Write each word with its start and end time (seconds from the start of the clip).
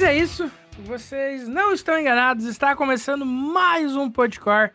Mas 0.00 0.08
é 0.08 0.16
isso. 0.16 0.50
Vocês 0.78 1.46
não 1.46 1.74
estão 1.74 2.00
enganados. 2.00 2.46
Está 2.46 2.74
começando 2.74 3.26
mais 3.26 3.94
um 3.94 4.10
Podcore. 4.10 4.70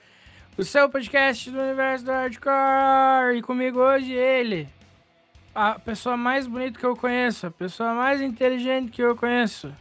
O 0.56 0.64
seu 0.64 0.88
podcast 0.88 1.50
do 1.50 1.60
universo 1.60 2.06
do 2.06 2.12
hardcore. 2.12 3.36
E 3.36 3.42
comigo 3.42 3.80
hoje 3.80 4.14
ele. 4.14 4.70
A 5.56 5.80
pessoa 5.80 6.16
mais 6.16 6.46
bonita 6.46 6.78
que 6.78 6.86
eu 6.86 6.96
conheço. 6.96 7.48
A 7.48 7.50
pessoa 7.50 7.96
mais 7.96 8.22
inteligente 8.22 8.92
que 8.92 9.02
eu 9.02 9.16
conheço. 9.16 9.74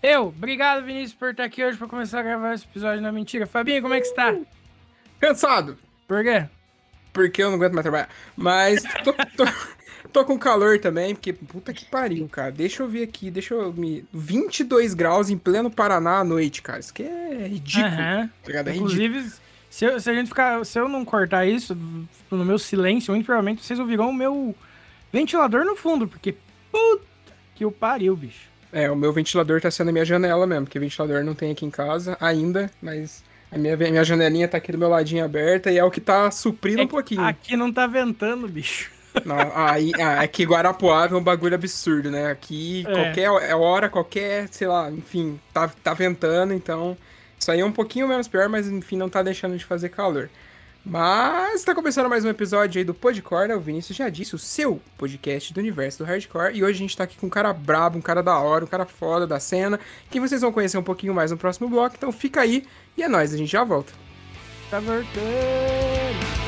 Eu. 0.00 0.28
Obrigado, 0.28 0.84
Vinícius, 0.84 1.14
por 1.14 1.30
estar 1.30 1.42
aqui 1.42 1.64
hoje 1.64 1.76
para 1.76 1.88
começar 1.88 2.20
a 2.20 2.22
gravar 2.22 2.54
esse 2.54 2.64
episódio 2.64 3.02
na 3.02 3.10
mentira. 3.10 3.48
Fabinho, 3.48 3.82
como 3.82 3.94
é 3.94 4.00
que 4.00 4.06
está? 4.06 4.32
Cansado. 5.18 5.76
Por 6.06 6.22
quê? 6.22 6.46
Porque 7.12 7.42
eu 7.42 7.48
não 7.48 7.56
aguento 7.56 7.72
mais 7.72 7.82
trabalhar. 7.82 8.08
Mas 8.36 8.84
tô, 9.02 9.12
tô, 9.12 9.44
tô 10.12 10.24
com 10.24 10.38
calor 10.38 10.78
também, 10.78 11.14
porque 11.14 11.32
puta 11.32 11.72
que 11.72 11.84
pariu, 11.84 12.28
cara. 12.28 12.50
Deixa 12.50 12.82
eu 12.82 12.88
ver 12.88 13.02
aqui, 13.04 13.30
deixa 13.30 13.54
eu 13.54 13.72
me. 13.72 14.04
22 14.12 14.94
graus 14.94 15.30
em 15.30 15.38
pleno 15.38 15.70
Paraná 15.70 16.18
à 16.18 16.24
noite, 16.24 16.62
cara. 16.62 16.80
Isso 16.80 16.90
aqui 16.92 17.02
é 17.04 17.46
ridículo. 17.48 17.86
Aham. 17.86 18.30
Tá? 18.44 18.52
É 18.52 18.56
ridículo. 18.58 18.76
Inclusive, 18.76 19.32
se, 19.70 19.84
eu- 19.84 20.00
se 20.00 20.10
a 20.10 20.14
gente 20.14 20.28
ficar. 20.28 20.64
Se 20.64 20.78
eu 20.78 20.88
não 20.88 21.04
cortar 21.04 21.46
isso 21.46 21.76
no 22.30 22.44
meu 22.44 22.58
silêncio, 22.58 23.12
muito 23.12 23.26
provavelmente 23.26 23.64
vocês 23.64 23.78
ouvirão 23.78 24.10
o 24.10 24.14
meu 24.14 24.54
ventilador 25.12 25.64
no 25.64 25.76
fundo, 25.76 26.06
porque 26.08 26.34
puta 26.72 27.04
que 27.54 27.64
o 27.64 27.70
pariu, 27.72 28.14
bicho. 28.16 28.48
É, 28.72 28.90
o 28.90 28.96
meu 28.96 29.12
ventilador 29.12 29.60
tá 29.60 29.70
sendo 29.70 29.88
a 29.88 29.92
minha 29.92 30.04
janela 30.04 30.46
mesmo, 30.46 30.66
porque 30.66 30.78
ventilador 30.78 31.24
não 31.24 31.34
tem 31.34 31.50
aqui 31.52 31.64
em 31.64 31.70
casa 31.70 32.16
ainda, 32.20 32.70
mas 32.82 33.24
a 33.50 33.56
minha, 33.56 33.74
minha 33.76 34.04
janelinha 34.04 34.46
tá 34.46 34.58
aqui 34.58 34.70
do 34.70 34.76
meu 34.78 34.88
ladinho 34.90 35.24
aberta 35.24 35.72
e 35.72 35.78
é 35.78 35.84
o 35.84 35.90
que 35.90 36.00
tá 36.02 36.30
suprindo 36.30 36.82
É 36.82 36.84
um 36.84 36.88
pouquinho. 36.88 37.24
Aqui 37.24 37.56
não 37.56 37.72
tá 37.72 37.86
ventando, 37.86 38.46
bicho. 38.46 38.90
Não, 39.24 39.36
aí, 39.54 39.92
ah, 40.00 40.20
aqui 40.20 40.44
Guarapuava 40.44 41.14
é 41.14 41.18
um 41.18 41.22
bagulho 41.22 41.54
absurdo, 41.54 42.10
né? 42.10 42.30
Aqui 42.30 42.84
É. 42.88 42.92
qualquer 42.92 43.54
hora, 43.54 43.88
qualquer, 43.88 44.48
sei 44.50 44.66
lá, 44.68 44.90
enfim, 44.90 45.38
tá, 45.52 45.68
tá 45.82 45.94
ventando, 45.94 46.52
então 46.54 46.96
isso 47.38 47.50
aí 47.50 47.60
é 47.60 47.64
um 47.64 47.72
pouquinho 47.72 48.08
menos 48.08 48.28
pior, 48.28 48.48
mas 48.48 48.66
enfim, 48.68 48.96
não 48.96 49.08
tá 49.08 49.22
deixando 49.22 49.56
de 49.56 49.64
fazer 49.64 49.88
calor. 49.90 50.28
Mas 50.84 51.62
tá 51.64 51.74
começando 51.74 52.08
mais 52.08 52.24
um 52.24 52.30
episódio 52.30 52.78
aí 52.78 52.84
do 52.84 52.94
Podcore, 52.94 53.48
né? 53.48 53.54
O 53.54 53.60
Vinícius 53.60 53.96
já 53.98 54.08
disse, 54.08 54.34
o 54.34 54.38
seu 54.38 54.80
podcast 54.96 55.52
do 55.52 55.60
universo 55.60 55.98
do 55.98 56.04
hardcore. 56.04 56.56
E 56.56 56.64
hoje 56.64 56.74
a 56.74 56.78
gente 56.78 56.96
tá 56.96 57.04
aqui 57.04 57.16
com 57.18 57.26
um 57.26 57.30
cara 57.30 57.52
brabo, 57.52 57.98
um 57.98 58.00
cara 58.00 58.22
da 58.22 58.38
hora, 58.38 58.64
um 58.64 58.68
cara 58.68 58.86
foda 58.86 59.26
da 59.26 59.38
cena, 59.38 59.78
que 60.10 60.18
vocês 60.18 60.40
vão 60.40 60.50
conhecer 60.52 60.78
um 60.78 60.82
pouquinho 60.82 61.12
mais 61.12 61.30
no 61.30 61.36
próximo 61.36 61.68
bloco. 61.68 61.94
Então 61.98 62.10
fica 62.10 62.40
aí 62.40 62.64
e 62.96 63.02
é 63.02 63.08
nóis, 63.08 63.34
a 63.34 63.36
gente 63.36 63.50
já 63.50 63.64
volta. 63.64 63.92
Tá 64.70 64.80
voltando. 64.80 66.47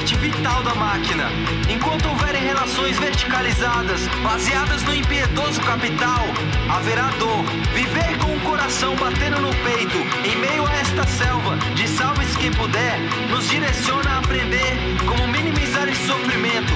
Parte 0.00 0.16
vital 0.16 0.62
da 0.62 0.74
máquina. 0.74 1.24
Enquanto 1.68 2.08
houverem 2.08 2.42
relações 2.42 2.98
verticalizadas, 2.98 4.00
baseadas 4.22 4.82
no 4.84 4.94
impiedoso 4.94 5.60
capital, 5.60 6.24
haverá 6.70 7.10
dor. 7.18 7.44
Viver 7.74 8.18
com 8.18 8.34
o 8.34 8.40
coração 8.40 8.96
batendo 8.96 9.38
no 9.42 9.50
peito, 9.50 9.98
em 10.26 10.38
meio 10.38 10.66
a 10.66 10.72
esta 10.72 11.06
selva, 11.06 11.54
de 11.74 11.86
salve-se 11.86 12.38
quem 12.38 12.50
puder, 12.50 12.98
nos 13.30 13.46
direciona 13.50 14.10
a 14.12 14.18
aprender 14.20 14.72
como 15.06 15.28
minimizar 15.28 15.86
esse 15.86 16.06
sofrimento, 16.06 16.72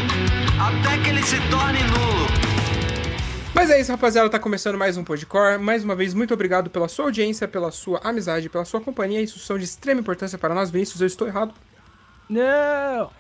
até 0.61 1.03
que 1.03 1.09
ele 1.09 1.23
se 1.23 1.41
torne 1.49 1.83
nulo. 1.83 2.27
Mas 3.55 3.71
é 3.71 3.81
isso, 3.81 3.91
rapaziada. 3.91 4.29
Tá 4.29 4.39
começando 4.39 4.77
mais 4.77 4.99
um 4.99 5.05
Podcore. 5.05 5.57
Mais 5.57 5.83
uma 5.83 5.95
vez, 5.95 6.13
muito 6.13 6.35
obrigado 6.35 6.69
pela 6.69 6.89
sua 6.89 7.07
audiência, 7.07 7.49
pela 7.49 7.71
sua 7.71 8.01
amizade, 8.05 8.51
pela 8.51 8.67
sua 8.67 8.83
companhia. 8.83 9.23
Isso 9.23 9.39
são 9.39 9.57
de 9.57 9.65
extrema 9.65 10.01
importância 10.01 10.37
para 10.37 10.55
nós, 10.55 10.71
Vinícius. 10.71 11.01
Eu 11.01 11.07
estou 11.07 11.27
errado. 11.27 11.55
Não! 12.29 13.11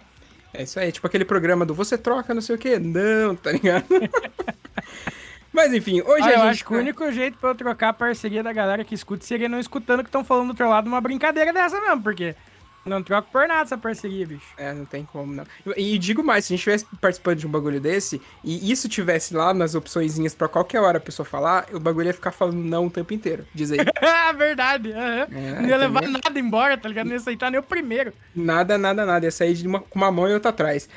É 0.53 0.62
isso 0.62 0.78
aí, 0.78 0.92
tipo 0.92 1.06
aquele 1.06 1.25
programa 1.25 1.66
do 1.66 1.75
você 1.75 1.98
troca, 1.98 2.32
não 2.32 2.41
sei 2.41 2.54
o 2.54 2.59
que. 2.59 2.78
Não, 2.78 3.34
tá 3.34 3.50
ligado? 3.53 3.84
Mas 5.53 5.72
enfim, 5.72 6.00
hoje 6.03 6.22
Ah, 6.22 6.26
a 6.26 6.31
eu 6.31 6.37
gente. 6.38 6.48
acho 6.50 6.65
que 6.65 6.75
o 6.75 6.78
único 6.78 7.12
jeito 7.12 7.38
pra 7.38 7.50
eu 7.50 7.54
trocar 7.54 7.91
a 7.91 7.92
parceria 7.92 8.42
da 8.42 8.53
galera 8.53 8.84
que 8.84 8.94
escuta 8.94 9.25
seria 9.25 9.48
não 9.48 9.59
escutando 9.60 10.00
que 10.03 10.09
estão 10.09 10.25
falando 10.25 10.47
do 10.47 10.50
outro 10.50 10.69
lado 10.69 10.87
uma 10.88 11.00
brincadeira 11.00 11.53
dessa 11.53 11.81
mesmo, 11.81 12.03
porque 12.03 12.34
não 12.84 13.03
troco 13.03 13.28
por 13.31 13.47
nada 13.49 13.62
essa 13.62 13.78
parceria, 13.78 14.27
bicho. 14.27 14.47
É, 14.56 14.72
não 14.72 14.84
tem 14.84 15.05
como, 15.05 15.33
não. 15.33 15.45
E, 15.77 15.95
e 15.95 15.99
digo 15.99 16.22
mais, 16.22 16.45
se 16.45 16.53
a 16.53 16.56
gente 16.56 16.61
estivesse 16.69 16.87
participando 17.00 17.39
de 17.39 17.47
um 17.47 17.50
bagulho 17.50 17.81
desse, 17.81 18.21
e 18.43 18.71
isso 18.71 18.89
tivesse 18.89 19.34
lá 19.34 19.55
nas 19.55 19.75
opçõezinhas 19.75 20.34
pra 20.34 20.49
qualquer 20.49 20.81
hora 20.81 20.99
a 20.99 21.00
pessoa 21.00 21.25
falar, 21.25 21.67
o 21.72 21.81
bagulho 21.81 22.06
ia 22.09 22.15
ficar 22.15 22.31
falando 22.33 22.56
não 22.56 22.87
o 22.87 22.91
tempo 22.91 23.12
inteiro. 23.15 23.47
Diz 23.55 23.72
aí. 23.72 23.78
Ah, 24.27 24.33
verdade. 24.33 24.91
É, 24.91 25.27
não 25.61 25.69
ia 25.69 25.77
levar 25.77 26.03
entendeu? 26.03 26.21
nada 26.25 26.39
embora, 26.41 26.78
tá 26.78 26.89
ligado? 26.89 27.06
Não 27.06 27.12
ia 27.12 27.19
aceitar 27.19 27.50
nem 27.50 27.61
o 27.61 27.62
primeiro. 27.62 28.12
nada, 28.34 28.78
nada, 28.78 29.05
nada. 29.05 29.27
Ia 29.27 29.31
sair 29.31 29.53
de 29.55 29.66
uma, 29.66 29.81
com 29.81 29.99
uma 29.99 30.11
mão 30.11 30.28
e 30.28 30.33
outra 30.33 30.51
atrás. 30.51 30.89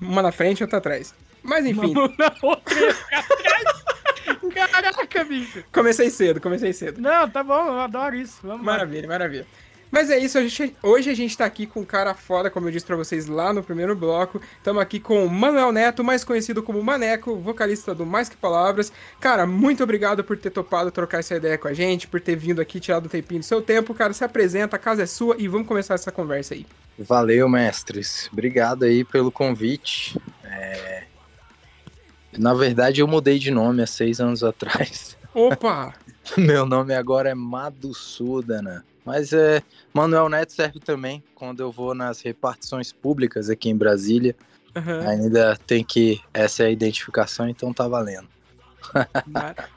Uma 0.00 0.22
na 0.22 0.30
frente 0.32 0.60
e 0.60 0.62
outra 0.64 0.78
atrás. 0.78 1.12
Mas 1.42 1.64
enfim, 1.66 1.90
Uma 1.92 2.00
mão 2.08 2.14
na 2.18 2.32
outra 2.42 2.74
ia 2.80 2.94
ficar 2.94 3.18
atrás. 3.20 3.84
Caraca, 4.54 5.24
bicho. 5.24 5.64
comecei 5.72 6.10
cedo, 6.10 6.40
comecei 6.40 6.72
cedo. 6.72 7.00
Não, 7.00 7.28
tá 7.28 7.42
bom, 7.42 7.66
eu 7.66 7.80
adoro 7.80 8.16
isso. 8.16 8.38
Vamos 8.42 8.64
lá. 8.66 8.72
Maravilha, 8.72 9.08
maravilha. 9.08 9.46
Mas 9.90 10.10
é 10.10 10.18
isso, 10.18 10.36
a 10.36 10.42
gente- 10.46 10.76
hoje 10.82 11.08
a 11.10 11.14
gente 11.14 11.36
tá 11.38 11.44
aqui 11.44 11.64
com 11.66 11.80
um 11.80 11.84
cara 11.84 12.12
foda, 12.12 12.50
como 12.50 12.66
eu 12.68 12.72
disse 12.72 12.84
pra 12.84 12.96
vocês 12.96 13.26
lá 13.26 13.52
no 13.52 13.62
primeiro 13.62 13.94
bloco. 13.94 14.40
Estamos 14.58 14.82
aqui 14.82 14.98
com 15.00 15.24
o 15.24 15.30
Manuel 15.30 15.70
Neto, 15.72 16.02
mais 16.02 16.24
conhecido 16.24 16.62
como 16.62 16.82
Maneco, 16.82 17.36
vocalista 17.36 17.94
do 17.94 18.04
Mais 18.04 18.28
Que 18.28 18.36
Palavras. 18.36 18.92
Cara, 19.20 19.46
muito 19.46 19.82
obrigado 19.82 20.22
por 20.24 20.36
ter 20.36 20.50
topado 20.50 20.90
trocar 20.90 21.20
essa 21.20 21.36
ideia 21.36 21.56
com 21.56 21.68
a 21.68 21.72
gente, 21.72 22.08
por 22.08 22.20
ter 22.20 22.36
vindo 22.36 22.60
aqui, 22.60 22.80
tirado 22.80 23.06
um 23.06 23.08
tempinho 23.08 23.40
do 23.40 23.46
seu 23.46 23.62
tempo. 23.62 23.94
Cara, 23.94 24.12
se 24.12 24.24
apresenta, 24.24 24.76
a 24.76 24.78
casa 24.78 25.04
é 25.04 25.06
sua 25.06 25.36
e 25.38 25.46
vamos 25.48 25.68
começar 25.68 25.94
essa 25.94 26.10
conversa 26.12 26.54
aí. 26.54 26.66
Valeu, 26.98 27.48
mestres. 27.48 28.28
Obrigado 28.32 28.84
aí 28.84 29.04
pelo 29.04 29.30
convite. 29.30 30.20
É, 30.44 31.04
Na 32.38 32.52
verdade, 32.52 33.00
eu 33.00 33.06
mudei 33.06 33.38
de 33.38 33.50
nome 33.50 33.82
há 33.82 33.86
seis 33.86 34.20
anos 34.20 34.42
atrás. 34.44 35.16
Opa! 35.32 35.94
Meu 36.36 36.66
nome 36.66 36.94
agora 36.94 37.30
é 37.30 37.34
Madusudana. 37.34 38.84
Mas 39.04 39.32
é, 39.32 39.62
Manuel 39.94 40.28
Neto 40.28 40.52
serve 40.52 40.80
também 40.80 41.22
quando 41.34 41.60
eu 41.60 41.70
vou 41.70 41.94
nas 41.94 42.20
repartições 42.20 42.92
públicas 42.92 43.48
aqui 43.48 43.68
em 43.68 43.76
Brasília. 43.76 44.34
Aham. 44.74 45.08
Ainda 45.08 45.56
tem 45.66 45.84
que. 45.84 46.20
Essa 46.34 46.64
é 46.64 46.66
a 46.66 46.70
identificação, 46.70 47.48
então 47.48 47.72
tá 47.72 47.86
valendo. 47.86 48.28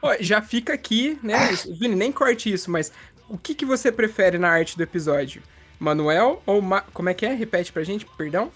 Ó, 0.02 0.16
já 0.20 0.42
fica 0.42 0.74
aqui, 0.74 1.20
né? 1.24 1.38
Vini, 1.80 1.96
nem 1.96 2.12
corte 2.12 2.52
isso, 2.52 2.70
mas 2.70 2.92
o 3.28 3.38
que, 3.38 3.54
que 3.54 3.66
você 3.66 3.92
prefere 3.92 4.38
na 4.38 4.50
arte 4.50 4.76
do 4.76 4.84
episódio? 4.84 5.42
Manuel 5.80 6.42
ou 6.46 6.62
Ma... 6.62 6.82
Como 6.82 7.10
é 7.10 7.14
que 7.14 7.26
é? 7.26 7.34
Repete 7.34 7.72
pra 7.72 7.84
gente, 7.84 8.06
perdão. 8.18 8.52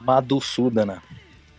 Madu 0.00 0.40
Sudana. 0.40 1.02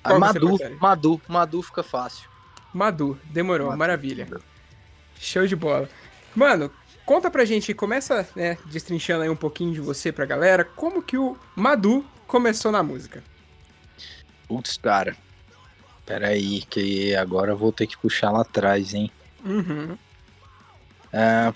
Madu? 0.04 0.58
Madu, 0.80 1.22
Madu 1.28 1.62
fica 1.62 1.84
fácil. 1.84 2.30
Madu, 2.74 3.20
demorou, 3.26 3.68
Madu. 3.68 3.80
maravilha. 3.80 4.28
Show 5.22 5.46
de 5.46 5.56
bola. 5.56 5.88
Mano, 6.36 6.72
conta 7.06 7.30
pra 7.30 7.46
gente, 7.46 7.74
começa, 7.76 8.28
né, 8.36 8.58
destrinchando 8.66 9.22
aí 9.24 9.30
um 9.30 9.36
pouquinho 9.36 9.72
de 9.72 9.80
você 9.80 10.12
pra 10.12 10.26
galera, 10.26 10.66
como 10.66 11.02
que 11.04 11.16
o 11.18 11.38
Madu 11.56 12.04
começou 12.28 12.72
na 12.72 12.82
música? 12.82 13.24
Putz, 14.48 14.78
cara. 14.78 15.16
Pera 16.06 16.30
aí, 16.30 16.64
que 16.64 17.16
agora 17.16 17.52
eu 17.52 17.58
vou 17.58 17.72
ter 17.72 17.86
que 17.86 17.96
puxar 17.98 18.32
lá 18.32 18.42
atrás, 18.42 18.94
hein? 18.96 19.12
Uhum. 19.46 19.96
É, 21.14 21.54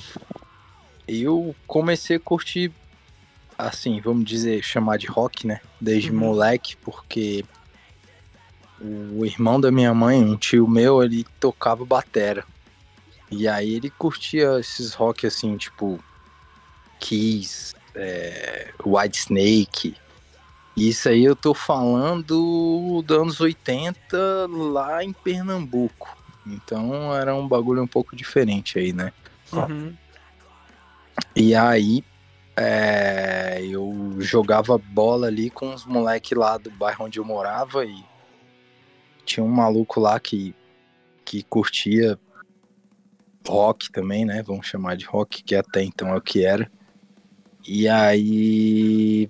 eu 1.07 1.56
comecei 1.65 2.17
a 2.17 2.19
curtir, 2.19 2.71
assim, 3.57 4.00
vamos 4.00 4.25
dizer, 4.25 4.62
chamar 4.63 4.97
de 4.97 5.07
rock, 5.07 5.47
né? 5.47 5.59
Desde 5.81 6.12
Uhum. 6.12 6.17
moleque, 6.19 6.77
porque 6.77 7.44
o 8.79 9.25
irmão 9.25 9.59
da 9.59 9.71
minha 9.71 9.94
mãe, 9.94 10.23
um 10.23 10.38
tio 10.38 10.67
meu, 10.67 11.01
ele 11.03 11.25
tocava 11.39 11.83
batera. 11.85 12.45
E 13.31 13.48
aí 13.48 13.75
ele 13.75 13.89
curtia 13.89 14.60
esses 14.60 14.94
rock 14.94 15.25
assim, 15.25 15.57
tipo 15.57 16.00
Kiss, 17.00 17.75
é, 17.94 18.74
White 18.86 19.18
Snake. 19.19 19.95
Isso 20.75 21.10
aí 21.10 21.24
eu 21.24 21.36
tô 21.36 21.54
falando 21.54 23.01
dos 23.01 23.18
anos 23.18 23.39
80 23.39 24.48
lá 24.50 25.04
em 25.04 25.13
Pernambuco. 25.13 26.18
Então 26.45 27.16
era 27.16 27.33
um 27.33 27.48
bagulho 27.48 27.81
um 27.81 27.88
pouco 27.88 28.16
diferente 28.16 28.77
aí, 28.77 28.94
né? 28.94 29.12
Uhum. 29.51 29.95
E 31.36 31.56
aí 31.56 32.04
é, 32.56 33.60
eu 33.63 34.16
jogava 34.19 34.77
bola 34.77 35.27
ali 35.27 35.50
com 35.50 35.74
os 35.74 35.86
moleques 35.86 36.38
lá 36.38 36.57
do 36.57 36.72
bairro 36.72 37.06
onde 37.06 37.19
eu 37.19 37.25
morava 37.25 37.86
e 37.86 38.04
tinha 39.25 39.44
um 39.44 39.50
maluco 39.50 40.00
lá 40.00 40.19
que, 40.19 40.56
que 41.25 41.44
curtia 41.44 42.19
rock 43.47 43.92
também, 43.92 44.25
né? 44.25 44.44
Vamos 44.44 44.68
chamar 44.68 44.95
de 44.95 45.06
rock, 45.06 45.44
que 45.44 45.56
até 45.56 45.83
então 45.83 46.09
é 46.09 46.18
o 46.18 46.21
que 46.21 46.45
era. 46.45 46.69
E 47.68 47.88
aí 47.88 49.30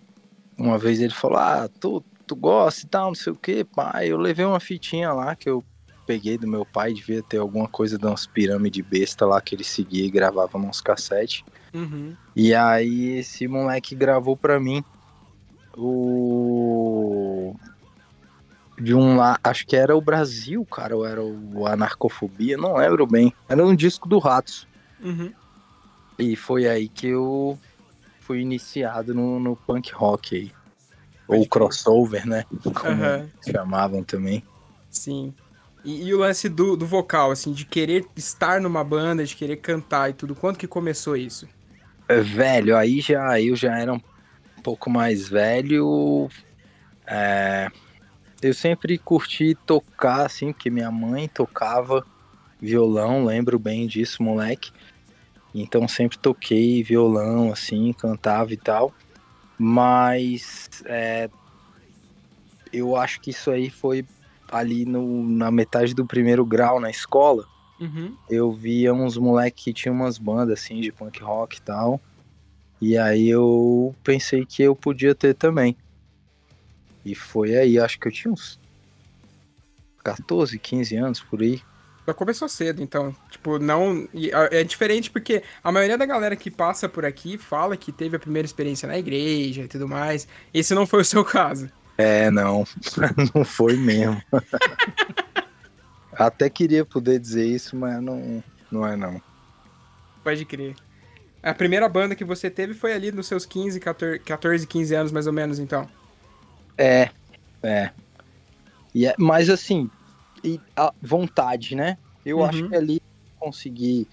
uma 0.57 0.77
vez 0.77 1.00
ele 1.00 1.13
falou, 1.13 1.38
ah, 1.38 1.69
tu, 1.79 2.03
tu 2.25 2.35
gosta 2.35 2.85
e 2.85 2.89
tal, 2.89 3.07
não 3.07 3.15
sei 3.15 3.33
o 3.33 3.35
que, 3.35 3.63
pai. 3.63 4.12
Eu 4.12 4.17
levei 4.17 4.45
uma 4.45 4.59
fitinha 4.59 5.12
lá 5.12 5.35
que 5.35 5.50
eu 5.50 5.63
peguei 6.06 6.38
do 6.38 6.47
meu 6.47 6.65
pai, 6.65 6.94
devia 6.94 7.21
ter 7.23 7.38
alguma 7.38 7.67
coisa 7.67 7.97
de 7.97 8.06
umas 8.06 8.27
pirâmides 8.27 8.85
besta 8.85 9.25
lá 9.25 9.41
que 9.41 9.56
ele 9.56 9.63
seguia 9.63 10.06
e 10.06 10.12
gravava 10.12 10.57
nos 10.57 10.79
cassete. 10.79 11.44
Uhum. 11.73 12.15
E 12.35 12.53
aí 12.53 13.18
esse 13.18 13.47
moleque 13.47 13.95
gravou 13.95 14.38
pra 14.38 14.59
mim 14.59 14.83
o 15.77 17.56
de 18.77 18.94
um 18.94 19.16
lá, 19.18 19.39
acho 19.44 19.66
que 19.66 19.75
era 19.75 19.95
o 19.95 20.01
Brasil, 20.01 20.66
cara, 20.66 20.95
ou 20.95 21.06
era 21.06 21.24
o 21.24 21.66
Anarcofobia, 21.66 22.57
não 22.57 22.75
lembro 22.75 23.07
bem. 23.07 23.33
Era 23.48 23.66
um 23.66 23.75
disco 23.75 24.07
do 24.07 24.19
Ratos. 24.19 24.68
Uhum. 25.04 25.31
E 26.19 26.36
foi 26.36 26.68
aí 26.68 26.88
que 26.88 27.07
eu 27.07 27.57
fui 28.22 28.42
iniciado 28.42 29.13
no, 29.13 29.39
no 29.39 29.56
punk 29.56 29.94
rock 29.94 30.36
aí. 30.36 30.51
Pode 31.27 31.39
Ou 31.42 31.48
crossover, 31.48 32.27
né? 32.27 32.45
Como 32.63 32.86
Aham. 32.86 33.30
chamavam 33.50 34.04
também. 34.04 34.44
Sim. 34.89 35.33
E, 35.83 36.07
e 36.07 36.13
o 36.13 36.19
lance 36.19 36.50
do, 36.50 36.75
do 36.75 36.86
vocal, 36.86 37.31
assim, 37.31 37.51
de 37.51 37.66
querer 37.66 38.06
estar 38.16 38.60
numa 38.60 38.83
banda, 38.83 39.24
de 39.24 39.36
querer 39.36 39.57
cantar 39.57 40.10
e 40.10 40.13
tudo, 40.13 40.33
quando 40.36 40.57
que 40.57 40.68
começou 40.68 41.16
isso? 41.16 41.48
É, 42.07 42.19
Velho, 42.19 42.78
aí 42.78 43.01
já 43.01 43.39
eu 43.42 43.56
já 43.56 43.78
era 43.78 43.94
um 43.94 44.01
pouco 44.63 44.89
mais 44.89 45.28
velho. 45.28 46.28
é, 47.07 47.68
eu 48.41 48.53
sempre 48.53 48.97
curti 48.97 49.55
tocar, 49.65 50.25
assim, 50.25 50.51
porque 50.51 50.69
minha 50.69 50.91
mãe 50.91 51.27
tocava 51.27 52.05
violão, 52.59 53.25
lembro 53.25 53.57
bem 53.59 53.87
disso, 53.87 54.21
moleque. 54.23 54.71
Então 55.53 55.87
sempre 55.87 56.17
toquei 56.17 56.83
violão, 56.83 57.51
assim, 57.51 57.93
cantava 57.93 58.53
e 58.53 58.57
tal. 58.57 58.93
Mas 59.57 60.67
é, 60.85 61.29
eu 62.71 62.95
acho 62.95 63.21
que 63.21 63.29
isso 63.29 63.51
aí 63.51 63.69
foi 63.69 64.05
ali 64.51 64.85
no, 64.85 65.23
na 65.23 65.49
metade 65.49 65.93
do 65.93 66.05
primeiro 66.05 66.45
grau 66.45 66.79
na 66.79 66.89
escola 66.89 67.47
Uhum. 67.79 68.15
eu 68.29 68.53
via 68.53 68.93
uns 68.93 69.17
moleques 69.17 69.65
que 69.65 69.73
tinham 69.73 69.95
umas 69.95 70.17
bandas 70.17 70.59
assim 70.61 70.79
de 70.79 70.93
punk 70.93 71.21
rock 71.21 71.57
e 71.57 71.61
tal. 71.61 71.99
E 72.81 72.97
aí 72.97 73.27
eu 73.27 73.93
pensei 74.03 74.45
que 74.45 74.63
eu 74.63 74.75
podia 74.75 75.13
ter 75.13 75.33
também. 75.33 75.75
E 77.06 77.13
foi 77.13 77.56
aí, 77.56 77.80
acho 77.80 78.00
que 78.00 78.07
eu 78.07 78.12
tinha 78.12 78.34
uns 78.34 78.60
14, 80.04 80.57
15 80.57 80.96
anos 80.96 81.19
por 81.19 81.42
aí. 81.42 81.62
Já 82.07 82.13
começou 82.13 82.48
cedo, 82.48 82.84
então. 82.84 83.16
Tipo, 83.30 83.57
não. 83.57 84.07
É 84.52 84.63
diferente 84.63 85.10
porque 85.10 85.44
a 85.63 85.72
maioria 85.72 85.98
da 85.98 86.06
galera 86.06 86.36
que 86.36 86.52
passa 86.52 86.88
por 86.88 87.06
aqui 87.06 87.38
fala 87.38 87.78
que 87.78 87.92
teve 87.92 88.16
a 88.16 88.19
primeira 88.19 88.46
experiência 88.46 88.88
na 88.88 88.98
igreja 88.98 89.63
e 89.63 89.68
tudo 89.68 89.88
mais. 89.88 90.28
Esse 90.54 90.75
não 90.75 90.86
foi 90.86 91.02
o 91.02 91.06
seu 91.06 91.24
caso. 91.24 91.69
É, 91.98 92.30
não, 92.30 92.66
não 93.34 93.44
foi 93.46 93.75
mesmo. 93.75 94.22
Até 96.13 96.50
queria 96.50 96.86
poder 96.86 97.19
dizer 97.19 97.46
isso, 97.46 97.75
mas 97.75 98.02
não, 98.02 98.44
não 98.72 98.88
é 98.88 98.96
não. 98.96 99.22
Pode 100.24 100.46
crer. 100.46 100.75
A 101.42 101.54
primeira 101.54 101.88
banda 101.90 102.16
que 102.16 102.24
você 102.24 102.50
teve 102.50 102.74
foi 102.74 102.94
ali 102.94 103.12
nos 103.12 103.28
seus 103.28 103.46
15, 103.46 103.80
14, 103.80 104.19
14 104.19 104.66
15 104.66 104.96
anos, 104.96 105.12
mais 105.12 105.28
ou 105.28 105.34
menos, 105.34 105.60
então. 105.60 105.88
É, 106.77 107.10
é. 107.63 107.92
E 108.94 109.06
é 109.06 109.16
mas 109.18 109.50
assim, 109.50 109.89
e 110.44 110.60
a 110.75 110.94
vontade, 111.01 111.75
né? 111.75 111.98
Eu 112.25 112.39
Uhum. 112.39 112.45
acho 112.45 112.68
que 112.68 112.75
ali 112.75 113.01
consegui 113.39 114.07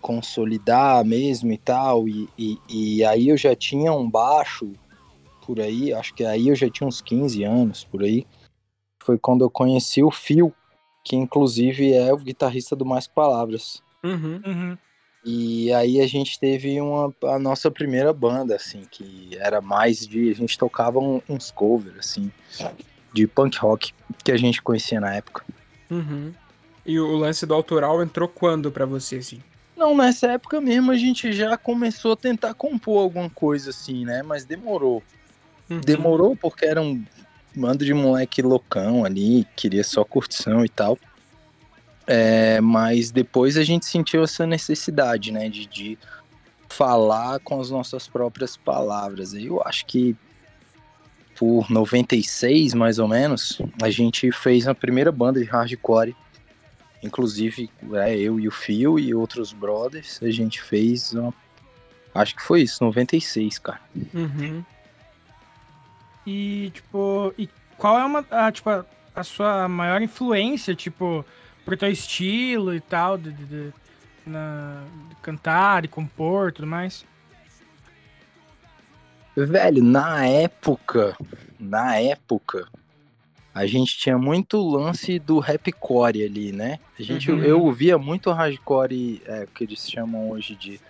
consolidar 0.00 1.04
mesmo 1.04 1.50
e 1.52 1.58
tal. 1.58 2.08
E, 2.08 2.28
e, 2.38 2.58
e 2.68 3.04
aí 3.04 3.28
eu 3.28 3.36
já 3.36 3.54
tinha 3.56 3.92
um 3.92 4.08
baixo 4.08 4.72
por 5.46 5.60
aí, 5.60 5.92
acho 5.92 6.14
que 6.14 6.24
aí 6.24 6.48
eu 6.48 6.54
já 6.54 6.68
tinha 6.70 6.86
uns 6.86 7.00
15 7.00 7.42
anos 7.42 7.84
por 7.84 8.02
aí. 8.02 8.26
Foi 9.02 9.18
quando 9.18 9.44
eu 9.44 9.50
conheci 9.50 10.02
o 10.02 10.10
Phil, 10.10 10.54
que 11.02 11.16
inclusive 11.16 11.92
é 11.92 12.12
o 12.12 12.18
guitarrista 12.18 12.74
do 12.74 12.86
Mais 12.86 13.06
Palavras. 13.06 13.82
Uhum. 14.02 14.40
Uhum. 14.46 14.78
E 15.24 15.72
aí 15.72 16.00
a 16.00 16.06
gente 16.06 16.38
teve 16.38 16.78
uma, 16.80 17.12
a 17.24 17.38
nossa 17.38 17.70
primeira 17.70 18.12
banda, 18.12 18.56
assim, 18.56 18.82
que 18.90 19.30
era 19.40 19.60
mais 19.60 20.06
de. 20.06 20.30
A 20.30 20.34
gente 20.34 20.58
tocava 20.58 20.98
um- 20.98 21.22
uns 21.28 21.50
covers, 21.50 21.96
assim, 21.98 22.30
de 23.12 23.26
punk 23.26 23.58
rock 23.58 23.94
que 24.22 24.30
a 24.30 24.36
gente 24.36 24.60
conhecia 24.60 25.00
na 25.00 25.14
época. 25.14 25.42
Uhum. 25.90 26.32
E 26.84 27.00
o 27.00 27.16
lance 27.16 27.46
do 27.46 27.54
autoral 27.54 28.02
entrou 28.02 28.28
quando 28.28 28.70
pra 28.70 28.84
você, 28.84 29.16
assim? 29.16 29.40
Não, 29.74 29.96
nessa 29.96 30.32
época 30.32 30.60
mesmo 30.60 30.92
a 30.92 30.96
gente 30.96 31.32
já 31.32 31.56
começou 31.56 32.12
a 32.12 32.16
tentar 32.16 32.52
compor 32.54 33.00
alguma 33.00 33.30
coisa 33.30 33.70
assim, 33.70 34.04
né? 34.04 34.22
Mas 34.22 34.44
demorou. 34.44 35.02
Uhum. 35.70 35.80
Demorou 35.80 36.36
porque 36.36 36.66
era 36.66 36.82
um 36.82 37.02
bando 37.56 37.84
de 37.84 37.94
moleque 37.94 38.42
loucão 38.42 39.04
ali, 39.04 39.46
queria 39.56 39.82
só 39.82 40.04
curtição 40.04 40.64
e 40.64 40.68
tal. 40.68 40.98
É, 42.06 42.60
mas 42.60 43.10
depois 43.10 43.56
a 43.56 43.64
gente 43.64 43.86
sentiu 43.86 44.22
essa 44.22 44.46
necessidade, 44.46 45.32
né? 45.32 45.48
De, 45.48 45.66
de 45.66 45.98
falar 46.68 47.38
com 47.40 47.60
as 47.60 47.70
nossas 47.70 48.08
próprias 48.08 48.56
palavras. 48.56 49.32
Eu 49.32 49.62
acho 49.64 49.86
que 49.86 50.16
por 51.36 51.70
96, 51.70 52.74
mais 52.74 52.98
ou 52.98 53.08
menos, 53.08 53.60
a 53.82 53.90
gente 53.90 54.30
fez 54.30 54.68
a 54.68 54.74
primeira 54.74 55.10
banda 55.10 55.40
de 55.40 55.46
hardcore. 55.46 56.14
Inclusive, 57.02 57.70
é, 57.94 58.16
eu 58.16 58.40
e 58.40 58.48
o 58.48 58.50
Fio 58.50 58.98
e 58.98 59.14
outros 59.14 59.52
brothers, 59.52 60.20
a 60.22 60.30
gente 60.30 60.62
fez 60.62 61.12
uma... 61.12 61.34
Acho 62.14 62.36
que 62.36 62.42
foi 62.42 62.62
isso, 62.62 62.82
96, 62.82 63.58
cara. 63.58 63.80
Uhum. 64.14 64.64
E, 66.26 66.70
tipo, 66.72 67.34
e 67.36 67.48
qual 67.76 67.98
é 67.98 68.04
uma, 68.04 68.24
a, 68.30 68.50
tipo, 68.50 68.70
a, 68.70 68.86
a 69.14 69.24
sua 69.24 69.68
maior 69.68 70.00
influência, 70.00 70.74
tipo, 70.74 71.24
pro 71.64 71.76
teu 71.76 71.90
estilo 71.90 72.74
e 72.74 72.80
tal, 72.80 73.16
de, 73.18 73.32
de- 73.32 73.44
de- 73.46 73.72
na, 74.26 74.82
de 75.08 75.14
cantar 75.16 75.84
e 75.84 75.88
compor 75.88 76.48
e 76.48 76.52
tudo 76.52 76.66
mais? 76.66 77.04
Velho, 79.36 79.82
na 79.82 80.26
época, 80.26 81.16
na 81.58 81.96
época, 81.98 82.68
a 83.52 83.66
gente 83.66 83.98
tinha 83.98 84.16
muito 84.16 84.60
lance 84.60 85.18
do 85.18 85.40
rapcore 85.40 86.22
ali, 86.24 86.52
né? 86.52 86.78
A 86.98 87.02
gente, 87.02 87.30
Uhum. 87.32 87.42
Eu 87.42 87.60
ouvia 87.62 87.98
muito 87.98 88.30
hardcore, 88.30 89.20
é, 89.26 89.46
que 89.52 89.64
eles 89.64 89.90
chamam 89.90 90.30
hoje 90.30 90.54
de 90.54 90.80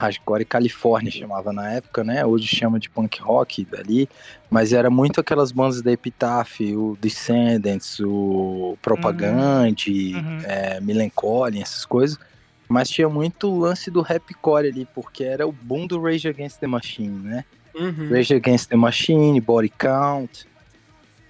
hardcore 0.00 0.46
Califórnia, 0.46 1.12
chamava 1.12 1.52
na 1.52 1.72
época, 1.74 2.02
né? 2.02 2.24
Hoje 2.24 2.46
chama 2.46 2.80
de 2.80 2.88
punk 2.88 3.20
rock 3.20 3.66
dali, 3.66 4.08
mas 4.50 4.72
era 4.72 4.88
muito 4.88 5.20
aquelas 5.20 5.52
bandas 5.52 5.82
da 5.82 5.92
Epitaph, 5.92 6.60
o 6.74 6.96
Descendants, 6.98 8.00
o 8.00 8.78
Propagande, 8.80 10.14
Uhum. 10.14 10.38
é, 10.44 10.80
Millencolin, 10.80 11.60
essas 11.60 11.84
coisas. 11.84 12.18
Mas 12.66 12.88
tinha 12.88 13.08
muito 13.08 13.54
lance 13.58 13.90
do 13.90 14.00
rapcore 14.00 14.68
ali, 14.68 14.88
porque 14.94 15.22
era 15.24 15.46
o 15.46 15.52
boom 15.52 15.86
do 15.86 16.00
Rage 16.00 16.28
Against 16.28 16.58
the 16.60 16.66
Machine, 16.66 17.18
né? 17.28 17.44
Uhum. 17.74 18.08
Rage 18.10 18.32
Against 18.34 18.70
the 18.70 18.76
Machine, 18.76 19.38
Body 19.40 19.68
Count. 19.68 20.46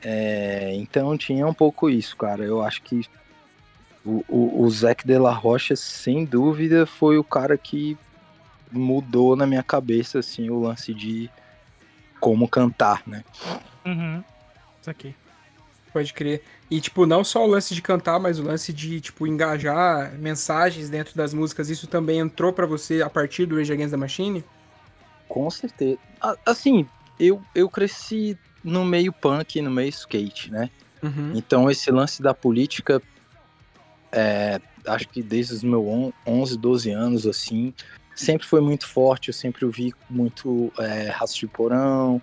É, 0.03 0.73
então 0.77 1.17
tinha 1.19 1.47
um 1.47 1.55
pouco 1.55 1.91
isso, 1.91 2.17
cara. 2.17 2.45
Eu 2.45 2.63
acho 2.63 2.83
que 2.83 3.03
o, 4.05 4.25
o, 4.29 4.63
o 4.63 4.71
Zac 4.71 5.05
de 5.07 5.19
la 5.19 5.33
Rocha, 5.33 5.75
sem 5.75 6.25
dúvida, 6.25 6.87
foi 6.87 7.19
o 7.19 7.25
cara 7.25 7.59
que 7.59 7.99
mudou 8.71 9.37
na 9.37 9.47
minha 9.47 9.63
cabeça, 9.63 10.19
assim, 10.19 10.51
o 10.51 10.61
lance 10.61 10.95
de 10.95 11.31
como 12.21 12.49
cantar, 12.49 13.03
né? 13.07 13.25
Uhum. 13.85 14.23
Isso 14.81 14.91
aqui. 14.91 15.15
Pode 15.93 16.13
crer. 16.13 16.43
E, 16.71 16.81
tipo, 16.81 17.05
não 17.05 17.25
só 17.25 17.45
o 17.45 17.49
lance 17.49 17.75
de 17.75 17.83
cantar, 17.83 18.21
mas 18.21 18.39
o 18.39 18.45
lance 18.45 18.73
de, 18.73 19.01
tipo, 19.01 19.27
engajar 19.27 20.13
mensagens 20.19 20.89
dentro 20.89 21.17
das 21.17 21.35
músicas, 21.35 21.69
isso 21.69 21.87
também 21.87 22.21
entrou 22.21 22.53
para 22.53 22.67
você 22.67 23.03
a 23.03 23.11
partir 23.11 23.47
do 23.47 23.57
Rage 23.57 23.73
Against 23.73 23.91
the 23.91 23.97
Machine? 23.97 24.45
Com 25.29 25.51
certeza. 25.51 25.99
Assim, 26.47 26.87
eu, 27.19 27.43
eu 27.55 27.69
cresci 27.69 28.39
no 28.63 28.85
meio 28.85 29.13
punk, 29.13 29.61
no 29.61 29.71
meio 29.71 29.89
skate, 29.89 30.51
né? 30.51 30.71
Uhum. 31.03 31.33
Então 31.35 31.71
esse 31.71 31.91
lance 31.91 32.23
da 32.23 32.35
política, 32.35 33.03
é, 34.13 34.61
acho 34.87 35.09
que 35.09 35.23
desde 35.23 35.55
os 35.55 35.63
meus 35.63 36.13
11, 36.27 36.59
12 36.59 36.91
anos, 36.91 37.27
assim, 37.27 37.73
sempre 38.21 38.47
foi 38.47 38.61
muito 38.61 38.87
forte. 38.87 39.29
Eu 39.29 39.35
sempre 39.35 39.65
ouvi 39.65 39.93
muito 40.09 40.73
é, 40.79 41.09
Raça 41.09 41.35
de 41.35 41.47
Porão, 41.47 42.21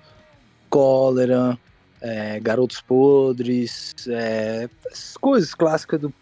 Cólera, 0.70 1.58
é, 2.02 2.40
Garotos 2.40 2.82
Podres, 2.82 3.96
é, 4.08 4.70
essas 4.92 5.18
coisas 5.18 5.54
clássicas 5.54 6.00
do, 6.00 6.14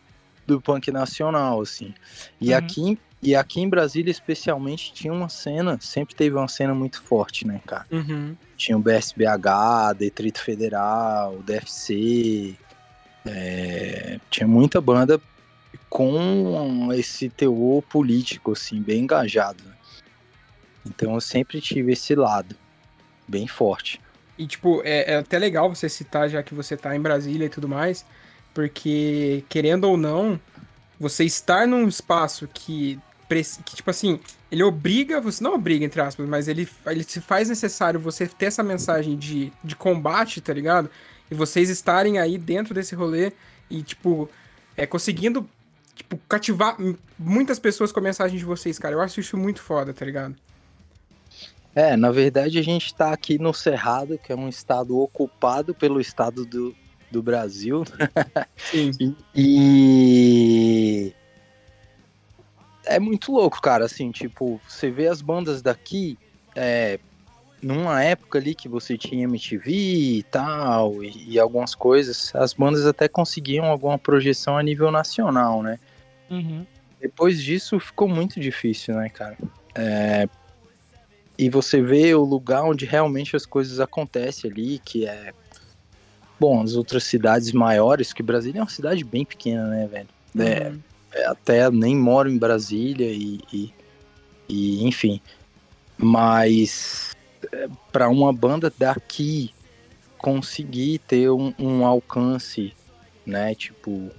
do 0.48 0.62
punk 0.62 0.92
nacional, 0.92 1.62
assim. 1.62 1.94
E, 2.40 2.52
uhum. 2.52 2.58
aqui, 2.58 3.00
e 3.22 3.36
aqui 3.36 3.62
em 3.62 3.70
Brasília, 3.70 4.12
especialmente, 4.12 4.94
tinha 4.94 5.14
uma 5.14 5.30
cena, 5.30 5.78
sempre 5.82 6.16
teve 6.16 6.36
uma 6.36 6.48
cena 6.48 6.74
muito 6.74 7.02
forte, 7.02 7.46
né, 7.46 7.62
cara? 7.66 7.86
Uhum. 7.92 8.36
Tinha 8.56 8.78
o 8.78 8.82
BSBH, 8.82 9.94
Detrito 9.98 10.42
Federal, 10.42 11.40
DFC, 11.46 12.56
é, 13.26 14.20
tinha 14.30 14.48
muita 14.48 14.80
banda 14.80 15.20
com 15.90 16.92
esse 16.94 17.30
teor 17.30 17.82
político, 17.84 18.54
assim, 18.54 18.82
bem 18.82 19.04
engajado. 19.04 19.64
Então 20.86 21.14
eu 21.16 21.22
sempre 21.22 21.60
tive 21.62 21.94
esse 21.94 22.14
lado 22.16 22.56
bem 23.28 23.48
forte. 23.48 24.00
E, 24.38 24.46
tipo, 24.46 24.82
é, 24.84 25.14
é, 25.14 25.16
até 25.18 25.40
legal 25.40 25.74
você 25.74 25.88
citar, 25.88 26.30
já 26.30 26.44
que 26.44 26.54
você 26.54 26.76
tá 26.76 26.96
em 26.96 27.02
Brasília 27.02 27.46
e 27.46 27.50
tudo 27.50 27.68
mais, 27.68 28.06
porque, 28.54 29.44
querendo 29.50 29.86
ou 29.86 29.98
não, 29.98 30.40
você 31.00 31.24
estar 31.24 31.66
num 31.68 31.88
espaço 31.88 32.48
que, 32.54 33.00
que 33.66 33.76
tipo 33.76 33.90
assim, 33.90 34.20
ele 34.52 34.64
obriga, 34.64 35.22
você 35.22 35.44
não 35.44 35.56
obriga, 35.56 35.86
entre 35.86 36.02
aspas, 36.02 36.28
mas 36.28 36.48
ele, 36.48 36.68
ele 36.86 37.04
se 37.04 37.22
faz 37.22 37.50
necessário 37.50 38.00
você 38.00 38.28
ter 38.28 38.48
essa 38.48 38.64
mensagem 38.64 39.18
de, 39.18 39.52
de 39.64 39.76
combate, 39.76 40.42
tá 40.42 40.54
ligado? 40.54 40.90
E 41.32 41.36
vocês 41.36 41.70
estarem 41.70 42.20
aí 42.20 42.38
dentro 42.38 42.74
desse 42.74 42.94
rolê 42.94 43.32
e, 43.70 43.82
tipo, 43.82 44.30
é, 44.78 44.86
conseguindo, 44.86 45.48
tipo, 45.96 46.18
cativar 46.30 46.78
muitas 47.18 47.58
pessoas 47.58 47.92
com 47.92 48.00
a 48.00 48.04
mensagem 48.04 48.38
de 48.38 48.46
vocês, 48.46 48.78
cara. 48.78 48.94
Eu 48.94 49.02
acho 49.02 49.20
isso 49.20 49.38
muito 49.38 49.62
foda, 49.62 49.94
tá 49.94 50.06
ligado? 50.06 50.36
É, 51.74 51.98
na 51.98 52.10
verdade 52.12 52.58
a 52.58 52.62
gente 52.62 52.86
está 52.86 53.12
aqui 53.12 53.38
no 53.38 53.54
Cerrado, 53.54 54.18
que 54.18 54.32
é 54.32 54.36
um 54.36 54.48
estado 54.48 54.98
ocupado 54.98 55.76
pelo 55.76 56.00
estado 56.00 56.46
do, 56.46 56.74
do 57.12 57.22
Brasil. 57.22 57.84
Sim. 58.56 59.16
e 59.36 61.14
é 62.86 63.00
muito 63.00 63.32
louco, 63.32 63.62
cara. 63.62 63.86
Assim, 63.86 64.12
tipo, 64.12 64.60
você 64.68 64.90
vê 64.90 65.08
as 65.08 65.22
bandas 65.22 65.62
daqui, 65.62 66.18
é, 66.56 67.00
numa 67.62 68.04
época 68.04 68.38
ali 68.38 68.54
que 68.54 68.70
você 68.70 68.98
tinha 68.98 69.24
MTV 69.24 69.72
e 69.72 70.24
tal, 70.24 71.04
e, 71.04 71.34
e, 71.34 71.40
algumas 71.40 71.74
coisas, 71.74 72.34
as 72.36 72.54
bandas 72.54 72.86
até 72.86 73.08
conseguiam 73.08 73.66
alguma 73.66 73.98
projeção 73.98 74.58
a 74.58 74.64
nível 74.64 74.92
nacional, 74.92 75.64
né? 75.64 75.80
Uhum. 76.30 76.66
Depois 77.00 77.42
disso 77.42 77.80
ficou 77.80 78.08
muito 78.08 78.40
difícil, 78.40 78.96
né, 78.96 79.10
cara? 79.10 79.38
É, 79.74 80.28
e 81.38 81.50
você 81.50 81.82
vê 81.82 82.14
o 82.16 82.24
lugar 82.24 82.64
onde 82.64 82.86
realmente 82.86 83.36
as 83.36 83.46
coisas 83.46 83.80
acontecem 83.80 84.50
ali, 84.50 84.80
que 84.80 85.06
é. 85.06 85.34
Bom, 86.40 86.62
as 86.62 86.76
outras 86.76 87.04
cidades 87.06 87.52
maiores, 87.52 88.12
que 88.12 88.22
Brasília 88.22 88.60
é 88.60 88.62
uma 88.62 88.70
cidade 88.70 89.04
bem 89.04 89.24
pequena, 89.24 89.68
né, 89.68 89.88
velho? 89.88 90.08
É, 90.38 90.70
uhum. 90.70 90.80
É, 91.14 91.26
até 91.28 91.72
nem 91.72 91.96
moro 91.96 92.30
em 92.30 92.38
Brasília 92.38 93.10
e, 93.10 93.40
e, 93.52 93.74
e 94.50 94.86
enfim. 94.86 95.22
Mas 95.98 97.15
para 97.92 98.10
uma 98.10 98.32
banda 98.32 98.72
daqui 98.78 99.54
conseguir 100.18 101.00
ter 101.00 101.30
um, 101.30 101.54
um 101.60 101.86
alcance, 101.86 102.74
né, 103.26 103.54
tipo, 103.54 104.10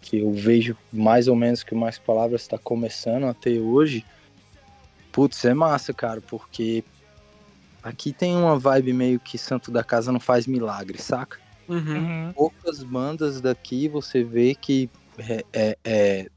que 0.00 0.18
eu 0.18 0.32
vejo 0.32 0.76
mais 0.92 1.28
ou 1.28 1.36
menos 1.36 1.62
que 1.62 1.74
o 1.74 1.78
Mais 1.78 1.98
Palavras 1.98 2.42
está 2.42 2.58
começando 2.58 3.24
a 3.24 3.34
ter 3.34 3.60
hoje, 3.60 4.04
Putz, 5.16 5.42
é 5.46 5.54
massa, 5.54 5.94
cara, 5.94 6.20
porque 6.20 6.84
aqui 7.82 8.12
tem 8.12 8.36
uma 8.36 8.58
vibe 8.58 8.92
meio 8.92 9.18
que 9.18 9.38
Santo 9.38 9.70
da 9.70 9.82
Casa 9.82 10.12
não 10.12 10.20
faz 10.20 10.46
milagre, 10.46 11.00
saca? 11.00 11.38
Uhum. 11.66 11.78
uhum. 11.78 12.32
Poucas 12.34 12.82
bandas 12.82 13.40
daqui 13.40 13.88
você 13.88 14.22
vê 14.22 14.54
que 14.54 14.90
é, 15.18 15.44
é, 15.54 15.78
é, 15.82 16.30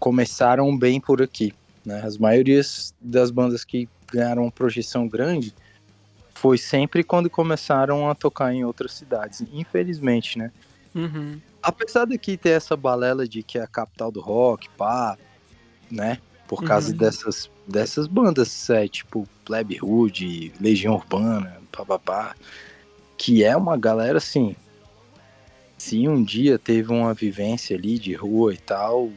começaram 0.00 0.76
bem 0.76 1.00
por 1.00 1.22
aqui. 1.22 1.54
Né? 1.86 2.02
As 2.04 2.18
maiorias 2.18 2.92
das 3.00 3.30
bandas 3.30 3.64
que 3.64 3.88
ganharam 4.12 4.42
uma 4.42 4.50
projeção 4.50 5.08
grande 5.08 5.54
foi 6.34 6.58
sempre 6.58 7.04
quando 7.04 7.30
começaram 7.30 8.10
a 8.10 8.14
tocar 8.14 8.52
em 8.52 8.64
outras 8.64 8.92
cidades, 8.92 9.44
infelizmente, 9.52 10.38
né? 10.38 10.50
Uhum. 10.94 11.40
Apesar 11.62 12.04
daqui 12.04 12.36
ter 12.36 12.50
essa 12.50 12.76
balela 12.76 13.28
de 13.28 13.42
que 13.42 13.58
é 13.58 13.62
a 13.62 13.66
capital 13.66 14.10
do 14.10 14.20
rock, 14.20 14.68
pá, 14.70 15.16
né? 15.90 16.18
Por 16.48 16.64
causa 16.64 16.90
uhum. 16.90 16.98
dessas 16.98 17.50
dessas 17.66 18.08
bandas, 18.08 18.68
é, 18.70 18.88
tipo 18.88 19.28
Plebe 19.44 19.78
Hood, 19.80 20.52
Legião 20.60 20.94
Urbana, 20.94 21.60
papapá, 21.70 22.34
que 23.16 23.44
é 23.44 23.56
uma 23.56 23.76
galera 23.76 24.18
assim. 24.18 24.56
Se 25.78 26.08
um 26.08 26.22
dia 26.22 26.58
teve 26.58 26.92
uma 26.92 27.14
vivência 27.14 27.76
ali 27.76 27.98
de 27.98 28.14
rua 28.14 28.52
e 28.52 28.58
tal, 28.58 29.10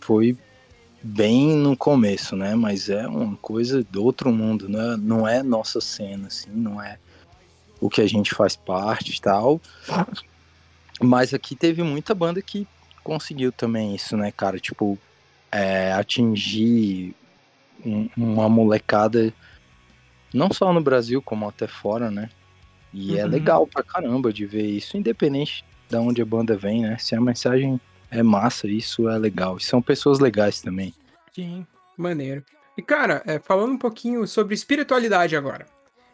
foi 0.00 0.36
bem 1.02 1.56
no 1.56 1.76
começo, 1.76 2.36
né? 2.36 2.54
Mas 2.54 2.88
é 2.88 3.06
uma 3.06 3.36
coisa 3.36 3.84
do 3.84 4.04
outro 4.04 4.32
mundo, 4.32 4.68
né? 4.68 4.96
Não 4.98 5.26
é 5.26 5.42
nossa 5.42 5.80
cena, 5.80 6.26
assim, 6.28 6.50
não 6.50 6.82
é 6.82 6.98
o 7.80 7.88
que 7.88 8.00
a 8.00 8.06
gente 8.06 8.34
faz 8.34 8.56
parte 8.56 9.16
e 9.16 9.20
tal. 9.20 9.60
Mas 11.00 11.32
aqui 11.32 11.54
teve 11.54 11.82
muita 11.82 12.14
banda 12.14 12.42
que 12.42 12.66
conseguiu 13.04 13.52
também 13.52 13.94
isso, 13.94 14.16
né, 14.16 14.32
cara? 14.32 14.58
Tipo, 14.58 14.98
é, 15.50 15.92
atingir 15.92 17.14
um, 17.84 18.08
uma 18.16 18.48
molecada, 18.48 19.32
não 20.34 20.52
só 20.52 20.72
no 20.72 20.80
Brasil, 20.80 21.22
como 21.22 21.48
até 21.48 21.66
fora, 21.66 22.10
né? 22.10 22.28
E 22.92 23.12
é 23.12 23.20
uhum. 23.20 23.20
é 23.20 23.26
legal 23.26 23.66
pra 23.66 23.82
caramba 23.82 24.32
de 24.32 24.44
ver 24.44 24.66
isso, 24.66 24.96
independente 24.96 25.64
de 25.88 25.96
onde 25.96 26.20
a 26.20 26.26
banda 26.26 26.56
vem, 26.56 26.82
né? 26.82 26.96
Se 26.98 27.14
a 27.14 27.20
mensagem 27.20 27.80
é 28.10 28.22
massa, 28.22 28.66
isso 28.66 29.08
é 29.08 29.18
legal. 29.18 29.56
E 29.56 29.62
são 29.62 29.82
pessoas 29.82 30.18
legais 30.18 30.60
também. 30.60 30.94
Sim, 31.34 31.66
maneiro. 31.96 32.44
E 32.76 32.82
cara, 32.82 33.22
é, 33.26 33.38
falando 33.38 33.72
um 33.72 33.78
pouquinho 33.78 34.26
sobre 34.26 34.54
espiritualidade 34.54 35.36
agora. 35.36 35.66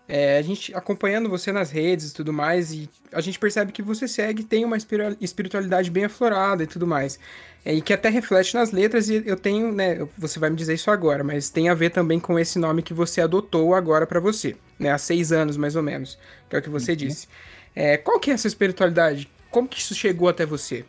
É, 0.07 0.37
a 0.37 0.43
gente 0.43 0.75
acompanhando 0.75 1.31
você 1.31 1.51
nas 1.51 1.71
redes 1.71 2.11
e 2.11 2.15
tudo 2.15 2.31
mais, 2.31 2.73
e 2.73 2.91
a 3.11 3.23
gente 3.23 3.39
percebe 3.39 3.73
que 3.73 3.81
você 3.81 4.07
segue, 4.07 4.45
tem 4.45 4.63
uma 4.63 4.77
espiritualidade 5.21 5.91
bem 5.91 6.05
aflorada 6.05 6.63
e 6.63 6.67
tudo 6.67 6.87
mais. 6.87 7.19
É, 7.65 7.73
e 7.73 7.81
que 7.81 7.93
até 7.93 8.11
reflete 8.11 8.55
nas 8.55 8.71
letras, 8.71 9.09
e 9.09 9.23
eu 9.25 9.37
tenho, 9.37 9.73
né? 9.73 10.07
Você 10.19 10.39
vai 10.39 10.51
me 10.51 10.57
dizer 10.57 10.75
isso 10.75 10.91
agora, 10.91 11.25
mas 11.25 11.49
tem 11.49 11.71
a 11.71 11.75
ver 11.75 11.89
também 11.91 12.21
com 12.21 12.39
esse 12.39 12.59
nome 12.59 12.83
que 12.83 12.93
você 12.93 13.23
adotou 13.23 13.75
agora 13.75 14.07
para 14.07 14.21
você, 14.21 14.55
né? 14.79 14.91
Há 14.91 14.99
seis 14.99 15.33
anos, 15.33 15.57
mais 15.57 15.75
ou 15.75 15.83
menos, 15.83 16.19
que 16.51 16.57
é 16.57 16.59
o 16.59 16.63
que 16.63 16.69
você 16.69 16.91
uhum. 16.91 16.99
disse. 16.99 17.27
É, 17.75 17.97
qual 17.97 18.21
que 18.21 18.31
é 18.31 18.35
essa 18.35 18.47
espiritualidade? 18.47 19.31
Como 19.51 19.67
que 19.67 19.79
isso 19.79 19.95
chegou 19.95 20.29
até 20.29 20.45
você? 20.45 20.85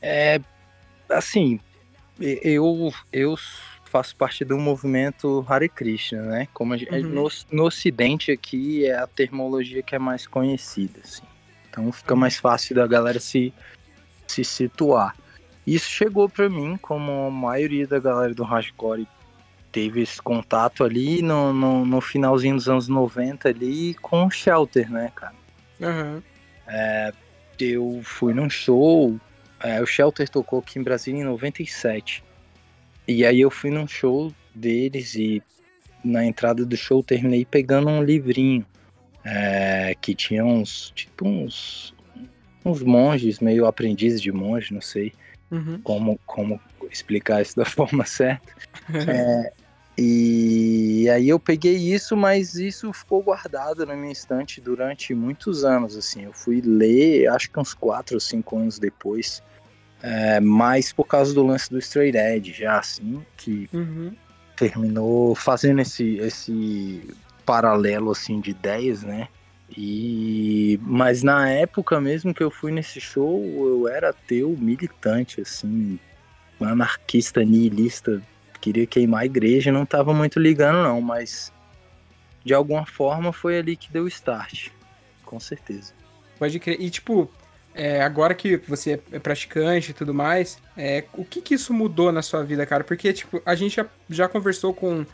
É, 0.00 0.40
assim, 1.08 1.60
eu, 2.20 2.92
eu 3.12 3.36
faço 3.84 4.14
parte 4.16 4.44
do 4.44 4.58
movimento 4.58 5.44
Hare 5.48 5.68
Krishna, 5.68 6.22
né? 6.22 6.48
Como 6.52 6.76
gente, 6.76 6.92
uhum. 6.92 7.08
no, 7.08 7.28
no 7.50 7.64
Ocidente 7.64 8.30
aqui 8.30 8.86
é 8.86 8.96
a 8.96 9.06
termologia 9.06 9.82
que 9.82 9.94
é 9.94 9.98
mais 9.98 10.26
conhecida, 10.26 11.00
assim. 11.02 11.24
Então 11.70 11.90
fica 11.92 12.14
mais 12.14 12.36
fácil 12.36 12.74
da 12.74 12.86
galera 12.86 13.20
se, 13.20 13.52
se 14.26 14.44
situar. 14.44 15.16
Isso 15.66 15.90
chegou 15.90 16.28
para 16.28 16.48
mim, 16.48 16.78
como 16.80 17.26
a 17.26 17.30
maioria 17.30 17.86
da 17.86 17.98
galera 17.98 18.34
do 18.34 18.42
hardcore 18.42 19.06
teve 19.70 20.00
esse 20.00 20.20
contato 20.20 20.82
ali 20.82 21.20
no, 21.22 21.52
no, 21.52 21.84
no 21.84 22.00
finalzinho 22.00 22.56
dos 22.56 22.68
anos 22.68 22.88
90 22.88 23.48
ali 23.48 23.94
com 23.94 24.26
o 24.26 24.30
Shelter, 24.30 24.90
né, 24.90 25.12
cara? 25.14 25.34
Uhum. 25.80 26.22
É, 26.66 27.12
eu 27.60 28.00
fui 28.02 28.32
num 28.32 28.48
show, 28.48 29.18
é, 29.60 29.80
o 29.80 29.86
Shelter 29.86 30.28
tocou 30.28 30.60
aqui 30.60 30.78
em 30.78 30.82
Brasília 30.82 31.20
em 31.20 31.24
97. 31.24 32.22
E 33.06 33.24
aí 33.24 33.40
eu 33.40 33.50
fui 33.50 33.70
num 33.70 33.86
show 33.86 34.32
deles 34.54 35.14
e 35.14 35.42
na 36.04 36.24
entrada 36.24 36.64
do 36.64 36.76
show 36.76 37.02
terminei 37.02 37.44
pegando 37.44 37.88
um 37.88 38.02
livrinho 38.02 38.64
é, 39.24 39.94
que 40.00 40.14
tinha 40.14 40.44
uns, 40.44 40.92
tipo 40.94 41.26
uns, 41.26 41.94
uns 42.64 42.82
monges, 42.82 43.40
meio 43.40 43.66
aprendizes 43.66 44.20
de 44.20 44.32
monge, 44.32 44.72
não 44.72 44.80
sei 44.80 45.12
Uhum. 45.50 45.80
como, 45.82 46.20
como 46.26 46.60
explicar 46.90 47.40
isso 47.40 47.56
da 47.56 47.64
forma 47.66 48.04
certa. 48.04 48.52
É, 49.06 49.52
e 50.00 51.10
aí 51.10 51.28
eu 51.28 51.40
peguei 51.40 51.74
isso, 51.76 52.16
mas 52.16 52.54
isso 52.54 52.92
ficou 52.92 53.20
guardado 53.20 53.84
na 53.84 53.96
minha 53.96 54.12
estante 54.12 54.60
durante 54.60 55.12
muitos 55.12 55.64
anos, 55.64 55.96
assim. 55.96 56.22
Eu 56.22 56.32
fui 56.32 56.60
ler, 56.60 57.26
acho 57.26 57.50
que 57.50 57.58
uns 57.58 57.74
4 57.74 58.14
ou 58.14 58.20
5 58.20 58.56
anos 58.56 58.78
depois, 58.78 59.42
é, 60.00 60.38
mais 60.38 60.92
por 60.92 61.04
causa 61.04 61.34
do 61.34 61.44
lance 61.44 61.68
do 61.68 61.78
Straight 61.80 62.16
Edge, 62.16 62.52
já 62.52 62.78
assim, 62.78 63.20
que 63.36 63.68
Uhum. 63.72 64.12
terminou 64.56 65.34
fazendo 65.34 65.80
esse, 65.80 66.18
esse 66.18 67.02
paralelo, 67.44 68.12
assim, 68.12 68.40
de 68.40 68.50
ideias, 68.52 69.02
né? 69.02 69.26
E 69.76 70.78
mas 70.82 71.24
na 71.24 71.50
época 71.50 72.00
mesmo 72.00 72.32
que 72.32 72.42
eu 72.42 72.52
fui 72.52 72.70
nesse 72.70 73.00
show, 73.00 73.42
eu 73.66 73.88
era 73.88 74.10
ateu 74.10 74.56
militante, 74.56 75.40
assim, 75.40 75.98
anarquista, 76.60 77.44
nihilista, 77.44 78.22
queria 78.60 78.86
queimar 78.86 79.22
a 79.22 79.26
igreja, 79.26 79.72
não 79.72 79.86
tava 79.86 80.12
muito 80.12 80.38
ligando 80.38 80.82
não, 80.82 81.00
mas 81.00 81.52
de 82.44 82.54
alguma 82.54 82.86
forma 82.86 83.32
foi 83.32 83.58
ali 83.58 83.76
que 83.76 83.92
deu 83.92 84.04
o 84.04 84.08
start, 84.08 84.68
com 85.24 85.38
certeza. 85.38 85.92
Pode 86.38 86.58
crer. 86.58 86.80
E, 86.80 86.88
tipo, 86.88 87.30
é, 87.74 88.02
agora 88.02 88.34
que 88.34 88.56
você 88.56 89.00
é 89.12 89.18
praticante 89.18 89.90
e 89.90 89.94
tudo 89.94 90.14
mais, 90.14 90.58
é, 90.76 91.04
o 91.14 91.24
que 91.24 91.40
que 91.40 91.54
isso 91.54 91.72
mudou 91.72 92.10
na 92.10 92.22
sua 92.22 92.42
vida, 92.42 92.64
cara? 92.64 92.84
Porque, 92.84 93.12
tipo, 93.12 93.42
a 93.44 93.54
gente 93.54 93.76
já, 93.76 93.86
já 94.08 94.28
conversou 94.28 94.72
com, 94.72 95.04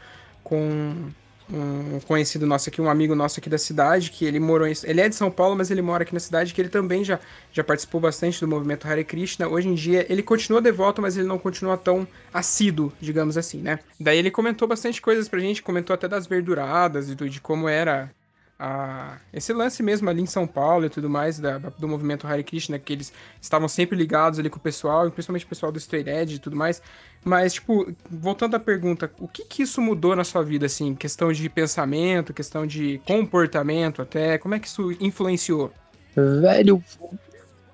com 0.43 1.11
um 1.51 2.01
conhecido 2.01 2.47
nosso 2.47 2.69
aqui, 2.69 2.81
um 2.81 2.89
amigo 2.89 3.15
nosso 3.15 3.39
aqui 3.39 3.51
da 3.51 3.59
cidade, 3.59 4.11
que 4.11 4.25
ele 4.25 4.41
morou 4.41 4.67
em, 4.67 4.73
Ele 4.85 5.01
é 5.01 5.09
de 5.09 5.15
São 5.15 5.31
Paulo, 5.31 5.55
mas 5.57 5.71
ele 5.71 5.83
mora 5.83 6.03
aqui 6.03 6.15
na 6.15 6.21
cidade, 6.21 6.55
que 6.55 6.61
ele 6.61 6.69
também 6.69 7.05
já, 7.05 7.21
já 7.53 7.63
participou 7.63 8.01
bastante 8.01 8.41
do 8.41 8.49
movimento 8.49 8.87
Hare 8.87 9.05
Krishna. 9.05 9.47
Hoje 9.49 9.69
em 9.69 9.75
dia, 9.75 10.07
ele 10.09 10.23
continua 10.23 10.61
devoto, 10.61 11.03
mas 11.03 11.17
ele 11.17 11.27
não 11.27 11.39
continua 11.39 11.77
tão 11.77 12.07
assíduo, 12.33 12.93
digamos 13.01 13.37
assim, 13.37 13.59
né? 13.59 13.79
Daí 14.01 14.19
ele 14.19 14.31
comentou 14.31 14.67
bastante 14.67 15.03
coisas 15.03 15.29
pra 15.29 15.39
gente, 15.41 15.63
comentou 15.63 15.93
até 15.93 16.09
das 16.09 16.27
verduradas 16.27 17.11
e 17.11 17.15
do, 17.15 17.29
de 17.29 17.41
como 17.41 17.69
era 17.69 18.11
a, 18.59 19.19
esse 19.33 19.53
lance 19.53 19.83
mesmo 19.83 20.09
ali 20.09 20.23
em 20.23 20.27
São 20.27 20.47
Paulo 20.47 20.87
e 20.87 20.89
tudo 20.91 21.11
mais, 21.11 21.39
da, 21.39 21.59
do 21.59 21.89
movimento 21.89 22.27
Hare 22.27 22.45
Krishna, 22.45 22.79
que 22.79 22.93
eles 22.93 23.13
estavam 23.41 23.69
sempre 23.69 23.97
ligados 23.97 24.39
ali 24.39 24.49
com 24.49 24.59
o 24.59 24.61
pessoal, 24.61 25.11
principalmente 25.11 25.45
o 25.45 25.49
pessoal 25.49 25.73
do 25.73 25.79
Straight 25.79 26.09
Edge 26.09 26.37
e 26.37 26.39
tudo 26.39 26.57
mais. 26.57 26.81
Mas, 27.25 27.55
tipo, 27.55 27.93
voltando 28.11 28.55
à 28.55 28.61
pergunta, 28.61 29.11
o 29.19 29.27
que 29.27 29.45
que 29.45 29.63
isso 29.63 29.81
mudou 29.81 30.15
na 30.15 30.25
sua 30.25 30.43
vida, 30.43 30.67
assim? 30.67 30.95
Questão 30.95 31.33
de 31.33 31.49
pensamento, 31.49 32.33
questão 32.35 32.67
de 32.67 33.01
comportamento 33.07 34.03
até, 34.03 34.39
como 34.39 34.55
é 34.55 34.59
que 34.59 34.67
isso 34.69 34.93
influenciou? 35.01 35.73
Velho, 36.15 36.83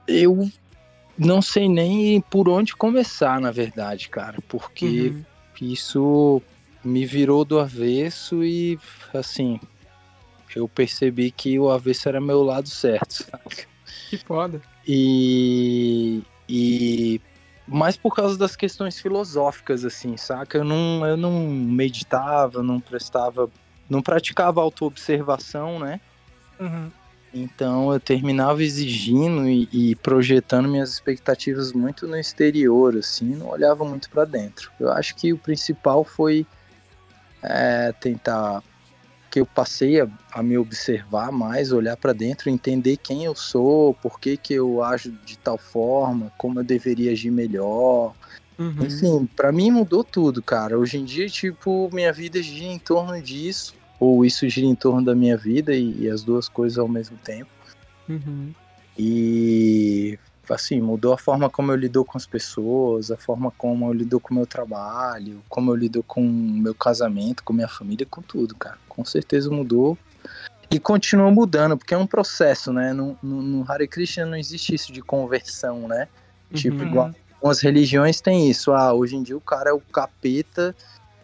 eu 0.08 0.48
não 1.18 1.42
sei 1.42 1.68
nem 1.68 2.20
por 2.22 2.48
onde 2.48 2.74
começar, 2.74 3.40
na 3.40 3.50
verdade, 3.50 4.08
cara, 4.08 4.38
porque 4.48 5.10
Uhum. 5.10 5.24
isso 5.60 6.42
me 6.82 7.04
virou 7.04 7.44
do 7.44 7.58
avesso 7.58 8.42
e, 8.42 8.78
assim, 9.12 9.60
eu 10.58 10.68
percebi 10.68 11.30
que 11.30 11.58
o 11.58 11.70
avesso 11.70 12.08
era 12.08 12.20
meu 12.20 12.42
lado 12.42 12.68
certo, 12.68 13.24
saca? 13.24 13.66
Que 14.08 14.16
foda. 14.16 14.60
E, 14.86 16.22
e 16.48 17.20
mais 17.66 17.96
por 17.96 18.14
causa 18.14 18.36
das 18.36 18.56
questões 18.56 18.98
filosóficas, 18.98 19.84
assim, 19.84 20.16
saca? 20.16 20.58
Eu 20.58 20.64
não, 20.64 21.06
eu 21.06 21.16
não 21.16 21.46
meditava, 21.48 22.62
não 22.62 22.80
prestava, 22.80 23.48
não 23.88 24.02
praticava 24.02 24.60
autoobservação, 24.60 25.78
né? 25.78 26.00
Uhum. 26.58 26.90
Então 27.32 27.92
eu 27.92 28.00
terminava 28.00 28.62
exigindo 28.62 29.48
e, 29.48 29.68
e 29.72 29.94
projetando 29.96 30.68
minhas 30.68 30.90
expectativas 30.92 31.72
muito 31.72 32.06
no 32.08 32.16
exterior, 32.16 32.96
assim, 32.96 33.36
não 33.36 33.48
olhava 33.48 33.84
muito 33.84 34.10
para 34.10 34.24
dentro. 34.24 34.72
Eu 34.80 34.90
acho 34.90 35.14
que 35.14 35.32
o 35.32 35.38
principal 35.38 36.04
foi 36.04 36.44
é, 37.42 37.92
tentar 38.00 38.62
que 39.30 39.40
eu 39.40 39.46
passei 39.46 40.00
a, 40.00 40.08
a 40.32 40.42
me 40.42 40.58
observar 40.58 41.30
mais, 41.30 41.72
olhar 41.72 41.96
para 41.96 42.12
dentro, 42.12 42.50
entender 42.50 42.96
quem 42.96 43.24
eu 43.24 43.34
sou, 43.34 43.94
por 43.94 44.18
que, 44.18 44.36
que 44.36 44.54
eu 44.54 44.82
ajo 44.82 45.12
de 45.24 45.38
tal 45.38 45.56
forma, 45.56 46.32
como 46.36 46.58
eu 46.58 46.64
deveria 46.64 47.12
agir 47.12 47.30
melhor. 47.30 48.12
Uhum. 48.58 48.84
Enfim, 48.84 49.28
para 49.36 49.52
mim 49.52 49.70
mudou 49.70 50.02
tudo, 50.02 50.42
cara. 50.42 50.78
Hoje 50.78 50.98
em 50.98 51.04
dia, 51.04 51.28
tipo, 51.28 51.88
minha 51.92 52.12
vida 52.12 52.42
gira 52.42 52.66
em 52.66 52.78
torno 52.78 53.22
disso, 53.22 53.74
ou 53.98 54.24
isso 54.24 54.48
gira 54.48 54.66
em 54.66 54.74
torno 54.74 55.04
da 55.04 55.14
minha 55.14 55.36
vida 55.36 55.72
e, 55.72 56.02
e 56.02 56.10
as 56.10 56.24
duas 56.24 56.48
coisas 56.48 56.76
ao 56.76 56.88
mesmo 56.88 57.16
tempo. 57.18 57.50
Uhum. 58.08 58.52
E 58.98 60.18
assim, 60.54 60.80
mudou 60.80 61.12
a 61.12 61.18
forma 61.18 61.48
como 61.48 61.72
eu 61.72 61.76
lido 61.76 62.04
com 62.04 62.18
as 62.18 62.26
pessoas, 62.26 63.10
a 63.10 63.16
forma 63.16 63.52
como 63.56 63.88
eu 63.88 63.92
lido 63.92 64.18
com 64.20 64.32
o 64.32 64.36
meu 64.36 64.46
trabalho, 64.46 65.42
como 65.48 65.70
eu 65.70 65.76
lido 65.76 66.02
com 66.02 66.20
o 66.20 66.30
meu 66.30 66.74
casamento, 66.74 67.42
com 67.44 67.52
minha 67.52 67.68
família, 67.68 68.06
com 68.10 68.22
tudo, 68.22 68.54
cara. 68.54 68.78
Com 68.88 69.04
certeza 69.04 69.50
mudou. 69.50 69.96
E 70.70 70.78
continua 70.78 71.30
mudando, 71.30 71.76
porque 71.76 71.94
é 71.94 71.98
um 71.98 72.06
processo, 72.06 72.72
né? 72.72 72.92
No, 72.92 73.18
no, 73.22 73.42
no 73.42 73.64
Hare 73.70 73.88
Krishna 73.88 74.24
não 74.24 74.36
existe 74.36 74.74
isso 74.74 74.92
de 74.92 75.02
conversão, 75.02 75.88
né? 75.88 76.06
Tipo, 76.54 76.78
Uhum. 76.78 76.88
igual 76.88 77.10
algumas 77.34 77.60
religiões 77.60 78.20
tem 78.20 78.48
isso. 78.48 78.72
Ah, 78.72 78.92
hoje 78.92 79.16
em 79.16 79.22
dia 79.22 79.36
o 79.36 79.40
cara 79.40 79.70
é 79.70 79.72
o 79.72 79.80
capeta, 79.80 80.74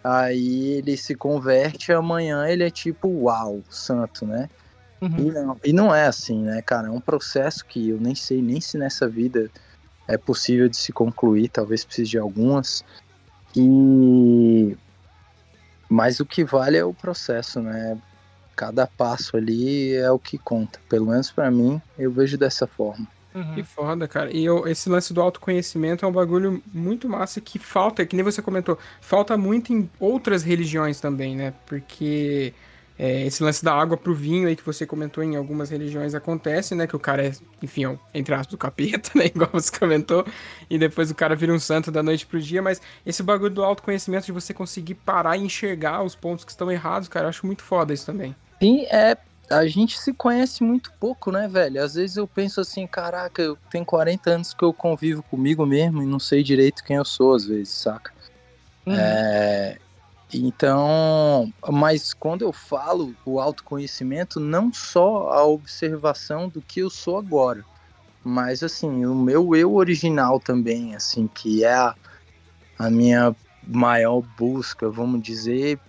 aí 0.02 0.78
ele 0.78 0.96
se 0.96 1.14
converte, 1.14 1.92
amanhã 1.92 2.48
ele 2.48 2.64
é 2.64 2.70
tipo, 2.70 3.08
uau, 3.08 3.62
santo, 3.70 4.26
né? 4.26 4.48
Uhum. 5.00 5.18
E 5.18 5.30
não, 5.32 5.60
e 5.64 5.72
não 5.72 5.94
é 5.94 6.06
assim, 6.06 6.42
né, 6.42 6.62
cara? 6.62 6.88
É 6.88 6.90
um 6.90 7.00
processo 7.00 7.64
que 7.64 7.90
eu 7.90 8.00
nem 8.00 8.14
sei 8.14 8.40
nem 8.40 8.60
se 8.60 8.78
nessa 8.78 9.08
vida 9.08 9.50
é 10.08 10.16
possível 10.16 10.68
de 10.68 10.76
se 10.76 10.92
concluir, 10.92 11.48
talvez 11.48 11.84
precise 11.84 12.10
de 12.10 12.18
algumas. 12.18 12.84
E 13.54 14.76
mas 15.88 16.18
o 16.20 16.26
que 16.26 16.44
vale 16.44 16.76
é 16.76 16.84
o 16.84 16.92
processo, 16.94 17.60
né? 17.60 17.96
Cada 18.56 18.86
passo 18.86 19.36
ali 19.36 19.94
é 19.94 20.10
o 20.10 20.18
que 20.18 20.38
conta. 20.38 20.80
Pelo 20.88 21.06
menos 21.06 21.30
pra 21.30 21.50
mim, 21.50 21.80
eu 21.98 22.10
vejo 22.10 22.36
dessa 22.38 22.66
forma. 22.66 23.06
Uhum. 23.34 23.54
Que 23.54 23.62
foda, 23.62 24.08
cara. 24.08 24.34
E 24.34 24.44
eu- 24.44 24.66
esse 24.66 24.88
lance 24.88 25.12
do 25.12 25.20
autoconhecimento 25.20 26.04
é 26.04 26.08
um 26.08 26.12
bagulho 26.12 26.62
muito 26.72 27.06
massa 27.08 27.38
que 27.40 27.58
falta, 27.58 28.04
que 28.06 28.16
nem 28.16 28.24
você 28.24 28.40
comentou, 28.40 28.78
falta 29.00 29.36
muito 29.36 29.72
em 29.74 29.88
outras 30.00 30.42
religiões 30.42 31.00
também, 31.00 31.36
né? 31.36 31.52
Porque 31.66 32.54
é, 32.98 33.26
esse 33.26 33.42
lance 33.42 33.62
da 33.62 33.74
água 33.74 33.96
pro 33.96 34.14
vinho 34.14 34.48
aí 34.48 34.56
que 34.56 34.64
você 34.64 34.86
comentou 34.86 35.22
em 35.22 35.36
algumas 35.36 35.68
religiões 35.68 36.14
acontece, 36.14 36.74
né? 36.74 36.86
Que 36.86 36.96
o 36.96 36.98
cara 36.98 37.26
é, 37.26 37.32
enfim, 37.62 37.84
é, 37.84 37.88
um, 37.90 37.98
entre 38.14 38.34
aspas, 38.34 38.48
do 38.48 38.58
capeta, 38.58 39.10
né? 39.16 39.26
Igual 39.26 39.50
você 39.52 39.70
comentou. 39.76 40.24
E 40.70 40.78
depois 40.78 41.10
o 41.10 41.14
cara 41.14 41.36
vira 41.36 41.52
um 41.52 41.58
santo 41.58 41.90
da 41.90 42.02
noite 42.02 42.26
pro 42.26 42.40
dia. 42.40 42.62
Mas 42.62 42.80
esse 43.04 43.22
bagulho 43.22 43.54
do 43.54 43.62
autoconhecimento, 43.62 44.26
de 44.26 44.32
você 44.32 44.54
conseguir 44.54 44.94
parar 44.94 45.36
e 45.36 45.44
enxergar 45.44 46.02
os 46.02 46.14
pontos 46.14 46.44
que 46.44 46.50
estão 46.50 46.70
errados, 46.70 47.08
cara, 47.08 47.26
eu 47.26 47.30
acho 47.30 47.44
muito 47.44 47.62
foda 47.62 47.92
isso 47.92 48.06
também. 48.06 48.34
Sim, 48.60 48.86
é. 48.86 49.16
A 49.48 49.64
gente 49.66 49.96
se 50.00 50.12
conhece 50.12 50.64
muito 50.64 50.90
pouco, 50.98 51.30
né, 51.30 51.46
velho? 51.46 51.80
Às 51.80 51.94
vezes 51.94 52.16
eu 52.16 52.26
penso 52.26 52.60
assim, 52.60 52.84
caraca, 52.84 53.40
eu 53.40 53.56
tenho 53.70 53.84
40 53.84 54.30
anos 54.30 54.52
que 54.52 54.64
eu 54.64 54.72
convivo 54.72 55.22
comigo 55.22 55.64
mesmo 55.64 56.02
e 56.02 56.06
não 56.06 56.18
sei 56.18 56.42
direito 56.42 56.82
quem 56.82 56.96
eu 56.96 57.04
sou, 57.04 57.32
às 57.34 57.44
vezes, 57.44 57.68
saca? 57.68 58.12
Uhum. 58.84 58.96
É, 58.96 59.78
então, 60.34 61.52
mas 61.70 62.12
quando 62.12 62.42
eu 62.42 62.52
falo 62.52 63.14
o 63.24 63.38
autoconhecimento, 63.40 64.40
não 64.40 64.72
só 64.72 65.30
a 65.30 65.44
observação 65.44 66.48
do 66.48 66.60
que 66.62 66.80
eu 66.80 66.90
sou 66.90 67.16
agora, 67.16 67.64
mas 68.24 68.62
assim, 68.62 69.06
o 69.06 69.14
meu 69.14 69.54
eu 69.54 69.74
original 69.74 70.40
também, 70.40 70.94
assim, 70.96 71.28
que 71.28 71.64
é 71.64 71.72
a, 71.74 71.94
a 72.78 72.90
minha 72.90 73.34
maior 73.66 74.20
busca, 74.20 74.90
vamos 74.90 75.22
dizer, 75.22 75.80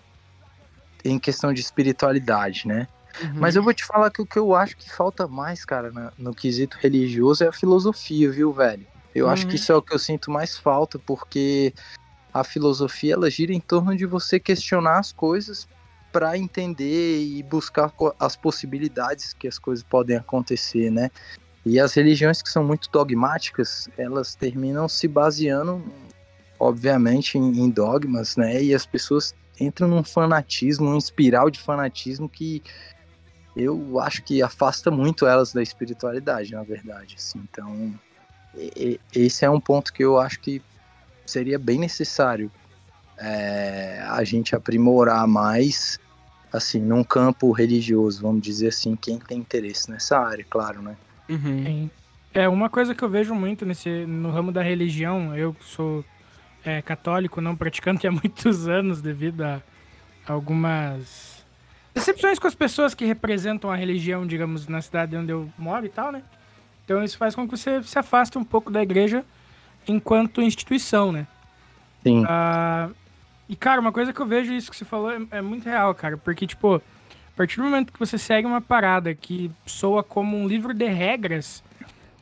em 1.04 1.18
questão 1.20 1.54
de 1.54 1.62
espiritualidade, 1.62 2.68
né? 2.68 2.88
Mas 3.34 3.56
eu 3.56 3.64
vou 3.64 3.74
te 3.74 3.84
falar 3.86 4.12
que 4.12 4.22
o 4.22 4.28
que 4.28 4.38
eu 4.38 4.54
acho 4.54 4.78
que 4.78 4.92
falta 4.94 5.28
mais, 5.28 5.66
cara, 5.66 5.92
na- 5.92 6.14
no 6.18 6.34
quesito 6.36 6.78
religioso 6.80 7.44
é 7.44 7.48
a 7.48 7.52
filosofia, 7.52 8.30
viu, 8.32 8.54
velho? 8.54 8.86
Eu 9.16 9.28
acho 9.28 9.44
Uhum. 9.46 9.50
que 9.50 9.56
isso 9.56 9.72
é 9.72 9.76
o 9.76 9.82
que 9.82 9.94
eu 9.94 10.00
sinto 10.00 10.30
mais 10.30 10.56
falta, 10.58 11.00
porque 11.00 11.74
a 12.34 12.44
filosofia 12.44 13.14
ela 13.14 13.30
gira 13.30 13.54
em 13.54 13.60
torno 13.60 13.96
de 13.96 14.06
você 14.06 14.40
questionar 14.40 15.00
as 15.00 15.12
coisas 15.12 15.68
para 16.12 16.38
entender 16.38 17.20
e 17.20 17.44
buscar 17.44 17.94
as 18.20 18.36
possibilidades 18.36 19.34
que 19.34 19.48
as 19.48 19.60
coisas 19.60 19.84
podem 19.84 20.18
acontecer, 20.18 20.90
né? 20.90 21.12
E 21.66 21.80
as 21.80 21.94
religiões 21.94 22.42
que 22.42 22.50
são 22.50 22.64
muito 22.64 22.90
dogmáticas, 22.90 23.90
elas 23.98 24.36
terminam 24.36 24.88
se 24.88 25.08
baseando, 25.08 25.84
obviamente, 26.58 27.38
em, 27.38 27.60
em 27.60 27.70
dogmas, 27.70 28.38
né? 28.38 28.64
E 28.64 28.74
as 28.74 28.86
pessoas 28.86 29.36
entram 29.60 29.88
num 29.88 30.04
fanatismo, 30.04 30.90
num 30.90 30.98
espiral 30.98 31.50
de 31.50 31.60
fanatismo 31.60 32.30
que 32.30 32.64
eu 33.56 34.00
acho 34.00 34.24
que 34.24 34.42
afasta 34.42 34.92
muito 34.92 35.26
elas 35.26 35.52
da 35.52 35.62
espiritualidade, 35.62 36.52
na 36.52 36.64
verdade. 36.64 37.16
Assim. 37.18 37.40
Então, 37.52 37.94
esse 39.14 39.44
é 39.44 39.50
um 39.50 39.60
ponto 39.60 39.92
que 39.92 40.04
eu 40.04 40.20
acho 40.20 40.40
que 40.40 40.62
seria 41.30 41.60
bem 41.60 41.80
necessário 41.80 42.52
é, 43.18 44.04
a 44.08 44.24
gente 44.24 44.56
aprimorar 44.56 45.28
mais 45.28 46.00
assim, 46.52 46.80
num 46.80 47.04
campo 47.04 47.52
religioso, 47.52 48.22
vamos 48.22 48.42
dizer 48.42 48.70
assim, 48.70 48.96
quem 48.96 49.20
tem 49.20 49.40
interesse 49.40 49.92
nessa 49.92 50.18
área, 50.18 50.46
claro, 50.50 50.82
né? 50.82 50.96
Uhum. 51.30 51.64
Sim. 51.64 51.92
É, 52.34 52.48
uma 52.48 52.70
coisa 52.70 52.94
que 52.96 53.04
eu 53.04 53.10
vejo 53.10 53.34
muito 53.34 53.66
nesse, 53.66 54.06
no 54.06 54.32
ramo 54.32 54.52
da 54.52 54.62
religião, 54.62 55.36
eu 55.36 55.56
sou 55.62 56.06
é, 56.64 56.82
católico, 56.82 57.42
não 57.42 57.56
praticante 57.56 58.06
há 58.08 58.12
muitos 58.12 58.68
anos 58.68 59.02
devido 59.02 59.42
a 59.42 59.62
algumas 60.26 61.46
decepções 61.94 62.38
com 62.38 62.48
as 62.48 62.56
pessoas 62.56 62.94
que 62.94 63.06
representam 63.06 63.72
a 63.72 63.76
religião, 63.76 64.26
digamos, 64.26 64.68
na 64.68 64.82
cidade 64.82 65.16
onde 65.16 65.32
eu 65.32 65.50
moro 65.58 65.86
e 65.86 65.90
tal, 65.90 66.12
né? 66.12 66.22
Então 66.86 67.04
isso 67.04 67.18
faz 67.18 67.36
com 67.36 67.48
que 67.48 67.58
você 67.58 67.82
se 67.84 67.98
afaste 67.98 68.38
um 68.38 68.44
pouco 68.44 68.72
da 68.72 68.82
igreja 68.82 69.26
enquanto 69.88 70.42
instituição, 70.42 71.12
né? 71.12 71.28
Sim. 72.04 72.24
Ah, 72.28 72.90
e, 73.50 73.56
cara, 73.56 73.80
uma 73.82 73.92
coisa 73.92 74.12
que 74.14 74.20
eu 74.20 74.26
vejo, 74.26 74.54
isso 74.54 74.70
que 74.70 74.78
você 74.78 74.86
falou, 74.86 75.12
é, 75.12 75.20
é 75.32 75.42
muito 75.42 75.66
real, 75.66 75.94
cara. 75.96 76.18
Porque, 76.18 76.46
tipo, 76.46 76.76
a 76.76 76.82
partir 77.36 77.58
do 77.58 77.64
momento 77.64 77.94
que 77.94 78.00
você 78.00 78.18
segue 78.18 78.48
uma 78.48 78.62
parada 78.62 79.14
que 79.16 79.52
soa 79.66 80.04
como 80.04 80.38
um 80.38 80.48
livro 80.48 80.74
de 80.74 80.88
regras, 80.88 81.64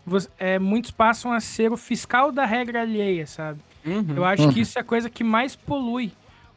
você- 0.06 0.30
é, 0.38 0.60
muitos 0.60 0.92
passam 0.92 1.32
a 1.32 1.40
ser 1.40 1.72
o 1.72 1.78
fiscal 1.78 2.32
da 2.32 2.46
regra 2.46 2.82
alheia, 2.82 3.26
sabe? 3.26 3.60
Uhum. 3.86 4.14
Eu 4.16 4.26
acho 4.26 4.50
que 4.50 4.62
isso 4.62 4.78
é 4.78 4.82
a 4.82 4.86
coisa 4.86 5.10
que 5.10 5.24
mais 5.24 5.56
polui 5.56 6.12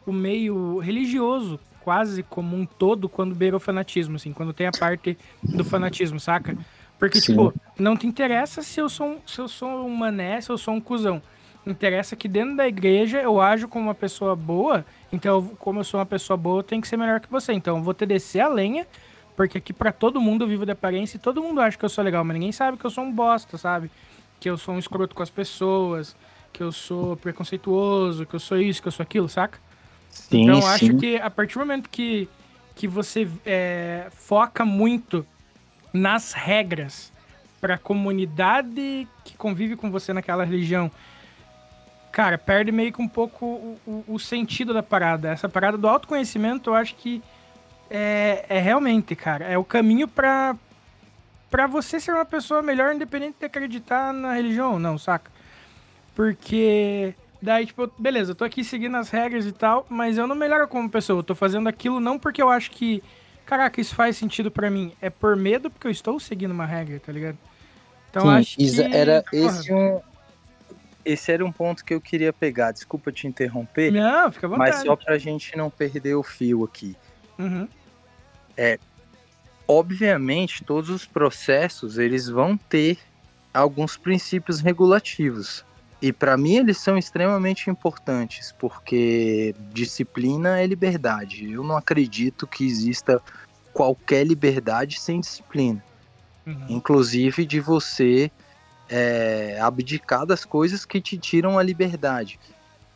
o 0.07 0.13
meio 0.13 0.79
religioso, 0.79 1.61
quase 1.81 2.23
como 2.23 2.57
um 2.57 2.65
todo, 2.67 3.09
quando 3.09 3.35
beira 3.35 3.57
o 3.57 3.61
fanatismo, 3.61 4.17
assim, 4.17 4.33
quando 4.33 4.53
tem 4.53 4.67
a 4.67 4.73
parte 4.73 5.17
do 5.43 5.65
fanatismo, 5.65 6.19
saca? 6.21 6.57
Porque, 6.99 7.21
Sim. 7.21 7.33
tipo, 7.33 7.55
não 7.79 7.97
te 7.97 8.07
interessa 8.07 8.63
se 8.63 8.81
eu, 8.81 8.89
sou 8.89 9.07
um, 9.07 9.19
se 9.25 9.41
eu 9.41 9.49
sou 9.49 9.87
um 9.87 9.95
mané, 9.95 10.41
se 10.41 10.51
eu 10.51 10.59
sou 10.59 10.75
um 10.75 10.81
cuzão. 10.81 11.23
Interessa 11.67 12.17
que 12.17 12.27
dentro 12.27 12.57
da 12.57 12.67
igreja 12.67 13.21
eu 13.21 13.41
ajo 13.41 13.69
como 13.69 13.87
uma 13.87 13.95
pessoa 13.95 14.35
boa, 14.35 14.85
então, 15.13 15.45
como 15.59 15.81
eu 15.81 15.85
sou 15.85 16.01
uma 16.01 16.07
pessoa 16.07 16.37
boa, 16.37 16.61
eu 16.61 16.63
tenho 16.63 16.83
que 16.83 16.89
ser 16.89 16.97
melhor 16.97 17.21
que 17.21 17.31
você. 17.31 17.53
Então, 17.53 17.77
eu 17.77 17.83
vou 17.83 17.95
te 17.95 18.05
descer 18.05 18.41
a 18.41 18.49
lenha, 18.49 18.87
porque 19.37 19.59
aqui 19.59 19.73
pra 19.73 19.93
todo 19.93 20.21
mundo 20.21 20.45
eu 20.45 20.49
vivo 20.49 20.65
de 20.65 20.73
aparência 20.73 21.17
e 21.17 21.21
todo 21.21 21.43
mundo 21.43 21.61
acha 21.61 21.79
que 21.79 21.85
eu 21.85 21.89
sou 21.89 22.03
legal, 22.03 22.25
mas 22.25 22.35
ninguém 22.35 22.53
sabe 22.53 22.77
que 22.77 22.85
eu 22.85 22.91
sou 22.91 23.05
um 23.05 23.13
bosta, 23.13 23.57
sabe? 23.57 23.91
Que 24.41 24.51
eu 24.51 24.59
sou 24.59 24.75
um 24.75 24.79
escroto 24.79 25.15
com 25.15 25.23
as 25.23 25.31
pessoas, 25.31 26.17
que 26.53 26.63
eu 26.63 26.73
sou 26.73 27.17
preconceituoso, 27.17 28.27
que 28.27 28.35
eu 28.35 28.41
sou 28.41 28.59
isso, 28.59 28.83
que 28.83 28.89
eu 28.89 28.93
sou 28.93 29.05
aquilo, 29.05 29.29
saca? 29.29 29.59
Sim, 30.11 30.43
então 30.43 30.57
eu 30.57 30.63
sim. 30.63 30.69
acho 30.69 30.97
que 30.97 31.17
a 31.17 31.31
partir 31.31 31.55
do 31.55 31.61
momento 31.61 31.89
que, 31.89 32.29
que 32.75 32.89
você 32.89 33.29
é, 33.47 34.09
foca 34.11 34.65
muito 34.65 35.25
nas 35.93 36.33
regras 36.33 37.13
para 37.61 37.75
a 37.75 37.79
comunidade 37.79 39.07
que 39.25 39.37
convive 39.37 39.75
com 39.77 39.91
você 39.91 40.13
naquela 40.13 40.45
religião, 40.45 40.91
cara, 42.13 42.39
perde 42.39 42.71
meio 42.73 42.93
que 42.93 43.03
um 43.03 43.09
pouco 43.09 43.45
o, 43.47 43.81
o- 43.87 44.05
o 44.15 44.19
sentido 44.19 44.73
da 44.73 44.83
parada. 44.83 45.31
Essa 45.31 45.49
parada 45.49 45.77
do 45.77 45.89
autoconhecimento, 45.89 46.71
eu 46.71 46.75
acho 46.75 46.95
que 46.95 47.23
é, 47.91 48.45
é 48.49 48.59
realmente, 48.61 49.17
cara, 49.17 49.45
é 49.47 49.57
o 49.59 49.65
caminho 49.65 50.07
para 50.09 50.55
para 51.51 51.67
você 51.67 51.99
ser 51.99 52.13
uma 52.13 52.27
pessoa 52.27 52.61
melhor, 52.61 52.95
independente 52.95 53.37
de 53.41 53.47
acreditar 53.47 54.13
na 54.13 54.35
religião 54.35 54.75
ou 54.75 54.79
não, 54.79 54.99
saca? 54.99 55.31
Porque 56.15 57.15
daí, 57.41 57.65
tipo, 57.65 57.91
beleza, 57.99 58.33
eu 58.33 58.35
tô 58.35 58.45
aqui 58.45 58.63
seguindo 58.63 58.97
as 58.99 59.09
regras 59.09 59.47
e 59.47 59.53
tal, 59.53 59.87
mas 59.89 60.19
eu 60.19 60.27
não 60.27 60.35
melhoro 60.37 60.69
como 60.69 60.91
pessoa. 60.91 61.21
Eu 61.21 61.23
tô 61.23 61.35
fazendo 61.35 61.67
aquilo 61.67 62.01
não 62.01 62.19
porque 62.19 62.43
eu 62.43 62.51
acho 62.51 62.71
que, 62.71 63.03
caraca, 63.49 63.81
isso 63.81 63.95
faz 63.95 64.17
sentido 64.19 64.51
pra 64.51 64.71
mim. 64.71 64.93
É 65.01 65.09
por 65.09 65.35
medo 65.35 65.71
porque 65.71 65.87
eu 65.87 65.91
estou 65.91 66.21
seguindo 66.21 66.51
uma 66.51 66.67
regra, 66.67 67.01
tá 67.01 67.11
ligado? 67.11 67.39
Então 68.11 68.23
Sim, 68.23 68.29
acho 68.29 68.57
que. 68.57 68.81
Era 68.83 69.25
esse 69.33 69.73
um 69.73 70.01
esse 71.05 71.33
era 71.33 71.43
um 71.43 71.51
ponto 71.51 71.83
que 71.83 71.95
eu 71.95 72.01
queria 72.03 72.35
pegar. 72.35 72.71
Desculpa 72.73 73.11
te 73.11 73.27
interromper, 73.27 73.91
Não, 73.91 74.31
fica 74.31 74.47
à 74.47 74.51
vontade. 74.51 74.71
mas 74.71 74.83
só 74.83 74.95
pra 74.95 75.17
gente 75.17 75.57
não 75.57 75.71
perder 75.71 76.15
o 76.15 76.23
fio 76.23 76.63
aqui. 76.65 76.95
Uhum, 77.39 77.67
Obviamente, 79.67 80.65
todos 80.65 80.91
os 80.91 81.07
processos 81.07 81.97
eles 81.99 82.29
vão 82.29 82.57
ter 82.57 82.99
alguns 83.55 83.97
princípios 83.97 84.61
regulativos. 84.61 85.65
E 86.01 86.13
para 86.13 86.37
mim 86.37 86.57
eles 86.57 86.79
são 86.79 86.97
extremamente 86.97 87.69
importantes, 87.69 88.55
porque 88.59 89.55
disciplina 89.73 90.61
é 90.61 90.67
liberdade. 90.67 91.51
Eu 91.51 91.65
não 91.65 91.77
acredito 91.77 92.47
que 92.47 92.65
exista 92.65 93.21
qualquer 93.73 94.25
liberdade 94.27 95.01
sem 95.01 95.21
disciplina. 95.21 95.83
uhum. 96.47 96.67
inclusive 96.69 97.45
de 97.45 97.61
você 97.61 98.31
é, 98.89 99.59
abdicar 99.61 100.25
das 100.25 100.45
coisas 100.45 100.85
que 100.85 101.01
te 101.01 101.19
tiram 101.19 101.59
a 101.59 101.63
liberdade. 101.63 102.41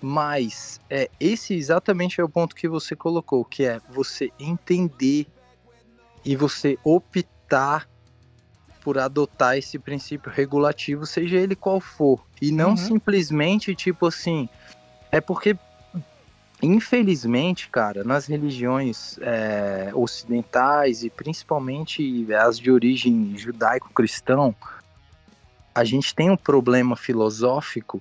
Mas 0.01 0.81
é, 0.91 1.09
esse 1.21 1.55
exatamente 1.55 2.21
é 2.21 2.25
o 2.25 2.29
ponto 2.29 2.57
que 2.57 2.69
você 2.69 2.97
colocou, 2.97 3.45
que 3.45 3.65
é 3.65 3.81
você 3.91 4.31
entender 4.39 5.27
e 6.25 6.35
você 6.35 6.79
optar 6.83 7.89
por 8.83 8.99
adotar 8.99 9.57
esse 9.57 9.79
princípio 9.79 10.31
regulativo, 10.31 11.07
seja 11.07 11.37
ele 11.37 11.55
qual 11.55 11.81
for, 11.81 12.25
e 12.41 12.51
não 12.51 12.71
Uhum. 12.71 12.77
simplesmente 12.77 13.75
tipo 13.75 14.07
assim, 14.07 14.49
é 15.11 15.21
porque 15.21 15.57
infelizmente, 16.63 17.69
cara, 17.69 18.05
nas 18.05 18.27
religiões 18.27 19.19
é, 19.21 19.91
ocidentais 19.95 21.03
e 21.03 21.11
principalmente 21.11 22.33
as 22.35 22.57
de 22.59 22.71
origem 22.71 23.37
judaico-cristão, 23.37 24.55
a 25.75 25.85
gente 25.85 26.15
tem 26.15 26.31
um 26.31 26.37
problema 26.37 26.95
filosófico 26.97 28.01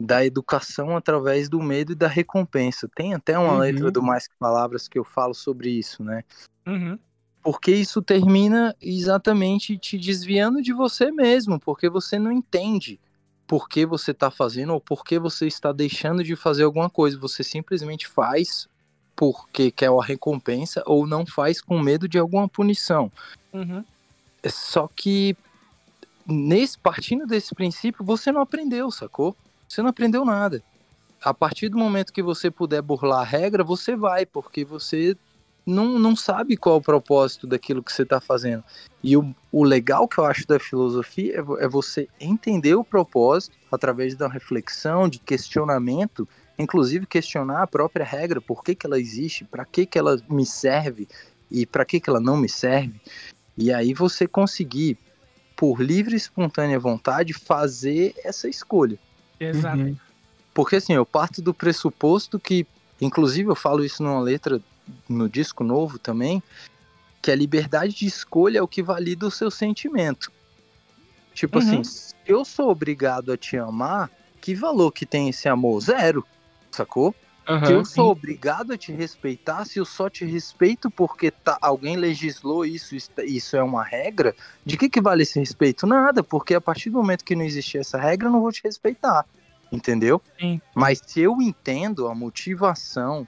da 0.00 0.24
educação 0.24 0.96
através 0.96 1.48
do 1.48 1.60
medo 1.60 1.92
e 1.92 1.94
da 1.94 2.06
recompensa. 2.06 2.88
Tem 2.94 3.12
até 3.12 3.36
uma 3.38 3.52
Uhum. 3.52 3.58
letra 3.58 3.90
do 3.90 4.02
Mais 4.02 4.26
Que 4.26 4.36
Palavras 4.38 4.88
que 4.88 4.98
eu 4.98 5.04
falo 5.04 5.34
sobre 5.34 5.68
isso, 5.68 6.02
né? 6.04 6.22
Uhum. 6.66 6.98
Porque 7.42 7.72
isso 7.72 8.02
termina 8.02 8.74
exatamente 8.80 9.78
te 9.78 9.96
desviando 9.96 10.60
de 10.60 10.72
você 10.72 11.10
mesmo, 11.10 11.58
porque 11.58 11.88
você 11.88 12.18
não 12.18 12.32
entende 12.32 12.98
por 13.46 13.68
que 13.68 13.86
você 13.86 14.10
está 14.10 14.30
fazendo 14.30 14.74
ou 14.74 14.80
por 14.80 15.04
que 15.04 15.18
você 15.18 15.46
está 15.46 15.72
deixando 15.72 16.22
de 16.22 16.36
fazer 16.36 16.64
alguma 16.64 16.90
coisa. 16.90 17.18
Você 17.18 17.42
simplesmente 17.42 18.06
faz 18.06 18.68
porque 19.16 19.70
quer 19.70 19.88
a 19.88 20.04
recompensa 20.04 20.82
ou 20.86 21.06
não 21.06 21.26
faz 21.26 21.60
com 21.60 21.78
medo 21.80 22.06
de 22.06 22.18
alguma 22.18 22.48
punição. 22.48 23.10
Uhum. 23.52 23.84
É 24.42 24.48
Só 24.48 24.88
que 24.94 25.36
nesse 26.26 26.78
partindo 26.78 27.26
desse 27.26 27.54
princípio, 27.54 28.04
você 28.04 28.30
não 28.30 28.42
aprendeu, 28.42 28.90
sacou? 28.90 29.34
Você 29.66 29.82
não 29.82 29.90
aprendeu 29.90 30.24
nada. 30.24 30.62
A 31.22 31.34
partir 31.34 31.68
do 31.68 31.78
momento 31.78 32.12
que 32.12 32.22
você 32.22 32.50
puder 32.50 32.82
burlar 32.82 33.20
a 33.20 33.24
regra, 33.24 33.64
você 33.64 33.96
vai, 33.96 34.24
porque 34.24 34.64
você 34.64 35.16
não, 35.68 35.98
não 35.98 36.16
sabe 36.16 36.56
qual 36.56 36.76
é 36.76 36.78
o 36.78 36.82
propósito 36.82 37.46
daquilo 37.46 37.82
que 37.82 37.92
você 37.92 38.02
está 38.02 38.20
fazendo. 38.20 38.64
E 39.02 39.16
o, 39.16 39.34
o 39.52 39.62
legal 39.62 40.08
que 40.08 40.18
eu 40.18 40.24
acho 40.24 40.46
da 40.46 40.58
filosofia 40.58 41.34
é, 41.34 41.64
é 41.64 41.68
você 41.68 42.08
entender 42.18 42.74
o 42.74 42.82
propósito 42.82 43.56
através 43.70 44.14
da 44.16 44.26
reflexão, 44.28 45.08
de 45.08 45.18
questionamento, 45.18 46.26
inclusive 46.58 47.06
questionar 47.06 47.62
a 47.62 47.66
própria 47.66 48.04
regra, 48.04 48.40
por 48.40 48.64
que, 48.64 48.74
que 48.74 48.86
ela 48.86 48.98
existe, 48.98 49.44
para 49.44 49.64
que, 49.64 49.84
que 49.84 49.98
ela 49.98 50.20
me 50.28 50.46
serve 50.46 51.06
e 51.50 51.66
para 51.66 51.84
que, 51.84 52.00
que 52.00 52.08
ela 52.08 52.20
não 52.20 52.36
me 52.36 52.48
serve. 52.48 53.00
E 53.56 53.72
aí 53.72 53.92
você 53.92 54.26
conseguir, 54.26 54.96
por 55.54 55.80
livre 55.80 56.14
e 56.14 56.16
espontânea 56.16 56.78
vontade, 56.78 57.34
fazer 57.34 58.14
essa 58.24 58.48
escolha. 58.48 58.98
Exato. 59.38 59.78
Uhum. 59.82 59.96
Porque 60.54 60.76
assim, 60.76 60.94
eu 60.94 61.04
parto 61.04 61.42
do 61.42 61.52
pressuposto 61.52 62.38
que, 62.38 62.66
inclusive 63.00 63.50
eu 63.50 63.54
falo 63.54 63.84
isso 63.84 64.02
numa 64.02 64.20
letra 64.20 64.60
no 65.08 65.28
disco 65.28 65.62
novo 65.64 65.98
também, 65.98 66.42
que 67.22 67.30
a 67.30 67.34
liberdade 67.36 67.94
de 67.94 68.06
escolha 68.06 68.58
é 68.58 68.62
o 68.62 68.68
que 68.68 68.82
valida 68.82 69.26
o 69.26 69.30
seu 69.30 69.50
sentimento. 69.50 70.30
Tipo 71.34 71.58
Uhum. 71.58 71.64
assim, 71.64 71.84
se 71.84 72.14
eu 72.26 72.44
sou 72.44 72.70
obrigado 72.70 73.32
a 73.32 73.36
te 73.36 73.56
amar, 73.56 74.10
que 74.40 74.54
valor 74.54 74.92
que 74.92 75.06
tem 75.06 75.28
esse 75.28 75.48
amor? 75.48 75.80
Zero. 75.80 76.26
Sacou? 76.72 77.14
Aham, 77.48 77.66
Se 77.66 77.72
eu 77.72 77.84
sim. 77.84 77.94
sou 77.94 78.10
obrigado 78.10 78.72
a 78.72 78.76
te 78.78 78.92
respeitar, 78.92 79.64
se 79.64 79.78
eu 79.78 79.84
só 79.84 80.10
te 80.10 80.24
respeito 80.24 80.90
porque 80.90 81.30
tá, 81.30 81.56
alguém 81.62 81.96
legislou 81.96 82.64
isso, 82.64 82.94
isso- 82.94 83.10
isso 83.24 83.56
é 83.56 83.62
uma 83.62 83.82
regra, 83.82 84.34
de 84.66 84.76
que, 84.76 84.88
que 84.88 85.00
vale 85.00 85.22
esse 85.22 85.38
respeito? 85.38 85.86
Nada, 85.86 86.22
porque 86.22 86.54
a 86.54 86.60
partir 86.60 86.90
do 86.90 86.98
momento 86.98 87.24
que 87.24 87.34
não 87.34 87.44
existir 87.44 87.78
essa 87.78 87.98
regra, 87.98 88.28
eu 88.28 88.32
não 88.32 88.40
vou 88.42 88.52
te 88.52 88.60
respeitar. 88.62 89.24
Entendeu? 89.72 90.20
Sim. 90.38 90.60
Mas 90.74 91.00
se 91.06 91.20
eu 91.20 91.40
entendo 91.40 92.06
a 92.06 92.14
motivação, 92.14 93.26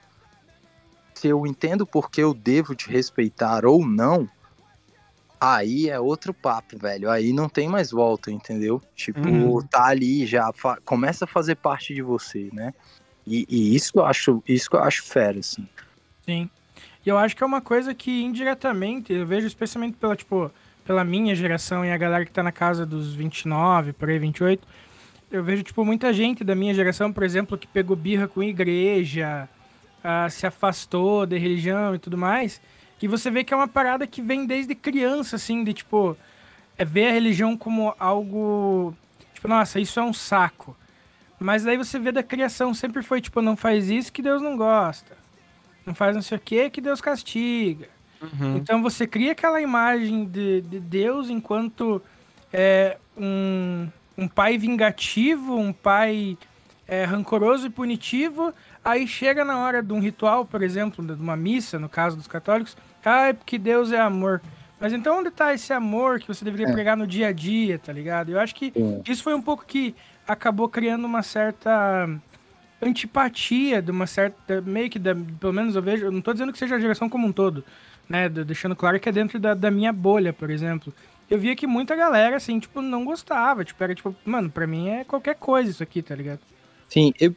se 1.21 1.27
eu 1.27 1.45
entendo 1.45 1.85
porque 1.85 2.23
eu 2.23 2.33
devo 2.33 2.73
te 2.73 2.89
respeitar 2.89 3.63
ou 3.63 3.85
não, 3.85 4.27
aí 5.39 5.87
é 5.87 5.99
outro 5.99 6.33
papo, 6.33 6.79
velho. 6.79 7.11
Aí 7.11 7.31
não 7.31 7.47
tem 7.47 7.69
mais 7.69 7.91
volta, 7.91 8.31
entendeu? 8.31 8.81
Tipo, 8.95 9.29
Uhum. 9.29 9.61
tá 9.61 9.85
ali 9.85 10.25
já, 10.25 10.51
começa 10.83 11.25
a 11.25 11.27
fazer 11.27 11.57
parte 11.57 11.93
de 11.93 12.01
você, 12.01 12.49
né? 12.51 12.73
E, 13.27 13.45
e 13.47 13.75
isso 13.75 13.91
que 13.91 13.99
eu 13.99 14.05
acho, 14.05 14.43
isso 14.47 14.67
eu 14.73 14.79
acho 14.79 15.03
fera, 15.03 15.37
assim. 15.37 15.67
Sim. 16.25 16.49
E 17.05 17.09
eu 17.09 17.19
acho 17.19 17.35
que 17.35 17.43
é 17.43 17.45
uma 17.45 17.61
coisa 17.61 17.93
que 17.93 18.23
indiretamente, 18.23 19.13
eu 19.13 19.23
vejo 19.27 19.45
especialmente 19.45 19.97
pela, 19.97 20.15
tipo, 20.15 20.49
pela 20.83 21.03
minha 21.03 21.35
geração 21.35 21.85
e 21.85 21.91
a 21.91 21.97
galera 21.97 22.25
que 22.25 22.31
tá 22.31 22.41
na 22.41 22.51
casa 22.51 22.83
dos 22.83 23.13
29, 23.13 23.93
por 23.93 24.09
aí, 24.09 24.17
28, 24.17 24.67
eu 25.29 25.43
vejo, 25.43 25.61
tipo, 25.61 25.85
muita 25.85 26.11
gente 26.11 26.43
da 26.43 26.55
minha 26.55 26.73
geração, 26.73 27.13
por 27.13 27.21
exemplo, 27.21 27.59
que 27.59 27.67
pegou 27.67 27.95
birra 27.95 28.27
com 28.27 28.41
igreja, 28.41 29.47
ah, 30.03 30.29
se 30.29 30.45
afastou 30.45 31.25
da 31.25 31.37
religião 31.37 31.95
e 31.95 31.99
tudo 31.99 32.17
mais, 32.17 32.61
E 33.01 33.07
você 33.07 33.31
vê 33.31 33.43
que 33.43 33.51
é 33.51 33.57
uma 33.57 33.67
parada 33.67 34.05
que 34.05 34.21
vem 34.21 34.45
desde 34.45 34.75
criança, 34.75 35.35
assim, 35.35 35.63
de 35.63 35.73
tipo, 35.73 36.15
é 36.77 36.85
ver 36.85 37.07
a 37.07 37.11
religião 37.11 37.57
como 37.57 37.95
algo. 37.97 38.95
Tipo, 39.33 39.47
nossa, 39.47 39.79
isso 39.79 39.99
é 39.99 40.03
um 40.03 40.13
saco. 40.13 40.77
Mas 41.39 41.63
daí 41.63 41.77
você 41.77 41.97
vê 41.97 42.11
da 42.11 42.21
criação, 42.21 42.73
sempre 42.75 43.01
foi 43.01 43.19
tipo, 43.19 43.41
não 43.41 43.55
faz 43.55 43.89
isso 43.89 44.13
que 44.13 44.21
Deus 44.21 44.39
não 44.39 44.55
gosta. 44.55 45.17
Não 45.83 45.95
faz 45.95 46.13
não 46.15 46.21
sei 46.21 46.37
o 46.37 46.41
que 46.41 46.69
que 46.69 46.79
Deus 46.79 47.01
castiga. 47.01 47.89
Uhum. 48.21 48.57
Então 48.57 48.83
você 48.83 49.07
cria 49.07 49.31
aquela 49.31 49.59
imagem 49.59 50.25
de, 50.25 50.61
de 50.61 50.79
Deus 50.79 51.29
enquanto 51.31 51.99
é, 52.53 52.97
um, 53.17 53.87
um 54.15 54.27
pai 54.27 54.59
vingativo, 54.59 55.55
um 55.55 55.73
pai 55.73 56.37
é, 56.87 57.03
rancoroso 57.03 57.65
e 57.65 57.69
punitivo. 57.69 58.53
Aí 58.83 59.07
chega 59.07 59.45
na 59.45 59.59
hora 59.59 59.81
de 59.83 59.93
um 59.93 59.99
ritual, 59.99 60.45
por 60.45 60.61
exemplo, 60.63 61.05
de 61.05 61.13
uma 61.21 61.35
missa, 61.35 61.77
no 61.77 61.87
caso 61.87 62.17
dos 62.17 62.27
católicos, 62.27 62.75
ah, 63.05 63.27
é 63.27 63.33
porque 63.33 63.57
Deus 63.57 63.91
é 63.91 63.99
amor. 63.99 64.41
Mas 64.79 64.91
então 64.93 65.19
onde 65.19 65.29
tá 65.29 65.53
esse 65.53 65.71
amor 65.71 66.19
que 66.19 66.27
você 66.27 66.43
deveria 66.43 66.67
É. 66.67 66.71
pregar 66.71 66.97
no 66.97 67.05
dia 67.05 67.27
a 67.27 67.31
dia, 67.31 67.77
tá 67.77 67.93
ligado? 67.93 68.31
Eu 68.31 68.39
acho 68.39 68.55
que 68.55 68.71
Sim. 68.75 69.01
isso 69.07 69.21
foi 69.23 69.35
um 69.35 69.41
pouco 69.41 69.63
que 69.65 69.93
acabou 70.27 70.67
criando 70.67 71.05
uma 71.05 71.21
certa 71.21 72.09
antipatia, 72.81 73.81
de 73.81 73.91
uma 73.91 74.07
certa. 74.07 74.61
meio 74.61 74.89
que, 74.89 74.97
da, 74.99 75.15
pelo 75.39 75.53
menos 75.53 75.75
eu 75.75 75.81
vejo. 75.81 76.05
Eu 76.05 76.11
não 76.11 76.21
tô 76.21 76.33
dizendo 76.33 76.51
que 76.51 76.57
seja 76.59 76.75
a 76.75 76.79
geração 76.79 77.07
como 77.09 77.27
um 77.27 77.31
todo, 77.31 77.63
né? 78.09 78.27
de- 78.27 78.43
Deixando 78.43 78.75
claro 78.75 78.99
que 78.99 79.07
é 79.07 79.11
dentro 79.11 79.39
da, 79.39 79.53
da 79.53 79.69
minha 79.69 79.93
bolha, 79.93 80.33
por 80.33 80.49
exemplo. 80.49 80.93
Eu 81.29 81.37
via 81.39 81.55
que 81.55 81.65
muita 81.67 81.95
galera, 81.95 82.35
assim, 82.37 82.59
tipo, 82.59 82.81
não 82.81 83.05
gostava. 83.05 83.63
Tipo, 83.63 83.83
era 83.83 83.95
tipo, 83.95 84.15
mano, 84.25 84.49
pra 84.49 84.67
mim 84.67 84.89
é 84.89 85.03
qualquer 85.03 85.35
coisa 85.35 85.69
isso 85.69 85.83
aqui, 85.83 86.01
tá 86.01 86.15
ligado? 86.15 86.39
Sim, 86.89 87.13
eu, 87.19 87.33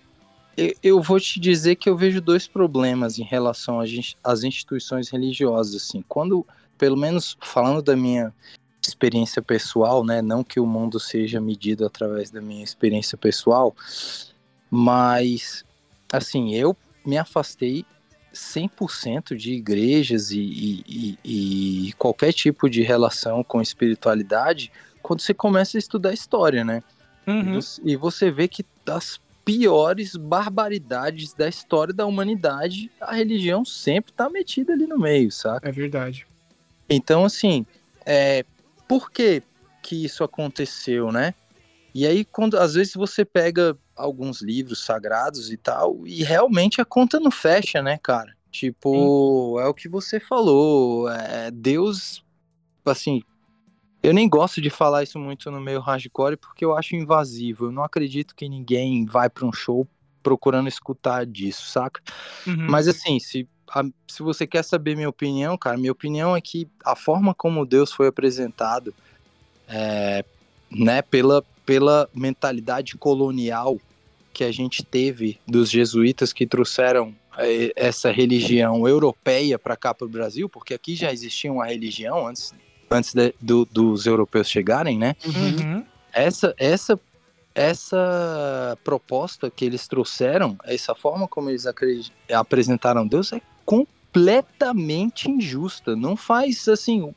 eu, 0.57 0.75
eu 0.83 1.03
vou 1.03 1.19
te 1.21 1.39
dizer 1.41 1.77
que 1.77 1.89
eu 1.89 1.97
vejo 1.97 2.21
dois 2.21 2.47
problemas 2.49 3.19
em 3.19 3.23
relação 3.25 3.81
às 3.81 3.91
ins- 3.91 4.17
às 4.23 4.43
instituições 4.45 5.09
religiosas, 5.09 5.75
assim. 5.83 6.05
Quando, 6.09 6.47
pelo 6.79 6.97
menos 6.97 7.37
falando 7.41 7.83
da 7.83 7.97
minha 7.97 8.33
experiência 8.83 9.41
pessoal, 9.41 10.05
né, 10.05 10.21
não 10.21 10.45
que 10.45 10.61
o 10.61 10.67
mundo 10.67 11.01
seja 11.01 11.41
medido 11.41 11.87
através 11.87 12.31
da 12.31 12.41
minha 12.41 12.63
experiência 12.63 13.17
pessoal, 13.17 13.75
mas, 14.71 15.65
assim, 16.13 16.55
eu 16.55 16.77
me 17.05 17.17
afastei 17.19 17.85
100% 18.33 19.37
de 19.37 19.53
igrejas 19.53 20.31
e, 20.33 20.41
e, 20.41 21.19
e, 21.25 21.89
e 21.89 21.93
qualquer 21.95 22.33
tipo 22.33 22.69
de 22.69 22.83
relação 22.83 23.45
com 23.45 23.63
espiritualidade 23.63 24.73
quando 25.01 25.21
você 25.21 25.33
começa 25.33 25.77
a 25.77 25.81
estudar 25.81 26.13
história, 26.13 26.65
né? 26.65 26.83
Uhum. 27.27 27.55
você- 27.55 27.81
E 27.85 27.97
você 27.97 28.31
vê 28.31 28.49
que 28.49 28.65
das 28.85 29.21
piores 29.45 30.17
barbaridades 30.17 31.35
da 31.35 31.49
história 31.49 31.93
da 31.93 32.07
humanidade, 32.07 32.91
a 33.01 33.15
religião 33.15 33.65
sempre 33.65 34.13
tá 34.13 34.31
metida 34.31 34.73
ali 34.73 34.87
no 34.87 34.99
meio, 34.99 35.31
saca? 35.31 35.69
É 35.69 35.73
verdade. 35.73 36.27
Então, 36.89 37.25
assim, 37.25 37.67
é, 38.07 38.45
por 38.89 39.11
que 39.11 39.43
que 39.83 40.05
isso 40.05 40.25
aconteceu, 40.25 41.13
né? 41.13 41.35
E 41.95 42.07
aí, 42.07 42.25
quando 42.25 42.59
às 42.59 42.75
vezes 42.75 42.95
você 42.95 43.25
pega 43.25 43.77
alguns 43.95 44.41
livros 44.41 44.85
sagrados 44.85 45.53
e 45.53 45.57
tal, 45.57 46.07
e 46.07 46.25
realmente 46.25 46.81
a 46.81 46.85
conta 46.85 47.21
não 47.21 47.31
fecha, 47.31 47.83
né, 47.83 47.99
cara? 48.03 48.35
Tipo, 48.51 49.61
é 49.61 49.67
o 49.67 49.75
que 49.75 49.89
você 49.89 50.19
falou, 50.19 51.09
é, 51.09 51.51
Deus, 51.51 52.25
assim, 52.85 53.23
eu 54.05 54.13
nem 54.13 54.29
gosto 54.29 54.61
de 54.61 54.69
falar 54.69 55.03
isso 55.03 55.19
muito 55.19 55.51
no 55.51 55.61
meio 55.61 55.81
hardcore 55.81 56.37
porque 56.37 56.63
eu 56.65 56.77
acho 56.77 56.95
invasivo. 56.95 57.67
Eu 57.67 57.73
não 57.73 57.83
acredito 57.83 58.35
que 58.35 58.47
ninguém 58.49 59.07
vai 59.07 59.31
pra 59.31 59.47
um 59.47 59.53
show 59.53 59.89
procurando 60.23 60.69
escutar 60.69 61.25
disso, 61.25 61.67
saca? 61.69 62.03
Uhum. 62.47 62.67
Mas 62.69 62.87
assim, 62.87 63.19
se, 63.19 63.49
a- 63.71 63.85
se 64.07 64.23
você 64.23 64.47
quer 64.47 64.63
saber 64.63 64.95
minha 64.95 65.09
opinião, 65.09 65.57
cara, 65.57 65.79
minha 65.79 65.91
opinião 65.93 66.37
é 66.37 66.41
que 66.41 66.69
a 66.85 66.95
forma 66.95 67.35
como 67.35 67.65
Deus 67.65 67.93
foi 67.93 68.07
apresentado, 68.09 68.95
é, 69.67 70.23
né, 70.71 71.01
pela, 71.01 71.43
pela 71.65 72.07
mentalidade 72.15 72.99
colonial 72.99 73.79
que 74.35 74.45
a 74.45 74.53
gente 74.53 74.83
teve 74.83 75.39
dos 75.47 75.71
jesuítas 75.71 76.33
que 76.33 76.47
trouxeram 76.47 77.15
é, 77.39 77.73
essa 77.75 78.11
religião 78.11 78.87
europeia 78.87 79.59
para 79.59 79.77
cá 79.77 79.95
para 79.95 80.07
o 80.07 80.11
Brasil, 80.11 80.49
porque 80.49 80.75
aqui 80.75 80.95
já 80.95 81.11
existia 81.13 81.51
uma 81.51 81.67
religião 81.67 82.27
antes, 82.27 82.53
antes 82.95 83.13
de- 83.15 83.35
do- 83.41 83.65
dos 83.67 84.07
europeus 84.07 84.49
chegarem, 84.49 84.99
né? 84.99 85.15
Uhum. 85.27 85.85
essa 86.13 86.55
essa 86.57 86.99
essa 87.55 88.77
proposta 88.83 89.49
que 89.51 89.65
eles 89.65 89.87
trouxeram, 89.87 90.57
essa 90.65 90.95
forma 90.95 91.29
como 91.29 91.51
eles 91.51 91.65
apresentaram 92.33 93.07
Deus 93.07 93.33
é 93.33 93.41
completamente 93.65 95.31
injusta. 95.31 95.95
Não 95.97 96.17
faz 96.17 96.67
assim. 96.69 97.15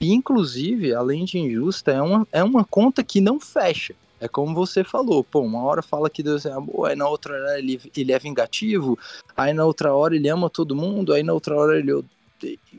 E 0.00 0.12
inclusive, 0.12 0.94
além 0.94 1.24
de 1.24 1.38
injusta, 1.38 1.90
é 1.92 2.00
uma, 2.00 2.26
é 2.32 2.42
uma 2.42 2.64
conta 2.64 3.02
que 3.02 3.20
não 3.20 3.40
fecha. 3.40 3.94
É 4.20 4.28
como 4.28 4.54
você 4.54 4.84
falou, 4.84 5.24
pô, 5.24 5.40
uma 5.40 5.62
hora 5.62 5.82
fala 5.82 6.10
que 6.10 6.22
Deus 6.22 6.44
é 6.44 6.52
amor, 6.52 6.90
aí 6.90 6.96
na 6.96 7.08
outra 7.08 7.32
hora 7.32 7.58
ele, 7.58 7.80
ele 7.96 8.12
é 8.12 8.18
vingativo, 8.18 8.98
aí 9.34 9.52
na 9.54 9.64
outra 9.64 9.94
hora 9.94 10.14
ele 10.14 10.28
ama 10.28 10.50
todo 10.50 10.76
mundo, 10.76 11.12
aí 11.12 11.22
na 11.22 11.32
outra 11.32 11.56
hora 11.56 11.78
ele. 11.78 12.04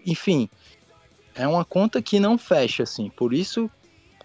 Enfim, 0.05 0.49
é 1.35 1.47
uma 1.47 1.65
conta 1.65 2.01
que 2.01 2.19
não 2.19 2.37
fecha, 2.37 2.83
assim. 2.83 3.09
Por 3.15 3.33
isso 3.33 3.69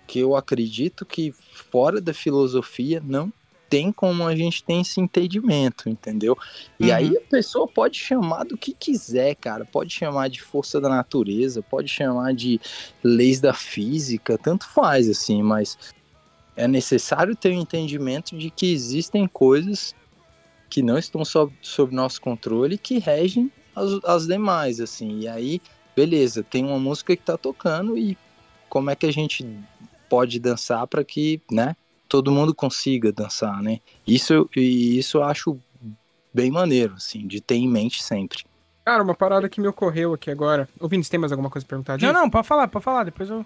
que 0.06 0.18
eu 0.20 0.36
acredito 0.36 1.04
que 1.04 1.32
fora 1.70 2.00
da 2.00 2.14
filosofia 2.14 3.02
não 3.04 3.32
tem 3.68 3.90
como 3.90 4.24
a 4.24 4.34
gente 4.36 4.64
ter 4.64 4.80
esse 4.80 5.00
entendimento, 5.00 5.88
entendeu? 5.88 6.36
E 6.78 6.90
Uhum. 6.90 6.96
aí 6.96 7.16
a 7.16 7.20
pessoa 7.22 7.66
pode 7.66 7.98
chamar 7.98 8.44
do 8.44 8.56
que 8.56 8.72
quiser, 8.72 9.34
cara. 9.34 9.64
Pode 9.64 9.92
chamar 9.92 10.28
de 10.28 10.40
força 10.40 10.80
da 10.80 10.88
natureza, 10.88 11.62
pode 11.62 11.88
chamar 11.88 12.32
de 12.32 12.60
leis 13.02 13.40
da 13.40 13.52
física, 13.52 14.38
tanto 14.38 14.66
faz, 14.68 15.08
assim, 15.08 15.42
mas 15.42 15.76
é 16.54 16.68
necessário 16.68 17.34
ter 17.36 17.50
o 17.50 17.60
entendimento 17.60 18.36
de 18.38 18.50
que 18.50 18.72
existem 18.72 19.26
coisas 19.26 19.94
que 20.70 20.82
não 20.82 20.96
estão 20.98 21.24
sob, 21.24 21.52
sob 21.60 21.94
nosso 21.94 22.20
controle 22.20 22.78
que 22.78 22.98
regem 22.98 23.50
as, 23.74 23.90
as 24.04 24.26
demais, 24.26 24.80
assim. 24.80 25.20
E 25.20 25.28
aí, 25.28 25.60
beleza, 25.96 26.42
tem 26.44 26.64
uma 26.64 26.78
música 26.78 27.16
que 27.16 27.22
tá 27.22 27.38
tocando 27.38 27.96
e 27.96 28.16
como 28.68 28.90
é 28.90 28.94
que 28.94 29.06
a 29.06 29.12
gente 29.12 29.48
pode 30.08 30.38
dançar 30.38 30.86
para 30.86 31.02
que, 31.02 31.40
né, 31.50 31.74
todo 32.08 32.30
mundo 32.30 32.54
consiga 32.54 33.10
dançar, 33.10 33.62
né? 33.62 33.80
Isso 34.06 34.32
eu- 34.32 34.50
e 34.54 34.98
isso 34.98 35.18
eu 35.18 35.24
acho 35.24 35.58
bem 36.32 36.50
maneiro, 36.50 36.94
assim, 36.94 37.26
de 37.26 37.40
ter 37.40 37.54
em 37.54 37.66
mente 37.66 38.02
sempre. 38.02 38.44
Cara, 38.84 39.02
uma 39.02 39.14
parada 39.14 39.48
que 39.48 39.60
me 39.60 39.66
ocorreu 39.66 40.14
aqui 40.14 40.30
agora. 40.30 40.68
Ouvindo, 40.78 41.02
você 41.02 41.10
tem 41.10 41.18
mais 41.18 41.32
alguma 41.32 41.50
coisa 41.50 41.66
pra 41.66 41.76
perguntar 41.76 41.96
disso? 41.96 42.12
Não, 42.12 42.22
não, 42.22 42.30
pode 42.30 42.46
falar, 42.46 42.68
pode 42.68 42.84
falar, 42.84 43.04
depois 43.04 43.28
eu. 43.30 43.44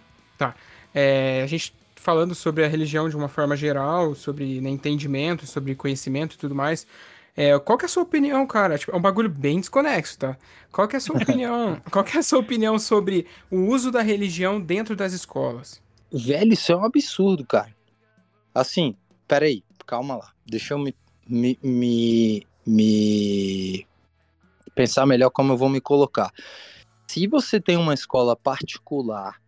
É, 0.93 1.43
a 1.43 1.47
gente 1.47 1.73
falando 1.97 2.35
sobre 2.35 2.65
a 2.65 2.69
religião 2.69 3.09
de 3.09 3.17
uma 3.17 3.29
forma 3.29 3.57
geral, 3.57 4.15
sobre 4.15 4.61
né, 4.61 4.71
entendimento, 4.71 5.47
sobre 5.47 5.75
conhecimento 5.75 6.35
e 6.35 6.39
tudo 6.39 6.55
mais. 6.55 6.87
É, 7.43 7.59
qual 7.59 7.79
que 7.79 7.87
é 7.87 7.89
a 7.89 7.89
sua 7.89 8.03
opinião, 8.03 8.47
cara? 8.47 8.77
Tipo, 8.77 8.93
é 8.93 8.97
um 8.97 9.01
bagulho 9.01 9.31
bem 9.31 9.59
desconexo, 9.61 10.19
tá? 10.19 10.37
Qual 10.71 10.87
que 10.87 10.95
é 10.95 10.99
a 10.99 11.01
sua 11.01 11.17
opinião? 11.23 11.81
qual 11.91 12.05
que 12.05 12.19
é 12.19 12.21
a 12.21 12.23
sua 12.23 12.39
opinião 12.39 12.79
sobre 12.79 13.27
o 13.51 13.61
uso 13.69 13.91
da 13.91 14.03
religião 14.03 14.61
dentro 14.61 14.95
das 14.95 15.15
escolas? 15.15 15.81
Velho, 16.13 16.53
isso 16.53 16.71
é 16.71 16.77
um 16.77 16.85
absurdo, 16.85 17.47
cara. 17.47 17.75
Assim, 18.55 18.95
peraí, 19.27 19.65
calma 19.87 20.17
lá. 20.17 20.33
Deixa 20.45 20.75
eu 20.75 20.79
me, 20.79 20.95
me, 21.27 21.59
me, 21.63 22.47
me 22.67 23.87
pensar 24.75 25.07
melhor 25.07 25.31
como 25.31 25.55
eu 25.55 25.57
vou 25.57 25.71
me 25.71 25.81
colocar. 25.81 26.31
Se 27.07 27.27
você 27.27 27.59
tem 27.59 27.79
uma 27.79 27.95
escola 27.95 28.37
particular 28.37 29.41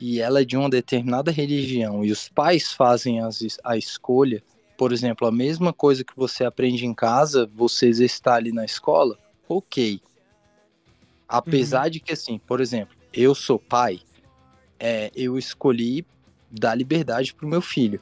e 0.00 0.20
ela 0.20 0.40
é 0.40 0.44
de 0.44 0.56
uma 0.56 0.68
determinada 0.68 1.30
religião 1.30 2.04
e 2.04 2.10
os 2.10 2.28
pais 2.28 2.72
fazem 2.72 3.20
as, 3.20 3.38
a 3.62 3.76
escolha, 3.76 4.42
por 4.78 4.92
exemplo, 4.92 5.26
a 5.26 5.32
mesma 5.32 5.72
coisa 5.72 6.04
que 6.04 6.12
você 6.16 6.44
aprende 6.44 6.86
em 6.86 6.94
casa, 6.94 7.50
você 7.52 7.88
exercitar 7.88 8.36
ali 8.36 8.52
na 8.52 8.64
escola, 8.64 9.18
ok. 9.48 10.00
Apesar 11.28 11.90
de 11.90 11.98
que, 11.98 12.12
assim, 12.12 12.38
por 12.38 12.60
exemplo, 12.60 12.94
eu 13.12 13.34
sou 13.34 13.58
pai, 13.58 14.00
é, 14.78 15.10
eu 15.16 15.36
escolhi 15.36 16.06
dar 16.48 16.76
liberdade 16.76 17.34
pro 17.34 17.48
meu 17.48 17.60
filho. 17.60 18.00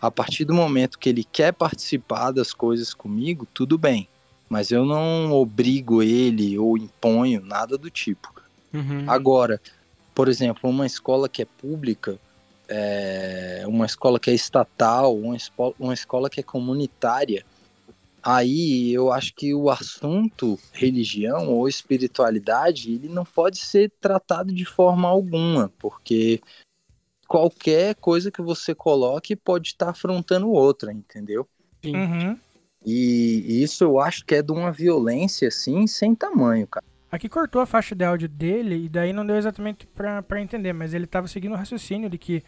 A 0.00 0.12
partir 0.12 0.44
do 0.44 0.54
momento 0.54 0.96
que 0.96 1.08
ele 1.08 1.24
quer 1.24 1.52
participar 1.52 2.30
das 2.30 2.54
coisas 2.54 2.94
comigo, 2.94 3.44
tudo 3.52 3.76
bem. 3.76 4.08
Mas 4.48 4.70
eu 4.70 4.86
não 4.86 5.32
obrigo 5.32 6.04
ele 6.04 6.56
ou 6.56 6.78
imponho 6.78 7.42
nada 7.42 7.76
do 7.76 7.90
tipo. 7.90 8.32
Uhum. 8.72 9.04
Agora, 9.08 9.60
por 10.14 10.28
exemplo, 10.28 10.70
uma 10.70 10.86
escola 10.86 11.28
que 11.28 11.42
é 11.42 11.44
pública, 11.44 12.16
é, 12.68 13.64
uma 13.66 13.86
escola 13.86 14.18
que 14.18 14.30
é 14.30 14.34
estatal, 14.34 15.16
uma, 15.16 15.36
espo- 15.36 15.74
uma 15.78 15.94
escola 15.94 16.30
que 16.30 16.40
é 16.40 16.42
comunitária, 16.42 17.44
aí 18.22 18.92
eu 18.92 19.12
acho 19.12 19.34
que 19.34 19.52
o 19.52 19.68
assunto 19.68 20.58
religião 20.72 21.48
ou 21.48 21.68
espiritualidade 21.68 22.92
ele 22.92 23.08
não 23.08 23.24
pode 23.24 23.58
ser 23.58 23.90
tratado 24.00 24.52
de 24.54 24.64
forma 24.64 25.08
alguma, 25.08 25.72
porque 25.78 26.40
qualquer 27.26 27.94
coisa 27.96 28.30
que 28.30 28.42
você 28.42 28.74
coloque 28.74 29.34
pode 29.34 29.68
estar 29.68 29.90
afrontando 29.90 30.50
outra, 30.50 30.92
entendeu? 30.92 31.48
Uhum. 31.84 32.38
E 32.84 33.62
isso 33.62 33.84
eu 33.84 33.98
acho 34.00 34.24
que 34.24 34.34
é 34.34 34.42
de 34.42 34.52
uma 34.52 34.72
violência 34.72 35.48
assim 35.48 35.86
sem 35.86 36.14
tamanho, 36.14 36.66
cara. 36.66 36.84
Aqui 37.12 37.28
cortou 37.28 37.60
a 37.60 37.66
faixa 37.66 37.94
de 37.94 38.02
áudio 38.02 38.26
dele 38.26 38.86
e 38.86 38.88
daí 38.88 39.12
não 39.12 39.26
deu 39.26 39.36
exatamente 39.36 39.86
pra, 39.86 40.22
pra 40.22 40.40
entender, 40.40 40.72
mas 40.72 40.94
ele 40.94 41.06
tava 41.06 41.28
seguindo 41.28 41.52
o 41.52 41.56
raciocínio 41.56 42.08
de 42.08 42.16
que 42.16 42.42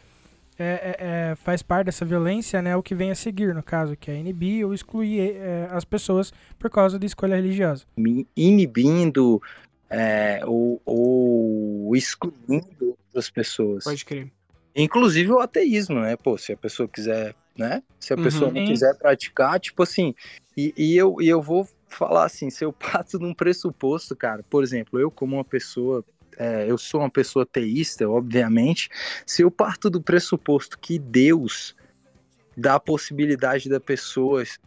é, 0.58 0.64
é, 0.64 0.96
é, 1.32 1.34
faz 1.34 1.62
parte 1.62 1.86
dessa 1.86 2.02
violência, 2.02 2.62
né, 2.62 2.74
o 2.74 2.82
que 2.82 2.94
vem 2.94 3.10
a 3.10 3.14
seguir, 3.14 3.54
no 3.54 3.62
caso, 3.62 3.94
que 3.94 4.10
é 4.10 4.16
inibir 4.16 4.64
ou 4.64 4.72
excluir 4.72 5.36
é, 5.36 5.68
as 5.70 5.84
pessoas 5.84 6.32
por 6.58 6.70
causa 6.70 6.98
de 6.98 7.04
escolha 7.04 7.36
religiosa. 7.36 7.84
Me 7.94 8.26
inibindo 8.34 9.42
é, 9.90 10.40
ou, 10.46 10.80
ou 10.86 11.94
excluindo 11.94 12.96
outras 13.06 13.28
pessoas. 13.28 13.84
Pode 13.84 14.02
crer. 14.06 14.32
Inclusive 14.74 15.30
o 15.30 15.40
ateísmo, 15.40 16.00
né? 16.00 16.16
Pô, 16.16 16.38
se 16.38 16.52
a 16.52 16.56
pessoa 16.56 16.88
quiser, 16.88 17.34
né? 17.54 17.82
Se 18.00 18.14
a 18.14 18.16
Uhum. 18.16 18.22
pessoa 18.22 18.50
não 18.50 18.60
Sim. 18.60 18.66
quiser 18.66 18.96
praticar, 18.96 19.60
tipo 19.60 19.82
assim, 19.82 20.14
e, 20.56 20.72
e 20.76 20.96
eu, 20.96 21.16
e 21.20 21.28
eu 21.28 21.42
vou 21.42 21.68
falar 21.94 22.24
assim, 22.24 22.50
se 22.50 22.64
eu 22.64 22.72
parto 22.74 23.18
num 23.18 23.34
pressuposto, 23.34 24.16
cara, 24.16 24.42
por 24.50 24.62
exemplo, 24.62 24.98
eu 24.98 25.10
como 25.10 25.36
uma 25.36 25.44
pessoa, 25.44 26.04
é, 26.36 26.70
eu 26.70 26.76
sou 26.78 27.00
uma 27.00 27.10
pessoa 27.10 27.46
teísta, 27.46 28.08
obviamente, 28.08 28.88
se 29.26 29.42
eu 29.42 29.50
parto 29.50 29.88
do 29.90 30.02
pressuposto 30.02 30.78
que 30.78 30.98
Deus 30.98 31.74
dá 32.56 32.74
a 32.76 32.80
possibilidade 32.80 33.68
da 33.68 33.80
pessoa 33.80 34.42
es- 34.42 34.58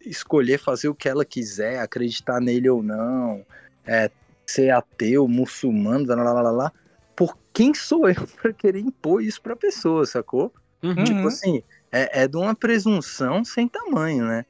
escolher 0.00 0.58
fazer 0.58 0.88
o 0.88 0.94
que 0.94 1.08
ela 1.08 1.24
quiser, 1.24 1.78
acreditar 1.80 2.40
nele 2.40 2.68
ou 2.68 2.82
não, 2.82 3.44
é, 3.84 4.10
ser 4.46 4.70
ateu, 4.70 5.28
muçulmano, 5.28 6.06
lá, 6.06 6.14
lá, 6.32 6.42
lá, 6.42 6.50
lá, 6.50 6.72
por 7.14 7.36
quem 7.52 7.74
sou 7.74 8.08
eu 8.08 8.14
pra 8.40 8.52
querer 8.52 8.80
impor 8.80 9.22
isso 9.22 9.40
pra 9.40 9.54
pessoa, 9.56 10.06
sacou? 10.06 10.52
Uhum. 10.82 11.04
Tipo 11.04 11.28
assim, 11.28 11.62
é, 11.92 12.22
é 12.22 12.28
de 12.28 12.36
uma 12.36 12.54
presunção 12.54 13.44
sem 13.44 13.68
tamanho, 13.68 14.24
né? 14.26 14.44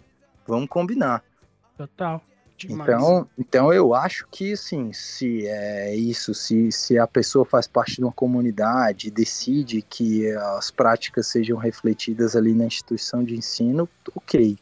Vamos 0.46 0.68
combinar. 0.68 1.22
Total. 1.80 2.22
Demais. 2.58 2.90
Então, 2.90 3.28
então 3.38 3.72
eu 3.72 3.94
acho 3.94 4.26
que 4.30 4.52
assim, 4.52 4.92
se 4.92 5.46
é 5.46 5.96
isso, 5.96 6.34
se, 6.34 6.70
se 6.70 6.98
a 6.98 7.06
pessoa 7.06 7.42
faz 7.42 7.66
parte 7.66 7.96
de 7.96 8.02
uma 8.02 8.12
comunidade, 8.12 9.10
decide 9.10 9.80
que 9.80 10.30
as 10.30 10.70
práticas 10.70 11.28
sejam 11.28 11.56
refletidas 11.56 12.36
ali 12.36 12.52
na 12.52 12.66
instituição 12.66 13.24
de 13.24 13.34
ensino, 13.34 13.88
ok. 14.14 14.58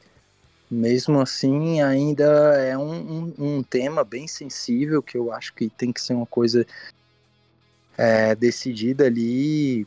Mesmo 0.70 1.20
assim, 1.20 1.82
ainda 1.82 2.24
é 2.62 2.78
um, 2.78 2.92
um, 2.92 3.34
um 3.38 3.62
tema 3.64 4.04
bem 4.04 4.28
sensível 4.28 5.02
que 5.02 5.18
eu 5.18 5.32
acho 5.32 5.52
que 5.52 5.68
tem 5.68 5.92
que 5.92 6.00
ser 6.00 6.14
uma 6.14 6.26
coisa 6.26 6.64
é, 7.96 8.32
decidida 8.36 9.06
ali 9.06 9.84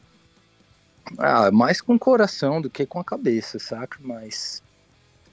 ah, 1.18 1.50
mais 1.50 1.80
com 1.80 1.96
o 1.96 2.00
coração 2.00 2.60
do 2.60 2.70
que 2.70 2.86
com 2.86 3.00
a 3.00 3.06
cabeça, 3.06 3.58
saca? 3.58 3.98
Mas 4.02 4.62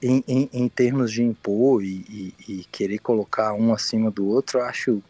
em, 0.01 0.23
em, 0.27 0.49
em 0.53 0.67
termos 0.69 1.11
de 1.11 1.23
impor 1.23 1.83
e, 1.83 2.05
e- 2.09 2.33
e 2.47 2.63
querer 2.71 2.99
colocar 2.99 3.53
um 3.53 3.73
acima 3.73 4.09
do 4.09 4.27
outro, 4.27 4.59
eu 4.59 4.65
acho 4.65 5.03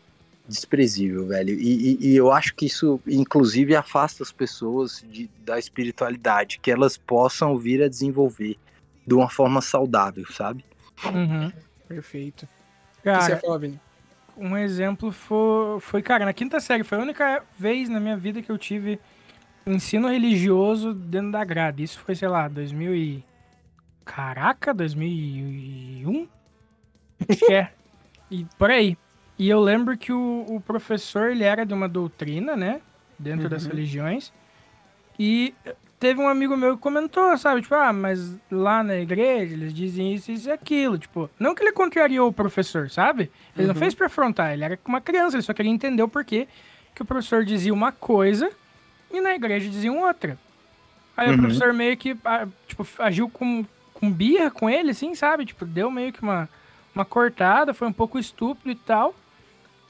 desprezível, 0.47 1.27
velho. 1.27 1.53
E, 1.59 1.91
e- 1.93 2.07
e 2.09 2.15
eu 2.15 2.31
acho 2.31 2.55
que 2.55 2.65
isso, 2.65 2.99
inclusive, 3.07 3.75
afasta 3.75 4.23
as 4.23 4.31
pessoas 4.31 5.05
de- 5.11 5.29
da 5.45 5.59
espiritualidade, 5.59 6.59
que 6.59 6.71
elas 6.71 6.97
possam 6.97 7.55
vir 7.57 7.83
a 7.83 7.87
desenvolver 7.87 8.57
de 9.05 9.13
uma 9.13 9.29
forma 9.29 9.61
saudável, 9.61 10.25
sabe? 10.31 10.65
Uhum. 11.05 11.51
Perfeito. 11.87 12.43
O 12.43 13.01
que 13.01 13.21
você 13.21 13.35
Cara, 13.35 13.57
Vini? 13.59 13.79
um 14.35 14.57
exemplo 14.57 15.11
foi, 15.11 15.79
foi, 15.79 16.01
cara, 16.01 16.25
na 16.25 16.33
quinta 16.33 16.59
série, 16.59 16.83
foi 16.83 16.97
a 16.97 17.01
única 17.01 17.43
vez 17.57 17.89
na 17.89 17.99
minha 17.99 18.17
vida 18.17 18.41
que 18.41 18.51
eu 18.51 18.57
tive 18.57 18.99
ensino 19.67 20.07
religioso 20.09 20.93
dentro 20.93 21.31
da 21.31 21.43
grade. 21.43 21.83
Isso 21.83 21.99
foi, 21.99 22.15
sei 22.15 22.27
lá, 22.27 22.47
2000 22.47 22.95
e... 22.95 23.23
Caraca, 24.13 24.73
2001? 24.73 26.27
Acho 27.29 27.45
que 27.45 27.53
é. 27.53 27.71
E 28.31 28.45
por 28.57 28.71
aí. 28.71 28.97
E 29.37 29.47
eu 29.49 29.59
lembro 29.59 29.95
que 29.97 30.11
o, 30.11 30.45
o 30.49 30.59
professor, 30.61 31.29
ele 31.29 31.43
era 31.43 31.63
de 31.65 31.73
uma 31.73 31.87
doutrina, 31.87 32.55
né? 32.55 32.81
Dentro 33.17 33.47
das 33.47 33.63
Uhum. 33.65 33.69
religiões. 33.71 34.33
E 35.17 35.53
teve 35.99 36.19
um 36.19 36.27
amigo 36.27 36.57
meu 36.57 36.75
que 36.75 36.81
comentou, 36.81 37.37
sabe? 37.37 37.61
Tipo, 37.61 37.75
ah, 37.75 37.93
mas 37.93 38.35
lá 38.49 38.83
na 38.83 38.95
igreja 38.97 39.53
eles 39.53 39.73
dizem 39.73 40.13
isso, 40.13 40.31
isso 40.31 40.49
e 40.49 40.51
aquilo. 40.51 40.97
Tipo, 40.97 41.29
não 41.39 41.53
que 41.53 41.61
ele 41.63 41.71
contrariou 41.71 42.29
o 42.29 42.33
professor, 42.33 42.89
sabe? 42.89 43.31
Ele 43.55 43.67
não 43.67 43.73
Uhum. 43.75 43.79
fez 43.79 43.93
pra 43.93 44.07
afrontar, 44.07 44.53
ele 44.53 44.63
era 44.63 44.79
uma 44.85 45.01
criança, 45.01 45.35
ele 45.35 45.43
só 45.43 45.53
queria 45.53 45.71
entender 45.71 46.01
o 46.01 46.07
porquê 46.09 46.47
que 46.95 47.01
o 47.01 47.05
professor 47.05 47.45
dizia 47.45 47.73
uma 47.73 47.91
coisa 47.91 48.49
e 49.11 49.21
na 49.21 49.35
igreja 49.35 49.69
diziam 49.69 49.99
outra. 49.99 50.37
Aí 51.15 51.29
Uhum. 51.29 51.35
o 51.35 51.39
professor 51.39 51.73
meio 51.73 51.95
que, 51.97 52.17
ah, 52.25 52.47
tipo, 52.67 52.87
agiu 52.99 53.29
com, 53.29 53.65
com 53.99 54.11
birra 54.11 54.49
com 54.49 54.69
ele, 54.69 54.91
assim, 54.91 55.13
sabe? 55.13 55.45
Tipo, 55.45 55.65
deu 55.65 55.91
meio 55.91 56.13
que 56.13 56.21
uma, 56.21 56.47
uma 56.95 57.03
cortada, 57.03 57.73
foi 57.73 57.87
um 57.87 57.93
pouco 57.93 58.17
estúpido 58.17 58.71
e 58.71 58.75
tal. 58.75 59.13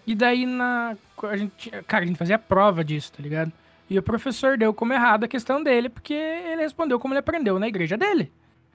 E 0.07 0.15
daí 0.15 0.45
na. 0.45 0.97
A 1.23 1.37
gente, 1.37 1.69
cara, 1.87 2.03
a 2.03 2.07
gente 2.07 2.17
fazia 2.17 2.39
prova 2.39 2.83
disso, 2.83 3.11
tá 3.11 3.21
ligado? 3.21 3.51
E 3.89 3.97
o 3.97 4.03
professor 4.03 4.57
deu 4.57 4.73
como 4.73 4.93
errado 4.93 5.23
a 5.23 5.27
questão 5.27 5.61
dele, 5.61 5.89
porque 5.89 6.13
ele 6.13 6.61
respondeu 6.61 6.99
como 6.99 7.13
ele 7.13 7.19
aprendeu 7.19 7.59
na 7.59 7.67
igreja 7.67 7.97
dele. 7.97 8.31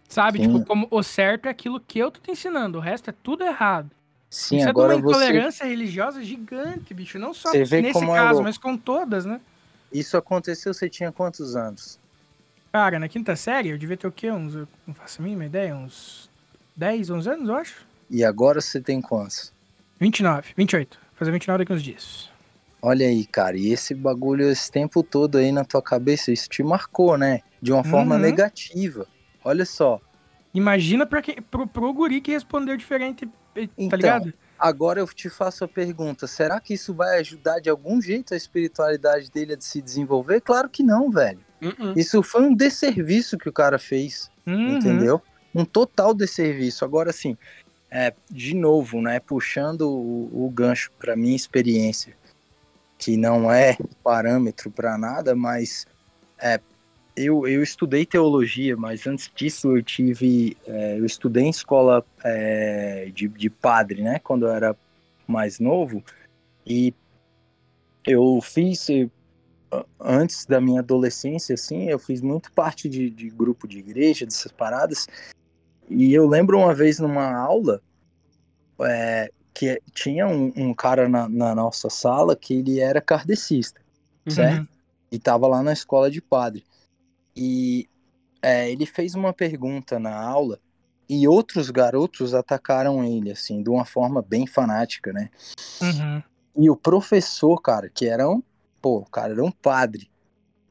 Sabe? 0.09 0.39
Sim. 0.39 0.53
Tipo, 0.53 0.65
como 0.67 0.87
o 0.91 1.03
certo 1.03 1.47
é 1.47 1.51
aquilo 1.51 1.81
que 1.81 1.99
eu 1.99 2.11
tô 2.11 2.21
te 2.21 2.31
ensinando, 2.31 2.79
o 2.79 2.81
resto 2.81 3.11
é 3.11 3.15
tudo 3.23 3.43
errado. 3.43 3.91
Sim, 4.29 4.59
Isso 4.59 4.69
agora 4.69 4.95
é 4.95 4.97
de 4.97 5.03
uma 5.03 5.13
você. 5.13 5.25
intolerância 5.25 5.65
religiosa 5.65 6.23
gigante, 6.23 6.93
bicho. 6.93 7.19
Não 7.19 7.33
só 7.33 7.51
Você 7.51 7.81
nesse 7.81 8.03
é 8.03 8.07
caso, 8.07 8.31
louco. 8.33 8.43
mas 8.45 8.59
com 8.59 8.77
todas, 8.77 9.25
né? 9.25 9.41
Isso 9.93 10.17
aconteceu, 10.17 10.75
você 10.75 10.89
tinha 10.91 11.11
quantos 11.13 11.55
anos? 11.55 11.99
Cara, 12.75 12.99
na 12.99 13.07
quinta 13.09 13.37
série, 13.37 13.69
eu 13.69 13.79
devia 13.79 13.97
ter 13.97 14.09
o 14.09 14.11
quê? 14.11 14.33
Uns. 14.33 14.53
Não 14.85 14.93
faço 14.95 15.23
a 15.23 15.25
mínima 15.25 15.45
ideia, 15.45 15.77
uns 15.77 16.29
10, 16.75 17.09
11 17.09 17.31
anos, 17.31 17.49
eu 17.49 17.55
acho. 17.55 17.87
E 18.11 18.25
agora 18.25 18.61
você 18.61 18.81
tem 18.81 19.01
quantos? 19.01 19.53
29, 20.01 20.53
28. 20.57 20.99
Vou 20.99 21.09
fazer 21.15 21.31
29 21.31 21.59
daqui 21.59 21.73
uns 21.73 21.81
dias. 21.85 22.29
Olha 22.83 23.07
aí, 23.07 23.25
cara, 23.27 23.57
e 23.57 23.69
esse 23.73 23.95
bagulho 23.95 24.51
esse 24.51 24.73
tempo 24.73 25.05
todo 25.05 25.39
aí 25.39 25.53
na 25.53 25.65
tua 25.65 25.81
cabeça, 25.81 26.33
isso 26.33 26.49
te 26.49 26.65
marcou, 26.65 27.17
né? 27.17 27.43
De 27.63 27.71
uma 27.73 27.85
forma 27.85 28.17
Uhum. 28.17 28.21
negativa. 28.23 29.07
Olha 29.45 29.65
só. 29.65 30.01
Imagina 30.53 31.07
pra 31.07 31.23
que, 31.23 31.41
pro, 31.41 31.69
pro 31.69 31.93
guri 31.95 32.21
que 32.21 32.33
respondeu 32.33 32.77
diferente, 32.77 33.25
tá 33.55 33.69
Então, 33.79 33.97
ligado? 33.97 34.35
Agora 34.59 35.01
eu 35.01 35.07
te 35.09 35.29
faço 35.29 35.65
a 35.65 35.69
pergunta: 35.69 36.27
será 36.27 36.61
que 36.61 36.75
isso 36.75 36.95
vai 36.95 37.19
ajudar 37.19 37.61
de 37.61 37.69
algum 37.69 38.01
jeito 38.01 38.35
a 38.35 38.37
espiritualidade 38.37 39.31
dele 39.31 39.55
a 39.55 39.61
se 39.61 39.81
desenvolver? 39.83 40.41
Claro 40.41 40.69
que 40.69 40.83
não, 40.83 41.11
velho. 41.11 41.41
Uh-uh. 41.63 41.93
Isso 41.97 42.23
foi 42.23 42.43
um 42.43 42.55
desserviço 42.55 43.39
que 43.39 43.49
o 43.49 43.53
cara 43.53 43.79
fez, 43.79 44.31
Uhum. 44.47 44.77
entendeu? 44.77 45.21
Um 45.55 45.65
total 45.65 46.13
desserviço. 46.13 46.85
Agora, 46.85 47.11
assim, 47.11 47.37
é, 47.91 48.13
de 48.31 48.55
novo, 48.55 49.01
né? 49.01 49.21
Puxando 49.21 49.83
o, 49.83 50.47
o 50.47 50.51
gancho 50.51 50.91
para 50.99 51.17
minha 51.17 51.37
experiência, 51.37 52.17
que 52.99 53.17
não 53.17 53.51
é 53.51 53.77
parâmetro 54.03 54.71
para 54.71 54.99
nada, 54.99 55.35
mas 55.35 55.87
é, 56.39 56.61
eu, 57.17 57.47
eu 57.47 57.63
estudei 57.63 58.05
teologia, 58.05 58.77
mas 58.77 59.07
antes 59.07 59.31
disso 59.35 59.77
eu 59.77 59.83
tive. 59.83 60.57
é, 60.67 60.99
eu 60.99 61.07
estudei 61.07 61.45
em 61.45 61.51
escola 61.51 62.05
é, 62.23 63.11
de, 63.15 63.29
de 63.29 63.51
padre, 63.51 64.03
né? 64.03 64.19
Quando 64.19 64.47
eu 64.47 64.53
era 64.53 64.77
mais 65.27 65.59
novo. 65.59 66.03
E 66.67 66.95
eu 68.07 68.41
fiz. 68.43 68.89
Antes 69.99 70.47
da 70.47 70.61
minha 70.61 70.81
adolescência, 70.81 71.55
assim, 71.55 71.89
eu 71.89 71.99
fiz 71.99 72.21
muito 72.21 72.53
parte 72.53 72.89
de, 72.89 73.11
de 73.11 73.29
grupo 73.29 73.67
de 73.67 73.79
igreja, 73.79 74.25
dessas 74.25 74.53
paradas. 74.53 75.09
E 75.91 76.15
eu 76.15 76.29
lembro 76.29 76.59
uma 76.59 76.73
vez 76.73 77.01
numa 77.01 77.37
aula 77.37 77.83
é, 78.83 79.33
que 79.53 79.81
tinha 79.93 80.29
um, 80.29 80.53
um 80.55 80.73
cara 80.73 81.09
na, 81.09 81.29
na 81.29 81.55
nossa 81.57 81.91
sala 81.91 82.37
que 82.37 82.55
ele 82.55 82.79
era 82.79 83.01
kardecista 83.01 83.85
certo? 84.31 84.61
Uhum. 84.61 84.69
E 85.11 85.19
tava 85.19 85.47
lá 85.47 85.63
na 85.63 85.73
escola 85.73 86.11
de 86.11 86.21
padre. 86.21 86.65
E 87.37 87.89
é, 88.43 88.71
ele 88.71 88.87
fez 88.87 89.15
uma 89.15 89.33
pergunta 89.33 89.99
na 89.99 90.15
aula 90.15 90.61
e 91.09 91.27
outros 91.29 91.71
garotos 91.71 92.35
atacaram 92.35 93.05
ele, 93.05 93.31
assim, 93.31 93.63
de 93.63 93.69
uma 93.69 93.85
forma 93.85 94.23
bem 94.23 94.47
fanática, 94.47 95.13
né? 95.13 95.31
Uhum. 95.83 96.23
E 96.57 96.71
o 96.71 96.77
professor, 96.77 97.61
cara, 97.61 97.89
que 97.89 98.07
era 98.07 98.29
um, 98.29 98.43
pô, 98.81 98.99
o 98.99 99.11
cara 99.11 99.33
era 99.33 99.45
um 99.45 99.51
padre, 99.51 100.11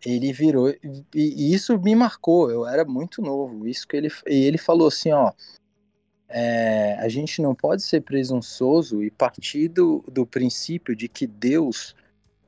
ele 0.06 0.32
virou, 0.34 0.70
e, 0.70 1.06
e 1.14 1.54
isso 1.54 1.78
me 1.80 1.96
marcou, 1.96 2.50
eu 2.50 2.66
era 2.68 2.84
muito 2.84 3.22
novo, 3.22 3.68
isso 3.68 3.88
que 3.88 3.96
ele, 3.96 4.10
e 4.28 4.36
ele 4.36 4.58
falou 4.58 4.88
assim, 4.88 5.12
ó, 5.12 5.32
é, 6.28 6.96
a 7.00 7.08
gente 7.08 7.42
não 7.42 7.54
pode 7.54 7.84
ser 7.84 8.02
presunçoso 8.02 9.04
e 9.04 9.12
partir 9.12 9.68
do, 9.68 10.04
do 10.12 10.26
princípio 10.26 10.96
de 10.96 11.08
que 11.08 11.28
Deus, 11.28 11.96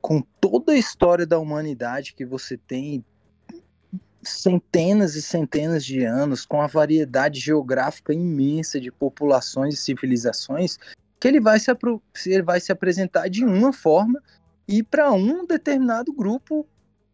com 0.00 0.20
toda 0.40 0.72
a 0.72 0.76
história 0.76 1.26
da 1.26 1.38
humanidade 1.38 2.14
que 2.14 2.24
você 2.24 2.56
tem, 2.56 3.04
centenas 4.28 5.14
e 5.14 5.22
centenas 5.22 5.84
de 5.84 6.04
anos, 6.04 6.44
com 6.46 6.60
a 6.60 6.66
variedade 6.66 7.40
geográfica 7.40 8.12
imensa 8.12 8.80
de 8.80 8.90
populações 8.90 9.74
e 9.74 9.76
civilizações, 9.78 10.78
que 11.18 11.28
ele 11.28 11.40
vai 11.40 11.58
se, 11.58 11.70
ele 12.26 12.42
vai 12.42 12.60
se 12.60 12.70
apresentar 12.72 13.28
de 13.28 13.44
uma 13.44 13.72
forma 13.72 14.22
e 14.68 14.82
para 14.82 15.12
um 15.12 15.46
determinado 15.46 16.12
grupo 16.12 16.66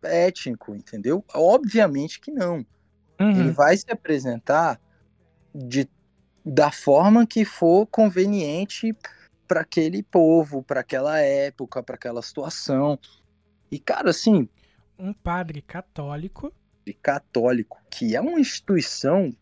étnico, 0.02 0.74
entendeu? 0.74 1.24
Obviamente 1.34 2.20
que 2.20 2.30
não. 2.30 2.64
Ele 3.34 3.48
Uhum. 3.48 3.52
vai 3.52 3.76
se 3.76 3.86
apresentar 3.90 4.80
de, 5.54 5.88
da 6.44 6.70
forma 6.72 7.26
que 7.26 7.44
for 7.44 7.86
conveniente 7.86 8.96
para 9.46 9.60
aquele 9.60 10.02
povo, 10.02 10.62
para 10.62 10.80
aquela 10.80 11.18
época, 11.20 11.82
para 11.82 11.94
aquela 11.94 12.22
situação. 12.22 12.98
E 13.70 13.78
cara, 13.78 14.10
assim, 14.10 14.48
Um 14.98 15.12
padre 15.12 15.62
católico. 15.62 16.52
Católico, 17.02 17.78
que 17.90 18.16
é 18.16 18.20
uma 18.20 18.40
instituição, 18.40 19.32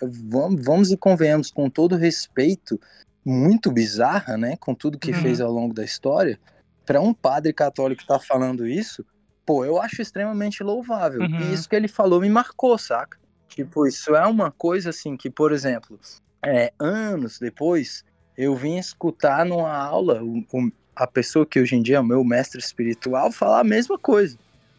vamos, 0.00 0.90
e 0.90 0.96
convenhamos, 0.96 1.50
com 1.50 1.68
todo 1.68 1.96
respeito, 1.96 2.80
muito 3.24 3.70
bizarra, 3.70 4.36
né? 4.36 4.56
Com 4.58 4.74
tudo 4.74 4.98
que 4.98 5.12
Uhum. 5.12 5.20
fez 5.20 5.40
ao 5.40 5.52
longo 5.52 5.74
da 5.74 5.84
história, 5.84 6.38
para 6.86 7.00
um 7.00 7.12
padre 7.12 7.52
católico 7.52 8.00
estar 8.00 8.18
falando 8.20 8.66
isso, 8.66 9.04
pô, 9.44 9.64
eu 9.64 9.80
acho 9.80 10.00
extremamente 10.00 10.62
louvável. 10.62 11.22
Uhum. 11.22 11.40
E 11.40 11.52
isso 11.52 11.68
que 11.68 11.76
ele 11.76 11.88
falou 11.88 12.20
me 12.20 12.28
marcou, 12.30 12.78
saca? 12.78 13.18
Tipo, 13.48 13.86
isso 13.86 14.14
é 14.14 14.26
uma 14.26 14.50
coisa 14.50 14.90
assim 14.90 15.16
que, 15.16 15.28
por 15.30 15.52
exemplo, 15.52 15.98
é, 16.44 16.72
anos 16.78 17.38
depois, 17.38 18.02
eu 18.36 18.54
vim 18.54 18.78
escutar 18.78 19.44
numa 19.44 19.76
aula 19.76 20.22
o- 20.22 20.44
o- 20.52 20.70
a 20.94 21.06
pessoa 21.06 21.44
que 21.46 21.60
hoje 21.60 21.74
em 21.76 21.82
dia 21.82 21.96
é 21.96 22.00
o 22.00 22.04
meu 22.04 22.24
mestre 22.24 22.60
espiritual 22.60 23.30
falar 23.32 23.60
a 23.60 23.64
mesma 23.64 23.98
coisa. 23.98 24.36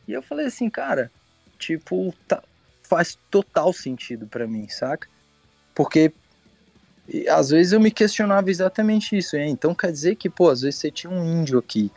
E 0.07 0.13
eu 0.13 0.21
falei 0.23 0.45
assim, 0.47 0.69
cara, 0.69 1.11
tipo, 1.59 2.13
tá- 2.27 2.41
faz 2.83 3.19
total 3.29 3.71
sentido 3.71 4.25
pra 4.25 4.47
mim, 4.47 4.67
saca? 4.67 5.07
Porque 5.75 6.11
às 7.29 7.49
vezes 7.49 7.73
eu 7.73 7.79
me 7.79 7.91
questionava 7.91 8.49
exatamente 8.49 9.17
isso. 9.17 9.35
hein? 9.35 9.51
Então 9.51 9.75
quer 9.75 9.91
dizer 9.91 10.15
que, 10.15 10.29
pô, 10.29 10.49
às 10.49 10.61
vezes 10.61 10.79
você 10.79 10.89
tinha 10.89 11.11
um 11.11 11.23
índio 11.23 11.59
aqui, 11.59 11.91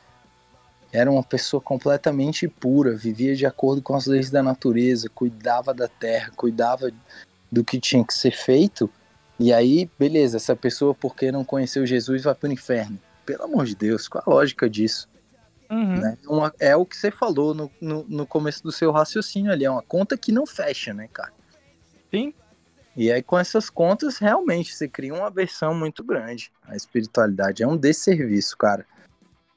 era 0.92 1.10
uma 1.10 1.22
pessoa 1.22 1.60
completamente 1.60 2.46
pura, 2.46 2.94
vivia 2.94 3.34
de 3.34 3.46
acordo 3.46 3.80
com 3.80 3.94
as 3.94 4.06
leis 4.06 4.30
da 4.30 4.42
natureza, 4.42 5.08
cuidava 5.08 5.72
da 5.72 5.88
terra, 5.88 6.30
cuidava 6.36 6.90
do 7.50 7.64
que 7.64 7.80
tinha 7.80 8.04
que 8.04 8.12
ser 8.12 8.32
feito. 8.32 8.90
E 9.38 9.52
aí, 9.52 9.90
beleza, 9.98 10.36
essa 10.36 10.54
pessoa, 10.54 10.94
porque 10.94 11.32
não 11.32 11.44
conheceu 11.44 11.86
Jesus, 11.86 12.22
vai 12.22 12.34
pro 12.34 12.52
inferno. 12.52 12.98
Pelo 13.24 13.44
amor 13.44 13.64
de 13.64 13.74
Deus, 13.74 14.06
qual 14.06 14.22
a 14.26 14.30
lógica 14.30 14.68
disso? 14.68 15.08
Uhum. 15.72 16.00
né? 16.00 16.18
Uma- 16.26 16.52
é 16.60 16.76
o 16.76 16.84
que 16.84 16.94
você 16.94 17.10
falou 17.10 17.54
no, 17.54 17.70
no, 17.80 18.04
no 18.06 18.26
começo 18.26 18.62
do 18.62 18.70
seu 18.70 18.92
raciocínio 18.92 19.50
ali, 19.50 19.64
é 19.64 19.70
uma 19.70 19.82
conta 19.82 20.18
que 20.18 20.30
não 20.30 20.46
fecha, 20.46 20.92
né, 20.92 21.08
cara? 21.10 21.32
Sim. 22.10 22.34
E 22.94 23.10
aí, 23.10 23.22
com 23.22 23.38
essas 23.38 23.70
contas, 23.70 24.18
realmente, 24.18 24.74
você 24.74 24.86
cria 24.86 25.14
uma 25.14 25.28
aversão 25.28 25.74
muito 25.74 26.04
grande. 26.04 26.52
A 26.62 26.76
espiritualidade 26.76 27.62
é 27.62 27.66
um 27.66 27.76
desserviço, 27.76 28.54
cara. 28.58 28.84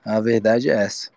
A 0.05 0.22
verdade 0.22 0.70
é 0.70 0.74
essa. 0.74 1.11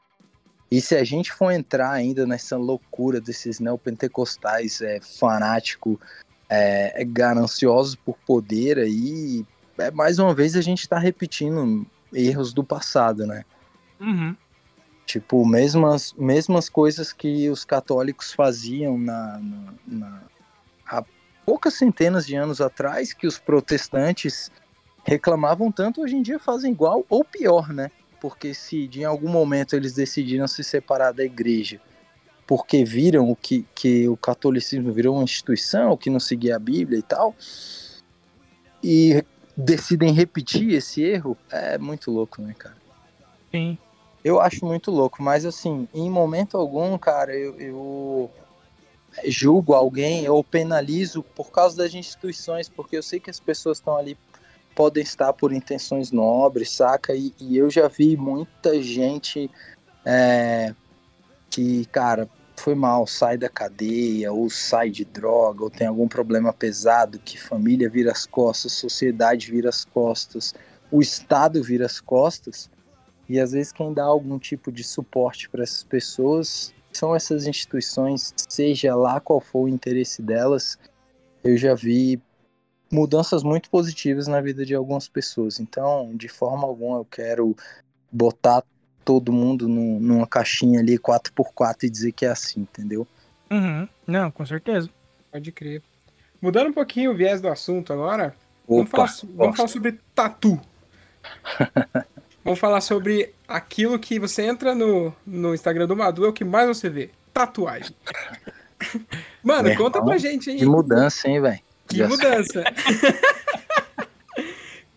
E 0.68 0.80
se 0.80 0.96
a 0.96 1.05
gente 1.05 1.32
for 1.32 1.53
entrar 1.53 1.92
ainda 1.92 2.26
nessa 2.26 2.57
loucura 2.57 3.20
desses 3.20 3.61
neopentecostais 3.61 4.80
é, 4.80 5.01
fanático, 5.01 6.01
é, 6.49 7.01
é, 7.01 7.05
gananciosos 7.05 7.94
por 7.94 8.18
poder 8.26 8.78
aí, 8.78 9.46
é, 9.78 9.92
mais 9.92 10.18
uma 10.18 10.34
vez 10.34 10.57
a 10.57 10.61
gente 10.61 10.80
está 10.80 10.99
repetindo 10.99 11.86
erros 12.12 12.53
do 12.53 12.64
passado, 12.64 13.24
né? 13.26 13.44
Uhum. 14.01 14.36
Tipo, 15.09 15.42
mesmas, 15.46 16.12
mesmas 16.18 16.68
coisas 16.68 17.14
que 17.14 17.48
os 17.48 17.64
católicos 17.64 18.34
faziam 18.34 18.98
na, 18.98 19.38
na, 19.38 19.74
na- 19.86 20.22
há 20.86 21.02
poucas 21.46 21.72
centenas 21.72 22.26
de 22.26 22.34
anos 22.36 22.61
atrás, 22.61 23.14
que 23.14 23.26
os 23.26 23.38
protestantes 23.38 24.52
reclamavam 25.06 25.72
tanto, 25.72 26.02
hoje 26.02 26.14
em 26.14 26.20
dia 26.20 26.38
fazem 26.38 26.72
igual 26.72 27.06
ou 27.09 27.24
pior, 27.24 27.72
né? 27.72 27.90
Porque 28.20 28.52
se 28.52 28.86
de 28.86 29.00
em 29.00 29.04
algum 29.04 29.30
momento 29.30 29.74
eles 29.74 29.94
decidiram 29.94 30.46
se 30.46 30.62
separar 30.62 31.12
da 31.12 31.24
igreja, 31.24 31.80
porque 32.46 32.84
viram 32.84 33.30
o 33.30 33.34
que, 33.34 33.64
que 33.74 34.06
o 34.06 34.16
catolicismo 34.16 34.92
virou 34.92 35.14
uma 35.14 35.24
instituição, 35.24 35.96
que 35.96 36.11
não 36.11 36.20
seguia 36.20 36.56
a 36.56 36.59
Bíblia 36.59 36.98
e 36.98 37.02
tal, 37.02 37.34
e 38.84 39.24
decidem 39.56 40.12
repetir 40.12 40.74
esse 40.74 41.00
erro, 41.00 41.34
é 41.50 41.78
muito 41.78 42.11
louco, 42.11 42.42
né, 42.42 42.54
cara? 42.59 42.76
Sim. 43.50 43.78
Eu 44.28 44.42
acho 44.42 44.62
muito 44.66 44.90
louco, 44.90 45.22
mas 45.22 45.46
assim, 45.46 45.88
em 45.94 46.10
momento 46.10 46.58
algum, 46.58 46.98
cara, 46.98 47.34
eu, 47.34 47.58
eu 47.58 48.30
julgo 49.24 49.72
alguém 49.72 50.28
ou 50.28 50.44
penalizo 50.44 51.22
por 51.22 51.50
causa 51.50 51.78
das 51.78 51.94
instituições, 51.94 52.68
porque 52.68 52.98
eu 52.98 53.02
sei 53.02 53.18
que 53.18 53.30
as 53.30 53.40
pessoas 53.40 53.78
estão 53.78 53.96
ali, 53.96 54.18
podem 54.74 55.02
estar 55.02 55.32
por 55.32 55.50
intenções 55.50 56.12
nobres, 56.12 56.70
saca? 56.70 57.14
E, 57.14 57.32
e 57.40 57.56
eu 57.56 57.70
já 57.70 57.88
vi 57.88 58.18
muita 58.18 58.82
gente 58.82 59.50
é, 60.04 60.74
que, 61.48 61.86
cara, 61.86 62.28
foi 62.54 62.74
mal, 62.74 63.06
sai 63.06 63.38
da 63.38 63.48
cadeia, 63.48 64.30
ou 64.30 64.50
sai 64.50 64.90
de 64.90 65.06
droga, 65.06 65.64
ou 65.64 65.70
tem 65.70 65.86
algum 65.86 66.06
problema 66.06 66.52
pesado, 66.52 67.18
que 67.18 67.40
família 67.40 67.88
vira 67.88 68.12
as 68.12 68.26
costas, 68.26 68.72
sociedade 68.72 69.50
vira 69.50 69.70
as 69.70 69.86
costas, 69.86 70.54
o 70.90 71.00
Estado 71.00 71.62
vira 71.62 71.86
as 71.86 71.98
costas. 71.98 72.68
E 73.28 73.38
às 73.38 73.52
vezes 73.52 73.72
quem 73.72 73.92
dá 73.92 74.04
algum 74.04 74.38
tipo 74.38 74.72
de 74.72 74.82
suporte 74.82 75.48
para 75.48 75.62
essas 75.62 75.84
pessoas 75.84 76.72
são 76.92 77.14
essas 77.14 77.46
instituições, 77.46 78.32
seja 78.48 78.94
lá 78.96 79.20
qual 79.20 79.40
for 79.40 79.64
o 79.64 79.68
interesse 79.68 80.22
delas. 80.22 80.78
Eu 81.44 81.56
já 81.56 81.74
vi 81.74 82.20
mudanças 82.90 83.42
muito 83.42 83.68
positivas 83.70 84.26
na 84.26 84.40
vida 84.40 84.64
de 84.64 84.74
algumas 84.74 85.08
pessoas. 85.08 85.60
Então, 85.60 86.10
de 86.16 86.28
forma 86.28 86.66
alguma, 86.66 86.98
eu 86.98 87.04
quero 87.04 87.54
botar 88.10 88.64
todo 89.04 89.32
mundo 89.32 89.68
num- 89.68 90.00
numa 90.00 90.26
caixinha 90.26 90.80
ali 90.80 90.98
4x4 90.98 91.84
e 91.86 91.90
dizer 91.90 92.12
que 92.12 92.24
é 92.24 92.30
assim, 92.30 92.60
entendeu? 92.60 93.06
Uhum. 93.50 93.88
Não, 94.06 94.30
com 94.30 94.44
certeza. 94.44 94.90
Pode 95.30 95.52
crer. 95.52 95.82
Mudando 96.40 96.68
um 96.68 96.72
pouquinho 96.72 97.12
o 97.12 97.16
viés 97.16 97.40
do 97.40 97.48
assunto 97.48 97.92
agora, 97.92 98.34
vamos, 98.66 98.84
Opa, 98.84 98.90
falar, 98.90 99.08
so- 99.08 99.28
vamos 99.34 99.56
falar 99.56 99.68
sobre 99.68 99.98
tatu. 100.14 100.58
vamos 102.49 102.59
falar 102.59 102.80
sobre 102.80 103.34
aquilo 103.46 103.99
que 103.99 104.18
você 104.18 104.42
entra 104.42 104.74
no, 104.74 105.14
no 105.26 105.55
Instagram 105.55 105.86
do 105.86 105.94
Madu, 105.94 106.24
é 106.24 106.28
o 106.28 106.32
que 106.32 106.44
mais 106.44 106.66
você 106.66 106.88
vê. 106.88 107.11
Tatuagem. 107.32 107.94
Mano, 109.44 109.68
Meu 109.68 109.76
conta 109.76 109.99
irmão, 109.99 110.09
pra 110.11 110.18
gente 110.18 110.49
aí. 110.51 110.57
que 110.57 110.64
mudança, 110.64 111.28
hein, 111.28 111.40
velho? 111.42 111.61
Que 111.86 111.96
Já- 111.99 112.09
mudança. 112.09 112.64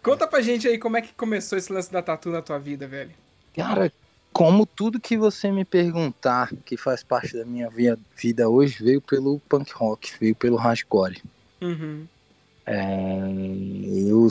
Conta 0.02 0.26
pra 0.28 0.42
gente 0.42 0.68
aí 0.68 0.80
como 0.80 0.98
é 0.98 1.02
que 1.02 1.14
começou 1.14 1.58
esse 1.58 1.72
lance 1.72 1.92
da 1.92 2.02
tatu 2.02 2.30
na 2.30 2.42
tua 2.42 2.58
vida, 2.58 2.88
velho. 2.88 3.12
Cara, 3.56 3.92
como 4.34 4.66
tudo 4.66 5.00
que 5.00 5.16
você 5.16 5.52
me 5.52 5.64
perguntar 5.64 6.50
que 6.66 6.76
faz 6.76 7.04
parte 7.04 7.38
da 7.38 7.46
minha 7.46 7.70
vida 8.16 8.50
hoje 8.50 8.84
veio 8.84 9.00
pelo 9.02 9.40
punk 9.48 9.72
rock, 9.74 10.14
veio 10.20 10.34
pelo 10.36 10.56
hardcore. 10.56 11.22
Uhum. 11.62 12.08
É, 12.66 13.28
eu 14.10 14.28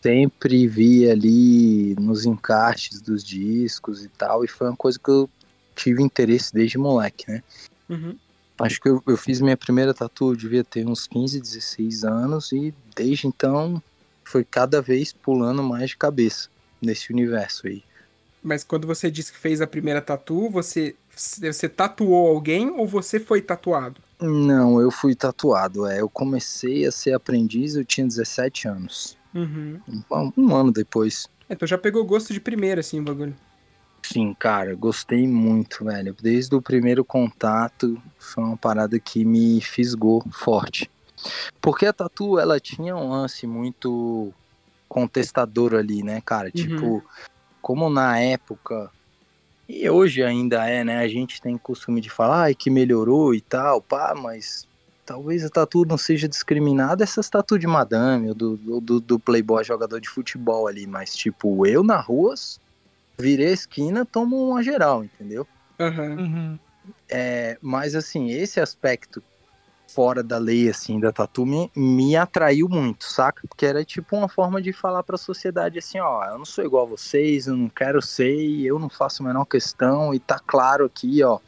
sempre 0.00 0.66
vi 0.66 1.10
ali 1.10 1.94
nos 1.98 2.24
encaixes 2.24 3.00
dos 3.00 3.24
discos 3.24 4.04
e 4.04 4.08
tal, 4.08 4.44
e 4.44 4.48
foi 4.48 4.68
uma 4.68 4.76
coisa 4.76 4.98
que 4.98 5.10
eu 5.10 5.28
tive 5.74 6.02
interesse 6.02 6.52
desde 6.52 6.78
moleque, 6.78 7.30
né? 7.30 7.42
Uhum. 7.88 8.16
Acho 8.60 8.80
que 8.80 8.88
eu, 8.88 9.02
eu 9.06 9.16
fiz 9.16 9.40
minha 9.40 9.56
primeira 9.56 9.94
tatu, 9.94 10.32
eu 10.32 10.36
devia 10.36 10.64
ter 10.64 10.86
uns 10.86 11.06
15, 11.06 11.40
16 11.40 12.04
anos, 12.04 12.52
e 12.52 12.74
desde 12.96 13.26
então 13.26 13.80
foi 14.24 14.44
cada 14.44 14.82
vez 14.82 15.12
pulando 15.12 15.62
mais 15.62 15.90
de 15.90 15.96
cabeça 15.96 16.48
nesse 16.82 17.12
universo 17.12 17.66
aí. 17.66 17.82
Mas 18.42 18.64
quando 18.64 18.86
você 18.86 19.10
disse 19.10 19.32
que 19.32 19.38
fez 19.38 19.60
a 19.60 19.66
primeira 19.66 20.00
tatu, 20.00 20.48
você, 20.48 20.94
você 21.10 21.68
tatuou 21.68 22.28
alguém 22.28 22.70
ou 22.70 22.86
você 22.86 23.18
foi 23.18 23.42
tatuado? 23.42 24.00
Não, 24.20 24.80
eu 24.80 24.90
fui 24.90 25.14
tatuado. 25.14 25.86
É, 25.86 26.00
eu 26.00 26.08
comecei 26.08 26.86
a 26.86 26.92
ser 26.92 27.12
aprendiz, 27.12 27.74
eu 27.74 27.84
tinha 27.84 28.06
17 28.06 28.68
anos. 28.68 29.17
Uhum. 29.34 29.80
Um, 30.10 30.32
um 30.36 30.56
ano 30.56 30.72
depois. 30.72 31.28
Então 31.48 31.66
já 31.66 31.78
pegou 31.78 32.04
gosto 32.04 32.32
de 32.32 32.40
primeira, 32.40 32.80
assim, 32.80 33.00
o 33.00 33.02
bagulho. 33.02 33.34
Sim, 34.02 34.34
cara, 34.38 34.74
gostei 34.74 35.26
muito, 35.26 35.84
velho. 35.84 36.14
Desde 36.20 36.54
o 36.54 36.62
primeiro 36.62 37.04
contato, 37.04 38.00
foi 38.18 38.44
uma 38.44 38.56
parada 38.56 38.98
que 38.98 39.24
me 39.24 39.60
fisgou 39.60 40.24
forte. 40.30 40.90
Porque 41.60 41.84
a 41.84 41.92
tatu, 41.92 42.38
ela 42.38 42.60
tinha 42.60 42.96
um 42.96 43.10
lance 43.10 43.46
muito 43.46 44.32
contestador 44.88 45.74
ali, 45.74 46.02
né, 46.02 46.20
cara? 46.20 46.50
Tipo, 46.50 47.04
como 47.60 47.90
na 47.90 48.18
época, 48.18 48.90
e 49.68 49.88
hoje 49.90 50.22
ainda 50.22 50.66
é, 50.66 50.84
né? 50.84 50.98
A 50.98 51.08
gente 51.08 51.40
tem 51.40 51.58
costume 51.58 52.00
de 52.00 52.08
falar 52.08 52.44
ai, 52.44 52.54
que 52.54 52.70
melhorou 52.70 53.34
e 53.34 53.40
tal, 53.40 53.82
pá, 53.82 54.14
mas 54.16 54.67
talvez 55.08 55.42
a 55.42 55.48
tatu 55.48 55.86
não 55.86 55.96
seja 55.96 56.28
discriminada 56.28 57.02
essas 57.02 57.30
tatu 57.30 57.58
de 57.58 57.66
madame 57.66 58.28
ou 58.28 58.34
do, 58.34 58.56
do, 58.78 59.00
do 59.00 59.18
playboy 59.18 59.64
jogador 59.64 60.02
de 60.02 60.08
futebol 60.08 60.66
ali, 60.66 60.86
mas 60.86 61.16
tipo, 61.16 61.66
eu 61.66 61.82
na 61.82 61.98
rua 61.98 62.34
virei 63.18 63.48
a 63.48 63.52
esquina, 63.52 64.04
tomo 64.04 64.50
uma 64.50 64.62
geral, 64.62 65.02
entendeu? 65.02 65.48
Uhum. 65.80 66.58
É, 67.08 67.56
mas 67.62 67.94
assim, 67.94 68.30
esse 68.30 68.60
aspecto 68.60 69.22
fora 69.88 70.22
da 70.22 70.36
lei, 70.36 70.68
assim, 70.68 71.00
da 71.00 71.10
tatu 71.10 71.46
me, 71.46 71.70
me 71.74 72.14
atraiu 72.14 72.68
muito, 72.68 73.04
saca? 73.04 73.48
Porque 73.48 73.64
era 73.64 73.82
tipo 73.82 74.14
uma 74.14 74.28
forma 74.28 74.60
de 74.60 74.74
falar 74.74 75.02
pra 75.02 75.16
sociedade 75.16 75.78
assim, 75.78 75.98
ó, 75.98 76.22
eu 76.26 76.36
não 76.36 76.44
sou 76.44 76.62
igual 76.62 76.84
a 76.84 76.90
vocês, 76.90 77.46
eu 77.46 77.56
não 77.56 77.70
quero 77.70 78.02
ser, 78.02 78.60
eu 78.60 78.78
não 78.78 78.90
faço 78.90 79.22
a 79.22 79.26
menor 79.26 79.46
questão, 79.46 80.12
e 80.12 80.18
tá 80.18 80.38
claro 80.38 80.84
aqui, 80.84 81.22
ó, 81.22 81.38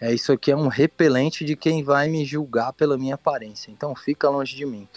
é 0.00 0.12
isso 0.14 0.32
aqui 0.32 0.50
é 0.50 0.56
um 0.56 0.68
repelente 0.68 1.44
de 1.44 1.56
quem 1.56 1.82
vai 1.82 2.08
me 2.08 2.24
julgar 2.24 2.72
pela 2.72 2.96
minha 2.98 3.14
aparência, 3.16 3.70
então 3.70 3.94
fica 3.94 4.28
longe 4.28 4.56
de 4.56 4.64
mim. 4.64 4.88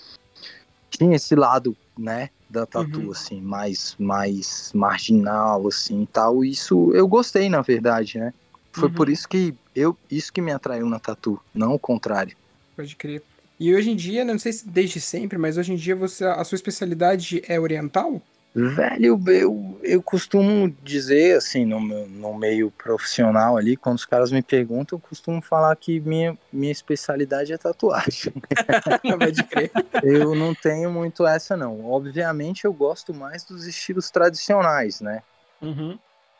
tinha 0.89 1.15
esse 1.15 1.35
lado, 1.35 1.75
né, 1.97 2.29
da 2.49 2.65
tatu, 2.65 3.01
Uhum. 3.01 3.11
assim, 3.11 3.41
mais, 3.41 3.95
mais 3.97 4.71
marginal, 4.75 5.67
assim, 5.67 6.01
e 6.03 6.07
tal. 6.07 6.43
Isso 6.43 6.91
eu 6.93 7.07
gostei, 7.07 7.47
na 7.49 7.61
verdade, 7.61 8.19
né? 8.19 8.33
Foi 8.73 8.89
Uhum. 8.89 8.95
por 8.95 9.09
isso 9.09 9.27
que 9.27 9.55
eu, 9.73 9.97
isso 10.09 10.31
que 10.33 10.41
me 10.41 10.51
atraiu 10.51 10.85
na 10.87 10.99
tatu, 10.99 11.39
não 11.53 11.73
o 11.73 11.79
contrário. 11.79 12.35
Pode 12.75 12.95
crer. 12.97 13.23
E 13.59 13.73
hoje 13.73 13.91
em 13.91 13.95
dia, 13.95 14.25
não 14.25 14.37
sei 14.37 14.51
se 14.51 14.67
desde 14.67 14.99
sempre, 14.99 15.37
mas 15.37 15.57
hoje 15.57 15.71
em 15.71 15.75
dia 15.77 15.95
você, 15.95 16.25
a 16.25 16.43
sua 16.43 16.55
especialidade 16.55 17.41
é 17.47 17.59
oriental? 17.59 18.21
Velho, 18.53 19.21
eu, 19.29 19.79
eu 19.81 20.03
costumo 20.03 20.69
dizer, 20.83 21.37
assim, 21.37 21.65
no, 21.65 21.79
no 21.79 22.33
meio 22.33 22.69
profissional 22.69 23.55
ali, 23.55 23.77
quando 23.77 23.95
os 23.95 24.05
caras 24.05 24.29
me 24.29 24.41
perguntam, 24.41 24.97
eu 24.97 25.01
costumo 25.01 25.41
falar 25.41 25.73
que 25.77 26.01
minha, 26.01 26.37
minha 26.51 26.71
especialidade 26.71 27.53
é 27.53 27.57
tatuagem. 27.57 28.33
Pode 29.19 29.43
crer. 29.45 29.71
eu 30.03 30.35
não 30.35 30.53
tenho 30.53 30.91
muito 30.91 31.25
essa, 31.25 31.55
não. 31.55 31.89
Obviamente, 31.89 32.65
eu 32.65 32.73
gosto 32.73 33.13
mais 33.13 33.45
dos 33.45 33.65
estilos 33.65 34.11
tradicionais, 34.11 34.99
né? 34.99 35.23
Uhum. 35.61 35.97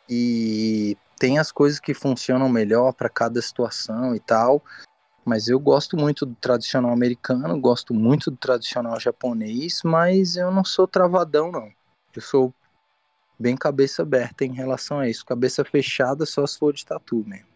E 0.10 0.98
tem 1.18 1.40
as 1.40 1.50
coisas 1.50 1.80
que 1.80 1.94
funcionam 1.94 2.50
melhor 2.50 2.92
para 2.92 3.08
cada 3.08 3.42
situação 3.42 4.14
e 4.14 4.20
tal. 4.20 4.62
Mas 5.24 5.48
eu 5.48 5.60
gosto 5.60 5.96
muito 5.96 6.26
do 6.26 6.36
tradicional 6.36 6.92
americano, 6.92 7.58
gosto 7.58 7.94
muito 7.94 8.30
do 8.30 8.36
tradicional 8.36 9.00
japonês, 9.00 9.82
mas 9.86 10.36
eu 10.36 10.52
não 10.52 10.66
sou 10.66 10.86
travadão, 10.86 11.52
não. 11.52 11.72
Eu 12.18 12.22
sou 12.22 12.54
bem 13.40 13.56
cabeça 13.56 14.02
aberta 14.04 14.46
em 14.46 14.54
relação 14.54 15.00
a 15.00 15.10
isso. 15.10 15.26
Cabeça 15.26 15.66
fechada 15.66 16.26
só 16.26 16.46
se 16.46 16.60
for 16.60 16.74
de 16.74 16.86
tatu 16.86 17.24
mesmo. 17.28 17.48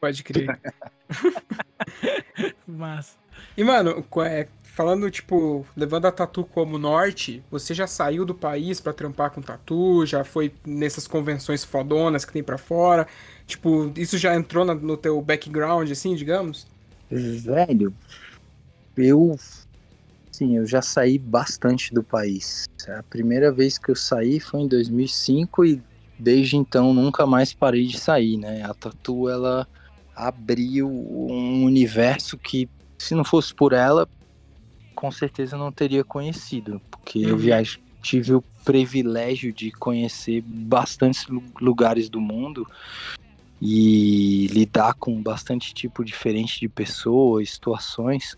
Pode 0.00 0.22
crer. 0.22 0.60
Mas. 2.66 3.16
E, 3.56 3.64
mano, 3.64 4.04
é, 4.24 4.48
falando, 4.62 5.10
tipo, 5.10 5.66
levando 5.76 6.06
a 6.06 6.12
tatu 6.12 6.44
como 6.44 6.78
norte, 6.78 7.42
você 7.50 7.72
já 7.72 7.86
saiu 7.86 8.24
do 8.24 8.34
país 8.34 8.80
pra 8.80 8.92
trampar 8.92 9.30
com 9.30 9.40
tatu? 9.40 10.04
Já 10.04 10.24
foi 10.24 10.52
nessas 10.66 11.06
convenções 11.06 11.64
fodonas 11.64 12.24
que 12.24 12.32
tem 12.32 12.42
pra 12.42 12.58
fora? 12.58 13.06
Tipo, 13.46 13.92
isso 13.96 14.18
já 14.18 14.34
entrou 14.34 14.64
no 14.64 14.96
teu 14.96 15.20
background, 15.22 15.90
assim, 15.90 16.14
digamos? 16.14 16.66
Velho, 17.10 17.94
eu. 18.96 19.38
Sim, 20.36 20.56
eu 20.56 20.66
já 20.66 20.82
saí 20.82 21.16
bastante 21.16 21.94
do 21.94 22.02
país. 22.02 22.64
A 22.88 23.04
primeira 23.04 23.52
vez 23.52 23.78
que 23.78 23.92
eu 23.92 23.94
saí 23.94 24.40
foi 24.40 24.62
em 24.62 24.68
2005 24.68 25.64
e 25.64 25.80
desde 26.18 26.56
então 26.56 26.92
nunca 26.92 27.24
mais 27.24 27.54
parei 27.54 27.86
de 27.86 28.00
sair, 28.00 28.36
né? 28.36 28.60
A 28.64 28.74
Tatu, 28.74 29.28
ela 29.28 29.64
abriu 30.12 30.88
um 30.90 31.62
universo 31.64 32.36
que, 32.36 32.68
se 33.00 33.14
não 33.14 33.22
fosse 33.24 33.54
por 33.54 33.72
ela, 33.72 34.08
com 34.92 35.08
certeza 35.12 35.54
eu 35.54 35.60
não 35.60 35.70
teria 35.70 36.02
conhecido. 36.02 36.82
Porque 36.90 37.20
eu 37.20 37.34
Uhum. 37.36 37.36
viaj... 37.36 37.78
tive 38.02 38.34
o 38.34 38.44
privilégio 38.64 39.52
de 39.54 39.70
conhecer 39.70 40.42
bastantes 40.44 41.28
lu- 41.28 41.44
lugares 41.60 42.10
do 42.10 42.20
mundo 42.20 42.66
e 43.62 44.48
lidar 44.48 44.94
com 44.98 45.22
bastante 45.22 45.72
tipo 45.72 46.04
diferente 46.04 46.58
de 46.58 46.68
pessoas, 46.68 47.50
situações, 47.50 48.36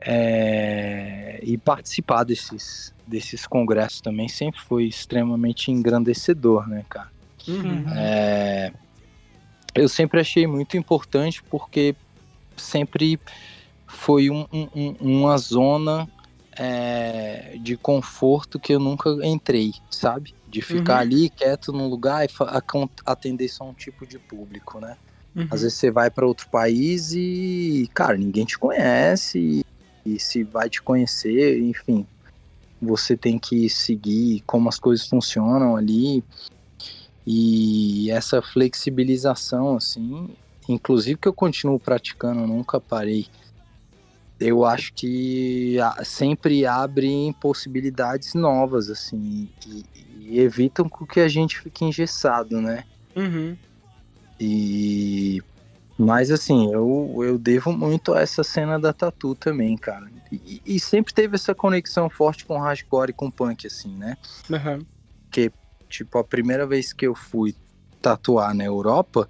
é, 0.00 1.40
e 1.42 1.56
participar 1.58 2.24
desses, 2.24 2.92
desses 3.06 3.46
congressos 3.46 4.00
também 4.00 4.28
sempre 4.28 4.60
foi 4.60 4.84
extremamente 4.84 5.70
engrandecedor, 5.70 6.68
né, 6.68 6.84
cara? 6.88 7.08
Uhum. 7.48 7.84
É, 7.94 8.72
eu 9.74 9.88
sempre 9.88 10.20
achei 10.20 10.46
muito 10.46 10.76
importante 10.76 11.42
porque 11.50 11.94
sempre 12.56 13.18
foi 13.86 14.30
um- 14.30 14.46
um- 14.52 14.68
um- 14.74 14.96
uma 15.00 15.36
zona 15.38 16.08
é, 16.58 17.58
de 17.60 17.76
conforto 17.76 18.58
que 18.58 18.72
eu 18.72 18.80
nunca 18.80 19.10
entrei, 19.22 19.72
sabe? 19.90 20.32
De 20.48 20.62
ficar 20.62 20.94
Uhum. 20.94 21.00
ali 21.00 21.28
quieto 21.28 21.70
num 21.70 21.86
lugar 21.86 22.24
e 22.24 22.30
atender 23.04 23.46
só 23.48 23.64
um 23.64 23.74
tipo 23.74 24.06
de 24.06 24.18
público, 24.18 24.80
né? 24.80 24.96
Uhum. 25.34 25.46
Às 25.50 25.60
vezes 25.60 25.76
você 25.76 25.90
vai 25.90 26.10
para 26.10 26.26
outro 26.26 26.48
país 26.48 27.12
e, 27.12 27.90
cara, 27.92 28.16
ninguém 28.16 28.46
te 28.46 28.58
conhece 28.58 29.62
e 30.06 30.20
se 30.20 30.44
vai 30.44 30.70
te 30.70 30.80
conhecer, 30.80 31.60
enfim, 31.60 32.06
você 32.80 33.16
tem 33.16 33.38
que 33.38 33.68
seguir 33.68 34.42
como 34.46 34.68
as 34.68 34.78
coisas 34.78 35.06
funcionam 35.06 35.76
ali 35.76 36.22
e 37.26 38.08
essa 38.10 38.40
flexibilização, 38.40 39.76
assim, 39.76 40.28
inclusive 40.68 41.18
que 41.18 41.26
eu 41.26 41.34
continuo 41.34 41.80
praticando, 41.80 42.40
eu 42.40 42.46
nunca 42.46 42.80
parei. 42.80 43.26
Eu 44.38 44.64
acho 44.64 44.92
que 44.92 45.76
sempre 46.04 46.64
abre 46.66 47.34
possibilidades 47.40 48.34
novas, 48.34 48.88
assim, 48.90 49.48
e, 49.66 49.84
e 50.20 50.40
evitam 50.40 50.88
que 50.88 51.18
a 51.18 51.26
gente 51.26 51.58
fique 51.58 51.84
engessado, 51.84 52.60
né? 52.60 52.84
Uhum. 53.16 53.56
E 54.38 55.42
mas 55.98 56.30
assim, 56.30 56.72
eu, 56.72 57.16
eu 57.22 57.38
devo 57.38 57.72
muito 57.72 58.12
a 58.12 58.20
essa 58.20 58.44
cena 58.44 58.78
da 58.78 58.92
tatu 58.92 59.34
também, 59.34 59.76
cara. 59.76 60.06
E, 60.30 60.60
e 60.66 60.80
sempre 60.80 61.14
teve 61.14 61.36
essa 61.36 61.54
conexão 61.54 62.10
forte 62.10 62.44
com 62.44 62.58
hardcore 62.58 63.10
e 63.10 63.14
com 63.14 63.30
punk, 63.30 63.66
assim, 63.66 63.94
né? 63.96 64.16
Uhum. 64.50 64.84
Tipo, 65.88 66.18
a 66.18 66.24
primeira 66.24 66.66
vez 66.66 66.92
que 66.92 67.06
eu 67.06 67.14
fui 67.14 67.54
tatuar 68.02 68.54
na 68.54 68.64
Europa 68.64 69.28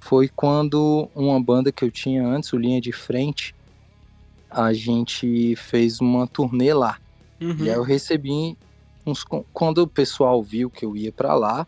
foi 0.00 0.28
quando 0.28 1.08
uma 1.14 1.42
banda 1.42 1.72
que 1.72 1.84
eu 1.84 1.90
tinha 1.90 2.26
antes, 2.26 2.52
o 2.52 2.58
Linha 2.58 2.80
de 2.80 2.92
Frente, 2.92 3.54
a 4.50 4.72
gente 4.72 5.56
fez 5.56 6.00
uma 6.00 6.26
turnê 6.26 6.72
lá. 6.72 6.98
Uhum. 7.40 7.56
E 7.58 7.70
aí 7.70 7.76
eu 7.76 7.82
recebi 7.82 8.56
uns. 9.04 9.24
Quando 9.52 9.78
o 9.78 9.86
pessoal 9.86 10.42
viu 10.42 10.70
que 10.70 10.84
eu 10.84 10.96
ia 10.96 11.10
pra 11.10 11.34
lá, 11.34 11.66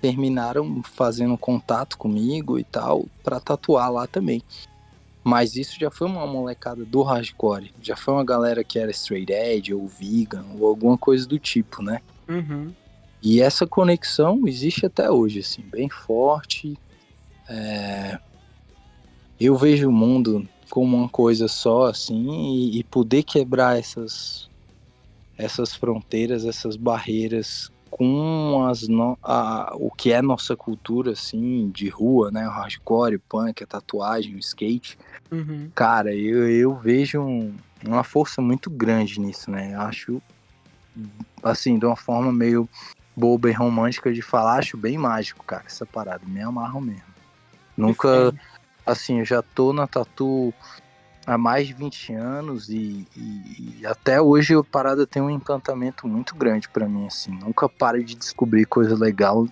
terminaram 0.00 0.82
fazendo 0.82 1.36
contato 1.36 1.98
comigo 1.98 2.58
e 2.58 2.64
tal, 2.64 3.06
pra 3.22 3.38
tatuar 3.38 3.90
lá 3.92 4.06
também. 4.06 4.42
Mas 5.22 5.54
isso 5.54 5.78
já 5.78 5.90
foi 5.90 6.06
uma 6.06 6.26
molecada 6.26 6.84
do 6.84 7.02
hardcore. 7.02 7.72
Já 7.82 7.94
foi 7.94 8.14
uma 8.14 8.24
galera 8.24 8.64
que 8.64 8.78
era 8.78 8.90
straight 8.90 9.32
edge 9.32 9.74
ou 9.74 9.86
vegan 9.86 10.44
ou 10.58 10.66
alguma 10.66 10.96
coisa 10.96 11.26
do 11.26 11.38
tipo, 11.38 11.82
né? 11.82 12.00
Uhum. 12.28 12.72
E 13.22 13.42
essa 13.42 13.66
conexão 13.66 14.46
existe 14.46 14.86
até 14.86 15.10
hoje, 15.10 15.40
assim, 15.40 15.62
bem 15.62 15.90
forte. 15.90 16.78
É, 17.46 18.18
Eu 19.38 19.56
vejo 19.56 19.88
o 19.88 19.92
mundo 19.92 20.48
como 20.70 20.96
uma 20.96 21.08
coisa 21.08 21.48
só, 21.48 21.88
assim, 21.88 22.30
e, 22.30 22.78
e 22.78 22.84
poder 22.84 23.22
quebrar 23.22 23.78
essas, 23.78 24.48
essas 25.36 25.74
fronteiras, 25.74 26.46
essas 26.46 26.76
barreiras 26.76 27.70
com 27.90 28.66
as 28.66 28.88
no... 28.88 29.18
a... 29.22 29.72
o 29.74 29.90
que 29.90 30.12
é 30.12 30.22
nossa 30.22 30.56
cultura, 30.56 31.12
assim, 31.12 31.70
de 31.70 31.88
rua, 31.88 32.30
né? 32.30 32.46
O 32.46 32.50
hardcore, 32.50 33.16
o 33.16 33.20
punk, 33.20 33.62
a 33.62 33.66
tatuagem, 33.66 34.36
o 34.36 34.38
skate. 34.38 34.96
Uhum. 35.30 35.70
Cara, 35.74 36.14
eu, 36.14 36.48
eu 36.48 36.74
vejo 36.76 37.20
um- 37.20 37.54
uma 37.84 38.04
força 38.04 38.40
muito 38.40 38.70
grande 38.70 39.20
nisso, 39.20 39.50
né? 39.50 39.74
Eu 39.74 39.80
Acho, 39.80 40.22
assim, 41.42 41.78
de 41.78 41.84
uma 41.86 41.96
forma 41.96 42.32
meio 42.32 42.68
boba 43.16 43.50
e 43.50 43.52
romântica 43.52 44.12
de 44.12 44.22
falar, 44.22 44.58
acho 44.58 44.76
bem 44.76 44.96
mágico, 44.96 45.44
cara, 45.44 45.64
essa 45.66 45.84
parada. 45.84 46.24
Me 46.26 46.40
amarro 46.40 46.80
mesmo. 46.80 47.02
Nunca, 47.76 48.32
assim, 48.86 49.18
eu 49.20 49.24
já 49.24 49.42
tô 49.42 49.72
na 49.72 49.86
tatu 49.86 50.52
há 51.30 51.38
mais 51.38 51.66
de 51.66 51.74
20 51.74 52.12
anos 52.12 52.68
e, 52.68 53.06
e- 53.16 53.76
e 53.80 53.86
até 53.86 54.20
hoje 54.20 54.54
a 54.54 54.62
parada 54.64 55.06
tem 55.06 55.22
um 55.22 55.30
encantamento 55.30 56.06
muito 56.08 56.34
grande 56.34 56.68
pra 56.68 56.88
mim, 56.88 57.06
assim. 57.06 57.30
Nunca 57.30 57.68
paro 57.68 58.02
de 58.02 58.14
descobrir 58.16 58.64
coisa 58.66 58.96
legal 58.96 59.46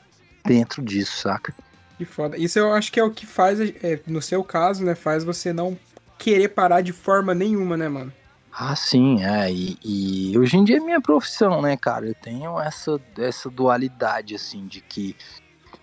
dentro 0.45 0.83
disso, 0.83 1.17
saca? 1.21 1.55
Que 1.97 2.05
foda. 2.05 2.37
Isso 2.37 2.59
eu 2.59 2.73
acho 2.73 2.91
que 2.93 2.99
é 3.01 3.05
o 3.05 3.11
que 3.11 3.27
faz, 3.27 3.61
é, 3.61 4.01
no 4.07 4.21
seu 4.23 4.43
caso, 4.43 4.85
né? 4.85 4.95
Faz 4.95 5.25
você 5.25 5.53
não 5.53 5.79
querer 6.19 6.49
parar 6.49 6.81
de 6.81 6.93
forma 6.93 7.35
nenhuma, 7.35 7.77
né, 7.77 7.89
mano? 7.89 8.13
Ah, 8.53 8.75
sim, 8.75 9.23
é. 9.25 9.53
E, 9.53 9.79
e 9.85 10.39
hoje 10.39 10.57
em 10.57 10.65
dia 10.65 10.79
é 10.79 10.81
minha 10.81 11.01
profissão, 11.01 11.63
né, 11.63 11.77
cara? 11.77 12.07
Eu 12.07 12.15
tenho 12.15 12.59
essa, 12.59 13.01
essa 13.19 13.49
dualidade, 13.49 14.35
assim, 14.35 14.67
de 14.67 14.81
que 14.81 15.15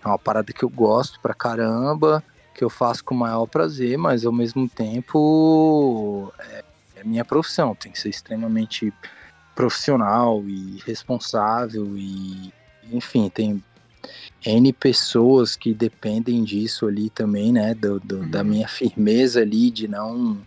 é 0.04 0.06
uma 0.08 0.18
parada 0.18 0.52
que 0.52 0.62
eu 0.62 0.68
gosto 0.68 1.18
pra 1.20 1.32
caramba, 1.32 2.22
que 2.56 2.64
eu 2.64 2.70
faço 2.70 3.04
com 3.04 3.14
o 3.14 3.18
maior 3.18 3.46
prazer, 3.46 3.98
mas 3.98 4.24
ao 4.24 4.32
mesmo 4.32 4.66
tempo 4.68 6.32
é, 6.38 6.64
é 6.96 7.04
minha 7.04 7.24
profissão. 7.24 7.74
Tem 7.74 7.92
que 7.92 8.00
ser 8.00 8.08
extremamente 8.08 8.92
profissional 9.54 10.42
e 10.48 10.78
responsável 10.86 11.96
e, 11.96 12.50
enfim, 12.90 13.28
tem 13.28 13.62
N 14.44 14.72
pessoas 14.72 15.54
que 15.56 15.74
dependem 15.74 16.42
disso 16.44 16.86
ali 16.86 17.10
também, 17.10 17.52
né? 17.52 17.74
Do, 17.74 18.00
do- 18.00 18.26
Da 18.26 18.40
Uhum. 18.40 18.44
minha 18.46 18.68
firmeza 18.68 19.40
ali 19.40 19.70
de 19.70 19.86
não 19.86 20.38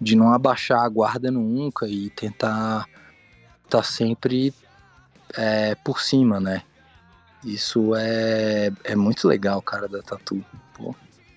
de 0.00 0.14
não 0.14 0.30
abaixar 0.32 0.82
a 0.84 0.88
guarda 0.88 1.30
nunca 1.30 1.88
e 1.88 2.10
tentar 2.10 2.86
estar 3.64 3.82
sempre 3.82 4.52
é, 5.34 5.74
por 5.76 6.00
cima, 6.00 6.38
né? 6.38 6.62
Isso 7.42 7.94
é, 7.96 8.70
é 8.84 8.94
muito 8.94 9.26
legal, 9.26 9.62
cara, 9.62 9.88
da 9.88 10.02
tatu. 10.02 10.44
Pô. 10.74 10.94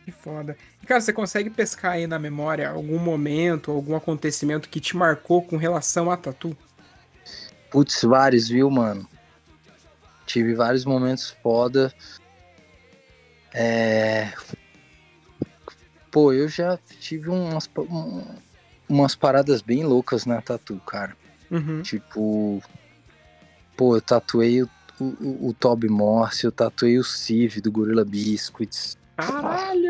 Que 0.10 0.12
foda. 0.12 0.58
E, 0.82 0.88
cara, 0.88 1.00
você 1.00 1.14
consegue 1.14 1.52
pescar 1.52 1.92
aí 1.92 2.08
na 2.08 2.18
memória 2.18 2.68
algum 2.68 2.98
momento, 2.98 3.70
algum 3.72 3.96
acontecimento 3.96 4.68
que 4.68 4.80
te 4.80 4.98
marcou 4.98 5.44
com 5.44 5.56
relação 5.56 6.10
a 6.10 6.18
tatu? 6.18 6.58
Putz, 7.70 8.02
vários, 8.02 8.50
viu, 8.50 8.72
mano? 8.72 9.08
Tive 10.26 10.56
vários 10.56 10.84
momentos 10.86 11.30
foda. 11.44 11.94
É... 13.54 14.34
Pô, 16.10 16.34
eu 16.34 16.48
já 16.48 16.80
tive 17.00 17.30
umas, 17.30 17.70
um- 17.78 18.24
umas 18.90 19.14
paradas 19.16 19.62
bem 19.62 19.84
loucas 19.84 20.26
na 20.26 20.42
tatu, 20.42 20.82
cara. 20.88 21.16
Uhum. 21.52 21.84
Tipo, 21.84 22.64
pô, 23.78 23.96
eu 23.96 24.02
tatuei 24.02 24.64
o, 24.64 24.70
o, 25.00 25.50
o 25.50 25.54
Toby 25.54 25.88
Morse, 25.88 26.46
eu 26.46 26.52
tatuei 26.52 26.98
o 26.98 27.04
Civ 27.04 27.62
do 27.62 27.72
Gorilla 27.72 28.04
Biscuits. 28.04 28.98
Caralho! 29.18 29.89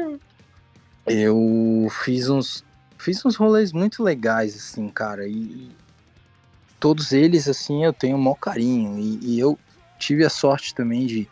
Eu 1.09 1.87
fiz 2.03 2.29
uns 2.29 2.63
fiz 2.97 3.25
uns 3.25 3.35
rolês 3.35 3.71
muito 3.71 4.03
legais 4.03 4.55
assim, 4.55 4.89
cara, 4.89 5.27
e, 5.27 5.71
todos 6.79 7.11
eles 7.11 7.47
assim 7.47 7.83
eu 7.83 7.93
tenho 7.93 8.17
o 8.17 8.19
maior 8.19 8.35
carinho 8.35 8.97
e, 8.97 9.19
e 9.21 9.39
eu 9.39 9.57
tive 9.97 10.25
a 10.25 10.29
sorte 10.29 10.73
também 10.73 11.05
de 11.05 11.27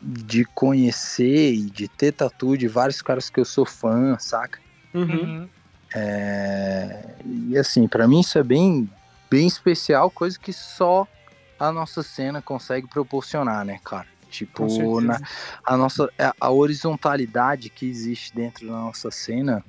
de 0.00 0.44
conhecer 0.46 1.52
e 1.52 1.70
de 1.70 1.86
ter 1.86 2.12
tatu 2.12 2.56
de 2.56 2.66
vários 2.66 3.00
caras 3.00 3.30
que 3.30 3.38
eu 3.38 3.44
sou 3.44 3.64
fã, 3.64 4.18
saca? 4.18 4.58
Uhum. 4.92 5.04
Uhum. 5.04 5.48
É, 5.94 7.14
e 7.24 7.56
assim, 7.56 7.86
pra 7.86 8.08
mim 8.08 8.20
isso 8.20 8.36
é 8.36 8.42
bem, 8.42 8.90
bem 9.30 9.46
especial, 9.46 10.10
coisa 10.10 10.36
que 10.38 10.52
só 10.52 11.06
a 11.58 11.70
nossa 11.70 12.02
cena 12.02 12.42
consegue 12.42 12.88
proporcionar, 12.88 13.64
né, 13.64 13.78
cara? 13.84 14.08
Tipo, 14.32 15.00
na, 15.00 15.20
a 15.64 15.76
nossa 15.76 16.08
a- 16.18 16.34
a 16.40 16.50
horizontalidade 16.50 17.68
que 17.68 17.86
existe 17.86 18.34
dentro 18.34 18.66
da 18.66 18.72
nossa 18.72 19.10
cena, 19.10 19.62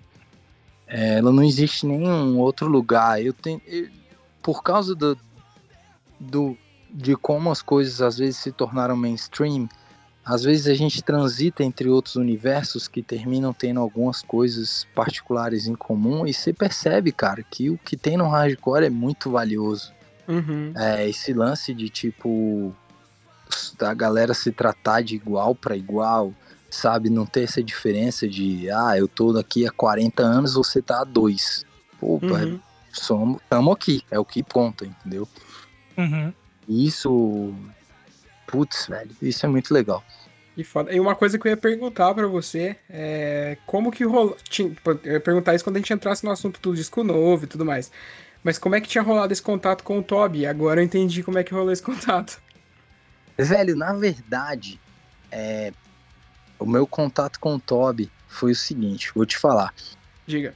é, 0.88 1.18
ela 1.18 1.32
não 1.32 1.44
existe 1.44 1.86
em 1.86 1.90
nenhum 1.98 2.40
outro 2.40 2.68
lugar. 2.68 3.22
Eu 3.22 3.34
tenho, 3.34 3.62
eu- 3.68 3.90
por 4.42 4.64
causa 4.64 4.96
do, 4.96 5.18
do 6.20 6.58
de 6.90 7.16
como 7.16 7.52
as 7.52 7.62
coisas 7.62 8.02
às 8.02 8.18
vezes 8.18 8.38
se 8.38 8.52
tornaram 8.52 8.96
mainstream, 8.96 9.68
às 10.24 10.44
vezes 10.44 10.68
a 10.68 10.74
gente 10.76 11.02
transita 11.02 11.64
entre 11.64 11.90
outros 11.90 12.16
universos 12.16 12.88
que 12.88 13.02
terminam 13.02 13.52
tendo 13.54 13.80
algumas 13.82 14.22
coisas 14.22 14.88
particulares 14.96 15.68
em 15.68 15.76
comum 15.76 16.26
e 16.26 16.34
você 16.34 16.54
percebe, 16.54 17.12
cara, 17.12 17.44
que 17.44 17.70
o 17.70 17.78
que 17.78 17.98
tem 17.98 18.16
no 18.16 18.30
hardcore 18.30 18.86
é 18.86 18.90
muito 18.90 19.30
valioso. 19.32 19.92
Uhum. 20.28 20.72
É, 20.78 21.10
esse 21.10 21.34
lance 21.34 21.74
de 21.74 21.90
tipo 21.90 22.74
da 23.78 23.94
galera 23.94 24.34
se 24.34 24.52
tratar 24.52 25.02
de 25.02 25.16
igual 25.16 25.54
para 25.56 25.76
igual, 25.76 26.34
sabe? 26.70 27.10
Não 27.10 27.26
ter 27.26 27.44
essa 27.44 27.62
diferença 27.64 28.28
de 28.28 28.70
ah, 28.72 28.98
eu 28.98 29.08
tô 29.08 29.38
aqui 29.38 29.66
há 29.68 29.72
40 29.72 30.24
anos, 30.24 30.54
você 30.54 30.82
tá 30.82 31.02
há 31.02 31.04
dois. 31.04 31.66
Pô, 32.00 32.20
Uhum. 32.22 32.60
somos, 32.92 33.42
tamo 33.50 33.72
aqui, 33.72 34.04
é 34.12 34.20
o 34.20 34.26
que 34.26 34.44
conta, 34.44 34.86
entendeu? 34.86 35.28
Uhum. 35.98 36.34
Isso, 36.68 37.54
putz, 38.48 38.88
velho, 38.88 39.12
isso 39.22 39.46
é 39.46 39.50
muito 39.50 39.74
legal. 39.74 40.04
E, 40.56 40.64
foda. 40.64 40.94
e 40.94 41.00
uma 41.00 41.16
coisa 41.16 41.40
que 41.40 41.48
eu 41.48 41.50
ia 41.50 41.58
perguntar 41.58 42.14
pra 42.14 42.28
você 42.28 42.76
é 42.88 43.58
como 43.66 43.90
que 43.92 44.04
rolou. 44.04 44.38
tinha- 44.48 44.72
Eu 45.04 45.14
ia 45.14 45.20
perguntar 45.20 45.56
isso 45.56 45.64
quando 45.64 45.78
a 45.78 45.80
gente 45.80 45.92
entrasse 45.94 46.24
no 46.24 46.30
assunto 46.30 46.60
do 46.62 46.76
disco 46.76 47.04
novo 47.04 47.46
e 47.46 47.48
tudo 47.48 47.66
mais. 47.66 47.92
Mas 48.44 48.60
como 48.60 48.76
é 48.76 48.82
que 48.82 48.88
tinha 48.88 49.02
rolado 49.04 49.34
esse 49.34 49.42
contato 49.42 49.84
com 49.84 49.98
o 49.98 50.04
Toby? 50.04 50.46
Agora 50.46 50.80
eu 50.80 50.86
entendi 50.86 51.24
como 51.24 51.40
é 51.40 51.44
que 51.44 51.54
rolou 51.54 51.72
esse 51.72 51.82
contato. 51.82 52.40
Velho, 53.38 53.76
na 53.76 53.94
verdade, 53.94 54.80
é, 55.32 55.74
o 56.60 56.66
meu 56.66 56.86
contato 56.86 57.40
com 57.40 57.56
o 57.56 57.60
Toby 57.60 58.12
foi 58.28 58.52
o 58.52 58.56
seguinte, 58.56 59.12
vou 59.16 59.26
te 59.26 59.38
falar. 59.38 59.74
Diga. 60.26 60.54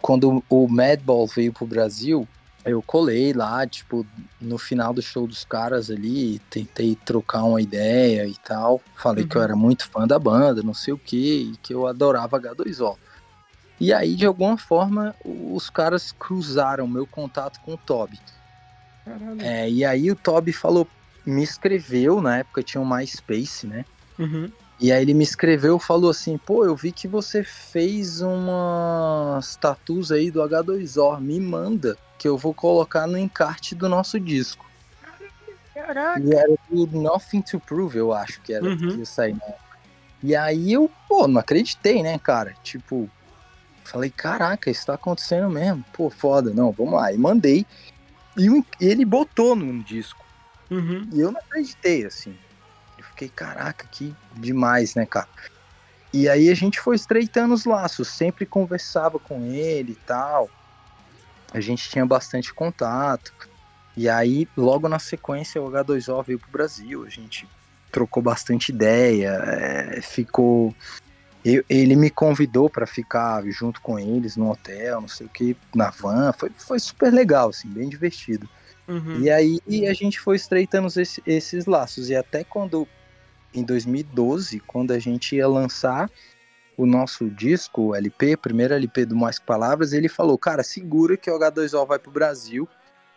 Quando 0.00 0.42
o 0.48 0.68
Madball 0.68 1.26
veio 1.26 1.52
pro 1.52 1.66
Brasil, 1.66 2.26
eu 2.64 2.80
colei 2.82 3.32
lá, 3.32 3.66
tipo, 3.66 4.06
no 4.40 4.56
final 4.58 4.92
do 4.94 5.02
show 5.02 5.26
dos 5.26 5.44
caras 5.44 5.90
ali, 5.90 6.38
tentei 6.50 6.94
trocar 6.94 7.42
uma 7.42 7.60
ideia 7.60 8.26
e 8.26 8.34
tal. 8.36 8.80
Falei 8.94 9.26
que 9.26 9.36
eu 9.36 9.40
Uhum. 9.40 9.44
era 9.44 9.56
muito 9.56 9.88
fã 9.90 10.06
da 10.06 10.18
banda, 10.18 10.62
não 10.62 10.74
sei 10.74 10.94
o 10.94 10.98
que, 10.98 11.52
e 11.52 11.56
que 11.56 11.74
eu 11.74 11.86
adorava 11.86 12.38
H2O. 12.38 12.96
E 13.80 13.92
aí, 13.92 14.14
de 14.14 14.26
alguma 14.26 14.56
forma, 14.56 15.14
os 15.24 15.68
caras 15.70 16.12
cruzaram 16.12 16.86
meu 16.86 17.06
contato 17.06 17.60
com 17.60 17.74
o 17.74 17.78
Toby. 17.78 18.18
É, 19.40 19.70
e 19.70 19.84
aí 19.84 20.10
o 20.10 20.16
Toby 20.16 20.52
falou, 20.52 20.86
me 21.28 21.42
escreveu, 21.42 22.20
na 22.20 22.38
época 22.38 22.62
tinha 22.62 22.80
o 22.80 22.88
MySpace, 22.88 23.66
né? 23.66 23.84
Uhum. 24.18 24.50
E 24.80 24.92
aí 24.92 25.02
ele 25.02 25.14
me 25.14 25.24
escreveu, 25.24 25.78
falou 25.78 26.10
assim, 26.10 26.38
pô, 26.38 26.64
eu 26.64 26.76
vi 26.76 26.92
que 26.92 27.08
você 27.08 27.42
fez 27.42 28.20
umas 28.20 29.56
tatus 29.56 30.12
aí 30.12 30.30
do 30.30 30.40
H2O, 30.40 31.20
me 31.20 31.40
manda, 31.40 31.98
que 32.16 32.28
eu 32.28 32.38
vou 32.38 32.54
colocar 32.54 33.06
no 33.06 33.18
encarte 33.18 33.74
do 33.74 33.88
nosso 33.88 34.20
disco. 34.20 34.64
Caraca. 35.74 36.20
E 36.20 36.32
era 36.32 36.54
do 36.70 36.86
Nothing 36.86 37.42
to 37.42 37.60
Prove, 37.60 37.98
eu 37.98 38.12
acho 38.12 38.40
que 38.42 38.52
era 38.52 38.64
Uhum. 38.64 38.76
que 38.76 38.98
ia 38.98 39.06
sair 39.06 39.32
na 39.32 39.44
época. 39.44 39.78
E 40.22 40.34
aí 40.34 40.72
eu, 40.72 40.90
pô, 41.08 41.26
não 41.28 41.40
acreditei, 41.40 42.02
né, 42.02 42.18
cara? 42.18 42.54
Tipo, 42.62 43.08
falei, 43.84 44.10
caraca, 44.10 44.70
isso 44.70 44.86
tá 44.86 44.94
acontecendo 44.94 45.48
mesmo. 45.48 45.84
Pô, 45.92 46.10
foda, 46.10 46.52
não, 46.52 46.72
vamos 46.72 46.94
lá. 46.94 47.12
E 47.12 47.16
mandei. 47.16 47.64
E 48.36 48.48
ele 48.80 49.04
botou 49.04 49.56
no 49.56 49.82
disco. 49.82 50.24
Uhum. 50.70 51.08
E 51.12 51.20
eu 51.20 51.32
não 51.32 51.40
acreditei, 51.40 52.04
assim. 52.04 52.34
Eu 52.96 53.04
fiquei, 53.04 53.28
caraca, 53.28 53.86
que 53.90 54.14
demais, 54.34 54.94
né, 54.94 55.06
cara? 55.06 55.28
E 56.12 56.28
aí 56.28 56.48
a 56.48 56.54
gente 56.54 56.80
foi 56.80 56.96
estreitando 56.96 57.54
os 57.54 57.64
laços, 57.64 58.08
sempre 58.08 58.46
conversava 58.46 59.18
com 59.18 59.44
ele 59.44 59.92
e 59.92 60.06
tal. 60.06 60.48
A 61.52 61.60
gente 61.60 61.88
tinha 61.88 62.04
bastante 62.04 62.52
contato. 62.54 63.32
E 63.96 64.08
aí, 64.08 64.46
logo 64.56 64.88
na 64.88 64.98
sequência, 64.98 65.60
o 65.60 65.68
H2O 65.68 66.22
veio 66.22 66.38
pro 66.38 66.50
Brasil. 66.50 67.04
A 67.04 67.08
gente 67.08 67.48
trocou 67.90 68.22
bastante 68.22 68.70
ideia, 68.70 69.30
é, 69.30 70.00
ficou. 70.02 70.74
eu- 71.44 71.64
ele 71.68 71.96
me 71.96 72.10
convidou 72.10 72.68
para 72.68 72.86
ficar 72.86 73.42
junto 73.46 73.80
com 73.80 73.98
eles 73.98 74.36
no 74.36 74.50
hotel, 74.50 75.00
não 75.00 75.08
sei 75.08 75.26
o 75.26 75.30
que, 75.30 75.56
na 75.74 75.90
van. 75.90 76.32
Foi, 76.32 76.50
foi 76.50 76.78
super 76.78 77.12
legal, 77.12 77.48
assim, 77.50 77.68
bem 77.68 77.88
divertido. 77.88 78.48
Uhum. 78.88 79.20
E 79.20 79.30
aí 79.30 79.60
a 79.86 79.92
gente 79.92 80.18
foi 80.18 80.36
estreitando 80.36 80.88
esse- 80.98 81.22
esses 81.26 81.66
laços. 81.66 82.08
E 82.08 82.16
até 82.16 82.42
quando, 82.42 82.88
em 83.54 83.62
2012, 83.62 84.60
quando 84.60 84.92
a 84.92 84.98
gente 84.98 85.36
ia 85.36 85.46
lançar 85.46 86.10
o 86.76 86.86
nosso 86.86 87.28
disco, 87.28 87.88
o 87.88 87.94
LP, 87.94 88.36
primeiro 88.36 88.72
LP 88.72 89.04
do 89.04 89.16
Mais 89.16 89.38
Palavras, 89.38 89.92
ele 89.92 90.08
falou, 90.08 90.38
cara, 90.38 90.62
segura 90.62 91.16
que 91.16 91.30
o 91.30 91.38
H2O 91.38 91.84
vai 91.86 91.98
pro 91.98 92.10
Brasil, 92.10 92.68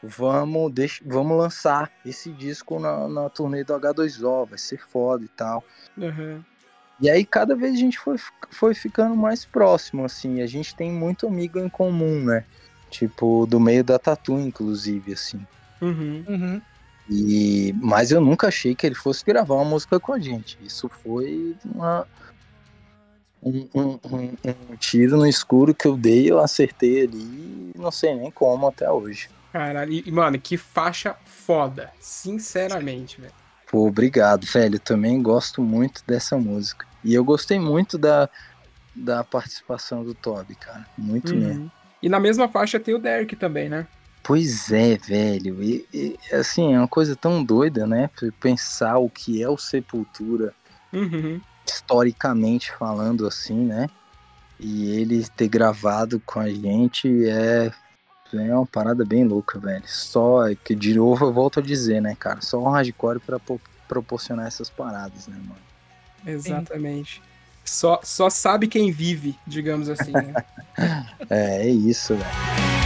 vamos, 0.04 0.72
deixa, 0.74 1.04
vamos 1.06 1.38
lançar 1.38 1.92
esse 2.06 2.32
disco 2.32 2.80
na, 2.80 3.08
na 3.08 3.30
turnê 3.30 3.64
do 3.64 3.74
H2O, 3.74 4.48
vai 4.50 4.58
ser 4.58 4.80
foda 4.80 5.24
e 5.24 5.28
tal. 5.30 5.64
Uhum. 5.96 6.44
E 7.00 7.10
aí 7.10 7.24
cada 7.24 7.56
vez 7.56 7.74
a 7.74 7.78
gente 7.78 7.98
foi, 7.98 8.18
foi 8.50 8.74
ficando 8.74 9.16
mais 9.16 9.46
próximo, 9.46 10.04
assim, 10.06 10.42
a 10.42 10.48
gente 10.48 10.76
tem 10.76 10.92
muito 10.92 11.28
amigo 11.28 11.60
em 11.60 11.70
comum, 11.70 12.24
né? 12.24 12.44
Tipo, 12.90 13.46
do 13.46 13.60
meio 13.60 13.84
da 13.84 13.98
tatu, 13.98 14.34
inclusive, 14.40 15.14
assim. 15.14 15.46
Uhum. 15.82 16.24
Uhum. 16.28 16.62
E, 17.10 17.74
mas 17.82 18.12
eu 18.12 18.22
nunca 18.22 18.48
achei 18.48 18.74
que 18.76 18.86
ele 18.86 18.96
fosse 18.96 19.26
gravar 19.26 19.56
uma 19.56 19.66
música 19.66 20.00
com 20.00 20.14
a 20.14 20.20
gente. 20.20 20.58
Isso 20.62 20.88
foi 21.04 21.56
uma, 21.66 22.08
um, 23.44 23.68
um- 23.74 24.00
um- 24.06 24.38
um 24.72 24.76
tiro 24.78 25.18
no 25.18 25.26
escuro 25.28 25.74
que 25.74 25.88
eu 25.88 25.98
dei, 25.98 26.30
eu 26.32 26.40
acertei 26.40 27.04
ali, 27.04 27.72
não 27.76 27.92
sei 27.92 28.16
nem 28.16 28.30
como 28.32 28.68
até 28.68 28.90
hoje. 28.90 29.30
Caralho. 29.52 29.92
E, 29.92 30.12
mano, 30.12 30.40
que 30.40 30.56
faixa 30.58 31.16
foda. 31.26 31.90
Sinceramente, 32.00 33.20
velho. 33.20 33.34
Pô, 33.70 33.88
obrigado, 33.88 34.46
velho. 34.46 34.76
Eu 34.76 34.80
também 34.80 35.22
gosto 35.22 35.62
muito 35.62 36.04
dessa 36.08 36.38
música. 36.38 36.86
E 37.04 37.14
eu 37.14 37.24
gostei 37.24 37.60
muito 37.60 37.98
da, 37.98 38.30
da 38.96 39.24
participação 39.24 40.04
do 40.04 40.14
Toby, 40.14 40.56
cara. 40.56 40.86
Muito 40.98 41.34
mesmo. 41.36 41.64
Uhum. 41.64 41.72
E 42.02 42.08
na 42.08 42.20
mesma 42.20 42.48
faixa 42.48 42.80
tem 42.80 42.94
o 42.94 43.00
Derek 43.00 43.36
também, 43.36 43.68
né? 43.70 43.88
Pois 44.24 44.72
é, 44.72 44.98
velho. 44.98 45.62
E, 45.64 45.86
e, 45.94 46.18
assim, 46.34 46.74
é 46.74 46.78
uma 46.78 46.88
coisa 46.88 47.16
tão 47.16 47.44
doida, 47.44 47.88
né? 47.88 48.10
Pensar 48.40 48.98
o 48.98 49.10
que 49.10 49.42
é 49.42 49.50
o 49.50 49.58
Sepultura 49.58 50.54
Uhum. 50.94 51.40
historicamente 51.66 52.72
falando 52.78 53.26
assim, 53.28 53.66
né? 53.66 53.88
E 54.60 54.92
ele 54.92 55.26
ter 55.36 55.48
gravado 55.48 56.20
com 56.26 56.40
a 56.40 56.50
gente 56.50 57.08
é, 57.28 57.72
é 58.34 58.56
uma 58.56 58.66
parada 58.66 59.04
bem 59.04 59.24
louca, 59.24 59.58
velho. 59.58 59.84
Só 59.88 60.44
que 60.64 60.76
de 60.76 60.94
novo 60.94 61.26
eu 61.26 61.34
volto 61.34 61.60
a 61.60 61.64
dizer, 61.64 62.02
né, 62.02 62.16
cara? 62.20 62.42
Só 62.42 62.60
um 62.62 62.70
hardcore 62.70 63.20
pra 63.20 63.40
po- 63.40 63.62
proporcionar 63.88 64.46
essas 64.48 64.70
paradas, 64.70 65.28
né, 65.28 65.38
mano? 65.38 65.62
Exatamente. 66.26 67.22
Só, 67.66 68.00
só 68.04 68.30
sabe 68.30 68.68
quem 68.68 68.92
vive, 68.92 69.36
digamos 69.48 69.90
assim, 69.90 70.14
né? 70.14 70.36
É, 71.30 71.68
é 71.68 71.70
isso, 71.70 72.16
velho. 72.16 72.81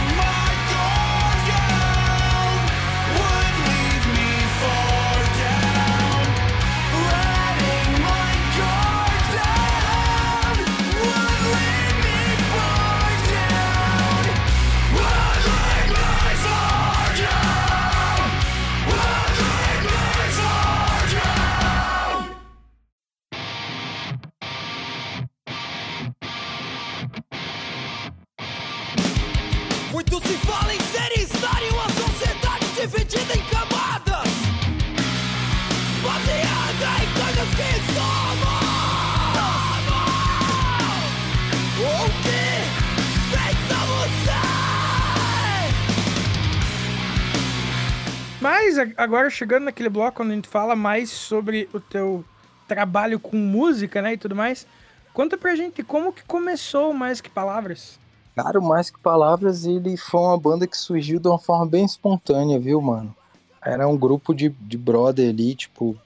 Mas 48.76 48.92
agora 48.96 49.30
chegando 49.30 49.64
naquele 49.64 49.88
bloco 49.88 50.22
onde 50.22 50.32
a 50.32 50.34
gente 50.34 50.48
fala 50.48 50.76
mais 50.76 51.08
sobre 51.08 51.68
o 51.72 51.80
teu 51.80 52.22
trabalho 52.68 53.18
com 53.18 53.36
música, 53.36 54.02
né, 54.02 54.12
e 54.12 54.18
tudo 54.18 54.36
mais, 54.36 54.66
conta 55.14 55.38
pra 55.38 55.56
gente 55.56 55.82
como 55.82 56.12
que 56.12 56.22
começou 56.24 56.92
Mais 56.92 57.20
Que 57.20 57.30
Palavras. 57.30 57.98
Cara, 58.34 58.58
o 58.58 58.68
Mais 58.68 58.90
Que 58.90 58.98
Palavras, 58.98 59.64
ele 59.64 59.96
foi 59.96 60.20
uma 60.20 60.38
banda 60.38 60.66
que 60.66 60.76
surgiu 60.76 61.18
de 61.18 61.26
uma 61.26 61.38
forma 61.38 61.64
bem 61.64 61.86
espontânea, 61.86 62.58
viu, 62.58 62.80
mano? 62.82 63.16
Era 63.64 63.88
um 63.88 63.96
grupo 63.96 64.34
de, 64.34 64.50
de 64.50 64.76
brother 64.76 65.30
ali, 65.30 65.54
tipo, 65.54 65.96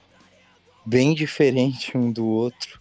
bem 0.85 1.13
diferente 1.13 1.97
um 1.97 2.09
do 2.11 2.25
outro. 2.25 2.79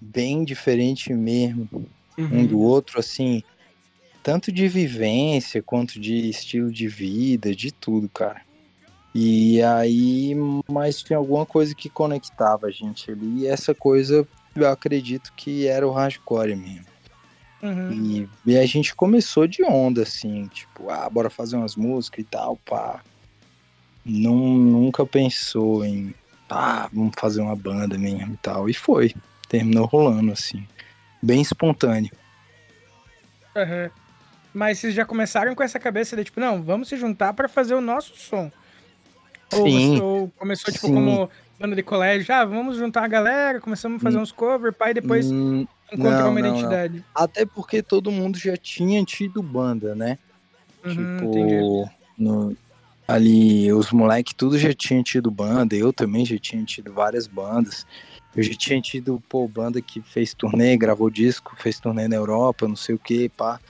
Bem 0.00 0.44
diferente 0.44 1.12
mesmo 1.12 1.86
um 2.18 2.46
do 2.46 2.60
outro, 2.60 3.00
assim, 3.00 3.42
tanto 4.22 4.52
de 4.52 4.68
vivência 4.68 5.62
quanto 5.62 5.98
de 5.98 6.28
estilo 6.28 6.70
de 6.70 6.86
vida, 6.86 7.54
de 7.54 7.72
tudo, 7.72 8.08
cara. 8.08 8.42
E 9.14 9.62
aí, 9.62 10.34
mas 10.70 11.02
tinha 11.02 11.18
alguma 11.18 11.44
coisa 11.44 11.74
que 11.74 11.90
conectava 11.90 12.68
a 12.68 12.70
gente 12.70 13.10
ali, 13.10 13.40
e 13.40 13.46
essa 13.46 13.74
coisa 13.74 14.26
eu 14.56 14.68
acredito 14.68 15.32
que 15.34 15.66
era 15.66 15.86
o 15.86 15.92
hardcore 15.92 16.56
mesmo. 16.56 16.86
Uhum. 17.62 18.28
E, 18.44 18.52
e 18.52 18.58
a 18.58 18.66
gente 18.66 18.94
começou 18.94 19.46
de 19.46 19.62
onda, 19.64 20.02
assim, 20.02 20.48
tipo, 20.48 20.90
ah, 20.90 21.08
bora 21.08 21.30
fazer 21.30 21.56
umas 21.56 21.76
músicas 21.76 22.20
e 22.20 22.24
tal, 22.24 22.56
pá. 22.56 23.02
Não, 24.04 24.34
nunca 24.34 25.06
pensou 25.06 25.84
em, 25.84 26.12
ah, 26.50 26.88
vamos 26.92 27.14
fazer 27.16 27.40
uma 27.40 27.54
banda 27.54 27.96
mesmo 27.96 28.34
e 28.34 28.36
tal. 28.38 28.68
E 28.68 28.74
foi, 28.74 29.14
terminou 29.48 29.86
rolando, 29.86 30.32
assim, 30.32 30.66
bem 31.22 31.40
espontâneo. 31.40 32.10
Aham. 33.54 33.90
Mas 34.52 34.78
vocês 34.78 34.94
já 34.94 35.04
começaram 35.04 35.54
com 35.54 35.62
essa 35.62 35.78
cabeça 35.78 36.16
de 36.16 36.24
tipo, 36.24 36.40
não, 36.40 36.62
vamos 36.62 36.88
se 36.88 36.96
juntar 36.96 37.32
pra 37.32 37.48
fazer 37.48 37.74
o 37.74 37.80
nosso 37.80 38.16
som. 38.16 38.50
Ou, 39.52 39.62
Sim. 39.66 39.94
você- 39.96 40.00
ou 40.00 40.30
começou 40.30 40.72
tipo 40.72 40.86
Sim. 40.86 40.94
como 40.94 41.28
banda 41.58 41.76
de 41.76 41.82
colégio, 41.82 42.34
ah, 42.34 42.44
vamos 42.44 42.76
juntar 42.76 43.04
a 43.04 43.08
galera, 43.08 43.60
começamos 43.60 44.00
a 44.00 44.02
fazer 44.02 44.18
uns 44.18 44.32
cover, 44.32 44.72
pai, 44.72 44.94
depois 44.94 45.30
Hum, 45.30 45.66
encontrar 45.92 46.24
não, 46.24 46.30
uma 46.30 46.40
não, 46.40 46.48
não. 46.48 46.56
identidade. 46.56 47.04
Até 47.14 47.44
porque 47.46 47.82
todo 47.82 48.10
mundo 48.10 48.38
já 48.38 48.56
tinha 48.56 49.04
tido 49.04 49.42
banda, 49.42 49.94
né? 49.94 50.18
Uhum, 50.84 50.94
tipo, 50.94 51.90
no- 52.18 52.56
ali 53.06 53.72
os 53.72 53.92
moleques 53.92 54.32
tudo 54.36 54.58
já 54.58 54.72
tinham 54.72 55.02
tido 55.02 55.30
banda, 55.30 55.76
eu 55.76 55.92
também 55.92 56.24
já 56.24 56.38
tinha 56.38 56.64
tido 56.64 56.92
várias 56.92 57.26
bandas. 57.26 57.86
Eu 58.34 58.42
já 58.42 58.54
tinha 58.54 58.80
tido, 58.80 59.22
pô, 59.28 59.46
banda 59.46 59.82
que 59.82 60.00
fez 60.00 60.32
turnê, 60.34 60.76
gravou 60.76 61.10
disco, 61.10 61.54
fez 61.56 61.78
turnê 61.78 62.08
na 62.08 62.16
Europa, 62.16 62.66
não 62.66 62.76
sei 62.76 62.94
o 62.94 62.98
que, 62.98 63.28
pá. 63.28 63.60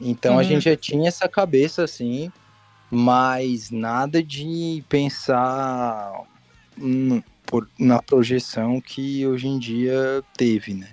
Então 0.00 0.34
a 0.36 0.38
Uhum. 0.38 0.48
gente 0.48 0.64
já 0.64 0.76
tinha 0.76 1.08
essa 1.08 1.28
cabeça 1.28 1.84
assim, 1.84 2.32
mas 2.94 3.70
nada 3.70 4.22
de 4.22 4.84
pensar 4.86 6.12
hum, 6.78 7.22
por- 7.46 7.66
na 7.78 8.02
projeção 8.02 8.80
que 8.82 9.26
hoje 9.26 9.48
em 9.48 9.58
dia 9.58 10.22
teve, 10.36 10.74
né? 10.74 10.88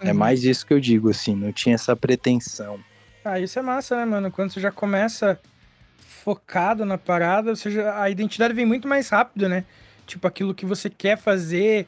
É 0.00 0.12
Uhum. 0.12 0.18
mais 0.18 0.42
isso 0.42 0.66
que 0.66 0.74
eu 0.74 0.80
digo, 0.80 1.08
assim, 1.08 1.36
não 1.36 1.52
tinha 1.52 1.76
essa 1.76 1.94
pretensão. 1.94 2.80
Ah, 3.24 3.38
isso 3.38 3.58
é 3.58 3.62
massa, 3.62 3.96
né, 3.96 4.04
mano? 4.04 4.30
Quando 4.30 4.52
você 4.52 4.60
já 4.60 4.72
começa 4.72 5.38
focado 5.98 6.84
na 6.84 6.98
parada, 6.98 7.54
você 7.54 7.70
já- 7.70 8.00
a 8.02 8.10
identidade 8.10 8.52
vem 8.52 8.66
muito 8.66 8.88
mais 8.88 9.08
rápido, 9.08 9.48
né? 9.48 9.64
Tipo, 10.06 10.26
aquilo 10.26 10.54
que 10.54 10.66
você 10.66 10.90
quer 10.90 11.16
fazer, 11.16 11.86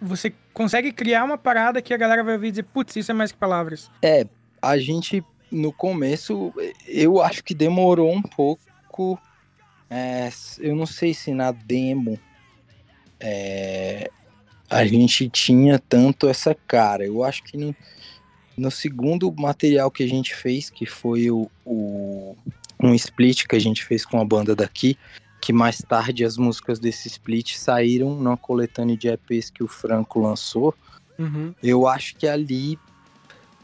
você 0.00 0.32
consegue 0.52 0.92
criar 0.92 1.24
uma 1.24 1.38
parada 1.38 1.80
que 1.80 1.92
a 1.94 1.96
galera 1.96 2.22
vai 2.22 2.34
ouvir 2.34 2.48
e 2.48 2.50
dizer, 2.50 2.62
putz, 2.64 2.96
isso 2.96 3.10
é 3.10 3.14
mais 3.14 3.32
que 3.32 3.38
palavras. 3.38 3.90
a 4.60 4.76
gente 4.78 5.24
no 5.50 5.72
começo 5.72 6.52
eu 6.86 7.22
acho 7.22 7.42
que 7.42 7.54
demorou 7.54 8.12
um 8.12 8.20
pouco 8.20 8.62
é, 9.90 10.28
eu 10.58 10.74
não 10.76 10.86
sei 10.86 11.14
se 11.14 11.32
na 11.32 11.50
demo 11.52 12.18
é, 13.20 14.10
a 14.68 14.84
gente 14.86 15.28
tinha 15.28 15.78
tanto 15.78 16.28
essa 16.28 16.54
cara 16.54 17.04
eu 17.04 17.24
acho 17.24 17.42
que 17.44 17.56
no, 17.56 17.74
no 18.56 18.70
segundo 18.70 19.32
material 19.32 19.90
que 19.90 20.02
a 20.02 20.06
gente 20.08 20.34
fez 20.34 20.70
que 20.70 20.86
foi 20.86 21.30
o, 21.30 21.50
o- 21.64 22.36
um 22.80 22.94
split 22.94 23.46
que 23.46 23.56
a 23.56 23.58
gente 23.58 23.84
fez 23.84 24.04
com 24.04 24.20
a 24.20 24.24
banda 24.24 24.54
daqui 24.54 24.96
que 25.40 25.52
mais 25.52 25.78
tarde 25.78 26.24
as 26.24 26.36
músicas 26.36 26.78
desse 26.78 27.08
split 27.08 27.56
saíram 27.56 28.14
numa 28.14 28.36
coletânea 28.36 28.96
de 28.96 29.08
EPs 29.08 29.50
que 29.50 29.62
o 29.62 29.68
Franco 29.68 30.20
lançou 30.20 30.74
Uhum. 31.18 31.52
eu 31.60 31.88
acho 31.88 32.14
que 32.14 32.28
ali 32.28 32.78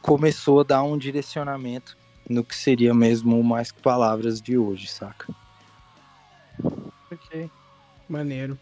começou 0.03 0.61
a 0.61 0.65
dar 0.65 0.83
um 0.83 0.99
direcionamento 0.99 1.97
no 2.29 2.43
que 2.45 2.55
seria 2.55 2.95
mesmo 2.95 3.43
mais 3.43 3.71
que 3.73 3.81
palavras 3.83 4.41
de 4.41 4.57
hoje, 4.57 4.89
saca? 4.89 5.33
Ok. 7.11 7.51
Maneiro. 8.09 8.59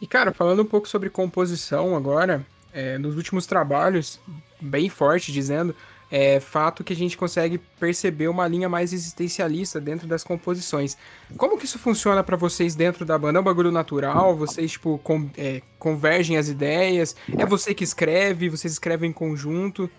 E, 0.00 0.06
cara, 0.06 0.32
falando 0.32 0.62
um 0.62 0.66
pouco 0.66 0.88
sobre 0.88 1.08
composição 1.10 1.96
agora, 1.96 2.44
é, 2.72 2.98
nos 2.98 3.16
últimos 3.16 3.46
trabalhos, 3.46 4.20
bem 4.60 4.88
forte 4.88 5.32
dizendo, 5.32 5.74
é 6.10 6.38
fato 6.38 6.84
que 6.84 6.92
a 6.92 6.96
gente 6.96 7.16
consegue 7.16 7.58
perceber 7.80 8.28
uma 8.28 8.46
linha 8.46 8.68
mais 8.68 8.92
existencialista 8.92 9.80
dentro 9.80 10.06
das 10.06 10.22
composições. 10.22 10.96
Como 11.36 11.58
que 11.58 11.64
isso 11.64 11.78
funciona 11.78 12.22
pra 12.22 12.36
vocês 12.36 12.74
dentro 12.74 13.04
da 13.04 13.18
banda? 13.18 13.38
É 13.38 13.40
um 13.40 13.44
bagulho 13.44 13.72
natural? 13.72 14.36
Vocês, 14.36 14.72
tipo, 14.72 14.98
con- 14.98 15.30
é, 15.36 15.62
convergem 15.78 16.36
as 16.36 16.48
ideias? 16.48 17.16
É 17.36 17.46
você 17.46 17.74
que 17.74 17.82
escreve? 17.84 18.48
Vocês 18.48 18.72
escrevem 18.74 19.10
em 19.10 19.12
conjunto? 19.12 19.90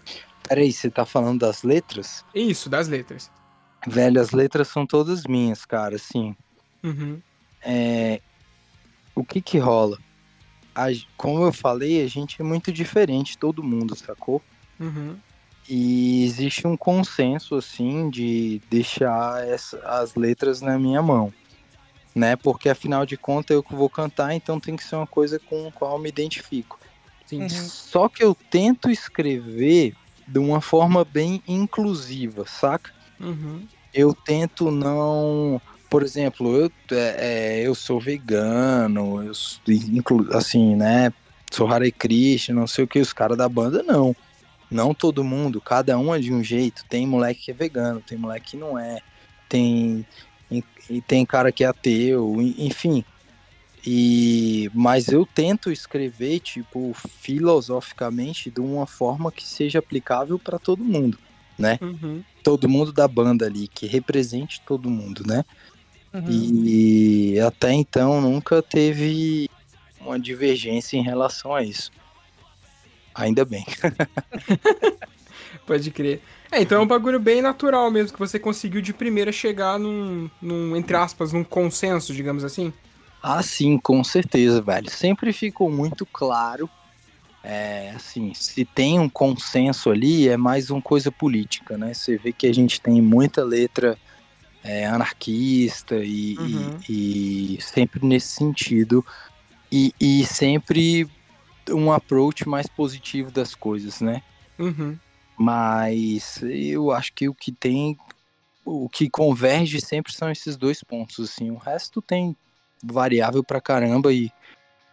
Peraí, 0.48 0.72
você 0.72 0.90
tá 0.90 1.06
falando 1.06 1.40
das 1.40 1.64
letras? 1.64 2.24
Isso, 2.34 2.70
das 2.70 2.88
letras. 2.88 3.32
Velho, 3.88 4.22
as 4.22 4.32
letras 4.32 4.68
são 4.68 4.86
todas 4.86 5.24
minhas, 5.24 5.66
cara, 5.66 5.96
assim. 5.96 6.36
Uhum. 6.84 7.22
É... 7.62 8.22
O 9.16 9.24
que 9.24 9.42
que 9.42 9.58
rola? 9.58 9.98
A 10.74 10.88
Como 11.16 11.44
eu 11.44 11.54
falei, 11.54 12.04
a 12.04 12.08
gente 12.08 12.42
é 12.42 12.44
muito 12.44 12.72
diferente, 12.72 13.38
todo 13.38 13.64
mundo, 13.64 13.96
sacou? 13.96 14.42
Uhum. 14.80 15.18
E 15.68 16.24
existe 16.26 16.68
um 16.68 16.78
consenso, 16.78 17.56
assim, 17.56 18.10
de 18.10 18.62
deixar 18.70 19.48
essa- 19.48 19.80
as 19.80 20.14
letras 20.14 20.62
na 20.62 20.78
minha 20.78 21.02
mão, 21.02 21.34
né? 22.14 22.36
Porque 22.36 22.70
afinal 22.70 23.04
de 23.06 23.18
contas 23.18 23.56
eu 23.56 23.64
que 23.64 23.74
vou 23.74 23.90
cantar, 23.90 24.36
então 24.36 24.60
tem 24.60 24.76
que 24.76 24.84
ser 24.84 24.96
uma 24.96 25.08
coisa 25.08 25.40
com 25.40 25.68
a 25.68 25.72
qual 25.72 25.94
eu 25.94 26.00
me 26.00 26.10
identifico. 26.10 26.80
Sim. 27.26 27.42
Uhum. 27.42 27.50
Só 27.50 28.08
que 28.08 28.24
eu 28.24 28.36
tento 28.36 28.92
escrever 28.92 29.96
de 30.28 30.40
uma 30.40 30.62
forma 30.62 31.06
bem 31.06 31.42
inclusiva, 31.48 32.46
saca? 32.46 32.92
Uhum. 33.20 33.68
Eu 33.94 34.14
tento 34.14 34.72
não. 34.72 35.62
Por 35.90 36.04
exemplo, 36.04 36.56
eu, 36.56 36.72
é, 36.92 37.16
é, 37.18 37.68
eu 37.68 37.74
sou 37.76 38.00
vegano, 38.00 39.24
eu 39.24 39.32
inclu- 39.68 40.36
assim, 40.36 40.76
né? 40.76 41.14
Sou 41.52 41.72
Hare 41.72 41.92
Krishna, 41.92 42.56
não 42.56 42.68
sei 42.68 42.84
o 42.84 42.88
que, 42.88 43.00
os 43.00 43.14
caras 43.14 43.38
da 43.38 43.48
banda 43.48 43.82
não. 43.84 44.16
Não 44.70 44.94
todo 44.94 45.24
mundo, 45.24 45.62
cada 45.62 45.98
um 45.98 46.14
é 46.14 46.20
de 46.20 46.34
um 46.34 46.44
jeito. 46.44 46.84
Tem 46.90 47.08
moleque 47.08 47.46
que 47.46 47.52
é 47.52 47.54
vegano, 47.54 48.02
tem 48.02 48.18
moleque 48.18 48.52
que 48.52 48.58
não 48.58 48.78
é. 48.78 49.00
Tem, 49.48 50.06
e 50.90 51.02
tem 51.02 51.26
cara 51.26 51.52
que 51.52 51.64
é 51.64 51.68
ateu, 51.68 52.42
enfim. 52.42 53.06
E 53.86 54.72
mas 54.74 55.10
eu 55.10 55.26
tento 55.26 55.72
escrever 55.72 56.40
tipo 56.40 56.94
filosoficamente 56.94 58.50
de 58.50 58.60
uma 58.60 58.88
forma 58.88 59.32
que 59.32 59.46
seja 59.46 59.80
aplicável 59.80 60.40
para 60.40 60.58
todo 60.58 60.84
mundo, 60.84 61.20
né? 61.58 61.78
Uhum. 61.82 62.24
Todo 62.44 62.68
mundo 62.68 62.92
da 62.92 63.08
banda 63.08 63.46
ali, 63.46 63.68
que 63.68 63.86
represente 63.86 64.62
todo 64.66 64.90
mundo, 64.90 65.24
né? 65.26 65.44
Uhum. 66.14 66.26
E 66.30 67.40
até 67.40 67.74
então 67.74 68.22
nunca 68.22 68.62
teve 68.62 69.50
uma 70.00 70.20
divergência 70.20 70.98
em 70.98 71.04
relação 71.04 71.54
a 71.54 71.62
isso. 71.62 71.92
Ainda 73.14 73.46
bem. 73.46 73.66
Pode 75.66 75.92
crer. 75.92 76.22
É, 76.52 76.62
então 76.62 76.80
é 76.80 76.82
um 76.82 76.88
bagulho 76.88 77.20
bem 77.20 77.42
natural 77.42 77.90
mesmo, 77.90 78.14
que 78.14 78.20
você 78.20 78.38
conseguiu 78.40 78.82
de 78.82 78.94
primeira 78.94 79.32
chegar 79.32 79.80
num, 79.80 80.30
num, 80.42 80.76
entre 80.76 80.96
aspas, 80.96 81.34
num 81.34 81.44
consenso, 81.44 82.14
digamos 82.14 82.44
assim. 82.44 82.74
Ah, 83.28 83.42
sim, 83.42 83.80
com 83.80 84.04
certeza, 84.04 84.62
velho. 84.62 84.88
Sempre 84.92 85.34
ficou 85.34 85.72
muito 85.72 86.06
claro. 86.06 86.70
É, 87.42 87.90
assim, 87.90 88.32
se 88.36 88.64
tem 88.66 89.00
um 89.00 89.10
consenso 89.10 89.90
ali, 89.90 90.28
é 90.30 90.38
mais 90.38 90.70
uma 90.70 90.80
coisa 90.80 91.12
política, 91.12 91.76
né? 91.76 91.92
Você 91.92 92.20
vê 92.20 92.32
que 92.32 92.46
a 92.46 92.54
gente 92.54 92.80
tem 92.80 93.02
muita 93.02 93.44
letra 93.44 94.00
é, 94.64 94.86
anarquista 94.86 95.96
e, 96.04 96.36
Uhum. 96.38 96.80
e- 96.88 97.56
e 97.58 97.62
sempre 97.64 98.06
nesse 98.06 98.28
sentido. 98.30 99.04
E, 99.72 99.92
e 100.00 100.24
sempre 100.24 101.10
um 101.72 101.92
approach 101.92 102.48
mais 102.48 102.68
positivo 102.68 103.32
das 103.32 103.56
coisas, 103.56 104.02
né? 104.02 104.22
Uhum. 104.60 105.00
Mas 105.36 106.44
eu 106.44 106.92
acho 106.92 107.12
que 107.16 107.28
o 107.28 107.34
que 107.34 107.52
tem 107.52 107.98
o 108.64 108.88
que 108.88 109.10
converge 109.10 109.82
sempre 109.82 110.14
são 110.14 110.30
esses 110.30 110.56
dois 110.58 110.84
pontos, 110.84 111.20
assim. 111.20 111.50
O 111.50 111.58
resto 111.58 112.04
tem 112.04 112.36
variável 112.84 113.44
pra 113.44 113.62
caramba 113.62 114.14
e, 114.14 114.32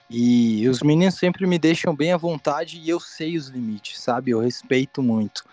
e 0.09 0.69
os 0.69 0.83
meninos 0.83 1.15
sempre 1.15 1.47
me 1.47 1.59
deixam 1.59 1.95
bem 1.95 2.13
à 2.13 2.17
vontade 2.17 2.79
e 2.79 2.89
eu 2.89 3.01
sei 3.01 3.37
os 3.37 3.49
limites, 3.49 4.01
sabe? 4.01 4.31
Eu 4.31 4.41
respeito 4.41 5.03
muito. 5.03 5.45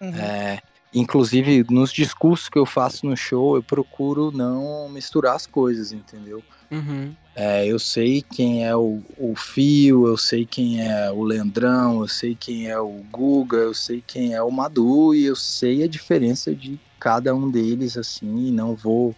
Uhum. 0.00 0.14
É, 0.14 0.60
inclusive, 0.94 1.64
nos 1.70 1.92
discursos 1.92 2.48
que 2.48 2.58
eu 2.58 2.66
faço 2.66 3.06
no 3.06 3.16
show, 3.16 3.56
eu 3.56 3.62
procuro 3.62 4.30
não 4.30 4.88
misturar 4.88 5.34
as 5.34 5.46
coisas, 5.46 5.92
entendeu? 5.92 6.42
Uhum. 6.70 7.14
É, 7.34 7.66
eu 7.66 7.78
sei 7.78 8.20
quem 8.20 8.66
é 8.66 8.74
o, 8.74 9.02
o 9.16 9.34
Fio, 9.36 10.06
eu 10.06 10.16
sei 10.16 10.44
quem 10.44 10.82
é 10.86 11.10
o 11.10 11.22
Leandrão, 11.22 12.00
eu 12.00 12.08
sei 12.08 12.34
quem 12.34 12.68
é 12.68 12.78
o 12.78 12.90
Guga, 13.10 13.58
eu 13.58 13.74
sei 13.74 14.02
quem 14.04 14.34
é 14.34 14.42
o 14.42 14.50
Madu 14.50 15.14
e 15.14 15.24
eu 15.24 15.36
sei 15.36 15.84
a 15.84 15.88
diferença 15.88 16.54
de 16.54 16.78
cada 16.98 17.34
um 17.34 17.48
deles, 17.50 17.96
assim, 17.96 18.48
e 18.48 18.50
não 18.50 18.74
vou 18.74 19.14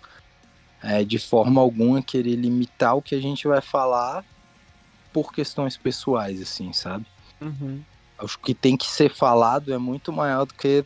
é, 0.82 1.04
de 1.04 1.18
forma 1.18 1.60
alguma 1.60 2.02
querer 2.02 2.36
limitar 2.36 2.96
o 2.96 3.02
que 3.02 3.14
a 3.14 3.20
gente 3.20 3.46
vai 3.46 3.60
falar 3.60 4.24
por 5.12 5.32
questões 5.32 5.76
pessoais, 5.76 6.40
assim, 6.40 6.72
sabe? 6.72 7.06
Uhum. 7.40 7.82
Acho 8.18 8.38
que 8.38 8.54
tem 8.54 8.76
que 8.76 8.86
ser 8.86 9.12
falado 9.12 9.72
é 9.72 9.78
muito 9.78 10.12
maior 10.12 10.44
do 10.44 10.54
que 10.54 10.84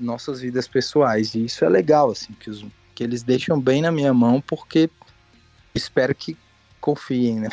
nossas 0.00 0.40
vidas 0.40 0.66
pessoais. 0.66 1.34
E 1.34 1.44
isso 1.44 1.64
é 1.64 1.68
legal, 1.68 2.10
assim, 2.10 2.32
que, 2.34 2.50
os, 2.50 2.64
que 2.94 3.02
eles 3.02 3.22
deixam 3.22 3.60
bem 3.60 3.82
na 3.82 3.92
minha 3.92 4.12
mão, 4.12 4.40
porque 4.40 4.90
espero 5.74 6.14
que 6.14 6.36
confiem, 6.80 7.40
né? 7.40 7.48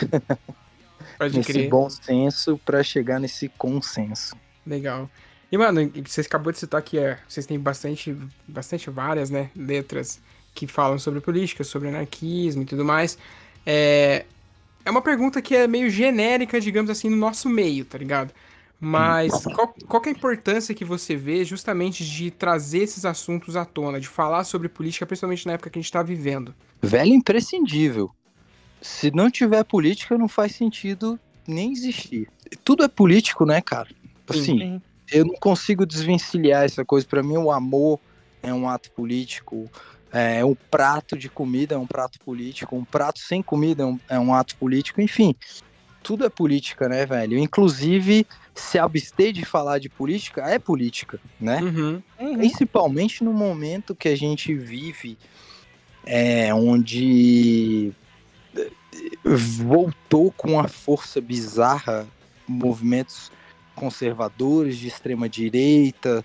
Pode 1.18 1.38
Nesse 1.38 1.54
crer. 1.54 1.70
bom 1.70 1.90
senso 1.90 2.60
para 2.66 2.84
chegar 2.84 3.20
nesse 3.20 3.50
consenso. 3.50 4.36
Legal. 4.66 5.10
E, 5.52 5.58
mano, 5.58 5.82
e 5.82 6.02
você 6.02 6.22
acabou 6.22 6.52
de 6.52 6.60
citar 6.60 6.82
que 6.82 6.98
é, 6.98 7.18
vocês 7.28 7.46
têm 7.46 7.60
bastante, 7.60 8.16
bastante 8.48 8.90
várias, 8.90 9.30
né, 9.30 9.50
letras 9.56 10.20
que 10.58 10.66
falam 10.66 10.98
sobre 10.98 11.22
política, 11.22 11.64
sobre 11.64 11.90
anarquismo 11.90 12.64
e 12.64 12.66
tudo 12.66 12.84
mais. 12.84 13.16
É, 13.64 14.26
é 14.84 14.90
uma 14.90 15.04
pergunta 15.04 15.40
que 15.40 15.56
é 15.56 15.68
meio 15.68 15.88
genérica, 15.90 16.60
digamos 16.60 16.90
assim, 16.90 17.10
no 17.10 17.16
nosso 17.16 17.48
meio, 17.48 17.86
tá 17.86 17.98
ligado? 17.98 18.34
Mas 18.80 19.44
qual, 19.44 19.74
qual 19.88 20.02
que 20.02 20.10
é 20.10 20.12
a 20.12 20.16
importância 20.16 20.74
que 20.74 20.84
você 20.84 21.16
vê 21.16 21.46
justamente 21.46 22.04
de 22.04 22.32
trazer 22.32 22.80
esses 22.80 23.06
assuntos 23.06 23.56
à 23.56 23.66
tona, 23.66 24.00
de 24.00 24.08
falar 24.08 24.44
sobre 24.44 24.68
política, 24.68 25.06
principalmente 25.06 25.46
na 25.46 25.54
época 25.54 25.70
que 25.70 25.78
a 25.78 25.82
gente 25.82 25.92
tá 25.92 26.02
vivendo? 26.02 26.56
Velho 26.82 27.14
imprescindível. 27.14 28.12
Se 28.82 29.12
não 29.12 29.30
tiver 29.30 29.64
política, 29.64 30.18
não 30.18 30.28
faz 30.28 30.56
sentido 30.56 31.20
nem 31.48 31.72
existir. 31.72 32.28
Tudo 32.64 32.84
é 32.84 32.88
político, 32.88 33.46
né, 33.46 33.62
cara? 33.62 33.90
Assim, 34.28 34.60
Sim. 34.60 34.82
eu 35.12 35.26
não 35.26 35.36
consigo 35.36 35.86
desvencilhar 35.86 36.64
essa 36.64 36.84
coisa. 36.84 37.06
Pra 37.06 37.24
mim, 37.24 37.38
o 37.38 37.52
amor 37.52 38.00
é 38.44 38.54
um 38.54 38.70
ato 38.70 38.92
político. 38.92 39.70
É, 40.12 40.44
um 40.44 40.56
prato 40.56 41.18
de 41.18 41.30
comida 41.30 41.76
é 41.76 41.78
um 41.78 41.88
prato 41.88 42.20
político. 42.20 42.76
Um 42.76 42.86
prato 42.86 43.20
sem 43.20 43.42
comida 43.42 43.84
é 43.84 43.86
um, 43.86 44.00
é 44.10 44.20
um 44.20 44.34
ato 44.34 44.56
político. 44.56 45.02
Enfim, 45.02 45.36
tudo 46.02 46.26
é 46.26 46.30
política, 46.30 46.88
né, 46.88 47.06
velho? 47.06 47.38
Inclusive, 47.38 48.26
se 48.56 48.80
abster 48.80 49.34
de 49.34 49.44
falar 49.44 49.80
de 49.80 49.90
política 49.90 50.42
é 50.44 50.58
política, 50.58 51.20
né? 51.40 51.62
Uhum. 51.62 52.02
Uhum. 52.20 52.38
Principalmente 52.38 53.24
no 53.24 53.34
momento 53.34 53.94
que 53.94 54.08
a 54.08 54.16
gente 54.16 54.54
vive, 54.54 55.18
é, 56.06 56.54
onde 56.54 57.92
eh, 58.56 58.70
voltou 59.26 60.32
com 60.32 60.54
uma 60.54 60.68
força 60.68 61.20
bizarra 61.20 62.08
movimentos 62.48 63.30
conservadores 63.76 64.78
de 64.78 64.88
extrema 64.88 65.28
direita, 65.28 66.24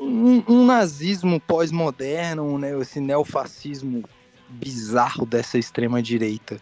um, 0.00 0.42
um 0.48 0.64
nazismo 0.64 1.38
pós-moderno, 1.38 2.58
né, 2.58 2.78
esse 2.80 3.00
neofascismo 3.00 4.02
bizarro 4.48 5.26
dessa 5.26 5.58
extrema 5.58 6.02
direita 6.02 6.60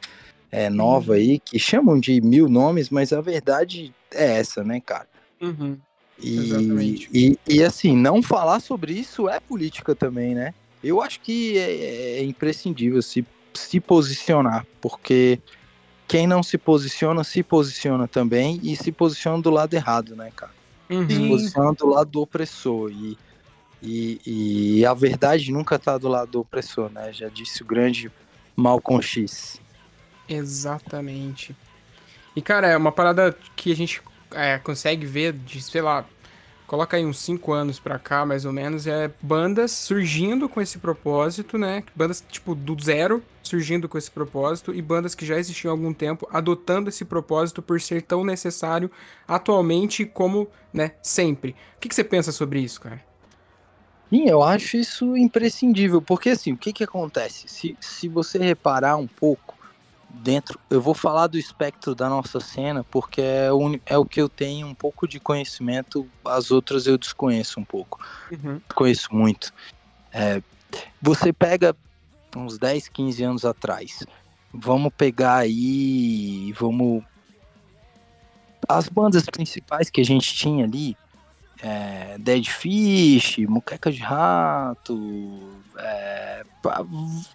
é, 0.51 0.68
nova 0.68 1.14
aí, 1.14 1.39
que 1.39 1.59
chamam 1.59 1.99
de 1.99 2.20
mil 2.20 2.49
nomes, 2.49 2.91
mas 2.91 3.12
a 3.12 3.20
verdade 3.20 3.95
é 4.12 4.39
essa, 4.39 4.64
né, 4.64 4.80
cara? 4.80 5.07
Uhum. 5.41 5.78
E, 6.20 6.39
Exatamente. 6.39 7.09
e, 7.14 7.39
e, 7.49 7.62
assim, 7.62 7.97
não 7.97 8.22
falar 8.22 8.61
sobre 8.61 8.93
isso 8.93 9.28
é 9.28 9.39
política 9.39 9.95
também, 9.95 10.34
né? 10.34 10.53
Eu 10.82 11.01
acho 11.01 11.20
que 11.20 11.57
é, 11.57 12.18
é 12.18 12.24
imprescindível 12.24 13.01
se, 13.03 13.24
se 13.55 13.78
posicionar, 13.78 14.66
porque 14.80 15.39
quem 16.09 16.26
não 16.26 16.43
se 16.43 16.59
posiciona, 16.59 17.22
se 17.22 17.43
posiciona 17.43 18.09
também 18.09 18.59
e 18.62 18.74
se 18.74 18.91
posiciona 18.91 19.41
do 19.41 19.51
lado 19.51 19.74
errado, 19.74 20.16
né, 20.16 20.32
cara? 20.34 20.53
Se 20.89 20.95
Uhum. 20.95 21.09
Sim. 21.09 21.28
posiciona 21.28 21.72
do 21.74 21.86
lado 21.86 22.11
do 22.11 22.22
opressor. 22.22 22.91
E, 22.91 23.16
e, 23.83 24.20
e 24.81 24.87
a 24.87 24.95
verdade 24.95 25.53
nunca 25.53 25.79
tá 25.79 25.97
do 25.97 26.09
lado 26.09 26.31
do 26.33 26.41
opressor, 26.41 26.91
né? 26.91 27.12
Já 27.12 27.29
disse 27.29 27.62
o 27.62 27.66
grande 27.66 28.11
Malcolm 28.57 29.03
X. 29.03 29.61
Exatamente. 30.29 31.57
E, 32.35 32.43
cara, 32.43 32.68
é 32.68 32.76
uma 32.76 32.93
parada 32.93 33.37
que 33.57 33.72
a 33.72 33.76
gente 33.76 34.03
é, 34.33 34.59
consegue 34.59 35.07
ver 35.07 35.33
de, 35.33 35.62
sei 35.62 35.81
lá, 35.81 36.05
coloca 36.66 36.97
aí 36.97 37.05
uns 37.05 37.18
5 37.20 37.53
anos 37.53 37.81
pra 37.81 37.99
cá, 37.99 38.26
mais 38.26 38.45
ou 38.45 38.53
menos, 38.53 38.87
é 38.87 39.11
bandas 39.22 39.72
surgindo 39.72 40.49
com 40.49 40.61
esse 40.61 40.79
propósito, 40.79 41.57
né? 41.57 41.83
Bandas, 41.97 42.22
tipo, 42.29 42.55
do 42.55 42.76
zero 42.81 43.22
surgindo 43.43 43.89
com 43.89 43.97
esse 43.97 44.11
propósito 44.11 44.74
e 44.74 44.83
bandas 44.83 45.14
que 45.14 45.24
já 45.24 45.39
existiam 45.39 45.70
há 45.70 45.74
algum 45.74 45.95
tempo 45.95 46.29
adotando 46.31 46.91
esse 46.91 47.05
propósito 47.05 47.62
por 47.62 47.81
ser 47.81 48.03
tão 48.03 48.22
necessário 48.22 48.91
atualmente 49.26 50.05
como, 50.05 50.47
né, 50.70 50.93
sempre. 51.03 51.57
O 51.76 51.81
que, 51.81 51.89
que 51.89 51.95
você 51.95 52.05
pensa 52.05 52.31
sobre 52.31 52.61
isso, 52.61 52.81
cara? 52.81 53.07
Sim, 54.11 54.26
eu 54.26 54.42
acho 54.42 54.76
isso 54.76 55.16
imprescindível, 55.16 56.00
porque 56.00 56.30
assim, 56.30 56.52
o 56.52 56.56
que 56.56 56.72
que 56.72 56.84
acontece? 56.84 57.46
Se, 57.46 57.76
se 57.80 58.09
você 58.09 58.38
reparar 58.38 58.96
um 58.96 59.06
pouco 59.06 59.54
dentro, 60.09 60.59
eu 60.70 60.80
vou 60.80 60.94
falar 60.94 61.26
do 61.26 61.36
espectro 61.38 61.94
da 61.94 62.09
nossa 62.09 62.40
cena, 62.40 62.82
porque 62.84 63.20
é 63.20 63.52
o, 63.52 63.78
é 63.84 63.98
o 63.98 64.06
que 64.06 64.20
eu 64.20 64.28
tenho 64.28 64.66
um 64.66 64.74
pouco 64.74 65.06
de 65.06 65.20
conhecimento, 65.20 66.09
as 66.24 66.50
outras 66.50 66.86
eu 66.86 66.96
desconheço 66.96 67.61
um 67.61 67.64
pouco, 67.64 68.00
Uhum. 68.30 68.61
conheço 68.74 69.14
muito. 69.14 69.52
É, 70.11 70.42
você 71.00 71.32
pega 71.32 71.76
uns 72.34 72.59
10, 72.59 72.88
15 72.88 73.22
anos 73.22 73.44
atrás, 73.44 74.04
vamos 74.52 74.92
pegar 74.96 75.36
aí, 75.36 76.52
vamos... 76.52 77.04
As 78.66 78.88
bandas 78.88 79.24
principais 79.24 79.88
que 79.88 80.00
a 80.00 80.04
gente 80.04 80.34
tinha 80.34 80.64
ali, 80.64 80.96
é, 81.62 82.16
Dead 82.18 82.44
Fish, 82.46 83.38
Muqueca 83.48 83.90
de 83.90 84.00
Rato, 84.00 85.40
é, 85.76 86.44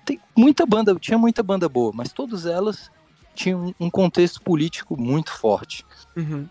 tem 0.06 0.20
muita 0.36 0.66
banda, 0.66 0.96
tinha 0.96 1.18
muita 1.18 1.44
banda 1.44 1.68
boa, 1.68 1.92
mas 1.94 2.12
todas 2.12 2.46
elas 2.46 2.92
tinham 3.36 3.74
um 3.80 3.90
contexto 3.90 4.42
político 4.42 5.00
muito 5.00 5.32
forte. 5.32 5.86
Uhum. 6.16 6.48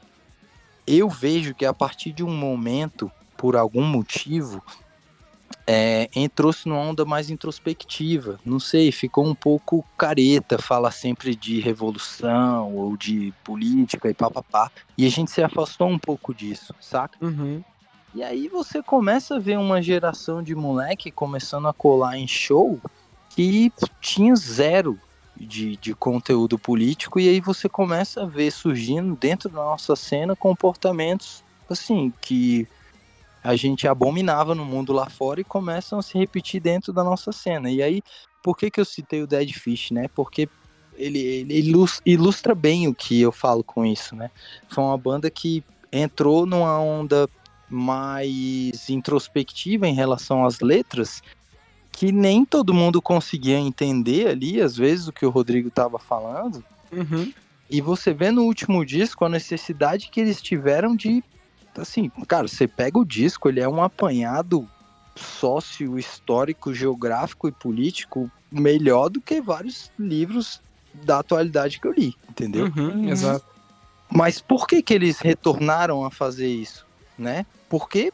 Eu 0.87 1.09
vejo 1.09 1.55
que 1.55 1.65
a 1.65 1.73
partir 1.73 2.13
de 2.13 2.25
um 2.25 2.35
momento, 2.35 3.11
por 3.37 3.57
algum 3.57 3.85
motivo, 3.85 4.63
é, 5.67 6.09
entrou-se 6.15 6.69
numa 6.69 6.81
onda 6.81 7.05
mais 7.05 7.31
introspectiva. 7.31 8.39
Não 8.45 8.59
sei, 8.59 8.91
ficou 8.91 9.27
um 9.27 9.35
pouco 9.35 9.85
careta, 9.97 10.59
fala 10.59 10.91
sempre 10.91 11.35
de 11.35 11.61
revolução 11.61 12.75
ou 12.75 12.97
de 12.97 13.33
política 13.45 14.11
e 14.11 14.15
papapá. 14.15 14.71
E 14.97 15.07
a 15.07 15.11
gente 15.11 15.31
se 15.31 15.43
afastou 15.43 15.89
um 15.89 15.99
pouco 15.99 16.35
disso, 16.35 16.75
saca? 16.81 17.17
Uhum. 17.25 17.63
E 18.15 18.23
aí 18.23 18.49
você 18.49 18.83
começa 18.83 19.37
a 19.37 19.39
ver 19.39 19.59
uma 19.59 19.81
geração 19.81 20.43
de 20.43 20.55
moleque 20.55 21.11
começando 21.11 21.67
a 21.69 21.73
colar 21.73 22.19
em 22.19 22.29
show 22.29 22.79
que 23.31 23.73
tinha 24.01 24.37
zero 24.37 24.99
de, 25.35 25.77
de 25.79 25.95
conteúdo 25.95 26.59
político, 26.59 27.19
e 27.19 27.29
aí 27.29 27.41
você 27.41 27.69
começa 27.69 28.23
a 28.23 28.27
ver 28.27 28.51
surgindo 28.51 29.17
dentro 29.17 29.49
da 29.49 29.63
nossa 29.63 29.97
cena 29.97 30.37
comportamentos 30.37 31.43
assim 31.69 32.13
que 32.21 32.69
a 33.43 33.57
gente 33.57 33.89
abominava 33.89 34.55
no 34.55 34.65
mundo 34.65 34.93
lá 34.93 35.09
fora 35.09 35.41
e 35.41 35.45
começam 35.45 35.99
a 35.99 36.03
se 36.03 36.17
repetir 36.17 36.61
dentro 36.61 36.93
da 36.93 37.03
nossa 37.03 37.33
cena. 37.33 37.71
E 37.71 37.83
aí, 37.83 38.03
por 38.43 38.57
que, 38.57 38.71
que 38.71 38.81
eu 38.81 38.85
citei 38.85 39.23
o 39.23 39.27
Dead 39.27 39.51
Fish, 39.53 39.91
né? 39.91 40.09
Porque 40.15 40.49
ele, 40.97 41.19
ele 41.19 41.59
ilus- 41.59 42.01
ilustra 42.05 42.55
bem 42.55 42.89
o 42.89 42.95
que 42.95 43.21
eu 43.21 43.33
falo 43.33 43.65
com 43.65 43.85
isso, 43.85 44.15
né? 44.15 44.31
Foi 44.69 44.85
uma 44.85 44.99
banda 44.99 45.31
que 45.31 45.65
entrou 45.91 46.47
numa 46.47 46.79
onda 46.81 47.29
mais 47.69 48.91
introspectiva 48.91 49.89
em 49.89 49.95
relação 49.95 50.45
às 50.45 50.61
letras, 50.61 51.23
que 51.91 52.13
nem 52.13 52.45
todo 52.45 52.75
mundo 52.75 53.01
conseguia 53.01 53.59
entender 53.59 54.29
ali, 54.29 54.61
às 54.61 54.77
vezes, 54.77 55.09
o 55.09 55.13
que 55.13 55.27
o 55.27 55.31
Rodrigo 55.31 55.69
estava 55.69 55.99
falando. 55.99 56.63
Uhum. 56.93 57.33
E 57.71 57.81
você 57.81 58.13
vê 58.13 58.31
no 58.31 58.43
último 58.43 58.85
disco 58.85 59.25
a 59.25 59.29
necessidade 59.29 60.11
que 60.11 60.21
eles 60.21 60.43
tiveram 60.43 60.95
de. 60.95 61.25
Assim, 61.77 62.11
cara, 62.29 62.47
você 62.47 62.69
pega 62.69 62.99
o 62.99 63.05
disco, 63.05 63.49
ele 63.49 63.61
é 63.61 63.69
um 63.69 63.83
apanhado 63.83 64.69
sócio, 65.17 65.99
histórico, 65.99 66.75
geográfico 66.75 67.49
e 67.49 67.53
político 67.53 68.31
melhor 68.51 69.09
do 69.09 69.21
que 69.21 69.41
vários 69.41 69.91
livros 69.99 70.61
da 70.93 71.19
atualidade 71.19 71.81
que 71.81 71.87
eu 71.87 71.93
li, 71.93 72.15
entendeu? 72.29 72.67
Uhum. 72.67 72.89
Uhum. 72.89 73.09
Exato. 73.09 73.45
Mas 74.11 74.41
por 74.41 74.67
que 74.67 74.83
que 74.83 74.93
eles 74.93 75.19
retornaram 75.21 76.05
a 76.05 76.11
fazer 76.11 76.49
isso, 76.49 76.87
né? 77.17 77.47
Porque, 77.69 78.13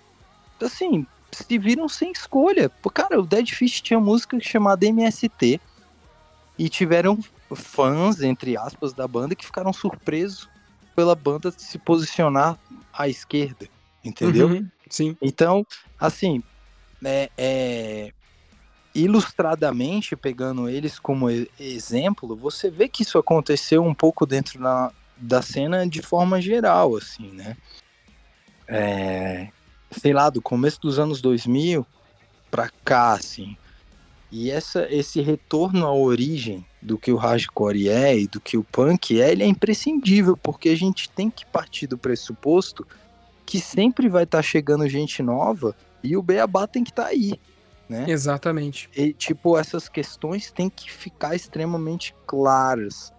assim, 0.63 1.05
se 1.33 1.59
viram 1.59 1.89
sem 1.89 2.13
escolha. 2.13 2.71
Cara, 2.95 3.21
o 3.21 3.27
Dead 3.27 3.49
Fish 3.51 3.81
tinha 3.81 3.99
música 3.99 4.39
chamada 4.41 4.87
MST 4.87 5.61
e 6.57 6.69
tiveram 6.69 7.19
fãs, 7.55 8.21
entre 8.23 8.57
aspas, 8.57 8.93
da 8.93 9.09
banda 9.09 9.35
que 9.35 9.45
ficaram 9.45 9.73
surpresos 9.73 10.49
pela 10.95 11.15
banda 11.15 11.53
se 11.57 11.79
posicionar 11.79 12.59
à 12.99 13.09
esquerda, 13.09 13.69
entendeu? 14.05 14.49
Uhum, 14.49 14.69
Sim. 14.91 15.17
Então, 15.23 15.65
assim, 15.99 16.43
é, 17.05 17.31
é, 17.39 18.13
ilustradamente, 18.93 20.17
pegando 20.17 20.69
eles 20.69 20.99
como 20.99 21.31
exemplo, 21.59 22.37
você 22.37 22.69
vê 22.69 22.89
que 22.89 23.05
isso 23.05 23.17
aconteceu 23.17 23.85
um 23.85 23.95
pouco 23.95 24.27
dentro 24.27 24.59
da, 24.59 24.91
da 25.17 25.41
cena 25.41 25.87
de 25.87 26.03
forma 26.03 26.41
geral, 26.41 26.97
assim, 26.97 27.31
né? 27.33 27.57
É, 28.67 29.49
sei 29.93 30.13
lá, 30.13 30.29
do 30.29 30.43
começo 30.43 30.81
dos 30.81 30.99
anos 30.99 31.21
2000 31.21 31.87
pra 32.51 32.69
cá, 32.85 33.13
assim. 33.13 33.57
E 34.31 34.51
essa, 34.51 34.87
esse 34.93 35.21
retorno 35.21 35.87
à 35.87 35.95
origem 35.95 36.67
do 36.81 36.97
que 36.97 37.11
o 37.13 37.17
hardcore 37.17 37.89
é 37.89 38.19
e 38.19 38.27
do 38.27 38.41
que 38.41 38.57
o 38.57 38.65
punk 38.65 39.21
é, 39.21 39.33
ele 39.33 39.43
é 39.43 39.47
imprescindível, 39.47 40.37
porque 40.37 40.69
a 40.69 40.77
gente 40.77 41.09
tem 41.11 41.29
que 41.31 41.45
partir 41.47 41.87
do 41.87 41.99
pressuposto 41.99 42.87
que 43.45 43.59
sempre 43.61 44.09
vai 44.09 44.25
estar 44.25 44.43
chegando 44.43 44.89
gente 44.89 45.23
nova 45.23 45.75
e 46.03 46.17
o 46.17 46.23
beabá 46.23 46.67
tem 46.67 46.85
que 46.85 46.91
estar 46.91 47.07
aí, 47.07 47.39
né? 47.89 48.05
Exatamente. 48.09 48.89
E, 48.97 49.13
tipo, 49.13 49.59
essas 49.59 49.89
questões 49.89 50.51
têm 50.53 50.69
que 50.71 50.91
ficar 50.91 51.35
extremamente 51.35 52.15
claras, 52.27 53.13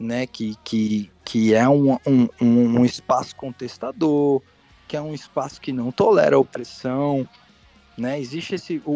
né? 0.00 0.26
Que, 0.26 0.56
que, 0.64 1.10
que 1.24 1.54
é 1.54 1.68
um, 1.68 1.92
um, 2.06 2.28
um, 2.40 2.84
espaço 2.84 3.36
contestador, 3.36 4.42
que 4.88 4.96
é 4.96 5.00
um 5.00 5.14
espaço 5.14 5.60
que 5.60 5.72
não 5.72 5.92
tolera 5.92 6.34
a 6.36 6.38
opressão, 6.40 7.28
né? 7.96 8.18
Existe 8.18 8.56
esse, 8.56 8.82
o, 8.84 8.92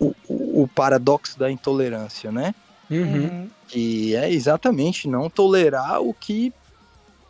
o, 0.00 0.14
o- 0.28 0.62
o 0.62 0.68
paradoxo 0.68 1.38
da 1.38 1.50
intolerância, 1.50 2.32
né? 2.32 2.54
Uhum. 2.90 3.48
que 3.68 4.16
é 4.16 4.32
exatamente 4.32 5.06
não 5.06 5.30
tolerar 5.30 6.02
o 6.02 6.12
que 6.12 6.52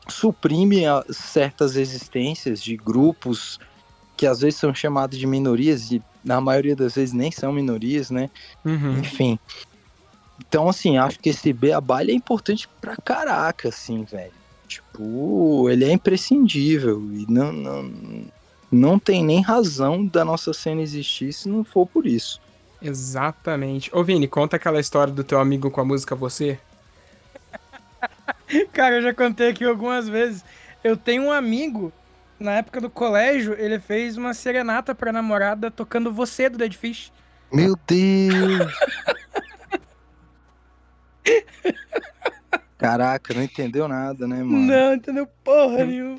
suprime 0.08 0.82
certas 1.10 1.76
existências 1.76 2.62
de 2.62 2.76
grupos 2.76 3.58
que 4.16 4.26
às 4.26 4.40
vezes 4.40 4.58
são 4.58 4.74
chamados 4.74 5.18
de 5.18 5.26
minorias 5.26 5.90
e 5.90 6.02
na 6.24 6.40
maioria 6.40 6.76
das 6.76 6.94
vezes 6.94 7.14
nem 7.14 7.30
são 7.30 7.52
minorias, 7.52 8.10
né? 8.10 8.30
Uhum. 8.64 8.98
Enfim. 8.98 9.38
Então, 10.46 10.68
assim, 10.68 10.98
acho 10.98 11.18
que 11.18 11.30
esse 11.30 11.52
beabá 11.52 12.02
é 12.02 12.12
importante 12.12 12.68
pra 12.80 12.96
caraca, 12.96 13.68
assim, 13.68 14.04
velho. 14.04 14.32
Tipo, 14.66 15.68
ele 15.70 15.84
é 15.84 15.92
imprescindível 15.92 17.02
e 17.12 17.26
não, 17.30 17.52
não, 17.52 17.90
não 18.70 18.98
tem 18.98 19.24
nem 19.24 19.40
razão 19.40 20.06
da 20.06 20.24
nossa 20.24 20.52
cena 20.52 20.82
existir 20.82 21.32
se 21.32 21.48
não 21.48 21.64
for 21.64 21.86
por 21.86 22.06
isso. 22.06 22.40
Exatamente. 22.82 23.90
Ô, 23.94 24.02
Vini, 24.02 24.26
conta 24.26 24.56
aquela 24.56 24.80
história 24.80 25.12
do 25.12 25.22
teu 25.22 25.38
amigo 25.38 25.70
com 25.70 25.80
a 25.80 25.84
música 25.84 26.14
Você. 26.14 26.58
Cara, 28.72 28.96
eu 28.96 29.02
já 29.02 29.14
contei 29.14 29.50
aqui 29.50 29.64
algumas 29.64 30.08
vezes. 30.08 30.44
Eu 30.82 30.96
tenho 30.96 31.24
um 31.24 31.32
amigo, 31.32 31.92
na 32.38 32.52
época 32.52 32.80
do 32.80 32.88
colégio, 32.88 33.54
ele 33.58 33.78
fez 33.78 34.16
uma 34.16 34.32
serenata 34.32 34.94
pra 34.94 35.12
namorada 35.12 35.70
tocando 35.70 36.12
Você 36.12 36.48
do 36.48 36.56
Dead 36.56 36.72
Fish. 36.72 37.12
Meu 37.52 37.76
Deus! 37.86 38.72
Caraca, 42.78 43.34
não 43.34 43.42
entendeu 43.42 43.86
nada, 43.86 44.26
né, 44.26 44.42
mano? 44.42 44.58
Não, 44.58 44.94
entendeu 44.94 45.26
porra 45.44 45.84
nenhuma. 45.84 46.18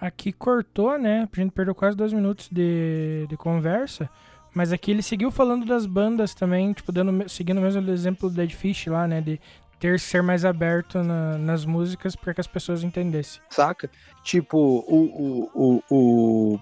Aqui 0.00 0.32
cortou, 0.32 0.96
né? 0.98 1.28
A 1.30 1.40
gente 1.40 1.52
perdeu 1.52 1.74
quase 1.74 1.94
dois 1.96 2.14
minutos 2.14 2.48
de, 2.50 3.26
de 3.28 3.36
conversa. 3.36 4.08
Mas 4.56 4.72
aqui 4.72 4.90
ele 4.90 5.02
seguiu 5.02 5.30
falando 5.30 5.66
das 5.66 5.84
bandas 5.84 6.32
também, 6.32 6.72
tipo, 6.72 6.90
dando, 6.90 7.28
seguindo 7.28 7.58
o 7.58 7.60
mesmo 7.60 7.90
exemplo 7.90 8.30
do 8.30 8.36
Dead 8.36 8.50
Fish 8.52 8.86
lá, 8.86 9.06
né? 9.06 9.20
De 9.20 9.38
ter 9.78 10.00
ser 10.00 10.22
mais 10.22 10.46
aberto 10.46 11.02
na- 11.02 11.36
nas 11.36 11.66
músicas 11.66 12.16
para 12.16 12.32
que 12.32 12.40
as 12.40 12.46
pessoas 12.46 12.82
entendessem. 12.82 13.42
Saca? 13.50 13.90
Tipo, 14.24 14.56
o, 14.56 15.50
o, 15.54 15.82
o, 15.90 16.54
o 16.54 16.60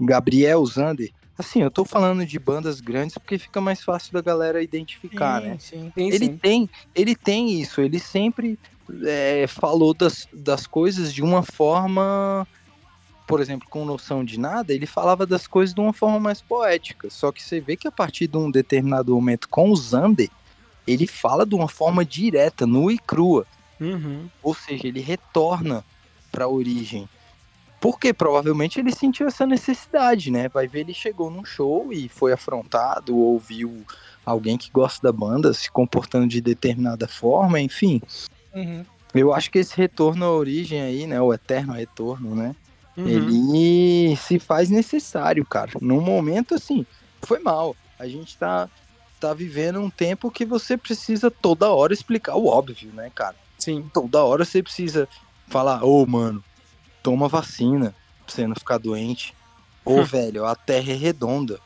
Gabriel 0.00 0.64
Zander. 0.64 1.10
Assim, 1.36 1.60
eu 1.60 1.72
tô 1.72 1.84
falando 1.84 2.24
de 2.24 2.38
bandas 2.38 2.80
grandes 2.80 3.18
porque 3.18 3.36
fica 3.36 3.60
mais 3.60 3.82
fácil 3.82 4.12
da 4.12 4.22
galera 4.22 4.62
identificar, 4.62 5.40
né? 5.40 5.56
sim. 5.58 5.90
Sim, 5.92 6.06
Ele 6.06 6.26
sim. 6.26 6.38
tem, 6.38 6.70
ele 6.94 7.16
tem 7.16 7.60
isso, 7.60 7.80
ele 7.80 7.98
sempre 7.98 8.56
é, 9.04 9.44
falou 9.48 9.92
das, 9.92 10.28
das 10.32 10.68
coisas 10.68 11.12
de 11.12 11.20
uma 11.20 11.42
forma, 11.42 12.46
por 13.26 13.40
exemplo, 13.40 13.68
com 13.68 13.84
noção 13.84 14.24
de 14.24 14.38
nada, 14.38 14.72
ele 14.72 14.86
falava 14.86 15.26
das 15.26 15.46
coisas 15.46 15.74
de 15.74 15.80
uma 15.80 15.92
forma 15.92 16.20
mais 16.20 16.42
poética. 16.42 17.08
Só 17.10 17.32
que 17.32 17.42
você 17.42 17.60
vê 17.60 17.76
que 17.76 17.88
a 17.88 17.92
partir 17.92 18.26
de 18.26 18.36
um 18.36 18.50
determinado 18.50 19.14
momento 19.14 19.48
com 19.48 19.70
o 19.70 19.76
Zander, 19.76 20.30
ele 20.86 21.06
fala 21.06 21.46
de 21.46 21.54
uma 21.54 21.68
forma 21.68 22.04
direta, 22.04 22.66
nua 22.66 22.92
e 22.92 22.98
crua. 22.98 23.46
Uhum. 23.80 24.28
Ou 24.42 24.54
seja, 24.54 24.86
ele 24.86 25.00
retorna 25.00 25.84
para 26.30 26.44
a 26.44 26.48
origem. 26.48 27.08
Porque 27.80 28.12
provavelmente 28.12 28.78
ele 28.78 28.92
sentiu 28.92 29.26
essa 29.26 29.46
necessidade, 29.46 30.30
né? 30.30 30.48
Vai 30.48 30.66
ver, 30.66 30.80
ele 30.80 30.94
chegou 30.94 31.30
num 31.30 31.44
show 31.44 31.92
e 31.92 32.08
foi 32.08 32.32
afrontado, 32.32 33.16
ou 33.16 33.38
viu 33.38 33.84
alguém 34.24 34.56
que 34.56 34.70
gosta 34.70 35.06
da 35.06 35.12
banda 35.12 35.52
se 35.52 35.70
comportando 35.70 36.26
de 36.26 36.40
determinada 36.40 37.06
forma, 37.06 37.60
enfim. 37.60 38.00
Uhum. 38.54 38.84
Eu 39.14 39.32
acho 39.32 39.50
que 39.50 39.58
esse 39.58 39.76
retorno 39.76 40.24
à 40.24 40.32
origem 40.32 40.80
aí, 40.80 41.06
né? 41.06 41.20
O 41.20 41.32
eterno 41.32 41.74
retorno, 41.74 42.34
né? 42.34 42.54
Uhum. 42.96 43.08
Ele 43.08 44.16
se 44.16 44.38
faz 44.38 44.70
necessário, 44.70 45.44
cara. 45.44 45.72
Num 45.80 46.00
momento 46.00 46.54
assim, 46.54 46.86
foi 47.22 47.38
mal. 47.40 47.74
A 47.98 48.06
gente 48.06 48.36
tá, 48.38 48.68
tá 49.20 49.34
vivendo 49.34 49.80
um 49.80 49.90
tempo 49.90 50.30
que 50.30 50.44
você 50.44 50.76
precisa 50.76 51.30
toda 51.30 51.70
hora 51.70 51.92
explicar 51.92 52.36
o 52.36 52.46
óbvio, 52.46 52.92
né, 52.92 53.10
cara? 53.14 53.36
Sim. 53.58 53.88
toda 53.94 54.22
hora 54.22 54.44
você 54.44 54.62
precisa 54.62 55.08
falar, 55.48 55.82
ô 55.84 56.04
mano, 56.06 56.44
toma 57.02 57.28
vacina 57.28 57.94
pra 58.26 58.34
você 58.34 58.46
não 58.46 58.54
ficar 58.54 58.78
doente. 58.78 59.34
Ô 59.84 60.02
velho, 60.04 60.44
a 60.44 60.54
terra 60.54 60.92
é 60.92 60.96
redonda. 60.96 61.58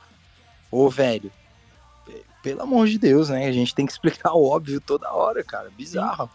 Ô 0.70 0.88
velho, 0.88 1.32
pe- 2.04 2.24
pelo 2.42 2.62
amor 2.62 2.86
de 2.86 2.98
Deus, 2.98 3.28
né? 3.30 3.46
A 3.46 3.52
gente 3.52 3.74
tem 3.74 3.84
que 3.86 3.92
explicar 3.92 4.32
o 4.32 4.44
óbvio 4.46 4.80
toda 4.80 5.12
hora, 5.12 5.42
cara. 5.42 5.70
Bizarro. 5.70 6.30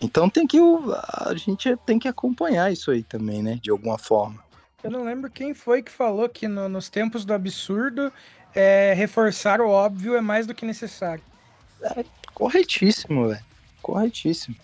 Então 0.00 0.28
tem 0.28 0.46
que. 0.46 0.58
A 0.58 1.34
gente 1.34 1.74
tem 1.86 1.98
que 1.98 2.08
acompanhar 2.08 2.72
isso 2.72 2.90
aí 2.90 3.02
também, 3.02 3.42
né? 3.42 3.58
De 3.62 3.70
alguma 3.70 3.98
forma. 3.98 4.44
Eu 4.84 4.90
não 4.90 5.04
lembro 5.04 5.30
quem 5.30 5.54
foi 5.54 5.82
que 5.82 5.90
falou 5.90 6.28
que 6.28 6.46
no- 6.46 6.68
nos 6.68 6.88
tempos 6.88 7.24
do 7.24 7.32
absurdo, 7.32 8.12
é, 8.54 8.92
reforçar 8.94 9.60
o 9.60 9.68
óbvio 9.68 10.14
é 10.16 10.20
mais 10.20 10.46
do 10.46 10.54
que 10.54 10.64
necessário. 10.66 11.22
Corretíssimo, 12.34 13.28
velho. 13.28 13.44
Corretíssimo. 13.82 14.56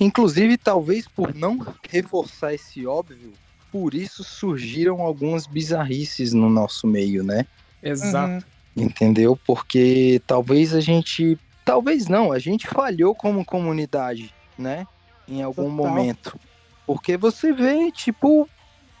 Inclusive, 0.00 0.56
talvez 0.56 1.06
por 1.08 1.34
não 1.34 1.58
reforçar 1.88 2.54
esse 2.54 2.86
óbvio, 2.86 3.32
por 3.70 3.94
isso 3.94 4.22
surgiram 4.22 5.00
algumas 5.00 5.46
bizarrices 5.46 6.32
no 6.32 6.48
nosso 6.48 6.86
meio, 6.86 7.22
né? 7.24 7.44
Exato. 7.82 8.44
Uhum. 8.76 8.84
Entendeu? 8.84 9.38
Porque 9.46 10.22
talvez 10.26 10.72
a 10.74 10.80
gente. 10.80 11.38
Talvez 11.64 12.06
não, 12.08 12.32
a 12.32 12.38
gente 12.38 12.66
falhou 12.66 13.14
como 13.14 13.44
comunidade, 13.44 14.32
né? 14.58 14.86
Em 15.26 15.42
algum 15.42 15.74
Total. 15.74 15.76
momento. 15.76 16.40
Porque 16.86 17.16
você 17.16 17.52
vê, 17.52 17.92
tipo, 17.92 18.48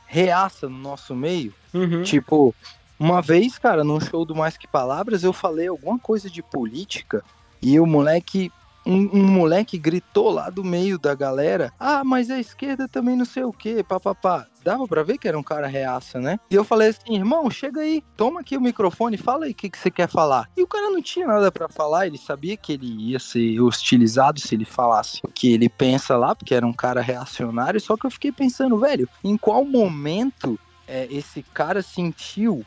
reaça 0.06 0.68
no 0.68 0.78
nosso 0.78 1.14
meio. 1.14 1.54
Uhum. 1.72 2.02
Tipo, 2.02 2.54
uma 2.98 3.22
vez, 3.22 3.58
cara, 3.58 3.84
num 3.84 4.00
show 4.00 4.24
do 4.24 4.34
Mais 4.34 4.56
Que 4.56 4.66
Palavras, 4.66 5.22
eu 5.22 5.32
falei 5.32 5.68
alguma 5.68 5.98
coisa 5.98 6.28
de 6.28 6.42
política 6.42 7.22
e 7.62 7.78
o 7.78 7.86
moleque. 7.86 8.50
Um, 8.86 9.10
um 9.12 9.26
moleque 9.26 9.76
gritou 9.76 10.30
lá 10.30 10.48
do 10.48 10.64
meio 10.64 10.98
da 10.98 11.14
galera: 11.14 11.72
Ah, 11.78 12.02
mas 12.02 12.30
a 12.30 12.38
esquerda 12.38 12.88
também 12.88 13.16
não 13.16 13.24
sei 13.24 13.44
o 13.44 13.52
que, 13.52 13.82
papapá. 13.82 14.46
Dava 14.68 14.86
pra 14.86 15.02
ver 15.02 15.16
que 15.16 15.26
era 15.26 15.38
um 15.38 15.42
cara 15.42 15.66
reaça, 15.66 16.20
né? 16.20 16.38
E 16.50 16.54
eu 16.54 16.62
falei 16.62 16.90
assim: 16.90 17.14
irmão, 17.14 17.50
chega 17.50 17.80
aí, 17.80 18.04
toma 18.18 18.40
aqui 18.40 18.54
o 18.54 18.60
microfone, 18.60 19.16
fala 19.16 19.46
aí 19.46 19.52
o 19.52 19.54
que, 19.54 19.70
que 19.70 19.78
você 19.78 19.90
quer 19.90 20.06
falar. 20.06 20.46
E 20.54 20.62
o 20.62 20.66
cara 20.66 20.90
não 20.90 21.00
tinha 21.00 21.26
nada 21.26 21.50
pra 21.50 21.70
falar, 21.70 22.06
ele 22.06 22.18
sabia 22.18 22.54
que 22.54 22.74
ele 22.74 23.12
ia 23.12 23.18
ser 23.18 23.58
hostilizado 23.62 24.38
se 24.38 24.54
ele 24.54 24.66
falasse 24.66 25.20
o 25.24 25.28
que 25.28 25.54
ele 25.54 25.70
pensa 25.70 26.18
lá, 26.18 26.34
porque 26.34 26.54
era 26.54 26.66
um 26.66 26.72
cara 26.74 27.00
reacionário. 27.00 27.80
Só 27.80 27.96
que 27.96 28.04
eu 28.04 28.10
fiquei 28.10 28.30
pensando, 28.30 28.76
velho, 28.76 29.08
em 29.24 29.38
qual 29.38 29.64
momento 29.64 30.60
é, 30.86 31.08
esse 31.10 31.42
cara 31.54 31.80
sentiu 31.80 32.62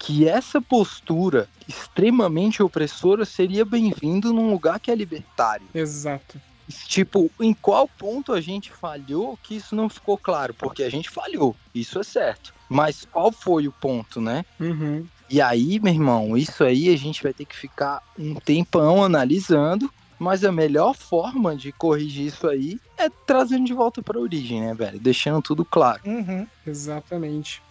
que 0.00 0.28
essa 0.28 0.60
postura 0.60 1.48
extremamente 1.68 2.60
opressora 2.60 3.24
seria 3.24 3.64
bem-vindo 3.64 4.32
num 4.32 4.50
lugar 4.50 4.80
que 4.80 4.90
é 4.90 4.96
libertário. 4.96 5.68
Exato. 5.72 6.40
Tipo, 6.68 7.30
em 7.40 7.54
qual 7.54 7.88
ponto 7.88 8.32
a 8.32 8.40
gente 8.40 8.72
falhou 8.72 9.38
que 9.42 9.56
isso 9.56 9.74
não 9.76 9.88
ficou 9.88 10.18
claro? 10.18 10.52
Porque 10.52 10.82
a 10.82 10.90
gente 10.90 11.08
falhou, 11.08 11.54
isso 11.74 11.98
é 11.98 12.02
certo. 12.02 12.52
Mas 12.68 13.06
qual 13.10 13.30
foi 13.30 13.68
o 13.68 13.72
ponto, 13.72 14.20
né? 14.20 14.44
Uhum. 14.58 15.06
E 15.30 15.40
aí, 15.40 15.78
meu 15.80 15.92
irmão, 15.92 16.36
isso 16.36 16.64
aí 16.64 16.92
a 16.92 16.96
gente 16.96 17.22
vai 17.22 17.32
ter 17.32 17.44
que 17.44 17.56
ficar 17.56 18.02
um 18.18 18.34
tempão 18.34 19.04
analisando. 19.04 19.90
Mas 20.18 20.44
a 20.44 20.50
melhor 20.50 20.94
forma 20.94 21.54
de 21.54 21.70
corrigir 21.72 22.28
isso 22.28 22.48
aí 22.48 22.80
é 22.96 23.10
trazendo 23.26 23.66
de 23.66 23.74
volta 23.74 24.02
para 24.02 24.18
a 24.18 24.20
origem, 24.22 24.62
né, 24.62 24.72
velho? 24.72 24.98
Deixando 24.98 25.42
tudo 25.42 25.62
claro. 25.62 26.00
Uhum. 26.06 26.46
Exatamente. 26.66 27.62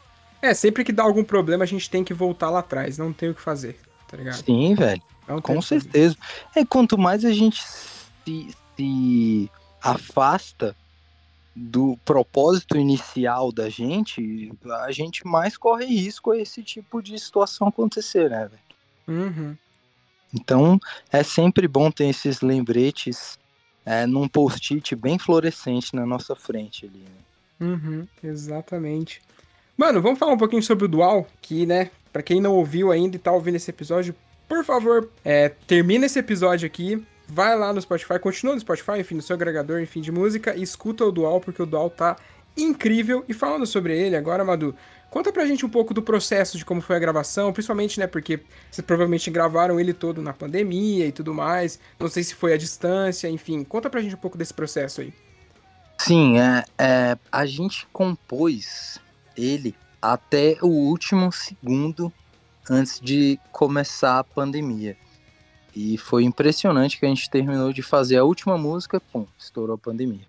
É, 0.43 0.53
sempre 0.53 0.83
que 0.83 0.91
dá 0.91 1.01
algum 1.01 1.23
problema, 1.23 1.63
a 1.63 1.67
gente 1.67 1.89
tem 1.89 2.03
que 2.03 2.13
voltar 2.13 2.51
lá 2.51 2.59
atrás, 2.59 2.99
não 2.99 3.11
tem 3.11 3.29
o 3.29 3.33
que 3.33 3.41
fazer, 3.41 3.79
tá 4.07 4.15
ligado? 4.15 4.43
Sim, 4.43 4.75
velho. 4.75 5.01
Não 5.27 5.41
Com 5.41 5.59
certeza. 5.59 6.15
É, 6.55 6.63
quanto 6.63 6.99
mais 6.99 7.25
a 7.25 7.31
gente 7.31 7.63
se, 7.63 8.55
se 8.75 9.49
afasta 9.81 10.75
do 11.55 11.97
propósito 12.03 12.77
inicial 12.77 13.51
da 13.51 13.69
gente, 13.69 14.51
a 14.83 14.91
gente 14.91 15.25
mais 15.25 15.55
corre 15.55 15.85
risco 15.85 16.31
a 16.31 16.37
esse 16.37 16.61
tipo 16.61 17.01
de 17.01 17.17
situação 17.17 17.67
acontecer, 17.67 18.29
né, 18.29 18.49
velho? 18.49 18.65
Uhum. 19.07 19.57
Então, 20.33 20.79
é 21.11 21.23
sempre 21.23 21.67
bom 21.67 21.89
ter 21.89 22.07
esses 22.07 22.41
lembretes 22.41 23.39
é, 23.85 24.05
num 24.05 24.27
post-it 24.27 24.95
bem 24.95 25.17
fluorescente 25.17 25.95
na 25.95 26.05
nossa 26.05 26.35
frente 26.35 26.85
ali, 26.85 26.99
né? 26.99 27.67
Uhum, 27.67 28.07
exatamente. 28.21 29.21
Mano, 29.77 30.01
vamos 30.01 30.19
falar 30.19 30.33
um 30.33 30.37
pouquinho 30.37 30.63
sobre 30.63 30.85
o 30.85 30.89
Dual, 30.89 31.25
que, 31.41 31.65
né, 31.65 31.89
pra 32.11 32.23
quem 32.23 32.41
não 32.41 32.53
ouviu 32.53 32.91
ainda 32.91 33.15
e 33.15 33.19
tá 33.19 33.31
ouvindo 33.31 33.55
esse 33.55 33.69
episódio, 33.69 34.13
por 34.47 34.63
favor, 34.65 35.09
é, 35.23 35.49
termina 35.49 36.05
esse 36.05 36.19
episódio 36.19 36.65
aqui, 36.65 37.01
vai 37.27 37.57
lá 37.57 37.73
no 37.73 37.81
Spotify, 37.81 38.19
continua 38.19 38.53
no 38.53 38.61
Spotify, 38.61 38.99
enfim, 38.99 39.15
no 39.15 39.21
seu 39.21 39.35
agregador, 39.35 39.81
enfim, 39.81 40.01
de 40.01 40.11
música, 40.11 40.55
e 40.55 40.61
escuta 40.61 41.03
o 41.05 41.11
Dual, 41.11 41.39
porque 41.39 41.61
o 41.61 41.65
Dual 41.65 41.89
tá 41.89 42.15
incrível. 42.57 43.23
E 43.27 43.33
falando 43.33 43.65
sobre 43.65 43.97
ele 43.97 44.15
agora, 44.15 44.43
Madu, 44.43 44.75
conta 45.09 45.31
pra 45.31 45.45
gente 45.45 45.65
um 45.65 45.69
pouco 45.69 45.93
do 45.93 46.01
processo 46.01 46.57
de 46.57 46.65
como 46.65 46.81
foi 46.81 46.95
a 46.95 46.99
gravação, 46.99 47.51
principalmente, 47.51 47.99
né, 47.99 48.07
porque 48.07 48.41
vocês 48.69 48.85
provavelmente 48.85 49.29
gravaram 49.29 49.79
ele 49.79 49.93
todo 49.93 50.21
na 50.21 50.33
pandemia 50.33 51.05
e 51.05 51.11
tudo 51.11 51.33
mais, 51.33 51.79
não 51.99 52.07
sei 52.07 52.23
se 52.23 52.35
foi 52.35 52.53
à 52.53 52.57
distância, 52.57 53.29
enfim, 53.29 53.63
conta 53.63 53.89
pra 53.89 54.01
gente 54.01 54.15
um 54.15 54.19
pouco 54.19 54.37
desse 54.37 54.53
processo 54.53 55.01
aí. 55.01 55.13
Sim, 55.97 56.37
é, 56.39 56.63
é, 56.77 57.17
a 57.31 57.45
gente 57.45 57.87
compôs 57.91 58.99
ele 59.37 59.75
até 60.01 60.57
o 60.61 60.67
último 60.67 61.31
segundo 61.31 62.11
antes 62.69 62.99
de 62.99 63.39
começar 63.51 64.19
a 64.19 64.23
pandemia. 64.23 64.97
E 65.75 65.97
foi 65.97 66.23
impressionante 66.23 66.97
que 66.97 67.05
a 67.05 67.09
gente 67.09 67.29
terminou 67.29 67.73
de 67.73 67.83
fazer 67.83 68.17
a 68.17 68.23
última 68.23 68.57
música, 68.57 69.01
pum, 69.11 69.27
estourou 69.37 69.75
a 69.75 69.79
pandemia. 69.79 70.25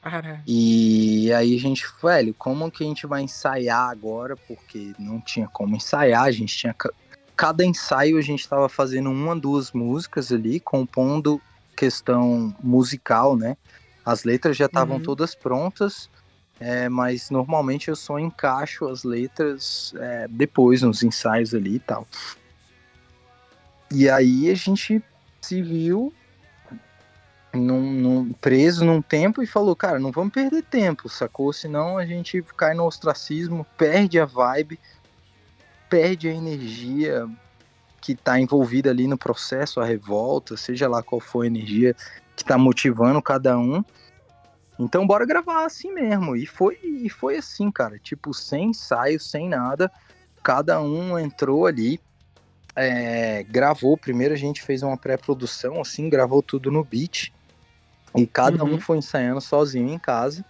Cara, 0.00 0.42
E 0.46 1.30
aí 1.32 1.54
a 1.54 1.58
gente, 1.58 1.84
velho, 2.02 2.34
como 2.34 2.70
que 2.70 2.82
a 2.82 2.86
gente 2.86 3.06
vai 3.06 3.22
ensaiar 3.22 3.90
agora? 3.90 4.36
Porque 4.48 4.94
não 4.98 5.20
tinha 5.20 5.46
como 5.48 5.76
ensaiar, 5.76 6.24
a 6.24 6.30
gente 6.30 6.56
tinha. 6.56 6.74
ca- 6.74 6.92
Cada 7.36 7.64
ensaio 7.64 8.18
a 8.18 8.20
gente 8.20 8.40
estava 8.40 8.68
fazendo 8.68 9.10
uma, 9.10 9.38
duas 9.38 9.70
músicas 9.72 10.32
ali, 10.32 10.58
compondo 10.58 11.40
questão 11.76 12.52
musical, 12.60 13.36
né? 13.36 13.56
As 14.04 14.24
letras 14.24 14.56
já 14.56 14.66
estavam 14.66 14.96
Uhum. 14.96 15.02
todas 15.02 15.34
prontas, 15.36 16.08
é, 16.58 16.88
mas 16.88 17.30
normalmente 17.30 17.88
eu 17.88 17.94
só 17.96 18.18
encaixo 18.18 18.88
as 18.88 19.04
letras 19.04 19.92
é, 19.96 20.26
depois, 20.28 20.82
nos 20.82 21.02
ensaios 21.04 21.54
ali 21.54 21.76
e 21.76 21.80
tal. 21.80 22.08
E 23.90 24.08
aí 24.08 24.50
a 24.50 24.54
gente 24.54 25.02
se 25.40 25.62
viu 25.62 26.12
num, 27.54 27.80
num- 27.92 28.32
preso 28.34 28.84
num 28.84 29.00
tempo 29.00 29.42
e 29.42 29.46
falou, 29.46 29.74
cara, 29.74 29.98
não 29.98 30.12
vamos 30.12 30.32
perder 30.32 30.62
tempo, 30.62 31.08
sacou? 31.08 31.52
Senão 31.52 31.96
a 31.96 32.04
gente 32.04 32.42
cai 32.56 32.74
no 32.74 32.84
ostracismo, 32.84 33.66
perde 33.76 34.20
a 34.20 34.26
vibe, 34.26 34.78
perde 35.88 36.28
a 36.28 36.34
energia 36.34 37.26
que 38.00 38.14
tá 38.14 38.38
envolvida 38.38 38.90
ali 38.90 39.06
no 39.06 39.18
processo, 39.18 39.80
a 39.80 39.84
revolta, 39.84 40.56
seja 40.56 40.88
lá 40.88 41.02
qual 41.02 41.20
for 41.20 41.42
a 41.42 41.46
energia 41.46 41.94
que 42.36 42.44
tá 42.44 42.56
motivando 42.56 43.20
cada 43.22 43.58
um. 43.58 43.82
Então 44.78 45.06
bora 45.06 45.26
gravar 45.26 45.64
assim 45.64 45.92
mesmo. 45.92 46.36
E 46.36 46.46
foi, 46.46 46.78
e 46.82 47.08
foi 47.08 47.36
assim, 47.36 47.70
cara, 47.70 47.98
tipo, 47.98 48.32
sem 48.32 48.70
ensaio, 48.70 49.18
sem 49.18 49.48
nada. 49.48 49.90
Cada 50.42 50.80
um 50.80 51.18
entrou 51.18 51.66
ali, 51.66 52.00
é, 52.78 53.42
gravou. 53.42 53.96
Primeiro 53.96 54.32
a 54.34 54.36
gente 54.36 54.62
fez 54.62 54.82
uma 54.82 54.96
pré-produção, 54.96 55.80
assim, 55.80 56.08
gravou 56.08 56.42
tudo 56.42 56.70
no 56.70 56.84
beat. 56.84 57.32
E 58.16 58.26
cada 58.26 58.64
Uhum. 58.64 58.74
um 58.74 58.80
foi 58.80 58.98
ensaiando 58.98 59.40
sozinho 59.40 59.88
em 59.92 59.98
casa. 59.98 60.44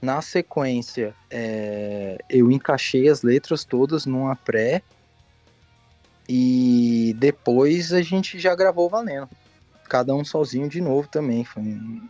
Na 0.00 0.22
sequência, 0.22 1.14
é, 1.30 2.16
eu 2.30 2.50
encaixei 2.50 3.08
as 3.08 3.22
letras 3.22 3.64
todas 3.64 4.06
numa 4.06 4.36
pré. 4.36 4.82
E 6.28 7.14
depois 7.18 7.92
a 7.92 8.02
gente 8.02 8.38
já 8.38 8.54
gravou 8.54 8.88
valendo. 8.88 9.28
Cada 9.88 10.14
um 10.14 10.24
sozinho 10.24 10.68
de 10.68 10.80
novo 10.80 11.08
também. 11.08 11.44
Foi 11.44 11.62
um- 11.62 12.08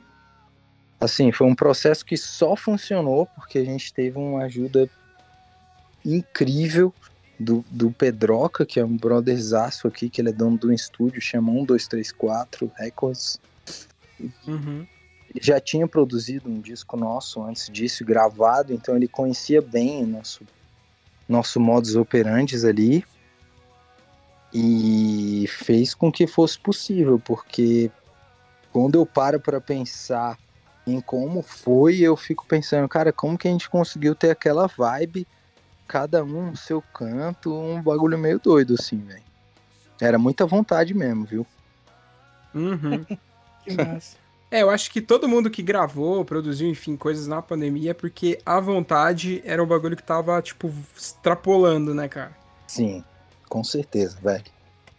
assim, 1.00 1.30
foi 1.32 1.46
um 1.46 1.54
processo 1.54 2.04
que 2.04 2.16
só 2.16 2.56
funcionou 2.56 3.26
porque 3.26 3.58
a 3.58 3.64
gente 3.64 3.92
teve 3.94 4.18
uma 4.18 4.42
ajuda 4.44 4.90
incrível 6.04 6.92
do, 7.38 7.64
do 7.70 7.90
Pedroca, 7.90 8.66
que 8.66 8.80
é 8.80 8.84
um 8.84 8.96
brotherzaço 8.96 9.86
aqui, 9.86 10.10
que 10.10 10.20
ele 10.20 10.30
é 10.30 10.32
dono 10.32 10.58
de 10.58 10.66
um 10.66 10.72
estúdio, 10.72 11.20
chama 11.20 11.52
1234 11.52 12.70
Records. 12.76 13.40
uhum. 14.46 14.86
Ele 15.30 15.40
já 15.44 15.60
tinha 15.60 15.86
produzido 15.86 16.48
um 16.48 16.60
disco 16.60 16.96
nosso 16.96 17.42
antes 17.42 17.68
disso, 17.70 18.04
gravado, 18.04 18.72
então 18.72 18.96
ele 18.96 19.06
conhecia 19.06 19.60
bem 19.60 20.02
o 20.02 20.06
nosso, 20.06 20.42
nosso 21.28 21.60
modus 21.60 21.94
operandi 21.96 22.56
ali 22.66 23.04
e 24.52 25.44
fez 25.48 25.94
com 25.94 26.10
que 26.10 26.26
fosse 26.26 26.58
possível, 26.58 27.20
porque 27.22 27.90
quando 28.72 28.94
eu 28.94 29.04
paro 29.04 29.38
para 29.38 29.60
pensar 29.60 30.38
em 30.86 31.00
como 31.00 31.42
foi, 31.42 31.98
eu 31.98 32.16
fico 32.16 32.46
pensando, 32.46 32.88
cara, 32.88 33.12
como 33.12 33.36
que 33.36 33.46
a 33.46 33.50
gente 33.50 33.68
conseguiu 33.68 34.14
ter 34.14 34.30
aquela 34.30 34.66
vibe, 34.66 35.26
cada 35.88 36.22
um 36.22 36.50
no 36.50 36.56
seu 36.56 36.82
canto, 36.82 37.52
um 37.52 37.82
bagulho 37.82 38.18
meio 38.18 38.38
doido 38.38 38.74
assim, 38.78 38.98
velho. 38.98 39.22
Era 40.00 40.18
muita 40.18 40.46
vontade 40.46 40.92
mesmo, 40.92 41.24
viu? 41.24 41.46
Uhum. 42.54 43.04
Que 43.64 43.74
massa. 43.74 44.16
É, 44.50 44.62
eu 44.62 44.70
acho 44.70 44.90
que 44.90 45.02
todo 45.02 45.28
mundo 45.28 45.50
que 45.50 45.62
gravou, 45.62 46.24
produziu, 46.24 46.70
enfim, 46.70 46.96
coisas 46.96 47.26
na 47.26 47.42
pandemia, 47.42 47.90
é 47.90 47.94
porque 47.94 48.38
a 48.46 48.58
vontade 48.58 49.42
era 49.44 49.62
um 49.62 49.66
bagulho 49.66 49.96
que 49.96 50.02
tava, 50.02 50.40
tipo, 50.40 50.72
extrapolando, 50.96 51.94
né, 51.94 52.08
cara? 52.08 52.34
Sim, 52.66 53.04
com 53.46 53.62
certeza, 53.62 54.16
velho. 54.22 54.44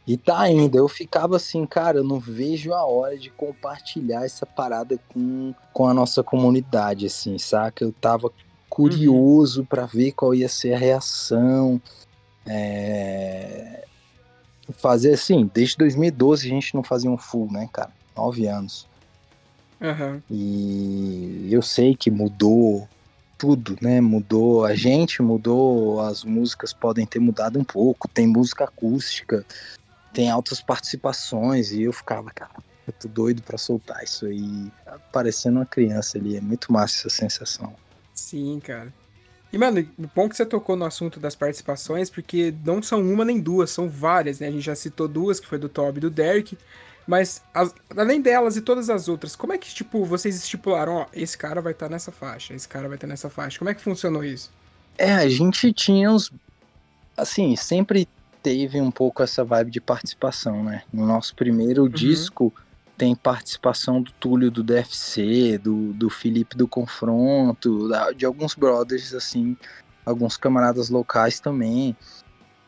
E 0.05 0.17
tá 0.17 0.39
ainda, 0.39 0.77
eu 0.77 0.87
ficava 0.87 1.37
assim, 1.37 1.65
cara, 1.65 1.97
eu 1.97 2.03
não 2.03 2.19
vejo 2.19 2.73
a 2.73 2.85
hora 2.85 3.17
de 3.17 3.31
compartilhar 3.31 4.23
essa 4.23 4.45
parada 4.45 4.99
com, 5.07 5.53
com 5.73 5.87
a 5.87 5.93
nossa 5.93 6.21
comunidade, 6.23 7.07
assim, 7.07 7.37
saca? 7.39 7.83
Eu 7.83 7.91
tava 7.91 8.31
curioso 8.69 9.65
pra 9.65 9.85
ver 9.85 10.11
qual 10.11 10.33
ia 10.33 10.47
ser 10.47 10.73
a 10.73 10.77
reação. 10.77 11.81
É... 12.45 13.85
Fazer 14.73 15.13
assim, 15.13 15.49
desde 15.53 15.77
2012 15.77 16.45
a 16.45 16.49
gente 16.49 16.75
não 16.75 16.83
fazia 16.83 17.09
um 17.09 17.17
full, 17.17 17.51
né, 17.51 17.67
cara? 17.73 17.91
Nove 18.15 18.45
anos. 18.47 18.87
Aham. 19.81 20.21
E 20.29 21.47
eu 21.49 21.61
sei 21.61 21.95
que 21.95 22.11
mudou 22.11 22.87
tudo, 23.37 23.77
né? 23.81 24.01
Mudou 24.01 24.65
a 24.65 24.75
gente, 24.75 25.21
mudou, 25.21 26.01
as 26.01 26.23
músicas 26.23 26.73
podem 26.73 27.05
ter 27.05 27.19
mudado 27.19 27.57
um 27.57 27.63
pouco, 27.63 28.07
tem 28.09 28.27
música 28.27 28.65
acústica, 28.65 29.45
tem 30.13 30.29
altas 30.29 30.61
participações, 30.61 31.71
e 31.71 31.83
eu 31.83 31.93
ficava, 31.93 32.29
cara, 32.31 32.51
eu 32.85 32.93
tô 32.93 33.07
doido 33.07 33.41
pra 33.41 33.57
soltar 33.57 34.03
isso 34.03 34.25
aí, 34.25 34.69
parecendo 35.13 35.59
uma 35.59 35.65
criança 35.65 36.17
ali, 36.17 36.35
é 36.35 36.41
muito 36.41 36.71
massa 36.73 37.07
essa 37.07 37.09
sensação. 37.09 37.73
Sim, 38.19 38.59
cara. 38.59 38.93
E, 39.51 39.57
mano, 39.57 39.87
bom 40.15 40.29
que 40.29 40.35
você 40.35 40.45
tocou 40.45 40.75
no 40.75 40.85
assunto 40.85 41.19
das 41.19 41.35
participações, 41.35 42.09
porque 42.09 42.53
não 42.63 42.83
são 42.83 43.01
uma 43.01 43.25
nem 43.25 43.39
duas, 43.39 43.71
são 43.71 43.89
várias, 43.89 44.39
né? 44.39 44.47
A 44.47 44.51
gente 44.51 44.61
já 44.61 44.75
citou 44.75 45.07
duas, 45.07 45.39
que 45.39 45.47
foi 45.47 45.57
do 45.57 45.67
Toby 45.69 45.97
e 45.97 46.01
do 46.01 46.09
Derek. 46.09 46.57
Mas, 47.07 47.41
as- 47.51 47.73
além 47.97 48.21
delas 48.21 48.55
e 48.57 48.61
todas 48.61 48.89
as 48.89 49.07
outras, 49.07 49.35
como 49.35 49.51
é 49.53 49.57
que, 49.57 49.73
tipo, 49.73 50.05
vocês 50.05 50.35
estipularam, 50.35 50.93
ó, 50.93 51.05
esse 51.11 51.35
cara 51.35 51.59
vai 51.61 51.71
estar 51.71 51.89
nessa 51.89 52.11
faixa, 52.11 52.53
esse 52.53 52.67
cara 52.67 52.87
vai 52.87 52.97
estar 52.97 53.07
nessa 53.07 53.29
faixa. 53.29 53.57
Como 53.57 53.69
é 53.69 53.73
que 53.73 53.81
funcionou 53.81 54.23
isso? 54.23 54.51
É, 54.97 55.13
a 55.13 55.27
gente 55.27 55.73
tinha 55.73 56.11
uns. 56.11 56.31
Assim, 57.17 57.55
sempre 57.55 58.07
teve 58.43 58.79
um 58.79 58.91
pouco 58.91 59.23
essa 59.23 59.43
vibe 59.43 59.71
de 59.71 59.81
participação, 59.81 60.63
né? 60.63 60.83
No 60.93 61.05
nosso 61.07 61.33
primeiro 61.35 61.89
disco 61.89 62.53
tem 62.99 63.15
participação 63.15 64.01
do 64.01 64.11
Túlio 64.11 64.51
do 64.51 64.61
DFC, 64.61 65.57
do, 65.57 65.93
do 65.93 66.09
Felipe 66.09 66.57
do 66.57 66.67
Confronto, 66.67 67.87
da- 67.87 68.11
de 68.11 68.25
alguns 68.25 68.53
brothers, 68.55 69.13
assim, 69.13 69.55
alguns 70.05 70.35
camaradas 70.35 70.89
locais 70.89 71.39
também. 71.39 71.95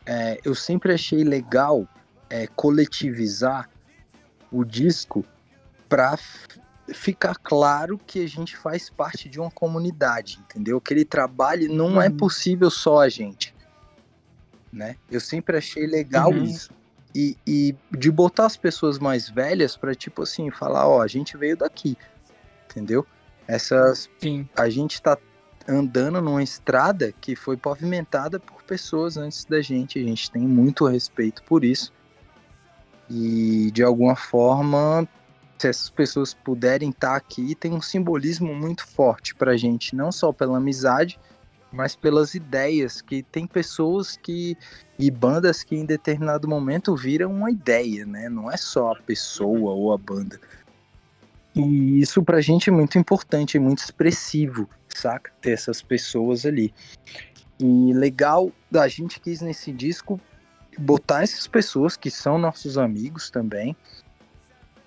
É, 0.06 0.40
eu 0.42 0.54
sempre 0.54 0.94
achei 0.94 1.22
legal 1.22 1.86
é, 2.30 2.46
coletivizar 2.46 3.68
o 4.50 4.64
disco 4.64 5.22
pra 5.86 6.14
f- 6.14 6.48
ficar 6.94 7.34
claro 7.36 7.98
que 8.06 8.24
a 8.24 8.26
gente 8.26 8.56
faz 8.56 8.88
parte 8.88 9.28
de 9.28 9.38
uma 9.38 9.50
comunidade, 9.50 10.38
entendeu? 10.48 10.78
Aquele 10.78 11.04
trabalho 11.04 11.70
não 11.70 12.00
é 12.00 12.08
Uhum. 12.08 12.16
possível 12.16 12.70
só 12.70 13.02
a 13.02 13.08
gente, 13.10 13.54
né? 14.72 14.96
Eu 15.10 15.20
sempre 15.20 15.58
achei 15.58 15.86
legal 15.86 16.30
Uhum. 16.32 16.44
isso. 16.44 16.70
E, 17.14 17.36
e 17.46 17.74
de 17.90 18.10
botar 18.10 18.46
as 18.46 18.56
pessoas 18.56 18.98
mais 18.98 19.28
velhas 19.28 19.76
pra, 19.76 19.94
tipo 19.94 20.22
assim, 20.22 20.50
falar, 20.50 20.88
ó, 20.88 21.02
a 21.02 21.06
gente 21.06 21.36
veio 21.36 21.56
daqui, 21.56 21.96
entendeu? 22.70 23.06
Essas 23.46 24.08
Sim. 24.18 24.48
a 24.56 24.68
gente 24.70 25.00
tá 25.02 25.18
andando 25.68 26.20
numa 26.20 26.42
estrada 26.42 27.12
que 27.20 27.36
foi 27.36 27.56
pavimentada 27.56 28.40
por 28.40 28.62
pessoas 28.62 29.16
antes 29.16 29.44
da 29.44 29.60
gente. 29.60 29.98
A 29.98 30.02
gente 30.02 30.30
tem 30.30 30.42
muito 30.42 30.86
respeito 30.86 31.42
por 31.44 31.64
isso. 31.64 31.92
E 33.10 33.70
de 33.72 33.82
alguma 33.82 34.16
forma, 34.16 35.06
se 35.58 35.68
essas 35.68 35.90
pessoas 35.90 36.32
puderem 36.32 36.90
estar 36.90 37.14
aqui, 37.14 37.54
tem 37.54 37.72
um 37.72 37.82
simbolismo 37.82 38.54
muito 38.54 38.86
forte 38.86 39.34
pra 39.34 39.56
gente, 39.56 39.94
não 39.94 40.10
só 40.10 40.32
pela 40.32 40.56
amizade, 40.56 41.20
mas 41.72 41.96
pelas 41.96 42.34
ideias 42.34 43.00
que 43.00 43.22
tem 43.22 43.46
pessoas 43.46 44.16
que 44.16 44.56
e 44.98 45.10
bandas 45.10 45.64
que 45.64 45.74
em 45.74 45.86
determinado 45.86 46.46
momento 46.46 46.94
viram 46.94 47.32
uma 47.32 47.50
ideia, 47.50 48.04
né? 48.04 48.28
Não 48.28 48.50
é 48.50 48.56
só 48.56 48.92
a 48.92 48.96
pessoa 48.96 49.72
ou 49.72 49.92
a 49.92 49.98
banda. 49.98 50.38
E 51.54 52.00
isso 52.00 52.22
pra 52.22 52.40
gente 52.40 52.70
é 52.70 52.72
muito 52.72 52.98
importante, 52.98 53.56
é 53.56 53.60
muito 53.60 53.78
expressivo, 53.78 54.68
saca? 54.88 55.32
Ter 55.40 55.52
essas 55.52 55.82
pessoas 55.82 56.46
ali. 56.46 56.72
E 57.58 57.92
legal, 57.92 58.50
a 58.74 58.88
gente 58.88 59.20
quis 59.20 59.40
nesse 59.40 59.72
disco 59.72 60.20
botar 60.78 61.22
essas 61.22 61.46
pessoas 61.46 61.96
que 61.96 62.10
são 62.10 62.38
nossos 62.38 62.78
amigos 62.78 63.30
também, 63.30 63.76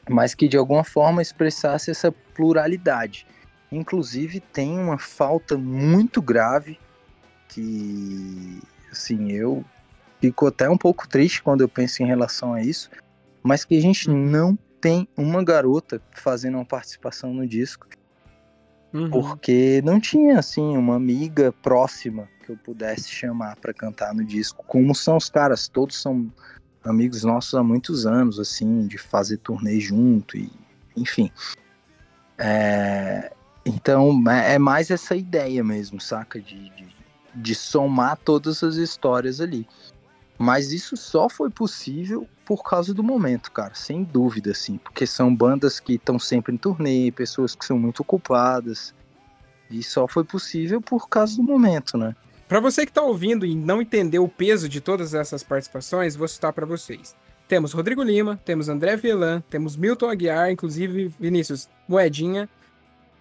mas 0.09 0.33
que 0.33 0.47
de 0.47 0.57
alguma 0.57 0.83
forma 0.83 1.21
expressasse 1.21 1.91
essa 1.91 2.11
pluralidade. 2.11 3.27
Inclusive 3.75 4.39
tem 4.39 4.77
uma 4.77 4.97
falta 4.97 5.57
muito 5.57 6.21
grave 6.21 6.79
que, 7.47 8.61
assim, 8.91 9.31
eu 9.31 9.63
fico 10.21 10.47
até 10.47 10.69
um 10.69 10.77
pouco 10.77 11.07
triste 11.07 11.43
quando 11.43 11.61
eu 11.61 11.69
penso 11.69 12.01
em 12.01 12.05
relação 12.05 12.53
a 12.53 12.61
isso, 12.61 12.89
mas 13.43 13.63
que 13.63 13.77
a 13.77 13.81
gente 13.81 14.09
uhum. 14.09 14.15
não 14.15 14.57
tem 14.79 15.07
uma 15.17 15.43
garota 15.43 16.01
fazendo 16.11 16.55
uma 16.55 16.65
participação 16.65 17.33
no 17.33 17.47
disco. 17.47 17.87
Uhum. 18.93 19.09
Porque 19.09 19.81
não 19.83 19.99
tinha, 19.99 20.39
assim, 20.39 20.77
uma 20.77 20.95
amiga 20.95 21.51
próxima 21.51 22.29
que 22.45 22.51
eu 22.51 22.57
pudesse 22.57 23.09
chamar 23.09 23.57
para 23.57 23.73
cantar 23.73 24.13
no 24.13 24.23
disco. 24.23 24.63
Como 24.65 24.95
são 24.95 25.17
os 25.17 25.29
caras, 25.29 25.67
todos 25.67 26.01
são 26.01 26.31
amigos 26.83 27.23
nossos 27.23 27.53
há 27.55 27.63
muitos 27.63 28.05
anos, 28.05 28.39
assim, 28.39 28.87
de 28.87 28.97
fazer 28.97 29.37
turnê 29.37 29.79
junto 29.79 30.37
e, 30.37 30.49
enfim. 30.95 31.29
É, 32.37 33.33
então, 33.65 34.23
é, 34.29 34.53
é 34.53 34.59
mais 34.59 34.91
essa 34.91 35.15
ideia 35.15 35.63
mesmo, 35.63 35.99
saca? 35.99 36.39
De, 36.39 36.69
de, 36.69 36.87
de, 37.33 37.55
somar 37.55 38.15
todas 38.17 38.63
as 38.63 38.75
histórias 38.75 39.41
ali. 39.41 39.67
Mas 40.37 40.71
isso 40.71 40.95
só 40.95 41.27
foi 41.27 41.49
possível 41.49 42.27
por 42.45 42.63
causa 42.63 42.93
do 42.93 43.01
momento, 43.01 43.51
cara, 43.51 43.73
sem 43.73 44.03
dúvida, 44.03 44.51
assim. 44.51 44.77
Porque 44.77 45.07
são 45.07 45.35
bandas 45.35 45.79
que 45.79 45.93
estão 45.93 46.19
sempre 46.19 46.53
em 46.53 46.57
turnê, 46.57 47.11
pessoas 47.11 47.55
que 47.55 47.65
são 47.65 47.79
muito 47.79 48.01
ocupadas. 48.01 48.93
E 49.71 49.81
só 49.81 50.07
foi 50.07 50.23
possível 50.23 50.79
por 50.79 51.09
causa 51.09 51.35
do 51.37 51.43
momento, 51.43 51.97
né? 51.97 52.15
Para 52.47 52.59
você 52.59 52.85
que 52.85 52.91
está 52.91 53.01
ouvindo 53.01 53.43
e 53.43 53.55
não 53.55 53.81
entendeu 53.81 54.23
o 54.23 54.29
peso 54.29 54.69
de 54.69 54.79
todas 54.79 55.15
essas 55.15 55.41
participações, 55.41 56.15
vou 56.15 56.27
citar 56.27 56.53
para 56.53 56.65
vocês. 56.65 57.15
Temos 57.47 57.73
Rodrigo 57.73 58.03
Lima, 58.03 58.39
temos 58.45 58.69
André 58.69 58.95
Velan, 58.95 59.41
temos 59.49 59.75
Milton 59.75 60.09
Aguiar, 60.09 60.51
inclusive 60.51 61.11
Vinícius 61.19 61.67
Moedinha, 61.87 62.47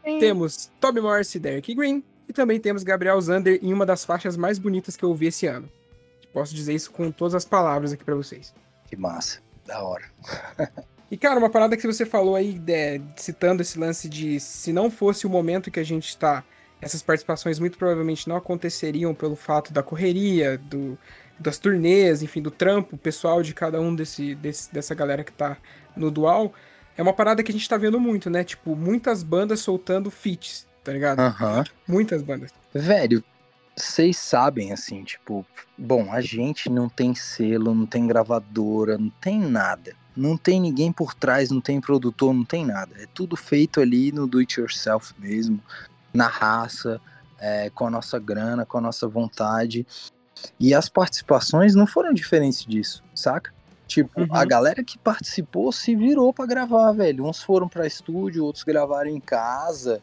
Sim. 0.05 0.19
temos 0.19 0.71
Toby 0.79 1.01
Morse 1.01 1.39
e 1.39 1.41
Derek 1.41 1.75
Green, 1.75 2.05
e 2.29 2.33
também 2.33 2.61
temos 2.61 2.83
Gabriel 2.83 3.21
Zander 3.21 3.59
em 3.63 3.73
uma 3.73 3.87
das 3.87 4.05
faixas 4.05 4.37
mais 4.37 4.59
bonitas 4.59 4.97
que 4.97 5.05
eu 5.05 5.09
ouvi 5.09 5.27
esse 5.27 5.47
ano. 5.47 5.69
Posso 6.33 6.55
dizer 6.55 6.75
isso 6.75 6.91
com 6.91 7.11
todas 7.11 7.35
as 7.35 7.45
palavras 7.45 7.93
aqui 7.93 8.05
para 8.05 8.15
vocês. 8.15 8.55
Que 8.87 8.97
massa, 8.97 9.41
da 9.65 9.83
hora. 9.83 10.05
e 11.11 11.17
cara, 11.17 11.39
uma 11.39 11.51
parada 11.51 11.77
que 11.77 11.87
você 11.87 12.05
falou 12.05 12.35
aí, 12.35 12.59
de, 12.59 13.01
citando 13.17 13.63
esse 13.63 13.79
lance 13.79 14.09
de 14.09 14.41
se 14.41 14.73
não 14.73 14.91
fosse 14.91 15.27
o 15.27 15.31
momento 15.31 15.71
que 15.71 15.81
a 15.81 15.85
gente 15.85 16.09
está 16.09 16.45
essas 16.85 17.03
participações 17.03 17.59
muito 17.59 17.79
provavelmente 17.79 18.29
não 18.29 18.37
aconteceriam 18.37 19.15
pelo 19.15 19.35
fato 19.35 19.73
da 19.73 19.83
correria, 19.83 20.59
do, 20.59 20.99
das 21.39 21.59
turnês, 21.59 22.23
enfim, 22.23 22.43
do 22.43 22.51
trampo 22.51 22.97
pessoal 22.99 23.43
de 23.43 23.55
cada 23.55 23.81
um 23.81 23.95
desse, 23.95 24.35
desse, 24.35 24.73
dessa 24.73 24.95
galera 24.95 25.25
que 25.25 25.33
tá 25.33 25.57
no 25.97 26.11
dual. 26.11 26.53
É 26.97 27.03
uma 27.03 27.13
parada 27.13 27.43
que 27.43 27.51
a 27.51 27.55
gente 27.55 27.69
tá 27.69 27.77
vendo 27.77 27.99
muito, 27.99 28.31
né? 28.31 28.45
Tipo, 28.45 28.77
muitas 28.77 29.23
bandas 29.23 29.61
soltando 29.61 30.11
feats, 30.11 30.67
tá 30.83 30.93
ligado? 30.93 31.21
Uhum. 31.21 31.65
Muitas 31.89 32.23
bandas. 32.23 32.51
Velho, 32.73 33.23
vocês 33.77 34.17
sabem, 34.17 34.73
assim, 34.73 35.03
tipo, 35.03 35.45
bom, 35.77 36.13
a 36.13 36.21
gente 36.21 36.71
não 36.71 36.89
tem 36.89 37.15
selo, 37.15 37.75
não 37.75 37.87
tem 37.87 38.07
gravadora, 38.07 38.97
não 38.97 39.11
tem 39.21 39.41
nada. 39.41 39.95
Não 40.17 40.37
tem 40.37 40.61
ninguém 40.61 40.93
por 40.93 41.13
trás, 41.13 41.51
não 41.51 41.61
tem 41.61 41.81
produtor, 41.81 42.33
não 42.33 42.45
tem 42.45 42.65
nada. 42.65 42.95
É 43.01 43.07
tudo 43.13 43.37
feito 43.37 43.81
ali 43.81 44.13
no 44.13 44.29
do 44.29 44.39
it 44.39 44.61
yourself 44.61 45.13
mesmo 45.19 45.61
na 46.13 46.29
raça, 46.29 47.01
é, 47.41 47.69
com 47.71 47.87
a 47.87 47.91
nossa 47.91 48.19
grana, 48.21 48.65
com 48.65 48.79
a 48.79 48.81
nossa 48.81 49.09
vontade. 49.09 49.85
E 50.61 50.73
as 50.73 50.89
participações 50.89 51.75
não 51.75 51.87
foram 51.87 52.13
diferentes 52.13 52.65
disso, 52.65 53.03
saca? 53.13 53.53
Tipo, 53.87 54.23
uhum. 54.23 54.29
a 54.31 54.45
galera 54.45 54.83
que 54.83 54.99
participou 54.99 55.71
se 55.71 55.95
virou 55.95 56.33
para 56.33 56.47
gravar, 56.47 56.93
velho. 56.93 57.27
Uns 57.27 57.43
foram 57.43 57.69
para 57.69 57.87
estúdio, 57.87 58.45
outros 58.45 58.65
gravaram 58.65 59.11
em 59.11 59.21
casa. 59.21 60.01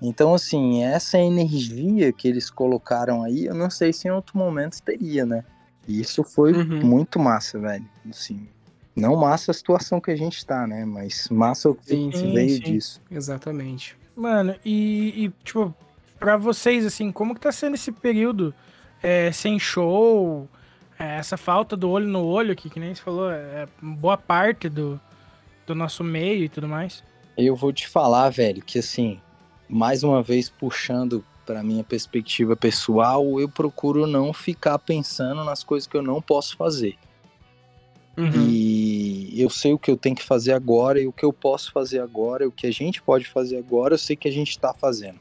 Então, 0.00 0.34
assim, 0.34 0.82
essa 0.82 1.18
energia 1.18 2.12
que 2.12 2.26
eles 2.26 2.48
colocaram 2.48 3.22
aí, 3.22 3.46
eu 3.46 3.54
não 3.54 3.68
sei 3.68 3.92
se 3.92 4.08
em 4.08 4.10
outro 4.10 4.38
momento 4.38 4.80
teria, 4.82 5.26
né? 5.26 5.44
E 5.86 6.00
isso 6.00 6.24
foi 6.24 6.52
uhum. 6.52 6.80
muito 6.80 7.18
massa, 7.18 7.58
velho. 7.58 7.84
Assim, 8.08 8.48
não 8.96 9.16
massa 9.16 9.50
a 9.50 9.54
situação 9.54 10.00
que 10.00 10.10
a 10.10 10.16
gente 10.16 10.44
tá, 10.46 10.66
né? 10.66 10.84
Mas 10.84 11.28
massa 11.28 11.68
o 11.68 11.74
que 11.74 11.88
sim, 11.88 12.10
veio 12.10 12.56
sim. 12.56 12.60
disso. 12.60 13.00
Exatamente. 13.10 13.98
Mano, 14.16 14.54
e, 14.64 15.24
e, 15.24 15.32
tipo, 15.44 15.74
pra 16.18 16.36
vocês, 16.36 16.86
assim, 16.86 17.10
como 17.12 17.34
que 17.34 17.40
tá 17.40 17.52
sendo 17.52 17.74
esse 17.74 17.92
período 17.92 18.54
é, 19.02 19.30
sem 19.32 19.58
show, 19.58 20.48
essa 21.04 21.36
falta 21.36 21.76
do 21.76 21.90
olho 21.90 22.06
no 22.06 22.24
olho, 22.24 22.54
que, 22.54 22.68
que 22.68 22.78
nem 22.78 22.94
você 22.94 23.02
falou, 23.02 23.30
é 23.30 23.66
boa 23.80 24.16
parte 24.16 24.68
do, 24.68 25.00
do 25.66 25.74
nosso 25.74 26.04
meio 26.04 26.44
e 26.44 26.48
tudo 26.48 26.68
mais? 26.68 27.02
Eu 27.36 27.56
vou 27.56 27.72
te 27.72 27.88
falar, 27.88 28.28
velho, 28.30 28.62
que 28.62 28.78
assim, 28.78 29.20
mais 29.68 30.02
uma 30.02 30.22
vez 30.22 30.50
puxando 30.50 31.24
para 31.46 31.62
minha 31.62 31.82
perspectiva 31.82 32.54
pessoal, 32.54 33.40
eu 33.40 33.48
procuro 33.48 34.06
não 34.06 34.32
ficar 34.32 34.78
pensando 34.78 35.42
nas 35.42 35.64
coisas 35.64 35.86
que 35.86 35.96
eu 35.96 36.02
não 36.02 36.20
posso 36.20 36.56
fazer. 36.56 36.96
Uhum. 38.16 38.46
E 38.48 39.40
eu 39.40 39.48
sei 39.48 39.72
o 39.72 39.78
que 39.78 39.90
eu 39.90 39.96
tenho 39.96 40.14
que 40.14 40.22
fazer 40.22 40.52
agora 40.52 41.00
e 41.00 41.06
o 41.06 41.12
que 41.12 41.24
eu 41.24 41.32
posso 41.32 41.72
fazer 41.72 42.00
agora, 42.00 42.46
o 42.46 42.52
que 42.52 42.66
a 42.66 42.70
gente 42.70 43.00
pode 43.00 43.26
fazer 43.26 43.56
agora, 43.56 43.94
eu 43.94 43.98
sei 43.98 44.16
que 44.16 44.28
a 44.28 44.32
gente 44.32 44.50
está 44.50 44.74
fazendo, 44.74 45.18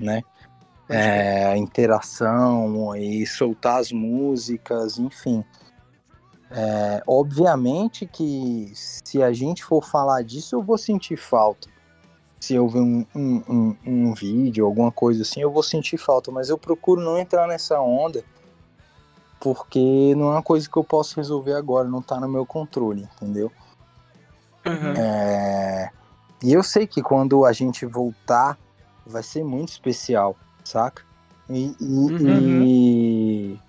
né? 0.00 0.22
É, 0.88 1.46
a 1.46 1.56
interação 1.56 2.94
e 2.94 3.26
soltar 3.26 3.80
as 3.80 3.90
músicas, 3.90 4.98
enfim. 4.98 5.44
É, 6.50 7.02
obviamente 7.06 8.06
que 8.06 8.70
se 8.74 9.20
a 9.22 9.32
gente 9.32 9.64
for 9.64 9.84
falar 9.84 10.22
disso, 10.22 10.54
eu 10.54 10.62
vou 10.62 10.78
sentir 10.78 11.16
falta. 11.16 11.68
Se 12.38 12.54
eu 12.54 12.68
ver 12.68 12.80
um, 12.80 13.04
um, 13.14 13.42
um, 13.48 13.76
um 13.84 14.14
vídeo, 14.14 14.64
alguma 14.64 14.92
coisa 14.92 15.22
assim, 15.22 15.40
eu 15.40 15.50
vou 15.50 15.62
sentir 15.62 15.96
falta, 15.96 16.30
mas 16.30 16.48
eu 16.48 16.56
procuro 16.56 17.00
não 17.00 17.18
entrar 17.18 17.48
nessa 17.48 17.80
onda 17.80 18.22
porque 19.40 20.14
não 20.16 20.28
é 20.28 20.32
uma 20.32 20.42
coisa 20.42 20.68
que 20.68 20.76
eu 20.76 20.84
posso 20.84 21.16
resolver 21.16 21.54
agora, 21.54 21.88
não 21.88 22.02
tá 22.02 22.18
no 22.18 22.28
meu 22.28 22.46
controle, 22.46 23.08
entendeu? 23.16 23.52
Uhum. 24.64 24.92
É... 24.96 25.90
E 26.42 26.52
eu 26.52 26.62
sei 26.62 26.86
que 26.86 27.02
quando 27.02 27.44
a 27.44 27.52
gente 27.52 27.86
voltar, 27.86 28.58
vai 29.06 29.22
ser 29.22 29.44
muito 29.44 29.70
especial, 29.70 30.36
saca? 30.66 31.02
E, 31.48 31.74
e, 31.80 31.84
uhum. 31.84 32.62
e, 32.64 33.60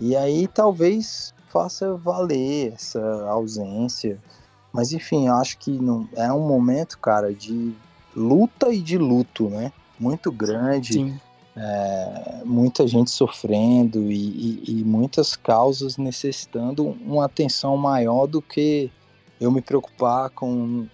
e 0.00 0.16
aí 0.16 0.48
talvez 0.48 1.34
faça 1.48 1.94
valer 1.94 2.72
essa 2.74 3.00
ausência. 3.28 4.18
Mas 4.72 4.92
enfim, 4.92 5.28
eu 5.28 5.34
acho 5.34 5.58
que 5.58 5.70
não, 5.70 6.08
é 6.14 6.32
um 6.32 6.46
momento, 6.46 6.98
cara, 6.98 7.32
de 7.32 7.74
luta 8.14 8.72
e 8.72 8.80
de 8.80 8.98
luto, 8.98 9.48
né? 9.48 9.72
Muito 9.98 10.30
grande. 10.30 11.14
É, 11.60 12.42
muita 12.44 12.86
gente 12.86 13.10
sofrendo 13.10 14.12
e, 14.12 14.14
e, 14.14 14.80
e, 14.80 14.84
muitas 14.84 15.34
causas 15.34 15.96
necessitando 15.96 16.96
uma 17.04 17.24
atenção 17.24 17.76
maior 17.76 18.28
do 18.28 18.40
que 18.40 18.92
eu 19.40 19.50
me 19.50 19.60
preocupar 19.60 20.30
com 20.30 20.86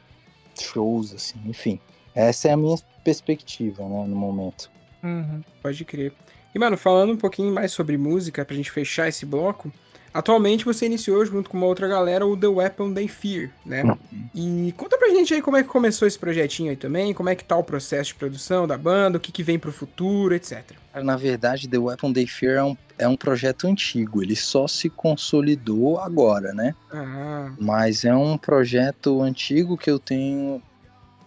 shows, 0.58 1.12
assim, 1.12 1.38
enfim. 1.44 1.78
Essa 2.14 2.48
é 2.48 2.52
a 2.52 2.56
minha 2.56 2.78
perspectiva, 3.04 3.86
né, 3.86 4.06
no 4.06 4.16
momento. 4.16 4.70
Uhum, 5.04 5.42
pode 5.62 5.84
crer. 5.84 6.12
E, 6.54 6.58
mano, 6.58 6.76
falando 6.76 7.12
um 7.12 7.16
pouquinho 7.16 7.52
mais 7.52 7.72
sobre 7.72 7.96
música, 7.96 8.44
pra 8.44 8.56
gente 8.56 8.70
fechar 8.70 9.08
esse 9.08 9.26
bloco, 9.26 9.70
Atualmente 10.14 10.64
você 10.64 10.86
iniciou 10.86 11.26
junto 11.26 11.50
com 11.50 11.56
uma 11.56 11.66
outra 11.66 11.88
galera 11.88 12.24
o 12.24 12.36
The 12.36 12.46
Weapon 12.46 12.94
They 12.94 13.08
Fear, 13.08 13.50
né? 13.66 13.82
Uhum. 13.82 13.98
E 14.32 14.72
conta 14.76 14.96
pra 14.96 15.08
gente 15.08 15.34
aí 15.34 15.42
como 15.42 15.56
é 15.56 15.62
que 15.64 15.68
começou 15.68 16.06
esse 16.06 16.16
projetinho 16.16 16.70
aí 16.70 16.76
também, 16.76 17.12
como 17.12 17.28
é 17.28 17.34
que 17.34 17.44
tá 17.44 17.56
o 17.56 17.64
processo 17.64 18.10
de 18.10 18.14
produção 18.14 18.64
da 18.64 18.78
banda, 18.78 19.18
o 19.18 19.20
que, 19.20 19.32
que 19.32 19.42
vem 19.42 19.58
pro 19.58 19.72
futuro, 19.72 20.32
etc. 20.32 20.62
Na 21.02 21.16
verdade, 21.16 21.66
The 21.66 21.78
Weapon 21.78 22.12
They 22.12 22.28
Fear 22.28 22.58
é 22.58 22.62
um, 22.62 22.76
é 22.96 23.08
um 23.08 23.16
projeto 23.16 23.66
antigo, 23.66 24.22
ele 24.22 24.36
só 24.36 24.68
se 24.68 24.88
consolidou 24.88 25.98
agora, 25.98 26.52
né? 26.52 26.76
Ah. 26.92 27.52
Mas 27.58 28.04
é 28.04 28.14
um 28.14 28.38
projeto 28.38 29.20
antigo 29.20 29.76
que 29.76 29.90
eu 29.90 29.98
tenho. 29.98 30.62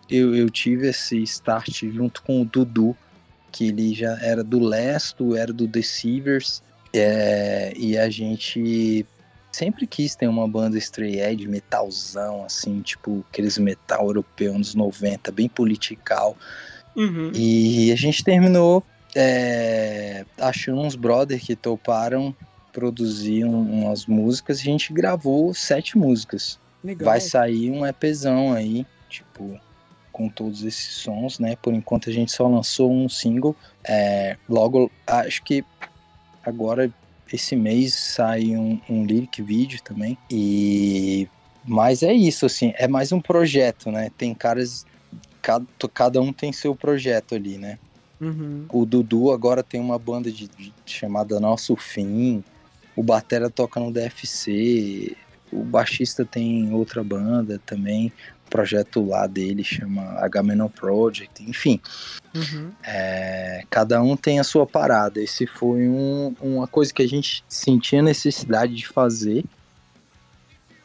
Eu, 0.10 0.34
eu 0.34 0.50
tive 0.50 0.88
esse 0.88 1.22
start 1.24 1.84
junto 1.92 2.24
com 2.24 2.42
o 2.42 2.46
Dudu, 2.46 2.96
que 3.52 3.68
ele 3.68 3.94
já 3.94 4.18
era 4.22 4.44
do 4.44 4.60
Lesto, 4.60 5.36
era 5.36 5.52
do 5.54 5.68
Deceivers 5.68 6.62
É, 6.94 7.74
e 7.76 7.98
a 7.98 8.10
gente 8.10 9.06
sempre 9.52 9.86
quis 9.86 10.16
ter 10.16 10.28
uma 10.28 10.48
banda 10.48 10.78
stray 10.78 11.20
edge, 11.20 11.48
metalzão, 11.48 12.46
assim, 12.46 12.82
tipo 12.82 13.26
aqueles 13.30 13.58
metal 13.58 14.08
europeu 14.08 14.56
anos 14.56 14.74
90, 14.74 15.32
bem 15.32 15.50
political. 15.50 16.38
Uhum. 16.96 17.32
E 17.34 17.92
a 17.92 17.96
gente 17.96 18.24
terminou 18.24 18.84
é, 19.16 20.26
achando 20.40 20.80
uns 20.82 20.96
brother 20.96 21.40
que 21.40 21.56
toparam 21.56 22.36
produzir 22.72 23.44
um- 23.46 23.84
umas 23.84 24.06
músicas 24.06 24.60
e 24.60 24.62
a 24.62 24.66
gente 24.66 24.94
gravou 24.94 25.54
sete 25.54 25.98
músicas. 25.98 26.60
Legal. 26.84 27.06
Vai 27.06 27.20
sair 27.20 27.72
um 27.72 27.86
EPzão 27.86 28.54
aí, 28.54 28.86
tipo, 29.10 29.60
com 30.18 30.28
todos 30.28 30.64
esses 30.64 30.96
sons, 30.96 31.38
né? 31.38 31.56
Por 31.62 31.76
enquanto 31.76 32.10
a 32.10 32.14
gente 32.14 32.32
só 32.32 32.48
lançou 32.48 32.92
um 32.92 33.08
single. 33.08 33.56
É, 33.88 34.36
logo, 34.50 34.90
acho 35.06 35.44
que 35.44 35.64
agora, 36.44 36.92
esse 37.32 37.56
mês, 37.56 37.94
sai 37.94 38.56
um, 38.58 38.82
um 38.90 39.06
lyric 39.06 39.42
vídeo 39.44 39.80
também. 39.84 40.18
E. 40.30 41.28
Mas 41.64 42.02
é 42.02 42.14
isso, 42.14 42.46
assim, 42.46 42.74
é 42.78 42.88
mais 42.88 43.12
um 43.12 43.22
projeto, 43.22 43.92
né? 43.92 44.10
Tem 44.18 44.34
caras. 44.34 44.86
Cada, 45.42 45.66
cada 45.94 46.20
um 46.20 46.34
tem 46.34 46.52
seu 46.52 46.76
projeto 46.76 47.36
ali, 47.36 47.58
né? 47.60 47.78
Uhum. 48.20 48.66
O 48.72 48.86
Dudu 48.86 49.32
agora 49.32 49.62
tem 49.62 49.80
uma 49.80 50.00
banda 50.00 50.32
de, 50.32 50.48
de- 50.48 50.74
chamada 50.86 51.40
Nosso 51.40 51.76
Fim. 51.76 52.44
O 52.96 53.04
Batera 53.04 53.50
toca 53.50 53.80
no 53.80 53.92
DFC. 53.92 55.16
O 55.52 55.64
baixista 55.64 56.26
tem 56.26 56.74
outra 56.74 57.04
banda 57.04 57.62
também. 57.66 58.12
Projeto 58.62 59.06
lá 59.06 59.28
dele 59.28 59.64
chama 59.64 60.02
Agamenon 60.18 60.68
Project. 60.68 61.44
Enfim, 61.48 61.80
Uhum. 62.34 62.72
é, 62.82 63.64
cada 63.70 64.02
um 64.02 64.18
tem 64.18 64.40
a 64.40 64.44
sua 64.44 64.66
parada. 64.66 65.22
Esse 65.22 65.46
foi 65.46 65.88
um- 65.88 66.36
uma 66.42 66.66
coisa 66.68 66.92
que 66.92 67.04
a 67.04 67.08
gente 67.08 67.44
sentia 67.48 68.02
necessidade 68.02 68.74
de 68.74 68.88
fazer. 68.88 69.46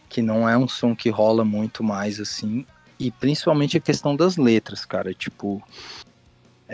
Que 0.07 0.21
não 0.21 0.47
é 0.47 0.55
um 0.55 0.69
som 0.69 0.95
que 0.95 1.09
rola 1.09 1.47
muito 1.47 1.83
mais 1.83 2.21
assim. 2.21 2.67
E 3.01 3.11
principalmente 3.11 3.79
a 3.79 3.81
questão 3.81 4.15
das 4.15 4.37
letras, 4.37 4.85
cara. 4.85 5.15
Tipo, 5.15 5.63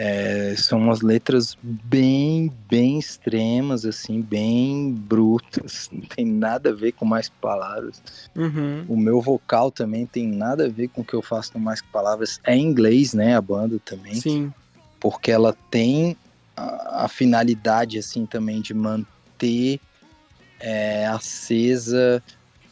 é, 0.01 0.55
são 0.57 0.79
umas 0.79 1.01
letras 1.01 1.59
bem, 1.61 2.53
bem 2.70 3.01
extremas, 3.01 3.85
assim, 3.85 4.23
bem 4.23 4.93
brutas. 4.93 5.91
Não 5.93 6.03
tem 6.03 6.25
nada 6.25 6.70
a 6.70 6.73
ver 6.73 6.93
com 6.93 7.05
mais 7.05 7.29
palavras. 7.29 8.01
Uhum. 8.37 8.85
O 8.89 8.97
meu 8.97 9.20
vocal 9.20 9.73
também 9.73 10.07
tem 10.07 10.29
nada 10.29 10.66
a 10.66 10.69
ver 10.69 10.87
com 10.87 11.01
o 11.01 11.05
que 11.05 11.15
eu 11.15 11.20
faço 11.20 11.51
no 11.59 11.61
Mais 11.61 11.81
Que 11.81 11.89
Palavras. 11.89 12.41
É 12.45 12.55
em 12.55 12.62
inglês, 12.62 13.12
né? 13.12 13.35
A 13.35 13.41
banda 13.41 13.77
também. 13.85 14.15
Sim. 14.15 14.53
Porque 15.01 15.33
ela 15.33 15.53
tem 15.69 16.16
a, 16.57 17.07
a 17.07 17.09
finalidade, 17.09 17.99
assim, 17.99 18.25
também 18.25 18.61
de 18.61 18.75
manter 18.75 19.81
é, 20.61 21.09
acesa 21.09 22.23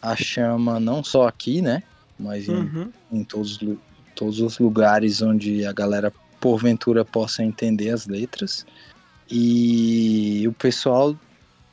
a 0.00 0.14
chama, 0.14 0.78
não 0.78 1.02
só 1.02 1.26
aqui, 1.26 1.60
né? 1.60 1.82
Mas 2.16 2.46
em 2.46 2.52
Uhum. 2.52 2.92
em 3.10 3.24
todos, 3.24 3.58
todos 4.14 4.40
os 4.40 4.60
lugares 4.60 5.20
onde 5.22 5.66
a 5.66 5.72
galera 5.72 6.12
porventura 6.40 7.04
possa 7.04 7.42
entender 7.42 7.90
as 7.90 8.06
letras. 8.06 8.64
E 9.30 10.44
o 10.46 10.52
pessoal 10.52 11.16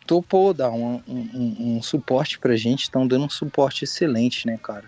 topou 0.06 0.54
dar 0.54 0.72
um, 0.72 1.02
um- 1.08 1.56
um- 1.78 1.82
suporte 1.82 2.40
pra 2.40 2.56
gente, 2.56 2.84
estão 2.84 3.08
dando 3.08 3.26
um 3.26 3.30
suporte 3.30 3.84
excelente, 3.84 4.46
né, 4.48 4.58
cara? 4.62 4.86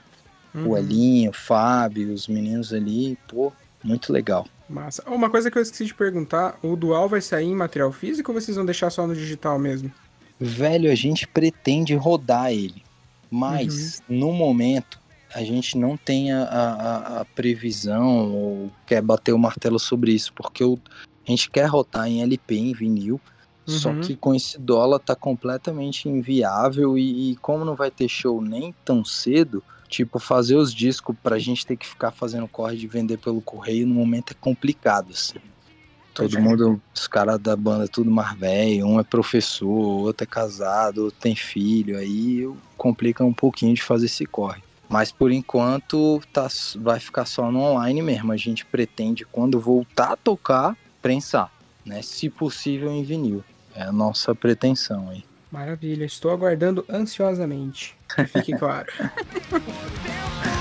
Uhum. 0.54 0.70
O 0.70 0.78
Elinho, 0.78 1.32
o 1.32 1.34
Fábio, 1.34 2.14
os 2.14 2.28
meninos 2.28 2.74
ali, 2.74 3.18
pô, 3.28 3.52
muito 3.84 4.12
legal. 4.12 4.48
Massa. 4.68 5.04
Uma 5.08 5.30
coisa 5.30 5.52
que 5.52 5.58
eu 5.58 5.62
esqueci 5.62 5.86
de 5.86 5.94
perguntar: 5.94 6.58
o 6.64 6.76
Dual 6.76 7.08
vai 7.08 7.22
sair 7.22 7.46
em 7.46 7.56
material 7.56 7.92
físico 7.92 8.32
ou 8.32 8.40
vocês 8.42 8.58
vão 8.58 8.66
deixar 8.66 8.90
só 8.90 9.06
no 9.06 9.14
digital 9.16 9.60
mesmo? 9.60 9.92
Velho, 10.40 10.92
a 10.92 10.96
gente 10.96 11.28
pretende 11.28 11.96
rodar 11.96 12.52
ele, 12.52 12.84
mas 13.30 14.02
no 14.10 14.34
momento 14.34 15.00
a 15.34 15.44
gente 15.44 15.78
não 15.78 15.98
tem 15.98 16.32
a, 16.32 16.44
a- 16.44 17.22
a 17.22 17.26
previsão 17.26 18.32
ou 18.32 18.72
quer 18.86 19.02
bater 19.02 19.34
o 19.34 19.40
martelo 19.40 19.80
sobre 19.80 20.12
isso, 20.14 20.32
porque 20.34 20.64
o- 20.64 20.78
a 21.28 21.32
gente 21.32 21.50
quer 21.50 21.66
rodar 21.66 22.08
em 22.08 22.22
LP, 22.22 22.56
em 22.56 22.74
vinil, 22.74 23.20
só 23.68 23.90
Uhum. 23.90 24.02
que 24.02 24.16
com 24.16 24.36
esse 24.36 24.60
dólar 24.60 25.00
tá 25.00 25.16
completamente 25.16 26.08
inviável 26.08 26.98
e, 26.98 27.32
e 27.32 27.36
como 27.38 27.66
não 27.66 27.76
vai 27.76 27.90
ter 27.90 28.08
show 28.08 28.40
nem 28.42 28.76
tão 28.86 29.04
cedo, 29.04 29.64
tipo, 29.90 30.20
fazer 30.20 30.56
os 30.56 30.74
discos 30.74 31.16
pra 31.24 31.40
gente 31.40 31.66
ter 31.66 31.76
que 31.76 31.88
ficar 31.88 32.12
fazendo 32.12 32.48
corre 32.48 32.78
de 32.78 32.88
vender 32.88 33.18
pelo 33.18 33.42
correio 33.42 33.88
no 33.88 33.96
momento 33.96 34.32
é 34.32 34.36
complicado, 34.40 35.12
assim. 35.12 35.40
Todo 36.14 36.30
Pode 36.32 36.38
mundo, 36.38 36.82
os 36.96 37.08
caras 37.08 37.40
da 37.40 37.56
banda, 37.58 37.88
tudo 37.90 38.10
mais 38.10 38.38
velho, 38.38 38.86
um 38.86 39.00
é 39.00 39.04
professor, 39.04 39.68
outro 39.68 40.24
é 40.24 40.28
casado, 40.28 41.00
outro 41.06 41.20
tem 41.20 41.36
filho, 41.36 41.98
aí 41.98 42.44
complica 42.78 43.26
um 43.26 43.34
pouquinho 43.34 43.74
de 43.74 43.82
fazer 43.82 44.06
esse 44.06 44.26
corre. 44.26 44.62
Mas 44.88 45.12
por 45.12 45.32
enquanto 45.32 46.22
tá, 46.32 46.48
vai 46.78 47.00
ficar 47.00 47.26
só 47.26 47.52
no 47.52 47.60
online 47.60 48.02
mesmo. 48.02 48.32
A 48.32 48.38
gente 48.38 48.66
pretende, 48.66 49.26
quando 49.26 49.60
voltar 49.60 50.14
a 50.14 50.18
tocar, 50.18 50.78
prensar, 51.02 51.52
né? 51.86 52.02
Se 52.02 52.30
possível 52.30 52.92
em 52.92 53.04
vinil. 53.04 53.44
É 53.76 53.84
a 53.84 53.92
nossa 53.92 54.34
pretensão 54.34 55.10
aí. 55.10 55.24
Maravilha, 55.52 56.06
estou 56.06 56.32
aguardando 56.32 56.86
ansiosamente. 56.90 57.96
Que 58.14 58.26
fique 58.26 58.54
claro. 58.58 58.92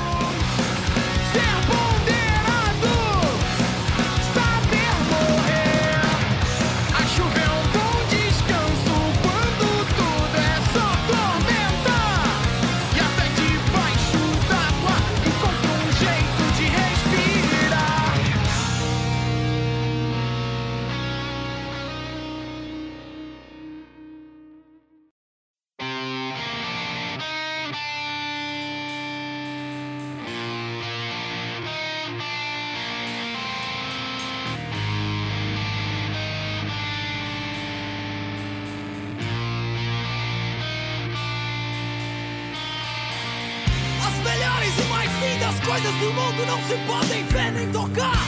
coisas 45.84 46.00
do 46.00 46.12
mundo 46.14 46.46
não 46.46 46.58
se 46.62 46.76
podem 46.86 47.24
ver 47.26 47.52
nem 47.52 47.70
tocar. 47.70 48.26